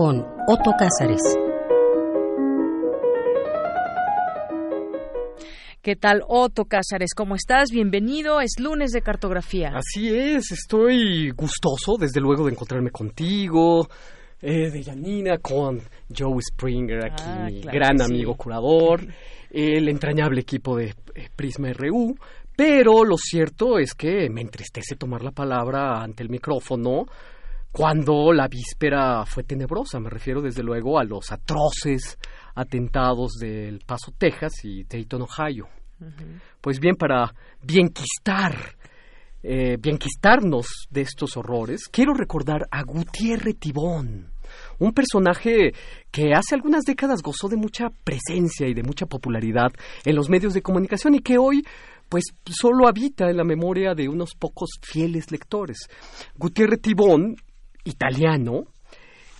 con 0.00 0.24
Otto 0.46 0.70
Cázares. 0.78 1.20
¿Qué 5.82 5.94
tal, 5.94 6.22
Otto 6.26 6.64
Cázares? 6.64 7.10
¿Cómo 7.14 7.34
estás? 7.34 7.68
Bienvenido. 7.70 8.40
Es 8.40 8.52
lunes 8.58 8.92
de 8.92 9.02
cartografía. 9.02 9.72
Así 9.74 10.08
es, 10.08 10.52
estoy 10.52 11.28
gustoso, 11.32 11.98
desde 12.00 12.18
luego, 12.18 12.46
de 12.46 12.52
encontrarme 12.52 12.90
contigo, 12.90 13.88
eh, 14.40 14.70
de 14.70 14.82
Janina, 14.82 15.36
con 15.36 15.82
Joe 16.08 16.40
Springer 16.40 17.04
aquí, 17.04 17.22
ah, 17.66 17.70
gran 17.70 18.00
amigo 18.00 18.36
curador, 18.36 19.02
el 19.50 19.86
entrañable 19.86 20.40
equipo 20.40 20.78
de 20.78 20.94
eh, 21.14 21.28
Prisma 21.36 21.74
RU. 21.74 22.16
Pero 22.56 23.04
lo 23.04 23.18
cierto 23.18 23.78
es 23.78 23.92
que 23.92 24.30
me 24.30 24.40
entristece 24.40 24.96
tomar 24.96 25.22
la 25.22 25.32
palabra 25.32 26.02
ante 26.02 26.22
el 26.22 26.30
micrófono 26.30 27.04
cuando 27.72 28.32
la 28.32 28.48
víspera 28.48 29.24
fue 29.24 29.44
tenebrosa. 29.44 30.00
Me 30.00 30.10
refiero 30.10 30.40
desde 30.40 30.62
luego 30.62 30.98
a 30.98 31.04
los 31.04 31.30
atroces 31.30 32.18
atentados 32.54 33.32
del 33.40 33.80
Paso, 33.86 34.12
Texas 34.16 34.52
y 34.64 34.84
Dayton, 34.84 35.22
Ohio. 35.22 35.68
Pues 36.60 36.80
bien, 36.80 36.96
para 36.96 37.32
bienquistar, 37.62 38.56
eh, 39.42 39.76
bienquistarnos 39.78 40.66
de 40.88 41.02
estos 41.02 41.36
horrores, 41.36 41.88
quiero 41.90 42.14
recordar 42.14 42.66
a 42.70 42.82
Gutiérrez 42.82 43.58
Tibón, 43.58 44.32
un 44.78 44.92
personaje 44.92 45.72
que 46.10 46.32
hace 46.32 46.54
algunas 46.54 46.84
décadas 46.84 47.22
gozó 47.22 47.48
de 47.48 47.56
mucha 47.56 47.90
presencia 48.02 48.66
y 48.66 48.74
de 48.74 48.82
mucha 48.82 49.06
popularidad 49.06 49.70
en 50.04 50.16
los 50.16 50.28
medios 50.28 50.54
de 50.54 50.62
comunicación 50.62 51.14
y 51.14 51.20
que 51.20 51.38
hoy 51.38 51.62
pues 52.08 52.24
solo 52.44 52.88
habita 52.88 53.30
en 53.30 53.36
la 53.36 53.44
memoria 53.44 53.94
de 53.94 54.08
unos 54.08 54.34
pocos 54.34 54.70
fieles 54.82 55.30
lectores. 55.30 55.78
Gutiérrez 56.36 56.80
Tibón 56.80 57.36
italiano, 57.84 58.64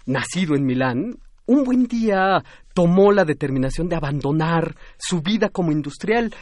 nacido 0.07 0.55
en 0.55 0.65
Milán, 0.65 1.17
un 1.47 1.65
buen 1.65 1.87
día 1.87 2.45
tomó 2.75 3.11
la 3.11 3.25
determinación 3.25 3.89
de 3.89 3.97
abandonar 3.97 4.77
su 4.97 5.21
vida 5.21 5.49
como 5.49 5.73
industrial. 5.73 6.33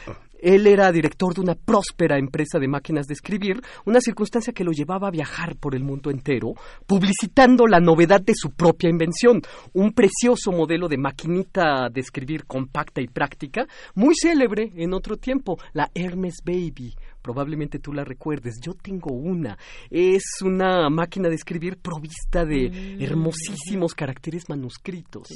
Él 0.41 0.67
era 0.67 0.91
director 0.91 1.33
de 1.33 1.41
una 1.41 1.55
próspera 1.55 2.17
empresa 2.17 2.59
de 2.59 2.67
máquinas 2.67 3.07
de 3.07 3.13
escribir, 3.13 3.61
una 3.85 3.99
circunstancia 3.99 4.53
que 4.53 4.63
lo 4.63 4.71
llevaba 4.71 5.07
a 5.07 5.11
viajar 5.11 5.57
por 5.57 5.75
el 5.75 5.83
mundo 5.83 6.11
entero, 6.11 6.53
publicitando 6.85 7.67
la 7.67 7.79
novedad 7.79 8.21
de 8.21 8.33
su 8.35 8.51
propia 8.51 8.89
invención, 8.89 9.41
un 9.73 9.91
precioso 9.91 10.51
modelo 10.51 10.87
de 10.87 10.97
maquinita 10.97 11.89
de 11.89 11.99
escribir 11.99 12.45
compacta 12.45 13.01
y 13.01 13.07
práctica, 13.07 13.67
muy 13.95 14.13
célebre 14.15 14.71
en 14.75 14.93
otro 14.93 15.17
tiempo, 15.17 15.57
la 15.73 15.89
Hermes 15.93 16.37
Baby, 16.45 16.95
probablemente 17.29 17.77
tú 17.77 17.93
la 17.93 18.03
recuerdes. 18.03 18.55
Yo 18.59 18.73
tengo 18.73 19.13
una. 19.13 19.55
Es 19.91 20.23
una 20.41 20.89
máquina 20.89 21.29
de 21.29 21.35
escribir 21.35 21.77
provista 21.77 22.43
de 22.43 22.71
mm. 22.97 23.03
hermosísimos 23.03 23.93
caracteres 23.93 24.49
manuscritos. 24.49 25.27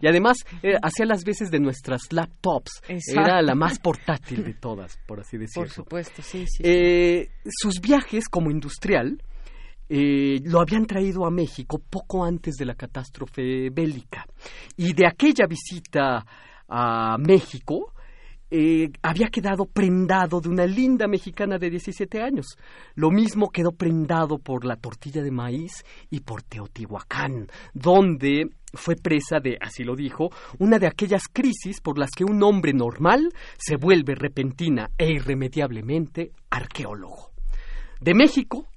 Y 0.00 0.06
además 0.06 0.36
eh, 0.62 0.74
hacía 0.80 1.04
las 1.04 1.24
veces 1.24 1.50
de 1.50 1.58
nuestras 1.58 2.02
laptops. 2.12 2.80
Era 3.08 3.42
la 3.42 3.56
más 3.56 3.80
portátil 3.80 4.44
de 4.44 4.54
todas, 4.60 4.96
por 5.04 5.18
así 5.18 5.36
decirlo. 5.36 5.64
Por 5.64 5.68
supuesto, 5.68 6.22
sí, 6.22 6.46
sí. 6.46 6.62
Eh, 6.64 7.28
sus 7.44 7.80
viajes 7.80 8.28
como 8.28 8.52
industrial 8.52 9.20
eh, 9.88 10.38
lo 10.44 10.60
habían 10.60 10.86
traído 10.86 11.26
a 11.26 11.30
México 11.32 11.80
poco 11.90 12.24
antes 12.24 12.54
de 12.54 12.66
la 12.66 12.76
catástrofe 12.76 13.68
bélica. 13.70 14.28
Y 14.76 14.92
de 14.92 15.08
aquella 15.08 15.46
visita 15.48 16.24
a 16.68 17.18
México, 17.18 17.91
eh, 18.54 18.90
había 19.00 19.28
quedado 19.28 19.64
prendado 19.64 20.42
de 20.42 20.50
una 20.50 20.66
linda 20.66 21.08
mexicana 21.08 21.56
de 21.56 21.70
17 21.70 22.20
años. 22.20 22.58
Lo 22.94 23.10
mismo 23.10 23.48
quedó 23.48 23.72
prendado 23.72 24.38
por 24.38 24.66
la 24.66 24.76
tortilla 24.76 25.22
de 25.22 25.30
maíz 25.30 25.82
y 26.10 26.20
por 26.20 26.42
Teotihuacán, 26.42 27.46
donde 27.72 28.50
fue 28.74 28.96
presa 28.96 29.40
de, 29.40 29.56
así 29.58 29.84
lo 29.84 29.96
dijo, 29.96 30.28
una 30.58 30.78
de 30.78 30.86
aquellas 30.86 31.28
crisis 31.32 31.80
por 31.80 31.98
las 31.98 32.10
que 32.10 32.24
un 32.24 32.42
hombre 32.42 32.74
normal 32.74 33.32
se 33.56 33.76
vuelve 33.76 34.14
repentina 34.14 34.90
e 34.98 35.12
irremediablemente 35.12 36.32
arqueólogo. 36.50 37.30
De 38.02 38.12
México 38.12 38.68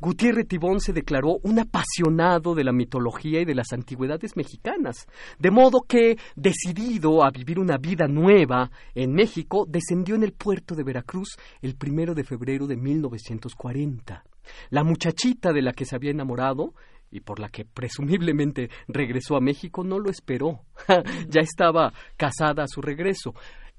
Gutiérrez 0.00 0.46
Tibón 0.46 0.80
se 0.80 0.92
declaró 0.92 1.38
un 1.42 1.58
apasionado 1.58 2.54
de 2.54 2.62
la 2.62 2.72
mitología 2.72 3.40
y 3.40 3.44
de 3.44 3.56
las 3.56 3.72
antigüedades 3.72 4.36
mexicanas, 4.36 5.08
de 5.40 5.50
modo 5.50 5.80
que, 5.80 6.16
decidido 6.36 7.24
a 7.24 7.30
vivir 7.30 7.58
una 7.58 7.78
vida 7.78 8.06
nueva 8.06 8.70
en 8.94 9.12
México, 9.12 9.66
descendió 9.68 10.14
en 10.14 10.22
el 10.22 10.34
puerto 10.34 10.76
de 10.76 10.84
Veracruz 10.84 11.36
el 11.62 11.74
primero 11.74 12.14
de 12.14 12.22
febrero 12.22 12.68
de 12.68 12.76
1940. 12.76 14.24
La 14.70 14.84
muchachita 14.84 15.52
de 15.52 15.62
la 15.62 15.72
que 15.72 15.84
se 15.84 15.96
había 15.96 16.12
enamorado 16.12 16.74
y 17.10 17.20
por 17.20 17.40
la 17.40 17.48
que 17.48 17.64
presumiblemente 17.64 18.70
regresó 18.86 19.36
a 19.36 19.40
México 19.40 19.82
no 19.82 19.98
lo 19.98 20.10
esperó. 20.10 20.60
ya 21.28 21.40
estaba 21.40 21.92
casada 22.16 22.62
a 22.62 22.68
su 22.68 22.80
regreso. 22.80 23.34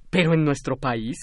Pero 0.10 0.34
en 0.34 0.44
nuestro 0.44 0.76
país, 0.76 1.18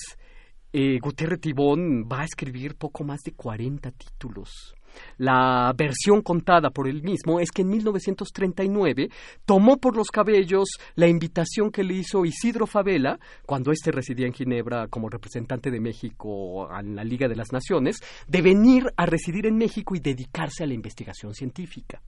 eh, 0.72 0.98
Gutiérrez 1.00 1.40
Tibón 1.40 2.08
va 2.10 2.20
a 2.20 2.24
escribir 2.24 2.76
poco 2.76 3.04
más 3.04 3.20
de 3.22 3.32
40 3.32 3.90
títulos. 3.90 4.74
La 5.18 5.72
versión 5.76 6.22
contada 6.22 6.70
por 6.70 6.88
él 6.88 7.02
mismo 7.02 7.40
es 7.40 7.50
que 7.50 7.62
en 7.62 7.68
1939 7.68 9.08
tomó 9.44 9.78
por 9.78 9.96
los 9.96 10.08
cabellos 10.08 10.68
la 10.94 11.08
invitación 11.08 11.70
que 11.70 11.84
le 11.84 11.94
hizo 11.94 12.24
Isidro 12.24 12.66
Favela, 12.66 13.18
cuando 13.44 13.72
éste 13.72 13.92
residía 13.92 14.26
en 14.26 14.34
Ginebra 14.34 14.88
como 14.88 15.08
representante 15.08 15.70
de 15.70 15.80
México 15.80 16.68
en 16.78 16.96
la 16.96 17.04
Liga 17.04 17.28
de 17.28 17.36
las 17.36 17.52
Naciones, 17.52 17.96
de 18.26 18.42
venir 18.42 18.92
a 18.96 19.06
residir 19.06 19.46
en 19.46 19.56
México 19.56 19.94
y 19.94 20.00
dedicarse 20.00 20.64
a 20.64 20.66
la 20.66 20.74
investigación 20.74 21.34
científica. 21.34 22.00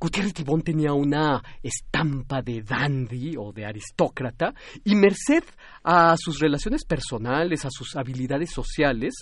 Gutiérrez 0.00 0.32
Tibón 0.32 0.62
tenía 0.62 0.92
una 0.92 1.42
estampa 1.60 2.40
de 2.40 2.62
dandy 2.62 3.34
o 3.36 3.52
de 3.52 3.66
aristócrata 3.66 4.54
y 4.84 4.94
merced 4.94 5.42
a 5.82 6.14
sus 6.16 6.38
relaciones 6.38 6.84
personales, 6.84 7.64
a 7.64 7.70
sus 7.70 7.96
habilidades 7.96 8.50
sociales, 8.52 9.14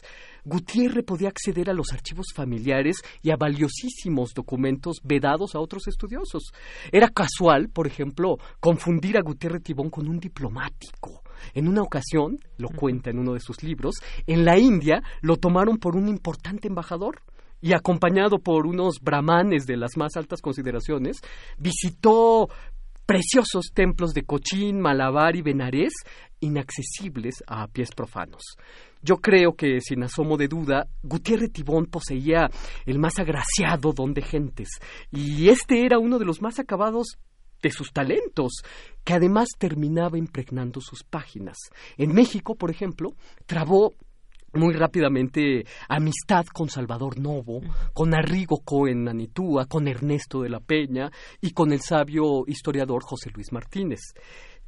Gutiérrez 0.44 1.03
podía 1.05 1.28
acceder 1.28 1.70
a 1.70 1.73
los 1.73 1.93
archivos 1.93 2.27
familiares 2.35 2.97
y 3.23 3.31
a 3.31 3.36
valiosísimos 3.36 4.35
documentos 4.35 4.98
vedados 5.03 5.55
a 5.55 5.61
otros 5.61 5.89
estudiosos. 5.89 6.53
Era 6.93 7.09
casual, 7.09 7.70
por 7.70 7.86
ejemplo, 7.86 8.36
confundir 8.61 9.16
a 9.16 9.23
Gutiérrez 9.23 9.62
Tibón 9.62 9.89
con 9.89 10.07
un 10.07 10.20
diplomático. 10.20 11.23
En 11.55 11.69
una 11.69 11.82
ocasión, 11.82 12.39
lo 12.59 12.69
cuenta 12.69 13.09
en 13.09 13.19
uno 13.19 13.32
de 13.32 13.40
sus 13.40 13.62
libros, 13.62 13.94
en 14.27 14.44
la 14.44 14.59
India 14.59 15.03
lo 15.23 15.36
tomaron 15.36 15.78
por 15.78 15.97
un 15.97 16.09
importante 16.09 16.69
embajador 16.69 17.23
y 17.61 17.73
acompañado 17.73 18.39
por 18.39 18.66
unos 18.66 19.01
brahmanes 19.01 19.66
de 19.66 19.77
las 19.77 19.97
más 19.97 20.16
altas 20.16 20.41
consideraciones, 20.41 21.19
visitó 21.59 22.49
preciosos 23.07 23.70
templos 23.73 24.12
de 24.12 24.24
Cochín, 24.24 24.81
Malabar 24.81 25.37
y 25.37 25.43
Benarés, 25.43 25.93
inaccesibles 26.41 27.37
a 27.47 27.69
pies 27.69 27.91
profanos. 27.95 28.43
Yo 29.01 29.16
creo 29.16 29.55
que, 29.55 29.81
sin 29.81 30.03
asomo 30.03 30.37
de 30.37 30.49
duda, 30.49 30.89
Gutiérrez 31.03 31.53
Tibón 31.53 31.87
poseía 31.87 32.51
el 32.85 32.99
más 32.99 33.19
agraciado 33.19 33.93
don 33.93 34.12
de 34.12 34.23
gentes, 34.23 34.69
y 35.12 35.49
este 35.49 35.85
era 35.85 35.99
uno 35.99 36.19
de 36.19 36.24
los 36.24 36.43
más 36.43 36.59
acabados 36.59 37.16
de 37.62 37.70
sus 37.70 37.93
talentos, 37.93 38.62
que 39.05 39.15
además 39.15 39.49
terminaba 39.59 40.19
impregnando 40.19 40.81
sus 40.81 41.05
páginas. 41.05 41.57
En 41.97 42.12
México, 42.12 42.57
por 42.57 42.70
ejemplo, 42.70 43.11
trabó 43.47 43.93
muy 44.57 44.74
rápidamente 44.74 45.65
amistad 45.89 46.47
con 46.47 46.69
Salvador 46.69 47.19
Novo, 47.19 47.61
con 47.93 48.15
Arrigo 48.15 48.62
Cohen 48.65 49.09
Anitúa, 49.09 49.66
con 49.66 49.87
Ernesto 49.87 50.41
de 50.43 50.49
la 50.49 50.61
Peña 50.61 51.11
y 51.41 51.51
con 51.51 51.73
el 51.73 51.81
sabio 51.81 52.45
historiador 52.47 53.03
José 53.05 53.31
Luis 53.35 53.53
Martínez. 53.53 54.01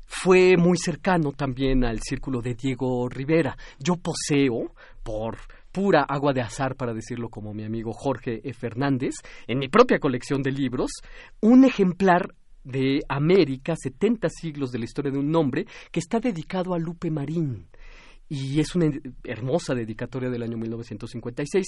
Fue 0.04 0.56
muy 0.56 0.78
cercano 0.78 1.32
también 1.32 1.84
al 1.84 2.00
círculo 2.00 2.40
de 2.40 2.54
Diego 2.54 3.08
Rivera. 3.08 3.56
Yo 3.78 3.96
poseo, 3.96 4.72
por 5.02 5.38
pura 5.72 6.02
agua 6.08 6.32
de 6.32 6.40
azar, 6.40 6.76
para 6.76 6.94
decirlo 6.94 7.28
como 7.28 7.52
mi 7.52 7.64
amigo 7.64 7.92
Jorge 7.92 8.40
E. 8.42 8.52
Fernández, 8.52 9.16
en 9.46 9.58
mi 9.58 9.68
propia 9.68 9.98
colección 9.98 10.42
de 10.42 10.50
libros, 10.50 10.90
un 11.40 11.64
ejemplar 11.64 12.34
de 12.64 13.00
América, 13.08 13.74
70 13.76 14.28
siglos 14.28 14.70
de 14.72 14.78
la 14.78 14.84
historia 14.84 15.12
de 15.12 15.18
un 15.18 15.30
nombre, 15.30 15.66
que 15.90 16.00
está 16.00 16.20
dedicado 16.20 16.74
a 16.74 16.78
Lupe 16.78 17.10
Marín 17.10 17.68
y 18.28 18.60
es 18.60 18.74
una 18.74 18.90
hermosa 19.24 19.74
dedicatoria 19.74 20.30
del 20.30 20.42
año 20.42 20.56
1956. 20.58 21.66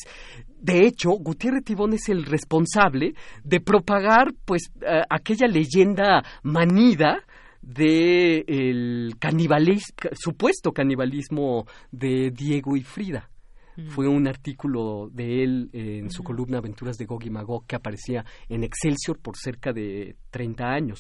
De 0.60 0.86
hecho, 0.86 1.10
Gutiérrez 1.10 1.64
Tibón 1.64 1.94
es 1.94 2.08
el 2.08 2.24
responsable 2.24 3.14
de 3.44 3.60
propagar 3.60 4.34
pues 4.44 4.70
eh, 4.82 5.02
aquella 5.08 5.46
leyenda 5.46 6.22
manida 6.42 7.24
de 7.62 8.44
el 8.46 9.14
supuesto 10.14 10.72
canibalismo 10.72 11.66
de 11.90 12.30
Diego 12.30 12.76
y 12.76 12.82
Frida. 12.82 13.28
Fue 13.88 14.06
un 14.08 14.26
artículo 14.28 15.08
de 15.12 15.42
él 15.42 15.70
en 15.72 16.10
su 16.10 16.22
columna 16.22 16.58
Aventuras 16.58 16.96
de 16.98 17.06
Gog 17.06 17.24
y 17.24 17.30
Magog 17.30 17.66
que 17.66 17.76
aparecía 17.76 18.24
en 18.48 18.64
Excelsior 18.64 19.18
por 19.18 19.36
cerca 19.36 19.72
de 19.72 20.16
30 20.30 20.64
años. 20.64 20.98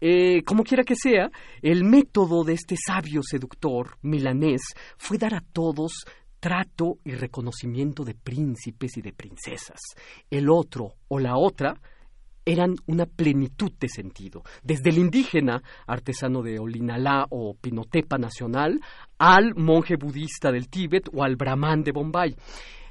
Eh, 0.00 0.42
como 0.44 0.64
quiera 0.64 0.84
que 0.84 0.96
sea, 0.96 1.30
el 1.62 1.84
método 1.84 2.44
de 2.44 2.54
este 2.54 2.76
sabio 2.76 3.22
seductor 3.22 3.98
milanés 4.02 4.62
fue 4.96 5.18
dar 5.18 5.34
a 5.34 5.44
todos 5.52 6.04
trato 6.40 6.98
y 7.04 7.12
reconocimiento 7.12 8.04
de 8.04 8.14
príncipes 8.14 8.96
y 8.96 9.02
de 9.02 9.12
princesas. 9.12 9.80
El 10.30 10.50
otro 10.50 10.94
o 11.08 11.18
la 11.18 11.36
otra 11.36 11.80
eran 12.48 12.76
una 12.86 13.04
plenitud 13.04 13.72
de 13.78 13.90
sentido, 13.90 14.42
desde 14.62 14.88
el 14.88 14.96
indígena, 14.96 15.62
artesano 15.86 16.42
de 16.42 16.58
Olinalá 16.58 17.26
o 17.28 17.54
Pinotepa 17.54 18.16
nacional, 18.16 18.80
al 19.18 19.54
monje 19.54 19.96
budista 19.96 20.50
del 20.50 20.70
Tíbet 20.70 21.10
o 21.12 21.22
al 21.22 21.36
brahman 21.36 21.82
de 21.82 21.92
Bombay. 21.92 22.34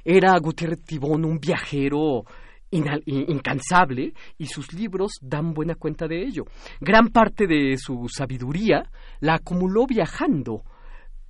Era 0.04 0.38
Gutiérrez 0.38 0.84
Tibón 0.84 1.24
un 1.24 1.40
viajero 1.40 2.24
incansable 2.70 4.12
y 4.36 4.46
sus 4.46 4.72
libros 4.72 5.14
dan 5.20 5.52
buena 5.54 5.74
cuenta 5.74 6.06
de 6.06 6.22
ello. 6.22 6.44
Gran 6.80 7.08
parte 7.08 7.48
de 7.48 7.76
su 7.78 8.06
sabiduría 8.08 8.88
la 9.20 9.34
acumuló 9.34 9.86
viajando, 9.86 10.62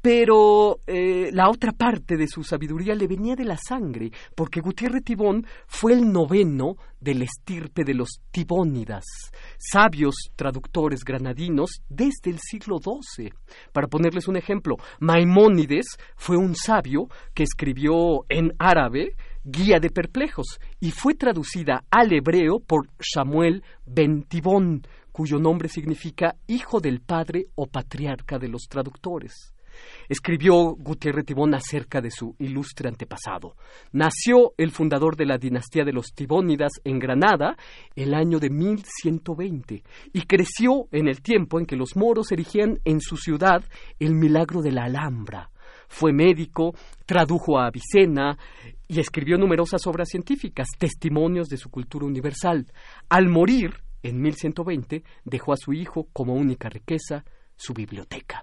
pero 0.01 0.81
eh, 0.87 1.31
la 1.33 1.51
otra 1.51 1.73
parte 1.73 2.17
de 2.17 2.29
su 2.29 2.45
sabiduría 2.45 2.95
le 2.95 3.07
venía 3.07 3.35
de 3.35 3.45
la 3.45 3.57
sangre, 3.57 4.11
porque 4.35 4.61
Gutiérrez 4.61 5.05
Tibón 5.05 5.47
fue 5.67 5.93
el 5.93 6.11
noveno 6.11 6.77
del 7.01 7.23
estirpe 7.23 7.85
de 7.85 7.95
los 7.95 8.21
Tibónidas, 8.31 9.05
sabios 9.59 10.15
traductores 10.37 11.05
granadinos 11.05 11.83
desde 11.89 12.31
el 12.31 12.39
siglo 12.39 12.79
XII. 12.79 13.33
Para 13.73 13.89
ponerles 13.89 14.29
un 14.29 14.37
ejemplo, 14.37 14.77
Maimónides 15.01 15.97
fue 16.17 16.37
un 16.37 16.55
sabio 16.55 17.09
que 17.35 17.45
escribió 17.45 18.25
en 18.29 18.53
árabe 18.59 19.15
Guía 19.45 19.79
de 19.81 19.91
Perplejos 19.91 20.59
y 20.81 20.91
fue 20.91 21.15
traducida 21.15 21.85
al 21.91 22.13
hebreo 22.13 22.61
por 22.61 22.89
Samuel 23.01 23.63
ben 23.87 24.25
Tibón, 24.25 24.83
cuyo 25.13 25.39
nombre 25.39 25.69
significa 25.69 26.37
hijo 26.47 26.81
del 26.81 27.01
padre 27.01 27.47
o 27.55 27.67
patriarca 27.67 28.39
de 28.39 28.49
los 28.49 28.69
traductores. 28.69 29.55
Escribió 30.09 30.75
Gutiérrez 30.77 31.25
Tibón 31.25 31.55
acerca 31.55 32.01
de 32.01 32.11
su 32.11 32.35
ilustre 32.39 32.89
antepasado. 32.89 33.57
Nació 33.93 34.55
el 34.57 34.71
fundador 34.71 35.17
de 35.17 35.27
la 35.27 35.39
dinastía 35.39 35.85
de 35.85 35.93
los 35.93 36.13
Tibónidas 36.15 36.73
en 36.85 36.99
Granada 36.99 37.57
el 37.95 38.15
año 38.15 38.39
de 38.39 38.51
1120 38.51 39.83
y 40.13 40.23
creció 40.23 40.89
en 40.93 41.09
el 41.09 41.23
tiempo 41.23 41.59
en 41.59 41.67
que 41.67 41.77
los 41.77 41.97
moros 41.97 42.33
erigían 42.33 42.79
en 42.85 43.01
su 43.01 43.17
ciudad 43.17 43.65
el 43.99 44.15
milagro 44.15 44.63
de 44.63 44.73
la 44.73 44.85
Alhambra. 44.85 45.51
Fue 45.89 46.13
médico, 46.13 46.75
tradujo 47.07 47.59
a 47.59 47.67
Avicena 47.67 48.39
y 48.87 49.01
escribió 49.01 49.39
numerosas 49.39 49.87
obras 49.87 50.09
científicas, 50.09 50.69
testimonios 50.79 51.49
de 51.49 51.57
su 51.57 51.71
cultura 51.71 52.07
universal. 52.07 52.67
Al 53.09 53.29
morir, 53.29 53.75
en 54.03 54.21
1120, 54.21 55.03
dejó 55.25 55.53
a 55.53 55.57
su 55.57 55.73
hijo 55.73 56.09
como 56.13 56.35
única 56.35 56.69
riqueza 56.69 57.25
su 57.57 57.73
biblioteca. 57.75 58.43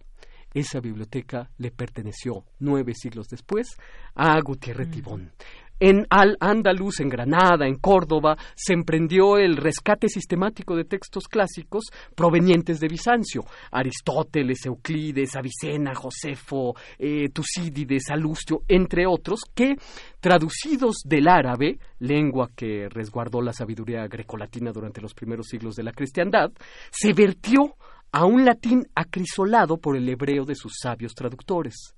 Esa 0.56 0.80
biblioteca 0.80 1.49
le 1.57 1.69
perteneció 1.69 2.45
nueve 2.60 2.94
siglos 2.95 3.27
después 3.27 3.68
a 4.15 4.40
Gutiérrez 4.40 4.90
Tibón. 4.90 5.34
En 5.77 6.07
Al-Ándalus, 6.10 7.02
en 7.02 7.10
Granada, 7.10 7.68
en 7.68 7.76
Córdoba, 7.76 8.38
se 8.56 8.72
emprendió 8.72 9.36
el 9.36 9.57
rescate 9.57 10.07
sistemático 10.07 10.73
de 10.73 10.86
textos 10.86 11.26
clásicos 11.27 11.84
provenientes 12.15 12.80
de 12.80 12.88
Bizancio. 12.88 13.44
Aristóteles, 13.69 14.65
Euclides, 14.65 15.36
Avicena, 15.36 15.94
Josefo, 15.94 16.73
eh, 16.98 17.27
Tucídides, 17.34 18.03
Salustio, 18.07 18.61
entre 18.69 19.06
otros, 19.06 19.41
que, 19.53 19.76
traducidos 20.22 21.02
del 21.03 21.27
árabe, 21.27 21.80
lengua 21.99 22.49
que 22.56 22.88
resguardó 22.88 23.41
la 23.41 23.52
sabiduría 23.52 24.07
grecolatina 24.07 24.72
durante 24.72 25.02
los 25.02 25.14
primeros 25.14 25.48
siglos 25.48 25.76
de 25.76 25.84
la 25.84 25.91
cristiandad, 25.91 26.53
se 26.90 27.11
vertió 27.11 27.76
a 28.15 28.23
un 28.23 28.45
latín 28.45 28.87
acrisolado 28.95 29.77
por 29.77 29.97
el 29.97 30.07
hebreo 30.07 30.45
de 30.45 30.55
sus 30.55 30.75
sabios 30.81 31.13
traductores. 31.13 31.95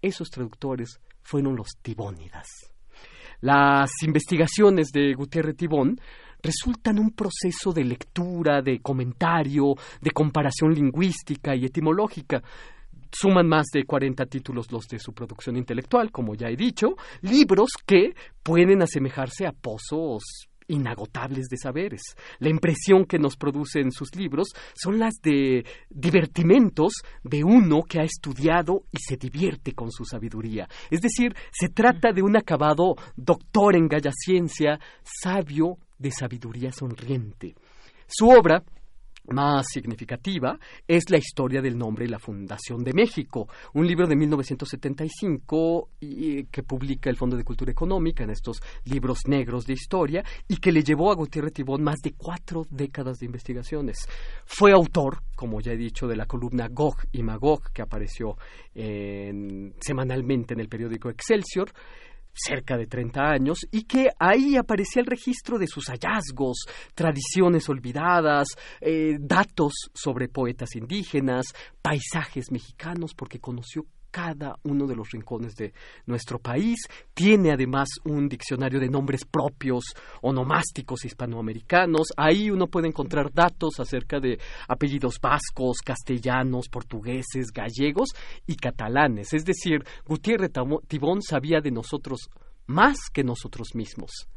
Esos 0.00 0.30
traductores 0.30 1.00
fueron 1.22 1.56
los 1.56 1.78
tibónidas. 1.82 2.46
Las 3.40 3.90
investigaciones 4.04 4.92
de 4.92 5.12
Gutiérrez 5.14 5.56
Tibón 5.56 6.00
resultan 6.40 7.00
un 7.00 7.10
proceso 7.10 7.72
de 7.72 7.82
lectura, 7.82 8.62
de 8.62 8.78
comentario, 8.78 9.74
de 10.00 10.12
comparación 10.12 10.72
lingüística 10.72 11.56
y 11.56 11.64
etimológica. 11.64 12.40
Suman 13.10 13.48
más 13.48 13.66
de 13.72 13.82
40 13.82 14.24
títulos 14.26 14.70
los 14.70 14.86
de 14.86 15.00
su 15.00 15.12
producción 15.12 15.56
intelectual, 15.56 16.12
como 16.12 16.36
ya 16.36 16.48
he 16.48 16.54
dicho, 16.54 16.94
libros 17.22 17.70
que 17.84 18.14
pueden 18.40 18.82
asemejarse 18.82 19.48
a 19.48 19.52
pozos 19.52 20.48
inagotables 20.68 21.46
de 21.48 21.56
saberes. 21.56 22.02
La 22.38 22.48
impresión 22.48 23.04
que 23.04 23.18
nos 23.18 23.36
producen 23.36 23.92
sus 23.92 24.14
libros 24.14 24.48
son 24.74 24.98
las 24.98 25.14
de 25.22 25.64
divertimentos 25.90 26.92
de 27.22 27.44
uno 27.44 27.82
que 27.82 28.00
ha 28.00 28.04
estudiado 28.04 28.84
y 28.90 28.98
se 28.98 29.16
divierte 29.16 29.72
con 29.72 29.90
su 29.90 30.04
sabiduría. 30.04 30.68
Es 30.90 31.00
decir, 31.00 31.34
se 31.52 31.68
trata 31.68 32.12
de 32.12 32.22
un 32.22 32.36
acabado 32.36 32.94
doctor 33.16 33.76
en 33.76 33.88
galla 33.88 34.12
ciencia, 34.12 34.78
sabio 35.02 35.78
de 35.98 36.10
sabiduría 36.10 36.72
sonriente. 36.72 37.54
Su 38.06 38.28
obra 38.28 38.62
más 39.28 39.66
significativa 39.72 40.58
es 40.86 41.10
la 41.10 41.18
historia 41.18 41.60
del 41.60 41.76
nombre 41.76 42.04
y 42.04 42.08
la 42.08 42.18
fundación 42.18 42.82
de 42.84 42.92
México, 42.92 43.48
un 43.74 43.86
libro 43.86 44.06
de 44.06 44.16
1975 44.16 45.90
que 46.00 46.62
publica 46.62 47.10
el 47.10 47.16
Fondo 47.16 47.36
de 47.36 47.44
Cultura 47.44 47.70
Económica 47.70 48.24
en 48.24 48.30
estos 48.30 48.60
libros 48.84 49.20
negros 49.26 49.66
de 49.66 49.74
historia 49.74 50.24
y 50.48 50.56
que 50.56 50.72
le 50.72 50.82
llevó 50.82 51.10
a 51.10 51.14
Gutiérrez 51.14 51.52
Tibón 51.52 51.82
más 51.82 52.00
de 52.02 52.14
cuatro 52.16 52.66
décadas 52.70 53.18
de 53.18 53.26
investigaciones. 53.26 53.98
Fue 54.44 54.72
autor, 54.72 55.22
como 55.34 55.60
ya 55.60 55.72
he 55.72 55.76
dicho, 55.76 56.06
de 56.06 56.16
la 56.16 56.26
columna 56.26 56.68
Gog 56.68 56.96
y 57.12 57.22
Magog 57.22 57.72
que 57.72 57.82
apareció 57.82 58.36
semanalmente 58.74 60.54
en 60.54 60.60
el 60.60 60.68
periódico 60.68 61.10
Excelsior 61.10 61.70
cerca 62.36 62.76
de 62.76 62.86
30 62.86 63.20
años, 63.20 63.58
y 63.70 63.84
que 63.84 64.10
ahí 64.18 64.56
aparecía 64.56 65.00
el 65.00 65.06
registro 65.06 65.58
de 65.58 65.66
sus 65.66 65.86
hallazgos, 65.86 66.66
tradiciones 66.94 67.68
olvidadas, 67.68 68.48
eh, 68.80 69.16
datos 69.18 69.72
sobre 69.94 70.28
poetas 70.28 70.76
indígenas, 70.76 71.46
paisajes 71.82 72.50
mexicanos, 72.50 73.14
porque 73.14 73.40
conoció 73.40 73.86
cada 74.16 74.56
uno 74.62 74.86
de 74.86 74.96
los 74.96 75.10
rincones 75.10 75.54
de 75.56 75.74
nuestro 76.06 76.38
país. 76.38 76.78
Tiene 77.12 77.52
además 77.52 77.86
un 78.06 78.30
diccionario 78.30 78.80
de 78.80 78.88
nombres 78.88 79.26
propios 79.26 79.84
onomásticos 80.22 81.04
hispanoamericanos. 81.04 82.14
Ahí 82.16 82.50
uno 82.50 82.66
puede 82.66 82.88
encontrar 82.88 83.30
datos 83.30 83.78
acerca 83.78 84.18
de 84.18 84.38
apellidos 84.68 85.20
vascos, 85.20 85.82
castellanos, 85.84 86.70
portugueses, 86.70 87.48
gallegos 87.52 88.08
y 88.46 88.56
catalanes. 88.56 89.34
Es 89.34 89.44
decir, 89.44 89.84
Gutiérrez 90.06 90.50
Tibón 90.88 91.20
sabía 91.20 91.60
de 91.60 91.70
nosotros 91.70 92.30
más 92.68 92.96
que 93.12 93.22
nosotros 93.22 93.74
mismos. 93.74 94.30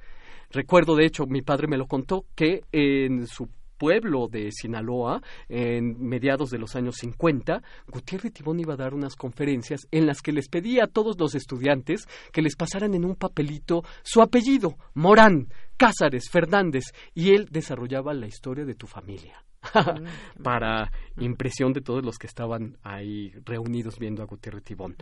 Recuerdo, 0.51 0.97
de 0.97 1.05
hecho, 1.05 1.25
mi 1.25 1.41
padre 1.41 1.69
me 1.69 1.77
lo 1.77 1.87
contó, 1.87 2.25
que 2.35 2.63
en 2.73 3.27
su 3.27 3.47
pueblo 3.79 4.27
de 4.27 4.51
Sinaloa, 4.51 5.23
en 5.47 5.99
mediados 5.99 6.51
de 6.51 6.59
los 6.59 6.75
años 6.75 6.97
50, 6.97 7.63
Gutiérrez 7.87 8.33
Tibón 8.33 8.59
iba 8.59 8.75
a 8.75 8.77
dar 8.77 8.93
unas 8.93 9.15
conferencias 9.15 9.87
en 9.89 10.05
las 10.05 10.21
que 10.21 10.33
les 10.33 10.49
pedía 10.49 10.83
a 10.83 10.87
todos 10.87 11.17
los 11.17 11.33
estudiantes 11.33 12.05
que 12.31 12.43
les 12.43 12.55
pasaran 12.55 12.93
en 12.93 13.05
un 13.05 13.15
papelito 13.15 13.83
su 14.03 14.21
apellido, 14.21 14.77
Morán, 14.93 15.47
Cázares, 15.77 16.29
Fernández, 16.29 16.83
y 17.15 17.31
él 17.31 17.47
desarrollaba 17.49 18.13
la 18.13 18.27
historia 18.27 18.65
de 18.65 18.75
tu 18.75 18.85
familia. 18.85 19.43
Mm. 20.39 20.41
para 20.43 20.91
impresión 21.17 21.73
de 21.73 21.81
todos 21.81 22.03
los 22.03 22.17
que 22.17 22.27
estaban 22.27 22.77
ahí 22.81 23.31
reunidos 23.45 23.99
viendo 23.99 24.23
a 24.23 24.25
Gutiérrez 24.25 24.63
Tibón. 24.63 24.95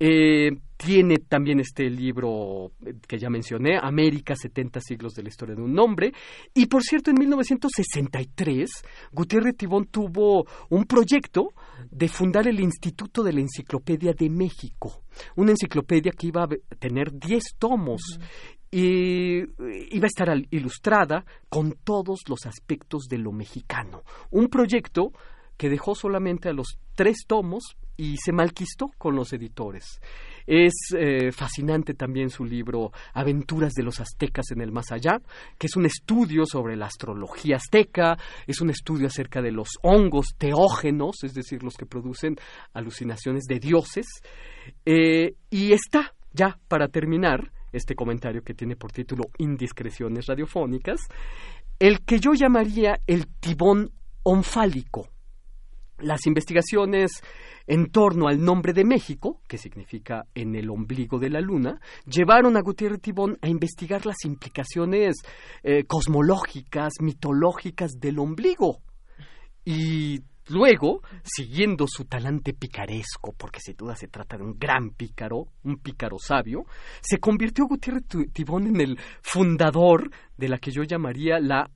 Eh, 0.00 0.50
tiene 0.76 1.18
también 1.18 1.60
este 1.60 1.90
libro 1.90 2.72
que 3.06 3.18
ya 3.18 3.28
mencioné, 3.28 3.78
América, 3.80 4.34
70 4.34 4.80
siglos 4.80 5.14
de 5.14 5.22
la 5.22 5.28
historia 5.28 5.54
de 5.54 5.62
un 5.62 5.74
nombre. 5.74 6.12
Y 6.54 6.66
por 6.66 6.82
cierto, 6.82 7.10
en 7.10 7.18
1963, 7.18 8.70
Gutiérrez 9.12 9.56
Tibón 9.56 9.86
tuvo 9.86 10.46
un 10.70 10.84
proyecto 10.84 11.48
de 11.90 12.08
fundar 12.08 12.48
el 12.48 12.60
Instituto 12.60 13.22
de 13.22 13.32
la 13.34 13.40
Enciclopedia 13.40 14.14
de 14.14 14.30
México, 14.30 15.02
una 15.36 15.50
enciclopedia 15.50 16.12
que 16.12 16.28
iba 16.28 16.44
a 16.44 16.48
tener 16.78 17.12
10 17.12 17.42
tomos 17.58 18.00
y 18.70 19.38
iba 19.38 20.04
a 20.04 20.06
estar 20.06 20.28
ilustrada 20.50 21.24
con 21.48 21.72
todos 21.84 22.20
los 22.28 22.46
aspectos 22.46 23.04
de 23.08 23.18
lo 23.18 23.32
mexicano. 23.32 24.02
Un 24.30 24.48
proyecto 24.48 25.12
que 25.56 25.68
dejó 25.68 25.94
solamente 25.94 26.48
a 26.48 26.52
los 26.52 26.78
tres 26.94 27.24
tomos 27.26 27.76
y 27.96 28.16
se 28.16 28.32
malquistó 28.32 28.92
con 28.96 29.16
los 29.16 29.32
editores. 29.32 30.00
Es 30.46 30.72
eh, 30.96 31.32
fascinante 31.32 31.94
también 31.94 32.30
su 32.30 32.44
libro 32.44 32.92
Aventuras 33.12 33.72
de 33.74 33.82
los 33.82 34.00
aztecas 34.00 34.52
en 34.52 34.60
el 34.60 34.70
más 34.70 34.92
allá, 34.92 35.20
que 35.58 35.66
es 35.66 35.76
un 35.76 35.84
estudio 35.84 36.44
sobre 36.46 36.76
la 36.76 36.86
astrología 36.86 37.56
azteca, 37.56 38.16
es 38.46 38.60
un 38.60 38.70
estudio 38.70 39.08
acerca 39.08 39.42
de 39.42 39.50
los 39.50 39.68
hongos 39.82 40.28
teógenos, 40.38 41.16
es 41.24 41.34
decir, 41.34 41.64
los 41.64 41.74
que 41.74 41.86
producen 41.86 42.36
alucinaciones 42.72 43.44
de 43.44 43.58
dioses, 43.58 44.06
eh, 44.86 45.34
y 45.50 45.72
está, 45.72 46.14
ya 46.32 46.56
para 46.68 46.86
terminar, 46.86 47.50
este 47.72 47.94
comentario 47.94 48.42
que 48.42 48.54
tiene 48.54 48.76
por 48.76 48.92
título 48.92 49.24
Indiscreciones 49.38 50.26
radiofónicas, 50.26 51.00
el 51.78 52.00
que 52.04 52.20
yo 52.20 52.34
llamaría 52.34 53.00
el 53.06 53.26
tibón 53.26 53.92
onfálico. 54.22 55.08
Las 55.98 56.26
investigaciones 56.26 57.22
en 57.66 57.90
torno 57.90 58.28
al 58.28 58.42
nombre 58.42 58.72
de 58.72 58.84
México, 58.84 59.40
que 59.46 59.58
significa 59.58 60.24
en 60.34 60.54
el 60.54 60.70
ombligo 60.70 61.18
de 61.18 61.28
la 61.28 61.40
luna, 61.40 61.80
llevaron 62.06 62.56
a 62.56 62.62
Gutiérrez 62.62 63.00
Tibón 63.00 63.36
a 63.42 63.48
investigar 63.48 64.06
las 64.06 64.24
implicaciones 64.24 65.16
eh, 65.62 65.84
cosmológicas, 65.84 66.94
mitológicas 67.00 68.00
del 68.00 68.18
ombligo. 68.20 68.78
Y 69.64 70.22
Luego, 70.48 71.02
siguiendo 71.22 71.86
su 71.86 72.04
talante 72.04 72.54
picaresco, 72.54 73.34
porque 73.36 73.60
sin 73.60 73.76
duda 73.76 73.94
se 73.94 74.08
trata 74.08 74.36
de 74.36 74.44
un 74.44 74.58
gran 74.58 74.90
pícaro, 74.90 75.46
un 75.64 75.78
pícaro 75.78 76.16
sabio, 76.18 76.64
se 77.00 77.18
convirtió 77.18 77.66
Gutiérrez 77.66 78.04
Tibón 78.32 78.66
en 78.66 78.80
el 78.80 78.98
fundador 79.20 80.10
de 80.36 80.48
la 80.48 80.58
que 80.58 80.70
yo 80.70 80.82
llamaría 80.82 81.38
la 81.38 81.70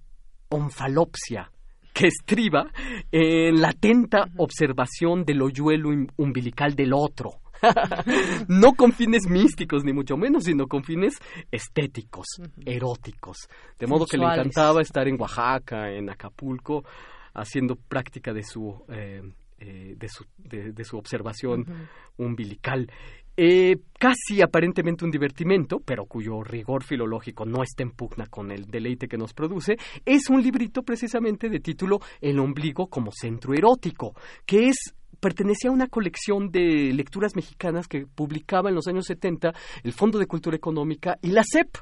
onfalopsia, 0.48 1.50
que 1.92 2.06
estriba 2.06 2.70
en 3.10 3.60
la 3.60 3.70
atenta 3.70 4.24
observación 4.38 5.24
del 5.24 5.42
hoyuelo 5.42 5.90
umbilical 6.16 6.74
del 6.74 6.92
otro. 6.94 7.42
no 8.48 8.72
con 8.72 8.92
fines 8.92 9.28
místicos, 9.28 9.84
ni 9.84 9.92
mucho 9.92 10.16
menos, 10.16 10.44
sino 10.44 10.66
con 10.66 10.82
fines 10.82 11.14
estéticos, 11.50 12.26
eróticos. 12.64 13.48
De 13.78 13.86
modo 13.86 14.06
que 14.06 14.18
le 14.18 14.24
encantaba 14.24 14.80
estar 14.80 15.06
en 15.06 15.20
Oaxaca, 15.20 15.90
en 15.90 16.10
Acapulco, 16.10 16.84
haciendo 17.34 17.76
práctica 17.76 18.32
de 18.32 18.42
su, 18.42 18.84
eh, 18.88 19.22
eh, 19.58 19.94
de, 19.96 20.08
su 20.08 20.24
de, 20.38 20.84
su 20.84 20.96
observación 20.96 21.88
umbilical. 22.16 22.90
Eh, 23.34 23.76
casi 23.98 24.42
aparentemente 24.42 25.04
un 25.04 25.10
divertimento, 25.10 25.80
pero 25.80 26.04
cuyo 26.04 26.42
rigor 26.42 26.84
filológico 26.84 27.46
no 27.46 27.62
está 27.62 27.82
en 27.82 27.92
pugna 27.92 28.26
con 28.26 28.50
el 28.50 28.66
deleite 28.66 29.08
que 29.08 29.16
nos 29.16 29.32
produce, 29.32 29.76
es 30.04 30.28
un 30.28 30.42
librito 30.42 30.82
precisamente 30.82 31.48
de 31.48 31.60
título 31.60 32.00
El 32.20 32.38
ombligo 32.40 32.88
como 32.88 33.10
centro 33.10 33.54
erótico, 33.54 34.14
que 34.44 34.68
es 34.68 34.94
pertenecía 35.22 35.70
a 35.70 35.72
una 35.72 35.86
colección 35.86 36.50
de 36.50 36.92
lecturas 36.92 37.36
mexicanas 37.36 37.86
que 37.86 38.06
publicaba 38.06 38.68
en 38.68 38.74
los 38.74 38.88
años 38.88 39.06
70 39.06 39.52
el 39.84 39.92
Fondo 39.92 40.18
de 40.18 40.26
Cultura 40.26 40.56
Económica 40.56 41.16
y 41.22 41.28
la 41.28 41.44
CEP, 41.44 41.78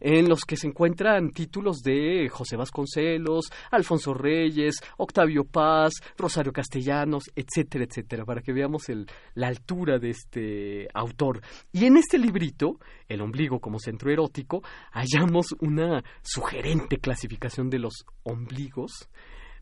en 0.00 0.28
los 0.28 0.40
que 0.40 0.56
se 0.56 0.66
encuentran 0.66 1.30
títulos 1.30 1.82
de 1.82 2.28
José 2.28 2.56
Vasconcelos, 2.56 3.52
Alfonso 3.70 4.12
Reyes, 4.12 4.80
Octavio 4.98 5.44
Paz, 5.44 5.92
Rosario 6.18 6.52
Castellanos, 6.52 7.30
etcétera, 7.36 7.84
etcétera, 7.84 8.24
para 8.24 8.42
que 8.42 8.52
veamos 8.52 8.86
la 9.34 9.46
altura 9.46 10.00
de 10.00 10.10
este 10.10 10.88
autor. 10.92 11.42
Y 11.72 11.84
en 11.84 11.96
este 11.96 12.18
librito, 12.18 12.80
El 13.06 13.20
ombligo 13.20 13.60
como 13.60 13.78
centro 13.78 14.10
erótico, 14.10 14.62
hallamos 14.92 15.54
una 15.60 16.02
sugerente 16.22 16.98
clasificación 16.98 17.70
de 17.70 17.78
los 17.78 18.04
ombligos 18.24 19.08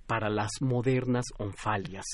para 0.08 0.30
las 0.30 0.50
modernas 0.62 1.26
onfalias. 1.38 2.06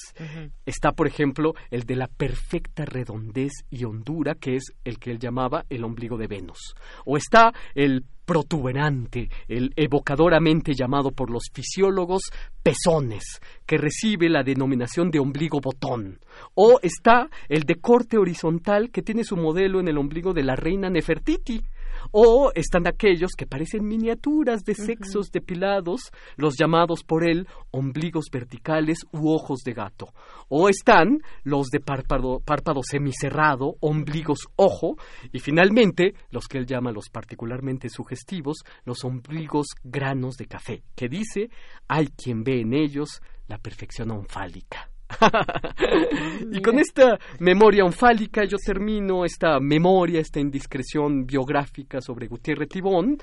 Está, 0.66 0.90
por 0.92 1.06
ejemplo, 1.06 1.54
el 1.70 1.84
de 1.84 1.94
la 1.94 2.08
perfecta 2.08 2.84
redondez 2.84 3.52
y 3.70 3.84
hondura, 3.84 4.34
que 4.34 4.56
es 4.56 4.64
el 4.84 4.98
que 4.98 5.12
él 5.12 5.20
llamaba 5.20 5.64
el 5.70 5.84
ombligo 5.84 6.18
de 6.18 6.26
Venus. 6.26 6.74
O 7.06 7.16
está 7.16 7.52
el 7.74 8.04
protuberante, 8.24 9.28
el 9.48 9.72
evocadoramente 9.76 10.72
llamado 10.74 11.12
por 11.12 11.30
los 11.30 11.44
fisiólogos 11.52 12.22
pezones, 12.62 13.22
que 13.64 13.78
recibe 13.78 14.28
la 14.28 14.42
denominación 14.42 15.10
de 15.10 15.20
ombligo 15.20 15.60
botón. 15.60 16.18
O 16.54 16.80
está 16.82 17.28
el 17.48 17.62
de 17.62 17.76
corte 17.76 18.18
horizontal, 18.18 18.90
que 18.90 19.02
tiene 19.02 19.22
su 19.22 19.36
modelo 19.36 19.78
en 19.78 19.88
el 19.88 19.98
ombligo 19.98 20.32
de 20.32 20.42
la 20.42 20.56
reina 20.56 20.90
Nefertiti, 20.90 21.62
o 22.10 22.52
están 22.54 22.86
aquellos 22.86 23.32
que 23.36 23.46
parecen 23.46 23.84
miniaturas 23.84 24.64
de 24.64 24.74
sexos 24.74 25.30
depilados, 25.30 26.10
los 26.36 26.56
llamados 26.58 27.04
por 27.04 27.24
él 27.24 27.46
ombligos 27.70 28.26
verticales 28.32 29.00
u 29.12 29.30
ojos 29.30 29.60
de 29.64 29.72
gato. 29.72 30.12
O 30.48 30.68
están 30.68 31.18
los 31.42 31.68
de 31.68 31.80
párpado, 31.80 32.40
párpado 32.40 32.80
semicerrado, 32.82 33.76
ombligos 33.80 34.48
ojo, 34.56 34.96
y 35.32 35.40
finalmente 35.40 36.14
los 36.30 36.46
que 36.46 36.58
él 36.58 36.66
llama 36.66 36.92
los 36.92 37.08
particularmente 37.10 37.88
sugestivos, 37.88 38.58
los 38.84 39.04
ombligos 39.04 39.66
granos 39.82 40.36
de 40.36 40.46
café, 40.46 40.82
que 40.94 41.08
dice 41.08 41.50
hay 41.88 42.08
quien 42.08 42.44
ve 42.44 42.60
en 42.60 42.74
ellos 42.74 43.20
la 43.48 43.58
perfección 43.58 44.10
onfálica. 44.10 44.93
y 46.52 46.60
con 46.60 46.78
esta 46.78 47.18
memoria 47.38 47.84
onfálica 47.84 48.44
yo 48.44 48.56
termino 48.58 49.24
esta 49.24 49.60
memoria, 49.60 50.20
esta 50.20 50.40
indiscreción 50.40 51.26
biográfica 51.26 52.00
sobre 52.00 52.28
Gutiérrez 52.28 52.68
Tibón, 52.68 53.18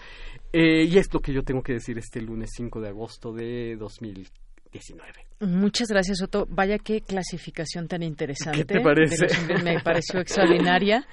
eh, 0.53 0.83
y 0.83 0.97
es 0.97 1.13
lo 1.13 1.19
que 1.19 1.33
yo 1.33 1.43
tengo 1.43 1.61
que 1.61 1.73
decir 1.73 1.97
este 1.97 2.21
lunes 2.21 2.51
5 2.55 2.81
de 2.81 2.89
agosto 2.89 3.33
de 3.33 3.77
2019. 4.71 5.31
Muchas 5.41 5.87
gracias, 5.87 6.21
Otto. 6.21 6.45
Vaya 6.49 6.77
qué 6.77 7.01
clasificación 7.01 7.87
tan 7.87 8.03
interesante. 8.03 8.59
¿Qué 8.59 8.65
te 8.65 8.79
parece? 8.79 9.27
Me 9.63 9.79
pareció 9.81 10.19
extraordinaria. 10.21 11.07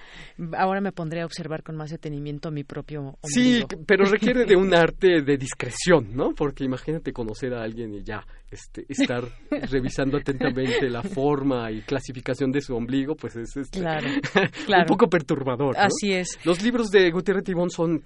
Ahora 0.56 0.82
me 0.82 0.92
pondré 0.92 1.22
a 1.22 1.24
observar 1.24 1.62
con 1.62 1.76
más 1.76 1.90
detenimiento 1.90 2.50
mi 2.50 2.62
propio 2.62 3.00
ombligo. 3.00 3.18
Sí, 3.24 3.64
pero 3.86 4.04
requiere 4.04 4.44
de 4.44 4.54
un 4.54 4.74
arte 4.74 5.22
de 5.22 5.36
discreción, 5.38 6.14
¿no? 6.14 6.34
Porque 6.34 6.64
imagínate 6.64 7.12
conocer 7.12 7.54
a 7.54 7.62
alguien 7.62 7.94
y 7.94 8.02
ya 8.02 8.26
este, 8.50 8.84
estar 8.88 9.24
revisando 9.70 10.18
atentamente 10.18 10.90
la 10.90 11.02
forma 11.02 11.70
y 11.72 11.80
clasificación 11.80 12.52
de 12.52 12.60
su 12.60 12.76
ombligo, 12.76 13.14
pues 13.16 13.34
es 13.36 13.56
este, 13.56 13.80
claro, 13.80 14.08
un 14.80 14.86
poco 14.86 15.08
perturbador. 15.08 15.74
Así 15.78 16.12
es. 16.12 16.38
Los 16.44 16.62
libros 16.62 16.90
de 16.90 17.10
Gutiérrez 17.10 17.44
Tibón 17.44 17.70
son 17.70 18.04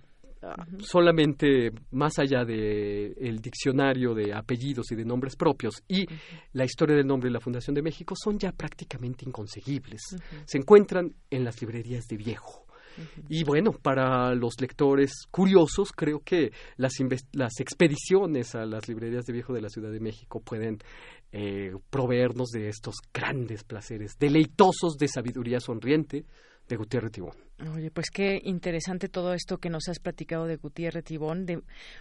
solamente 0.81 1.71
más 1.93 2.19
allá 2.19 2.45
del 2.45 3.15
el 3.17 3.39
diccionario 3.41 4.15
de 4.15 4.33
apellidos 4.35 4.91
y 4.93 4.97
de 4.97 5.05
nombres 5.05 5.37
propios 5.37 5.83
y 5.89 6.07
la 6.53 6.65
historia 6.65 6.97
del 6.97 7.07
nombre 7.07 7.29
de 7.29 7.35
la 7.35 7.41
Fundación 7.41 7.75
de 7.75 7.83
México 7.83 8.15
son 8.17 8.39
ya 8.39 8.53
prácticamente 8.53 9.25
inconseguibles. 9.25 10.01
Se 10.45 10.59
encuentran 10.59 11.15
en 11.31 11.45
las 11.45 11.61
librerías 11.61 12.07
de 12.07 12.17
viejo. 12.17 12.67
Y 13.29 13.45
bueno, 13.45 13.73
para 13.73 14.35
los 14.35 14.61
lectores 14.61 15.13
curiosos, 15.31 15.93
creo 15.93 16.21
que 16.21 16.53
las, 16.77 16.93
las 17.33 17.61
expediciones 17.61 18.55
a 18.55 18.67
las 18.67 18.89
librerías 18.89 19.25
de 19.25 19.33
viejo 19.33 19.53
de 19.53 19.63
la 19.63 19.69
Ciudad 19.69 19.91
de 19.91 20.01
México 20.01 20.41
pueden 20.41 20.79
eh, 21.33 21.73
proveernos 21.91 22.51
de 22.51 22.69
estos 22.69 22.97
grandes 23.13 23.65
placeres, 23.65 24.19
deleitosos 24.19 24.97
de 24.99 25.09
sabiduría 25.09 25.61
sonriente, 25.61 26.27
de 26.73 26.79
Gutiérrez 26.79 27.13
Tibón. 27.13 27.35
Oye, 27.77 27.91
pues 27.91 28.11
qué 28.11 28.41
interesante 28.45 29.11
todo 29.11 29.35
esto 29.35 29.59
que 29.59 29.69
nos 29.69 29.89
has 29.89 29.99
platicado 29.99 30.47
de 30.47 30.57
Gutiérrez 30.57 31.05
Tibón. 31.05 31.45
De, 31.45 31.61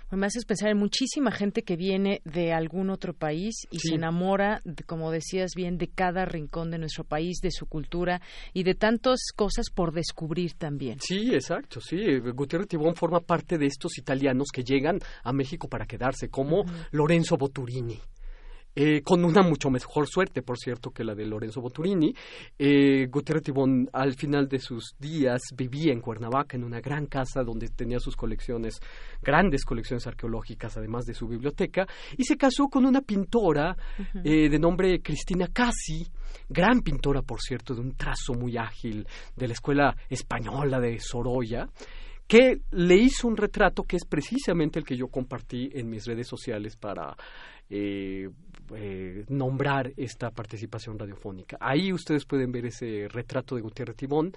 me 0.10 0.26
haces 0.26 0.46
pensar 0.46 0.70
en 0.70 0.78
muchísima 0.78 1.30
gente 1.30 1.64
que 1.64 1.76
viene 1.76 2.22
de 2.24 2.54
algún 2.54 2.90
otro 2.90 3.14
país 3.14 3.68
y 3.70 3.80
se 3.80 3.96
enamora, 3.96 4.62
como 4.86 5.12
decías 5.12 5.52
bien, 5.56 5.78
de 5.78 5.90
cada 5.90 6.24
rincón 6.24 6.72
de 6.72 6.78
nuestro 6.78 7.04
país, 7.04 7.40
de 7.42 7.52
su 7.52 7.66
cultura 7.66 8.22
y 8.54 8.64
de 8.64 8.76
tantas 8.76 9.20
cosas 9.36 9.66
por 9.76 9.92
descubrir 9.92 10.54
también. 10.54 11.00
Sí, 11.02 11.36
exacto, 11.36 11.82
sí. 11.82 12.20
Gutiérrez 12.34 12.70
Tibón 12.70 12.96
forma 12.96 13.20
parte 13.20 13.58
de 13.58 13.66
estos 13.66 13.98
italianos 13.98 14.48
que 14.54 14.64
llegan 14.64 15.00
a 15.22 15.34
México 15.34 15.68
para 15.68 15.86
quedarse, 15.86 16.30
como 16.30 16.64
Lorenzo 16.92 17.36
Boturini. 17.36 18.00
Eh, 18.74 19.02
con 19.02 19.26
una 19.26 19.42
mucho 19.42 19.70
mejor 19.70 20.08
suerte, 20.08 20.42
por 20.42 20.58
cierto, 20.58 20.92
que 20.92 21.04
la 21.04 21.14
de 21.14 21.26
Lorenzo 21.26 21.60
Boturini. 21.60 22.14
Eh, 22.58 23.08
Gutiérrez 23.08 23.44
Tibón, 23.44 23.90
al 23.92 24.14
final 24.14 24.48
de 24.48 24.60
sus 24.60 24.96
días, 24.98 25.42
vivía 25.56 25.92
en 25.92 26.00
Cuernavaca, 26.00 26.56
en 26.56 26.64
una 26.64 26.80
gran 26.80 27.08
casa 27.08 27.44
donde 27.44 27.68
tenía 27.68 28.00
sus 28.00 28.16
colecciones, 28.16 28.80
grandes 29.22 29.66
colecciones 29.66 30.08
arqueológicas, 30.08 30.78
además 30.78 31.06
de 31.06 31.14
su 31.14 31.28
biblioteca, 31.28 31.86
y 32.18 32.24
se 32.24 32.38
casó 32.38 32.70
con 32.70 32.86
una 32.86 33.02
pintora 33.02 33.76
eh, 34.24 34.50
de 34.50 34.60
nombre 34.60 35.02
Cristina 35.02 35.48
Casi, 35.52 36.08
gran 36.48 36.80
pintora, 36.80 37.22
por 37.24 37.42
cierto, 37.42 37.76
de 37.76 37.82
un 37.82 37.96
trazo 37.98 38.36
muy 38.36 38.56
ágil, 38.58 39.06
de 39.36 39.48
la 39.48 39.54
escuela 39.54 39.96
española 40.10 40.80
de 40.80 40.98
Sorolla 41.00 41.68
que 42.28 42.62
le 42.72 42.96
hizo 42.96 43.28
un 43.28 43.36
retrato 43.36 43.84
que 43.84 43.98
es 43.98 44.06
precisamente 44.06 44.80
el 44.80 44.86
que 44.86 44.96
yo 44.96 45.10
compartí 45.10 45.70
en 45.74 45.90
mis 45.90 46.06
redes 46.06 46.30
sociales 46.30 46.78
para 46.78 47.14
eh, 47.70 48.30
eh, 48.76 49.26
nombrar 49.30 49.92
esta 49.98 50.32
participación 50.32 50.98
radiofónica. 50.98 51.58
Ahí 51.60 51.92
ustedes 51.94 52.26
pueden 52.26 52.52
ver 52.52 52.66
ese 52.66 53.08
retrato 53.10 53.56
de 53.56 53.62
Gutiérrez 53.62 53.96
Tibón. 53.96 54.32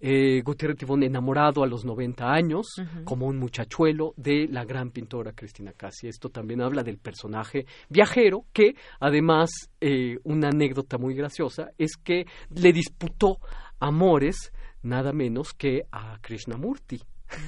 Eh, 0.00 0.42
Gutiérrez 0.42 0.76
Tibón 0.76 1.02
enamorado 1.02 1.62
a 1.62 1.66
los 1.66 1.84
90 1.84 2.30
años, 2.30 2.66
como 3.04 3.26
un 3.26 3.38
muchachuelo 3.38 4.12
de 4.16 4.48
la 4.48 4.64
gran 4.64 4.90
pintora 4.90 5.32
Cristina 5.32 5.72
Casi. 5.72 6.08
Esto 6.08 6.28
también 6.28 6.60
habla 6.60 6.82
del 6.82 6.98
personaje 6.98 7.66
viajero, 7.88 8.44
que 8.52 8.74
además, 9.00 9.50
eh, 9.80 10.18
una 10.24 10.48
anécdota 10.48 10.98
muy 10.98 11.14
graciosa, 11.14 11.70
es 11.78 11.96
que 11.96 12.26
le 12.50 12.72
disputó 12.72 13.38
amores 13.78 14.52
nada 14.82 15.12
menos 15.12 15.54
que 15.54 15.84
a 15.90 16.18
Krishnamurti. 16.20 17.00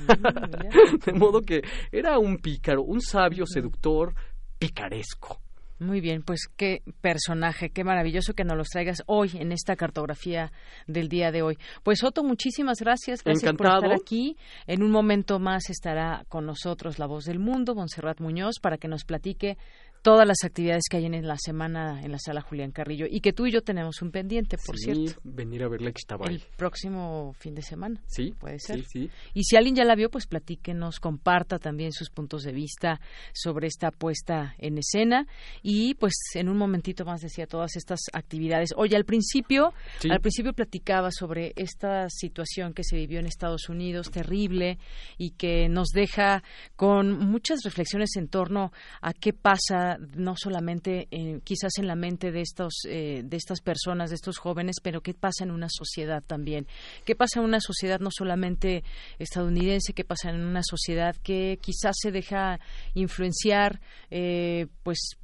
Mm, 0.09 0.97
de 1.07 1.13
modo 1.13 1.43
que 1.43 1.63
era 1.93 2.19
un 2.19 2.39
pícaro, 2.39 2.83
un 2.83 3.01
sabio 3.01 3.47
seductor 3.47 4.15
picaresco. 4.59 5.41
Muy 5.78 6.01
bien, 6.01 6.23
pues 6.23 6.48
qué 6.57 6.82
personaje, 7.03 7.69
qué 7.69 7.85
maravilloso 7.85 8.32
que 8.32 8.44
nos 8.44 8.57
los 8.57 8.69
traigas 8.69 9.03
hoy 9.07 9.32
en 9.35 9.53
esta 9.53 9.77
cartografía 9.77 10.51
del 10.86 11.11
día 11.11 11.31
de 11.31 11.43
hoy. 11.43 11.59
Pues 11.82 12.03
Otto, 12.03 12.24
muchísimas 12.24 12.78
gracias, 12.81 13.23
gracias 13.23 13.55
por 13.55 13.66
estar 13.66 13.93
aquí. 13.93 14.39
En 14.66 14.82
un 14.82 14.90
momento 14.90 15.39
más 15.39 15.69
estará 15.69 16.24
con 16.31 16.47
nosotros 16.47 16.98
la 16.98 17.07
voz 17.07 17.24
del 17.24 17.39
mundo, 17.39 17.74
Montserrat 17.74 18.20
Muñoz, 18.20 18.59
para 18.59 18.78
que 18.78 18.89
nos 18.89 19.05
platique 19.05 19.59
todas 20.07 20.24
las 20.24 20.45
actividades 20.45 20.85
que 20.89 20.99
hay 20.99 21.07
en 21.07 21.27
la 21.27 21.37
semana 21.37 22.01
en 22.01 22.12
la 22.12 22.20
sala 22.20 22.41
Julián 22.41 22.70
Carrillo 22.70 23.07
y 23.11 23.19
que 23.19 23.33
tú 23.33 23.45
y 23.47 23.51
yo 23.51 23.62
tenemos 23.62 24.03
un 24.03 24.12
pendiente, 24.12 24.57
por 24.57 24.78
sí, 24.78 24.85
cierto. 24.85 25.20
venir 25.24 25.65
a 25.65 25.69
verla 25.69 25.91
que 25.91 25.99
estaba 25.99 26.27
El 26.28 26.41
próximo 26.57 27.35
fin 27.41 27.57
de 27.57 27.62
semana. 27.62 28.01
Sí. 28.07 28.33
Puede 28.39 28.61
ser. 28.61 28.85
Sí, 28.85 29.09
sí. 29.09 29.11
Y 29.35 29.43
si 29.43 29.57
alguien 29.57 29.74
ya 29.74 29.85
la 29.85 29.97
vio, 29.97 30.09
pues 30.09 30.28
platíquenos, 30.28 31.01
comparta 31.01 31.59
también 31.59 31.91
sus 31.91 32.11
puntos 32.11 32.45
de 32.45 32.53
vista 32.53 33.01
sobre 33.33 33.66
esta 33.66 33.91
puesta 33.91 34.55
en 34.59 34.78
escena 34.78 35.27
y 35.61 35.95
pues 35.95 36.15
en 36.35 36.51
un 36.51 36.57
momentito 36.57 37.05
más 37.05 37.20
decía 37.20 37.49
todas 37.49 37.74
estas 37.74 37.99
actividades. 38.12 38.74
Oye, 38.77 38.95
al 38.95 39.07
principio, 39.07 39.74
al 40.09 40.20
principio 40.20 40.53
platicaba 40.53 41.11
sobre 41.11 41.53
esta 41.57 42.09
situación 42.11 42.74
que 42.74 42.85
se 42.85 42.95
vivió 42.95 43.19
en 43.19 43.27
Estados 43.27 43.69
Unidos, 43.69 44.12
terrible 44.12 44.78
y 45.19 45.31
que 45.31 45.69
nos 45.69 45.89
deja 45.89 46.45
con 46.77 47.11
muchas 47.11 47.65
reflexiones 47.65 48.11
en 48.15 48.28
torno 48.28 48.70
a 49.01 49.12
qué 49.12 49.33
pasa 49.33 49.95
no 50.14 50.35
solamente 50.36 51.09
eh, 51.10 51.40
quizás 51.44 51.78
en 51.78 51.86
la 51.86 51.94
mente 51.97 52.32
de 52.32 52.40
estos 52.40 52.85
eh, 52.89 53.23
de 53.24 53.36
estas 53.36 53.60
personas, 53.60 54.10
de 54.10 54.16
estos 54.16 54.39
jóvenes, 54.39 54.77
pero 54.82 55.01
qué 55.01 55.14
pasa 55.14 55.44
en 55.44 55.51
una 55.51 55.68
sociedad 55.68 56.23
también, 56.27 56.66
qué 57.05 57.14
pasa 57.14 57.40
en 57.40 57.47
una 57.47 57.60
sociedad 57.60 58.01
no 58.01 58.10
solamente 58.10 58.85
estadounidense, 59.18 59.93
qué 59.93 60.05
pasa 60.05 60.31
en 60.31 60.44
una 60.44 60.62
sociedad 60.62 61.16
que 61.23 61.59
quizás 61.60 61.97
se 62.01 62.10
deja 62.10 62.60
influenciar, 62.94 63.81
eh, 64.10 64.66
pues 64.82 65.16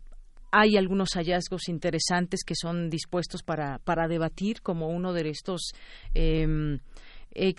hay 0.51 0.77
algunos 0.77 1.15
hallazgos 1.15 1.69
interesantes 1.69 2.45
que 2.45 2.55
son 2.55 2.91
dispuestos 2.91 3.43
para, 3.43 3.79
para 3.79 4.07
debatir, 4.07 4.61
como 4.61 4.89
uno 4.89 5.13
de 5.15 5.31
estos 5.31 5.73
eh, 6.15 7.55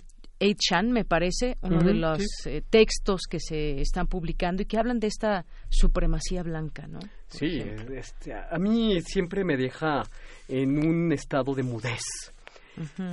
Chan, 0.56 0.92
me 0.92 1.04
parece, 1.04 1.56
uno 1.62 1.80
de 1.80 1.94
los 1.94 2.22
eh, 2.46 2.62
textos 2.68 3.22
que 3.28 3.40
se 3.40 3.80
están 3.80 4.06
publicando 4.06 4.62
y 4.62 4.66
que 4.66 4.78
hablan 4.78 5.00
de 5.00 5.06
esta 5.06 5.46
supremacía 5.70 6.42
blanca, 6.42 6.86
¿no? 6.86 6.98
sí, 7.28 7.62
este, 7.94 8.34
a 8.34 8.58
mí 8.58 9.00
siempre 9.00 9.44
me 9.44 9.56
deja 9.56 10.02
en 10.48 10.78
un 10.78 11.12
estado 11.12 11.54
de 11.54 11.62
mudez. 11.62 12.02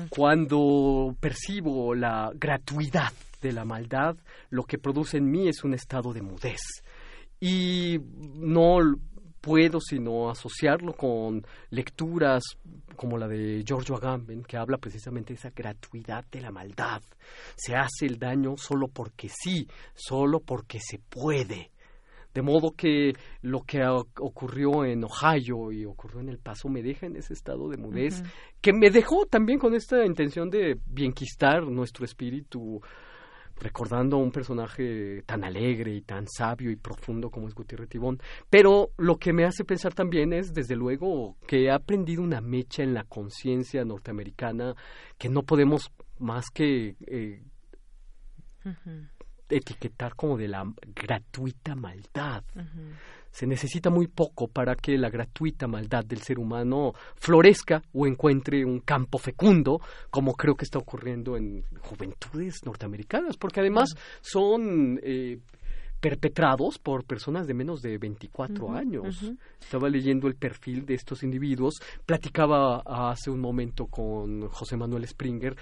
Cuando 0.09 1.15
percibo 1.19 1.93
la 1.93 2.31
gratuidad 2.33 3.13
de 3.41 3.51
la 3.51 3.63
maldad, 3.63 4.15
lo 4.49 4.63
que 4.63 4.79
produce 4.79 5.17
en 5.17 5.29
mí 5.29 5.47
es 5.47 5.63
un 5.63 5.73
estado 5.73 6.13
de 6.13 6.23
mudez. 6.23 6.61
Y 7.39 7.99
no 8.35 8.79
puedo 9.41 9.79
sino 9.81 10.29
asociarlo 10.29 10.93
con 10.93 11.45
lecturas 11.71 12.43
como 12.95 13.17
la 13.17 13.27
de 13.27 13.63
Giorgio 13.65 13.95
Agamben, 13.95 14.43
que 14.43 14.57
habla 14.57 14.77
precisamente 14.77 15.33
de 15.33 15.39
esa 15.39 15.49
gratuidad 15.49 16.23
de 16.31 16.41
la 16.41 16.51
maldad. 16.51 17.01
Se 17.55 17.75
hace 17.75 18.05
el 18.05 18.19
daño 18.19 18.55
solo 18.57 18.87
porque 18.87 19.27
sí, 19.29 19.67
solo 19.95 20.39
porque 20.39 20.79
se 20.79 20.99
puede. 20.99 21.71
De 22.33 22.41
modo 22.41 22.71
que 22.71 23.13
lo 23.41 23.61
que 23.63 23.83
ocurrió 23.85 24.85
en 24.85 25.03
Ohio 25.03 25.71
y 25.71 25.83
ocurrió 25.83 26.21
en 26.21 26.29
El 26.29 26.37
Paso 26.37 26.69
me 26.69 26.81
deja 26.81 27.05
en 27.05 27.17
ese 27.17 27.33
estado 27.33 27.67
de 27.67 27.75
mudez, 27.75 28.23
que 28.61 28.71
me 28.71 28.89
dejó 28.89 29.25
también 29.25 29.59
con 29.59 29.73
esta 29.73 30.05
intención 30.05 30.49
de 30.49 30.79
bienquistar 30.85 31.63
nuestro 31.63 32.05
espíritu 32.05 32.81
recordando 33.61 34.17
a 34.17 34.19
un 34.19 34.31
personaje 34.31 35.23
tan 35.25 35.43
alegre 35.43 35.93
y 35.93 36.01
tan 36.01 36.27
sabio 36.27 36.71
y 36.71 36.75
profundo 36.75 37.29
como 37.29 37.47
es 37.47 37.53
Gutiérrez 37.53 37.89
Tibón. 37.89 38.19
Pero 38.49 38.91
lo 38.97 39.17
que 39.17 39.33
me 39.33 39.45
hace 39.45 39.63
pensar 39.63 39.93
también 39.93 40.33
es, 40.33 40.53
desde 40.53 40.75
luego, 40.75 41.37
que 41.47 41.71
ha 41.71 41.79
prendido 41.79 42.23
una 42.23 42.41
mecha 42.41 42.83
en 42.83 42.93
la 42.93 43.03
conciencia 43.03 43.85
norteamericana 43.85 44.75
que 45.17 45.29
no 45.29 45.43
podemos 45.43 45.91
más 46.19 46.49
que 46.49 46.95
eh, 47.07 47.43
etiquetar 49.49 50.15
como 50.15 50.37
de 50.37 50.47
la 50.47 50.65
gratuita 50.95 51.75
maldad. 51.75 52.43
Se 53.31 53.47
necesita 53.47 53.89
muy 53.89 54.07
poco 54.07 54.47
para 54.47 54.75
que 54.75 54.97
la 54.97 55.09
gratuita 55.09 55.67
maldad 55.67 56.05
del 56.05 56.21
ser 56.21 56.37
humano 56.37 56.93
florezca 57.15 57.81
o 57.93 58.05
encuentre 58.05 58.65
un 58.65 58.81
campo 58.81 59.17
fecundo, 59.17 59.81
como 60.09 60.33
creo 60.33 60.55
que 60.55 60.65
está 60.65 60.79
ocurriendo 60.79 61.37
en 61.37 61.63
juventudes 61.81 62.59
norteamericanas, 62.65 63.37
porque 63.37 63.61
además 63.61 63.95
son 64.21 64.99
eh, 65.01 65.39
perpetrados 66.01 66.79
por 66.79 67.05
personas 67.05 67.47
de 67.47 67.53
menos 67.53 67.81
de 67.81 67.97
24 67.97 68.71
años. 68.73 69.31
Estaba 69.61 69.87
leyendo 69.87 70.27
el 70.27 70.35
perfil 70.35 70.85
de 70.85 70.95
estos 70.95 71.23
individuos, 71.23 71.75
platicaba 72.05 72.81
hace 72.85 73.29
un 73.29 73.39
momento 73.39 73.85
con 73.85 74.49
José 74.49 74.75
Manuel 74.75 75.07
Springer 75.07 75.55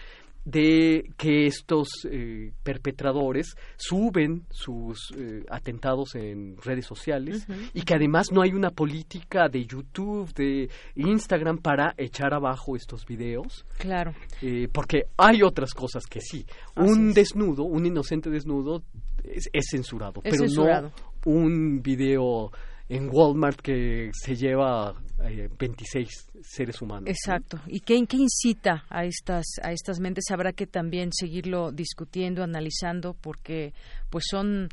de 0.45 1.11
que 1.17 1.45
estos 1.45 1.87
eh, 2.09 2.51
perpetradores 2.63 3.55
suben 3.77 4.45
sus 4.49 5.11
eh, 5.17 5.43
atentados 5.49 6.15
en 6.15 6.57
redes 6.57 6.85
sociales 6.85 7.45
y 7.73 7.81
que 7.81 7.95
además 7.95 8.31
no 8.31 8.41
hay 8.41 8.53
una 8.53 8.71
política 8.71 9.47
de 9.49 9.65
YouTube, 9.65 10.33
de 10.33 10.69
Instagram 10.95 11.59
para 11.59 11.93
echar 11.97 12.33
abajo 12.33 12.75
estos 12.75 13.05
videos. 13.05 13.65
Claro. 13.77 14.13
Eh, 14.41 14.67
porque 14.71 15.03
hay 15.17 15.43
otras 15.43 15.73
cosas 15.73 16.05
que 16.05 16.21
sí. 16.21 16.45
un 16.75 17.13
desnudo, 17.13 17.63
un 17.63 17.85
inocente 17.85 18.29
desnudo 18.29 18.83
es, 19.23 19.49
censurado, 19.69 20.21
pero 20.21 20.45
no 20.45 20.91
un 21.25 21.81
video 21.81 22.51
en 22.87 23.09
Walmart 23.11 23.59
que 23.59 24.09
se 24.13 24.35
lleva 24.35 24.95
26 25.19 26.07
eh, 26.07 26.39
seres 26.41 26.81
humanos. 26.81 27.09
Exacto. 27.09 27.59
¿Y 27.67 27.81
qué, 27.81 28.03
qué 28.07 28.17
incita 28.17 28.85
a 28.89 29.05
estas 29.05 29.45
a 29.61 29.71
estas 29.71 29.99
mentes? 29.99 30.25
Habrá 30.31 30.53
que 30.53 30.67
también 30.67 31.11
seguirlo 31.11 31.71
discutiendo, 31.71 32.43
analizando, 32.43 33.13
porque 33.13 33.73
pues 34.09 34.25
son 34.29 34.69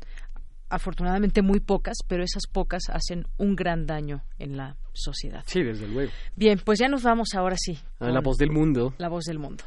afortunadamente 0.69 1.41
muy 1.41 1.59
pocas, 1.59 1.97
pero 2.07 2.23
esas 2.23 2.43
pocas 2.51 2.83
hacen 2.89 3.25
un 3.37 3.55
gran 3.55 3.85
daño 3.85 4.23
en 4.39 4.57
la 4.57 4.75
sociedad. 4.93 5.43
Sí, 5.45 5.63
desde 5.63 5.87
luego. 5.87 6.11
Bien, 6.35 6.59
pues 6.63 6.79
ya 6.79 6.87
nos 6.87 7.03
vamos 7.03 7.29
ahora 7.35 7.55
sí. 7.57 7.77
A 7.99 8.09
la 8.09 8.21
voz 8.21 8.37
del 8.37 8.51
mundo. 8.51 8.93
La 8.97 9.09
voz 9.09 9.25
del 9.25 9.39
mundo. 9.39 9.63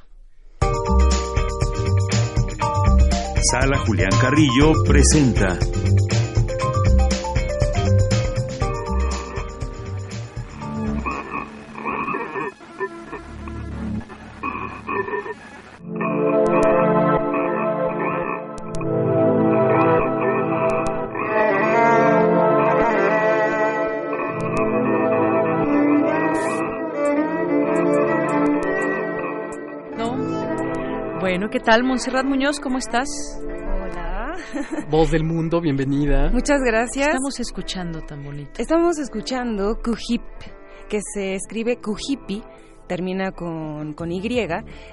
Sala 3.50 3.78
Julián 3.78 4.10
Carrillo 4.20 4.72
presenta 4.86 5.58
¿qué 31.50 31.60
tal? 31.60 31.84
Montserrat 31.84 32.24
Muñoz, 32.24 32.60
¿cómo 32.60 32.78
estás? 32.78 33.06
Hola. 33.42 34.36
Voz 34.90 35.10
del 35.10 35.22
mundo, 35.22 35.60
bienvenida. 35.60 36.30
Muchas 36.30 36.60
gracias. 36.64 37.08
Estamos 37.08 37.38
escuchando 37.38 38.00
tan 38.00 38.24
bonito. 38.24 38.52
Estamos 38.56 38.98
escuchando 38.98 39.78
Kujip, 39.84 40.22
que 40.88 41.00
se 41.14 41.34
escribe 41.34 41.76
Kujipi, 41.76 42.42
termina 42.88 43.32
con, 43.32 43.92
con 43.92 44.10
Y 44.10 44.22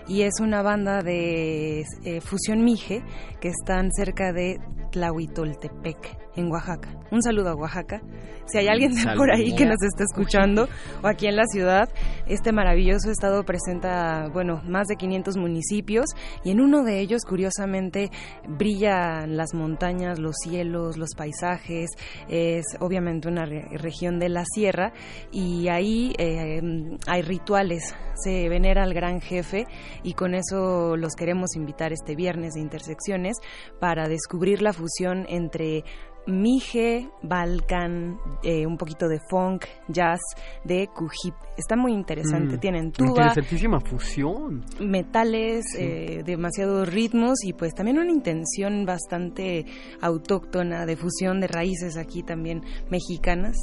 y 0.07 0.21
es 0.23 0.41
una 0.41 0.61
banda 0.61 1.01
de 1.01 1.85
eh, 2.03 2.19
fusión 2.19 2.61
mije 2.61 3.03
que 3.39 3.47
están 3.47 3.89
cerca 3.93 4.33
de 4.33 4.57
Tlahuitoltepec 4.97 6.17
en 6.35 6.51
Oaxaca. 6.51 6.89
Un 7.11 7.21
saludo 7.21 7.49
a 7.49 7.55
Oaxaca. 7.55 8.01
Si 8.45 8.57
hay 8.57 8.67
alguien 8.67 8.91
por 9.17 9.31
ahí 9.31 9.55
que 9.55 9.65
nos 9.65 9.81
está 9.81 10.03
escuchando 10.03 10.67
o 11.03 11.07
aquí 11.07 11.27
en 11.27 11.35
la 11.35 11.45
ciudad, 11.45 11.89
este 12.27 12.51
maravilloso 12.51 13.11
estado 13.11 13.43
presenta, 13.43 14.29
bueno, 14.29 14.61
más 14.65 14.87
de 14.87 14.95
500 14.95 15.37
municipios 15.37 16.05
y 16.43 16.51
en 16.51 16.61
uno 16.61 16.83
de 16.83 16.99
ellos, 16.99 17.23
curiosamente, 17.25 18.09
brillan 18.47 19.35
las 19.35 19.53
montañas, 19.53 20.19
los 20.19 20.35
cielos, 20.41 20.97
los 20.97 21.09
paisajes. 21.15 21.91
Es 22.29 22.65
obviamente 22.79 23.27
una 23.27 23.45
región 23.45 24.19
de 24.19 24.29
la 24.29 24.45
sierra 24.45 24.93
y 25.31 25.67
ahí 25.67 26.13
eh, 26.17 26.61
hay 27.07 27.21
rituales. 27.21 27.95
Se 28.23 28.49
venera 28.49 28.83
al 28.83 28.93
gran 28.93 29.21
jefe 29.21 29.67
y 30.03 30.13
con 30.13 30.33
eso 30.33 30.95
los 30.97 31.13
queremos 31.13 31.55
invitar 31.55 31.93
este 31.93 32.15
viernes 32.15 32.53
de 32.53 32.61
Intersecciones 32.61 33.37
para 33.79 34.07
descubrir 34.07 34.61
la 34.61 34.73
fusión 34.73 34.86
entre 35.27 35.83
Mije, 36.27 37.09
Balkan, 37.23 38.19
eh, 38.43 38.65
un 38.65 38.77
poquito 38.77 39.07
de 39.07 39.19
funk, 39.29 39.65
jazz, 39.87 40.19
de 40.65 40.87
Kujip. 40.87 41.33
Está 41.57 41.77
muy 41.77 41.93
interesante. 41.93 42.57
Mm, 42.57 42.59
Tienen 42.59 42.91
tuba. 42.91 43.09
Interesantísima 43.09 43.79
fusión. 43.79 44.65
Metales, 44.79 45.65
eh, 45.77 46.23
demasiados 46.25 46.91
ritmos 46.91 47.43
y 47.45 47.53
pues 47.53 47.73
también 47.73 47.97
una 47.97 48.11
intención 48.11 48.85
bastante 48.85 49.65
autóctona 50.01 50.85
de 50.85 50.97
fusión 50.97 51.39
de 51.39 51.47
raíces 51.47 51.97
aquí 51.97 52.23
también 52.23 52.61
mexicanas 52.89 53.55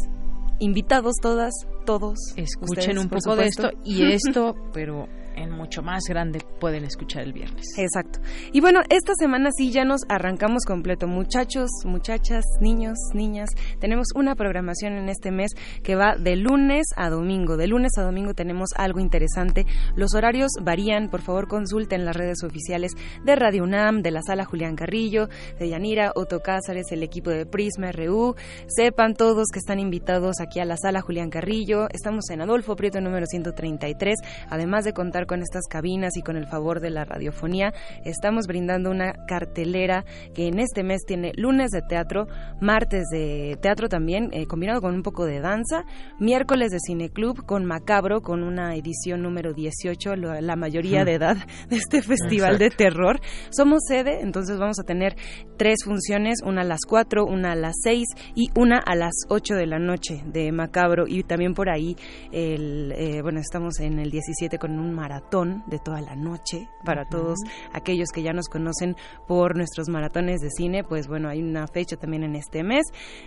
invitados 0.58 1.14
todas, 1.20 1.52
todos. 1.84 2.18
Escuchen 2.36 2.98
un 2.98 3.08
poco 3.08 3.36
de 3.36 3.46
esto 3.46 3.70
y 3.84 4.12
esto, 4.12 4.54
pero 4.72 5.08
en 5.36 5.50
mucho 5.50 5.82
más 5.82 6.04
grande 6.08 6.40
pueden 6.60 6.84
escuchar 6.84 7.22
el 7.22 7.32
viernes. 7.32 7.66
Exacto. 7.76 8.20
Y 8.52 8.60
bueno, 8.60 8.80
esta 8.88 9.14
semana 9.18 9.50
sí 9.56 9.70
ya 9.70 9.84
nos 9.84 10.02
arrancamos 10.08 10.64
completo. 10.64 11.06
Muchachos, 11.06 11.70
muchachas, 11.84 12.44
niños, 12.60 12.98
niñas, 13.12 13.50
tenemos 13.80 14.08
una 14.14 14.34
programación 14.34 14.94
en 14.94 15.08
este 15.08 15.30
mes 15.30 15.52
que 15.82 15.96
va 15.96 16.16
de 16.16 16.36
lunes 16.36 16.86
a 16.96 17.10
domingo. 17.10 17.56
De 17.56 17.66
lunes 17.66 17.92
a 17.98 18.02
domingo 18.02 18.34
tenemos 18.34 18.70
algo 18.76 19.00
interesante. 19.00 19.66
Los 19.96 20.14
horarios 20.14 20.50
varían. 20.60 21.08
Por 21.08 21.22
favor, 21.22 21.48
consulten 21.48 22.04
las 22.04 22.16
redes 22.16 22.42
oficiales 22.42 22.92
de 23.24 23.36
Radio 23.36 23.64
UNAM, 23.64 24.02
de 24.02 24.10
la 24.10 24.22
Sala 24.22 24.44
Julián 24.44 24.76
Carrillo, 24.76 25.28
de 25.58 25.68
Yanira, 25.68 26.12
Otto 26.14 26.40
Cázares, 26.40 26.90
el 26.92 27.02
equipo 27.02 27.30
de 27.30 27.46
Prisma 27.46 27.92
RU. 27.92 28.34
Sepan 28.66 29.14
todos 29.14 29.48
que 29.52 29.58
están 29.58 29.80
invitados 29.80 30.40
aquí 30.40 30.60
a 30.60 30.64
la 30.64 30.76
Sala 30.76 31.00
Julián 31.00 31.30
Carrillo. 31.30 31.88
Estamos 31.90 32.28
en 32.30 32.40
Adolfo 32.40 32.76
Prieto 32.76 33.00
número 33.00 33.26
133. 33.26 34.18
Además 34.48 34.84
de 34.84 34.92
contar 34.92 35.23
con 35.26 35.42
estas 35.42 35.66
cabinas 35.68 36.16
y 36.16 36.22
con 36.22 36.36
el 36.36 36.46
favor 36.46 36.80
de 36.80 36.90
la 36.90 37.04
radiofonía, 37.04 37.72
estamos 38.04 38.46
brindando 38.46 38.90
una 38.90 39.14
cartelera 39.26 40.04
que 40.34 40.48
en 40.48 40.58
este 40.58 40.82
mes 40.82 41.02
tiene 41.06 41.32
lunes 41.36 41.70
de 41.70 41.82
teatro, 41.82 42.26
martes 42.60 43.04
de 43.10 43.58
teatro 43.60 43.88
también, 43.88 44.30
eh, 44.32 44.46
combinado 44.46 44.80
con 44.80 44.94
un 44.94 45.02
poco 45.02 45.26
de 45.26 45.40
danza, 45.40 45.84
miércoles 46.18 46.70
de 46.70 46.78
cineclub 46.84 47.44
con 47.44 47.64
Macabro, 47.64 48.20
con 48.20 48.42
una 48.42 48.74
edición 48.74 49.22
número 49.22 49.52
18, 49.52 50.16
la 50.16 50.56
mayoría 50.56 51.04
de 51.04 51.14
edad 51.14 51.36
de 51.68 51.76
este 51.76 52.02
festival 52.02 52.58
de 52.58 52.70
terror. 52.70 53.20
Somos 53.50 53.80
sede, 53.86 54.20
entonces 54.20 54.58
vamos 54.58 54.78
a 54.78 54.84
tener 54.84 55.16
tres 55.56 55.84
funciones, 55.84 56.40
una 56.44 56.62
a 56.62 56.64
las 56.64 56.80
4, 56.86 57.24
una 57.24 57.52
a 57.52 57.56
las 57.56 57.74
6 57.82 58.04
y 58.34 58.48
una 58.56 58.78
a 58.78 58.94
las 58.94 59.14
8 59.28 59.54
de 59.54 59.66
la 59.66 59.78
noche 59.78 60.22
de 60.26 60.52
Macabro. 60.52 61.06
Y 61.06 61.22
también 61.22 61.54
por 61.54 61.70
ahí, 61.70 61.96
el, 62.32 62.92
eh, 62.92 63.22
bueno, 63.22 63.40
estamos 63.40 63.80
en 63.80 63.98
el 63.98 64.10
17 64.10 64.58
con 64.58 64.78
un 64.78 64.92
maratón 64.92 65.13
maratón 65.14 65.62
de 65.66 65.78
toda 65.78 66.00
la 66.00 66.16
noche 66.16 66.68
para 66.84 67.04
todos 67.04 67.38
aquellos 67.72 68.08
que 68.12 68.22
ya 68.22 68.32
nos 68.32 68.48
conocen 68.48 68.96
por 69.28 69.56
nuestros 69.56 69.88
maratones 69.88 70.40
de 70.40 70.50
cine. 70.50 70.82
Pues 70.82 71.06
bueno, 71.06 71.28
hay 71.28 71.40
una 71.40 71.66
fecha 71.66 71.96
también 71.96 72.24
en 72.24 72.34
este 72.34 72.64
mes. 72.64 72.82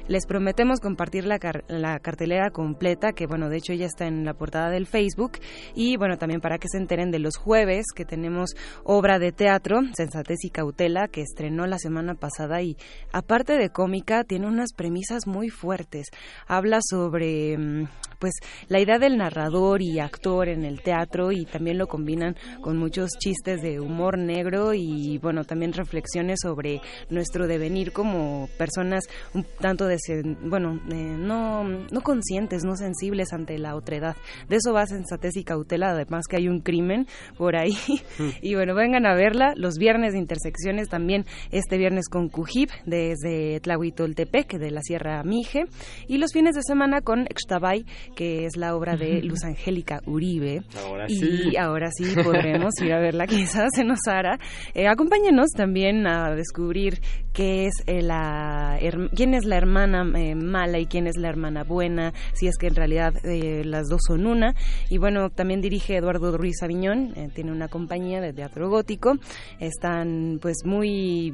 Les 0.08 0.26
prometemos 0.26 0.80
compartir 0.80 1.26
la, 1.26 1.40
la 1.68 2.00
cartelera 2.00 2.52
completa, 2.52 3.14
que 3.14 3.26
bueno, 3.26 3.50
de 3.50 3.58
hecho 3.58 3.74
ya 3.74 3.86
está 3.86 4.06
en 4.06 4.26
la 4.26 4.34
portada 4.34 4.70
del 4.70 4.86
Facebook. 4.86 5.40
Y 5.76 5.98
bueno, 5.98 6.18
también 6.18 6.42
para 6.42 6.58
que 6.58 6.68
se 6.68 6.78
enteren 6.78 7.10
de 7.10 7.20
los 7.20 7.38
jueves 7.38 7.86
que 7.96 8.06
tenemos 8.06 8.52
obra 8.84 9.18
de 9.18 9.32
teatro, 9.32 9.80
Sensatez 9.94 10.44
y 10.44 10.50
Cautela, 10.50 11.08
que 11.08 11.22
estrenó 11.22 11.68
la 11.68 11.80
semana 11.80 12.16
pasada 12.16 12.62
y 12.62 12.76
aparte 13.14 13.54
de 13.54 13.70
cómica, 13.70 14.24
tiene 14.26 14.48
unas 14.48 14.74
premisas 14.74 15.26
muy 15.26 15.50
fuertes. 15.50 16.08
Habla 16.48 16.80
sobre 16.82 17.58
mm, 17.58 17.88
pues 18.20 18.34
la 18.68 18.80
idea 18.80 19.00
del 19.00 19.18
narrador 19.18 19.82
y 19.82 20.00
actor 20.00 20.50
en 20.50 20.66
el 20.66 20.82
teatro 20.82 21.32
y 21.32 21.46
también 21.46 21.77
también 21.78 21.80
lo 21.80 21.88
combinan 21.88 22.36
con 22.62 22.78
muchos 22.78 23.12
chistes 23.20 23.62
de 23.62 23.80
humor 23.80 24.18
negro 24.18 24.74
y 24.74 25.18
bueno, 25.20 25.44
también 25.44 25.74
reflexiones 25.74 26.40
sobre 26.42 26.82
nuestro 27.10 27.48
devenir 27.48 27.92
como 27.92 28.48
personas 28.58 29.04
un 29.34 29.46
tanto 29.60 29.86
de, 29.86 29.98
bueno, 30.44 30.80
no, 30.86 31.64
no 31.64 32.02
conscientes, 32.02 32.64
no 32.64 32.76
sensibles 32.76 33.34
ante 33.34 33.58
la 33.58 33.76
otredad. 33.76 34.16
De 34.48 34.58
eso 34.58 34.74
va 34.74 34.86
sensatez 34.86 35.36
y 35.36 35.44
cautela, 35.44 35.92
además 35.92 36.26
que 36.30 36.38
hay 36.38 36.48
un 36.48 36.62
crimen 36.62 37.08
por 37.38 37.56
ahí. 37.56 37.74
Y 38.42 38.56
bueno, 38.56 38.76
vengan 38.76 39.06
a 39.06 39.16
verla 39.16 39.54
los 39.56 39.78
viernes 39.78 40.14
de 40.14 40.20
intersecciones 40.20 40.90
también 40.90 41.26
este 41.52 41.78
viernes 41.78 42.08
con 42.08 42.30
Cujib 42.30 42.70
desde 42.86 43.60
Tlahuitoltepec 43.62 44.58
de 44.58 44.72
la 44.72 44.82
Sierra 44.82 45.24
Mije 45.24 45.66
y 46.08 46.18
los 46.18 46.34
fines 46.34 46.56
de 46.56 46.62
semana 46.62 47.02
con 47.02 47.22
Extabay 47.22 47.86
que 48.16 48.46
es 48.46 48.58
la 48.58 48.76
obra 48.76 48.96
de 48.96 49.22
Luz 49.22 49.44
Angélica 49.44 50.02
Uribe. 50.06 50.64
Ahora 50.86 51.06
y 51.08 51.16
sí. 51.16 51.58
Ahora 51.68 51.90
sí 51.92 52.06
podremos 52.24 52.74
ir 52.82 52.94
a 52.94 53.00
verla, 53.00 53.28
quizás 53.28 53.70
se 53.76 53.84
nos 53.84 54.00
hará. 54.08 54.40
Eh, 54.74 54.88
acompáñenos 54.88 55.52
también 55.52 56.08
a 56.08 56.36
descubrir 56.36 57.00
qué 57.34 57.66
es 57.66 57.74
eh, 57.86 58.02
la, 58.02 58.80
quién 59.16 59.34
es 59.34 59.46
la 59.46 59.58
hermana 59.58 60.04
eh, 60.18 60.36
mala 60.36 60.80
y 60.80 60.88
quién 60.88 61.08
es 61.08 61.18
la 61.18 61.30
hermana 61.30 61.64
buena, 61.64 62.14
si 62.34 62.48
es 62.48 62.58
que 62.58 62.68
en 62.68 62.76
realidad 62.76 63.14
las 63.24 63.88
dos 63.88 64.02
son 64.08 64.26
una. 64.26 64.56
Y 64.90 64.98
bueno, 64.98 65.30
también 65.30 65.62
dirige 65.62 65.98
Eduardo 65.98 66.38
Ruiz 66.38 66.64
Aviñón, 66.64 67.14
tiene 67.34 67.52
una 67.52 67.68
compañía 67.68 68.22
de 68.22 68.34
teatro 68.34 68.70
gótico. 68.70 69.14
Están 69.60 70.40
pues 70.42 70.58
muy 70.66 71.34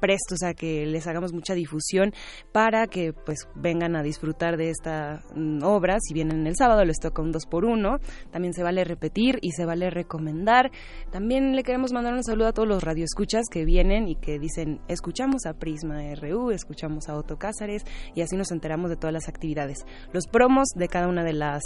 prestos 0.00 0.42
a 0.42 0.54
que 0.54 0.86
les 0.86 1.06
hagamos 1.06 1.32
mucha 1.32 1.54
difusión 1.54 2.12
para 2.52 2.86
que 2.86 3.12
pues 3.12 3.48
vengan 3.54 3.96
a 3.96 4.02
disfrutar 4.02 4.56
de 4.56 4.70
esta 4.70 5.22
mm, 5.34 5.62
obra. 5.62 5.96
Si 6.00 6.14
vienen 6.14 6.46
el 6.46 6.56
sábado 6.56 6.84
les 6.84 6.98
toca 6.98 7.22
un 7.22 7.32
2 7.32 7.46
por 7.46 7.64
1 7.64 7.98
también 8.30 8.54
se 8.54 8.62
vale 8.62 8.84
repetir 8.84 9.38
y 9.44 9.52
se 9.52 9.66
vale 9.66 9.90
recomendar. 9.90 10.72
También 11.10 11.54
le 11.54 11.62
queremos 11.62 11.92
mandar 11.92 12.14
un 12.14 12.24
saludo 12.24 12.48
a 12.48 12.52
todos 12.52 12.66
los 12.66 12.82
radioescuchas 12.82 13.44
que 13.50 13.66
vienen 13.66 14.08
y 14.08 14.16
que 14.16 14.38
dicen, 14.38 14.80
escuchamos 14.88 15.44
a 15.44 15.52
Prisma 15.52 16.00
RU, 16.14 16.50
escuchamos 16.50 17.10
a 17.10 17.16
Otto 17.16 17.36
Cázares 17.36 17.84
y 18.14 18.22
así 18.22 18.36
nos 18.36 18.50
enteramos 18.50 18.88
de 18.88 18.96
todas 18.96 19.12
las 19.12 19.28
actividades. 19.28 19.84
Los 20.12 20.26
promos 20.26 20.68
de 20.74 20.88
cada 20.88 21.08
una 21.08 21.24
de 21.24 21.34
las 21.34 21.62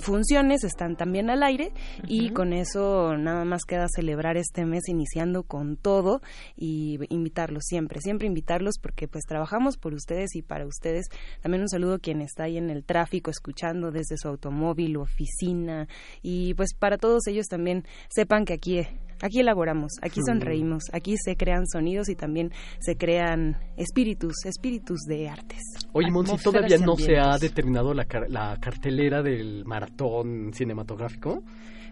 funciones 0.00 0.64
están 0.64 0.96
también 0.96 1.30
al 1.30 1.44
aire 1.44 1.72
y 2.08 2.30
con 2.30 2.52
eso 2.52 3.16
nada 3.16 3.44
más 3.44 3.62
queda 3.64 3.86
celebrar 3.94 4.36
este 4.36 4.64
mes 4.64 4.88
iniciando 4.88 5.44
con 5.44 5.76
todo 5.76 6.22
y 6.56 6.98
invitarlos 7.10 7.62
siempre, 7.64 8.00
siempre 8.00 8.26
invitarlos 8.26 8.74
porque 8.82 9.06
pues 9.06 9.24
trabajamos 9.24 9.76
por 9.76 9.94
ustedes 9.94 10.34
y 10.34 10.42
para 10.42 10.66
ustedes. 10.66 11.06
También 11.42 11.62
un 11.62 11.68
saludo 11.68 11.94
a 11.94 11.98
quien 12.00 12.22
está 12.22 12.44
ahí 12.44 12.56
en 12.56 12.70
el 12.70 12.82
tráfico 12.84 13.30
escuchando 13.30 13.92
desde 13.92 14.16
su 14.18 14.26
automóvil 14.26 14.96
oficina 14.96 15.86
y 16.22 16.54
pues 16.54 16.74
para 16.74 16.98
todos 16.98 17.19
ellos 17.26 17.46
también 17.46 17.84
sepan 18.08 18.44
que 18.44 18.54
aquí 18.54 18.86
Aquí 19.22 19.40
elaboramos, 19.40 19.92
aquí 20.00 20.20
sonreímos, 20.26 20.84
aquí 20.94 21.14
se 21.22 21.36
crean 21.36 21.66
sonidos 21.66 22.08
y 22.08 22.14
también 22.14 22.52
se 22.78 22.96
crean 22.96 23.58
espíritus, 23.76 24.46
espíritus 24.46 25.00
de 25.00 25.28
artes. 25.28 25.60
Oye, 25.92 26.10
Monsi, 26.10 26.38
¿todavía 26.38 26.78
no 26.78 26.96
se 26.96 27.18
ha 27.18 27.36
determinado 27.36 27.92
la, 27.92 28.06
la 28.28 28.56
cartelera 28.58 29.22
del 29.22 29.66
maratón 29.66 30.52
cinematográfico? 30.54 31.42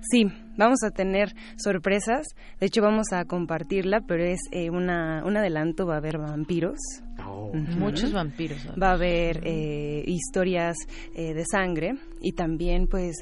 Sí, 0.03 0.27
vamos 0.57 0.83
a 0.85 0.91
tener 0.91 1.35
sorpresas. 1.57 2.27
De 2.61 2.67
hecho, 2.67 2.83
vamos 2.83 3.13
a 3.13 3.25
compartirla, 3.25 4.01
pero 4.07 4.25
es 4.25 4.41
eh, 4.53 4.71
una, 4.71 5.23
un 5.25 5.37
adelanto. 5.37 5.87
Va 5.87 5.95
a 5.95 5.99
haber 5.99 6.19
vampiros. 6.19 6.79
Oh. 7.27 7.53
Muchos 7.53 8.13
vampiros. 8.13 8.59
Va 8.81 8.91
a 8.91 8.93
haber 8.95 9.41
eh, 9.45 10.03
historias 10.07 10.77
eh, 11.15 11.35
de 11.35 11.45
sangre 11.51 11.95
y 12.21 12.33
también, 12.33 12.87
pues, 12.87 13.17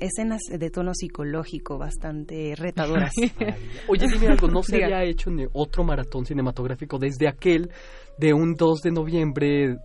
escenas 0.00 0.40
de 0.50 0.70
tono 0.70 0.92
psicológico 0.94 1.78
bastante 1.78 2.54
retadoras. 2.56 3.12
Oye, 3.88 4.06
dime 4.08 4.28
algo. 4.28 4.48
¿No 4.48 4.62
se 4.62 4.82
había 4.82 5.04
hecho 5.04 5.30
otro 5.52 5.84
maratón 5.84 6.24
cinematográfico 6.24 6.98
desde 6.98 7.28
aquel 7.28 7.70
de 8.18 8.32
un 8.32 8.54
2 8.54 8.80
de 8.82 8.90
noviembre 8.90 9.78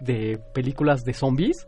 de 0.00 0.38
películas 0.52 1.02
de 1.04 1.12
zombies? 1.12 1.66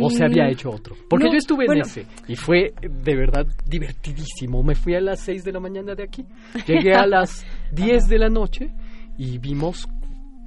¿O 0.00 0.10
se 0.10 0.24
había 0.24 0.44
mm, 0.44 0.50
hecho 0.50 0.70
otro? 0.70 0.96
Porque 1.08 1.30
yo 1.30 1.36
estuve 1.36 1.66
en 1.66 1.78
ese 1.78 2.06
y 2.26 2.34
fue 2.34 2.74
de 2.82 3.14
verdad 3.14 3.46
divertidísimo. 3.66 4.62
Me 4.62 4.74
fui 4.74 4.94
a 4.94 5.00
las 5.00 5.20
6 5.20 5.44
de 5.44 5.52
la 5.52 5.60
mañana 5.60 5.94
de 5.94 6.02
aquí, 6.02 6.24
llegué 6.66 6.94
a 6.94 7.06
las 7.06 7.46
10 7.72 8.08
de 8.08 8.18
la 8.18 8.28
noche 8.28 8.72
y 9.16 9.38
vimos 9.38 9.88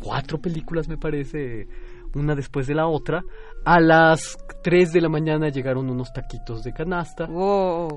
cuatro 0.02 0.40
películas, 0.40 0.88
me 0.90 0.98
parece, 0.98 1.68
una 2.16 2.36
después 2.36 2.68
de 2.68 2.76
la 2.76 2.88
otra. 2.88 3.24
A 3.64 3.80
las 3.80 4.38
3 4.64 4.92
de 4.92 5.02
la 5.02 5.10
mañana 5.10 5.50
llegaron 5.50 5.90
unos 5.90 6.12
taquitos 6.14 6.64
de 6.64 6.74
canasta 6.74 7.28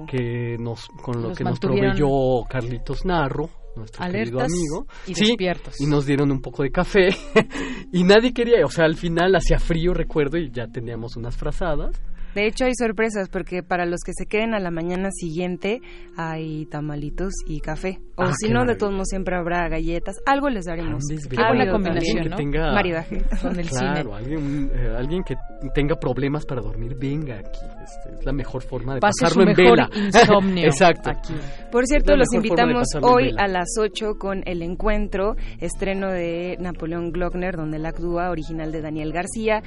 que 0.06 0.56
nos 0.58 0.88
con 1.02 1.22
lo 1.22 1.32
que 1.32 1.44
nos 1.44 1.58
proveyó 1.58 2.44
Carlitos 2.48 3.04
Narro 3.04 3.48
nuestro 3.76 4.04
querido 4.06 4.40
amigo. 4.40 4.86
Y 5.06 5.14
despiertos. 5.14 5.80
Y 5.80 5.86
nos 5.86 6.06
dieron 6.06 6.30
un 6.30 6.40
poco 6.40 6.62
de 6.62 6.70
café. 6.70 7.08
y 7.92 8.04
nadie 8.04 8.32
quería, 8.32 8.64
o 8.64 8.70
sea, 8.70 8.84
al 8.84 8.96
final 8.96 9.34
hacía 9.34 9.58
frío, 9.58 9.92
recuerdo, 9.94 10.38
y 10.38 10.50
ya 10.50 10.66
teníamos 10.68 11.16
unas 11.16 11.36
frazadas. 11.36 12.00
De 12.34 12.46
hecho, 12.46 12.64
hay 12.64 12.74
sorpresas 12.74 13.28
porque 13.28 13.62
para 13.62 13.86
los 13.86 14.00
que 14.04 14.12
se 14.14 14.26
queden 14.26 14.54
a 14.54 14.58
la 14.58 14.70
mañana 14.70 15.10
siguiente 15.12 15.80
hay 16.16 16.66
tamalitos 16.66 17.32
y 17.46 17.60
café. 17.60 18.00
O 18.16 18.22
ah, 18.22 18.32
si 18.38 18.48
no, 18.48 18.64
de 18.64 18.76
todos 18.76 18.92
modos 18.92 19.08
siempre 19.08 19.36
habrá 19.36 19.68
galletas. 19.68 20.16
Algo 20.24 20.48
les 20.48 20.66
daremos. 20.66 21.02
Ah, 21.36 21.48
buena 21.48 21.70
combinación, 21.70 22.28
¿no? 22.30 22.36
Tenga, 22.36 22.72
Maridaje 22.72 23.22
con 23.42 23.58
el 23.58 23.68
claro, 23.68 24.14
Alguien, 24.14 24.70
eh, 24.72 24.94
alguien 24.96 25.22
que 25.24 25.34
tenga 25.74 25.96
problemas 25.96 26.46
para 26.46 26.60
dormir, 26.60 26.96
venga 26.96 27.38
aquí. 27.38 27.60
Este, 27.82 28.20
es 28.20 28.24
la 28.24 28.32
mejor 28.32 28.62
forma 28.62 28.94
de 28.94 29.00
Pase 29.00 29.24
pasarlo 29.24 29.50
en 29.50 29.56
vela. 29.56 29.90
insomnio 29.94 30.64
Exacto. 30.66 31.10
Aquí. 31.10 31.34
Por 31.72 31.86
cierto, 31.86 32.16
los 32.16 32.32
invitamos 32.32 32.86
hoy 33.02 33.34
a 33.36 33.48
las 33.48 33.68
8 33.78 34.14
con 34.18 34.42
el 34.46 34.62
encuentro, 34.62 35.34
estreno 35.60 36.10
de 36.10 36.56
Napoleón 36.60 37.10
Glockner, 37.10 37.56
donde 37.56 37.78
la 37.78 37.88
actúa 37.88 38.30
original 38.30 38.70
de 38.70 38.80
Daniel 38.80 39.12
García. 39.12 39.62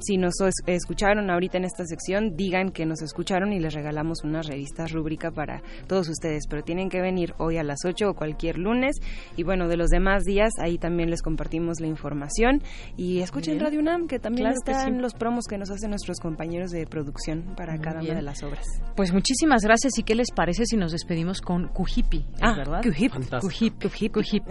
Si 0.00 0.16
nos 0.16 0.34
escucharon 0.66 1.30
ahorita 1.30 1.58
en 1.58 1.64
esta 1.64 1.84
sección, 1.84 2.36
digan 2.36 2.70
que 2.70 2.86
nos 2.86 3.02
escucharon 3.02 3.52
y 3.52 3.60
les 3.60 3.74
regalamos 3.74 4.24
una 4.24 4.42
revista 4.42 4.86
rúbrica 4.86 5.30
para 5.30 5.62
todos 5.86 6.08
ustedes. 6.08 6.44
Pero 6.48 6.62
tienen 6.62 6.88
que 6.88 7.00
venir 7.00 7.34
hoy 7.38 7.58
a 7.58 7.62
las 7.62 7.84
8 7.84 8.10
o 8.10 8.14
cualquier 8.14 8.58
lunes. 8.58 8.96
Y 9.36 9.42
bueno, 9.42 9.68
de 9.68 9.76
los 9.76 9.90
demás 9.90 10.24
días, 10.24 10.52
ahí 10.58 10.78
también 10.78 11.10
les 11.10 11.22
compartimos 11.22 11.80
la 11.80 11.86
información. 11.86 12.62
Y 12.96 13.20
escuchen 13.20 13.60
Radio 13.60 13.80
UNAM, 13.80 14.06
que 14.06 14.18
también 14.18 14.48
están 14.48 15.02
los 15.02 15.14
promos 15.14 15.44
que 15.46 15.58
nos 15.58 15.70
hacen 15.70 15.90
nuestros 15.90 16.18
compañeros 16.18 16.70
de 16.70 16.86
producción 16.86 17.54
para 17.56 17.78
cada 17.78 18.00
una 18.00 18.14
de 18.14 18.22
las 18.22 18.42
obras. 18.42 18.64
Pues 18.96 19.12
muchísimas 19.12 19.62
gracias. 19.62 19.98
¿Y 19.98 20.02
qué 20.02 20.14
les 20.14 20.30
parece 20.30 20.64
si 20.64 20.76
nos 20.76 20.92
despedimos 20.92 21.42
con 21.42 21.68
Cujipi? 21.68 22.24
Ah, 22.40 22.54
¿verdad? 22.56 22.82
Cujip. 22.82 23.12
Cujip. 23.40 24.14
Cujip. 24.14 24.44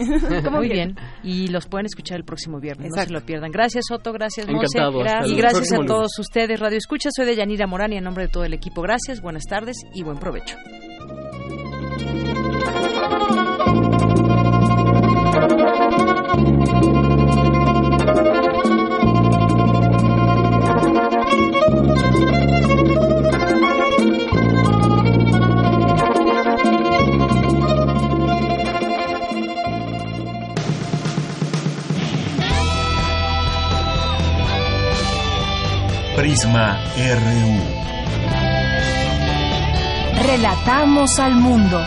Muy 0.51 0.69
bien. 0.69 0.95
Y 1.23 1.47
los 1.47 1.67
pueden 1.67 1.87
escuchar 1.87 2.17
el 2.17 2.23
próximo 2.23 2.59
viernes. 2.59 2.91
No 2.95 3.01
se 3.01 3.09
lo 3.09 3.21
pierdan. 3.21 3.51
Gracias, 3.51 3.85
Otto. 3.91 4.13
Gracias, 4.13 4.47
Mose. 4.47 4.77
Gracias 4.77 5.38
gracias 5.39 5.71
a 5.71 5.85
todos 5.85 6.19
ustedes. 6.19 6.59
Radio 6.59 6.77
Escucha, 6.77 7.09
soy 7.15 7.25
de 7.25 7.35
Yanira 7.35 7.67
Morán 7.67 7.93
y 7.93 7.97
en 7.97 8.03
nombre 8.03 8.25
de 8.25 8.29
todo 8.29 8.43
el 8.43 8.53
equipo, 8.53 8.81
gracias, 8.81 9.21
buenas 9.21 9.43
tardes 9.45 9.77
y 9.93 10.03
buen 10.03 10.17
provecho. 10.17 10.57
Prisma 36.29 36.77
RU. 36.95 37.57
Relatamos 40.27 41.17
al 41.17 41.33
mundo. 41.33 41.83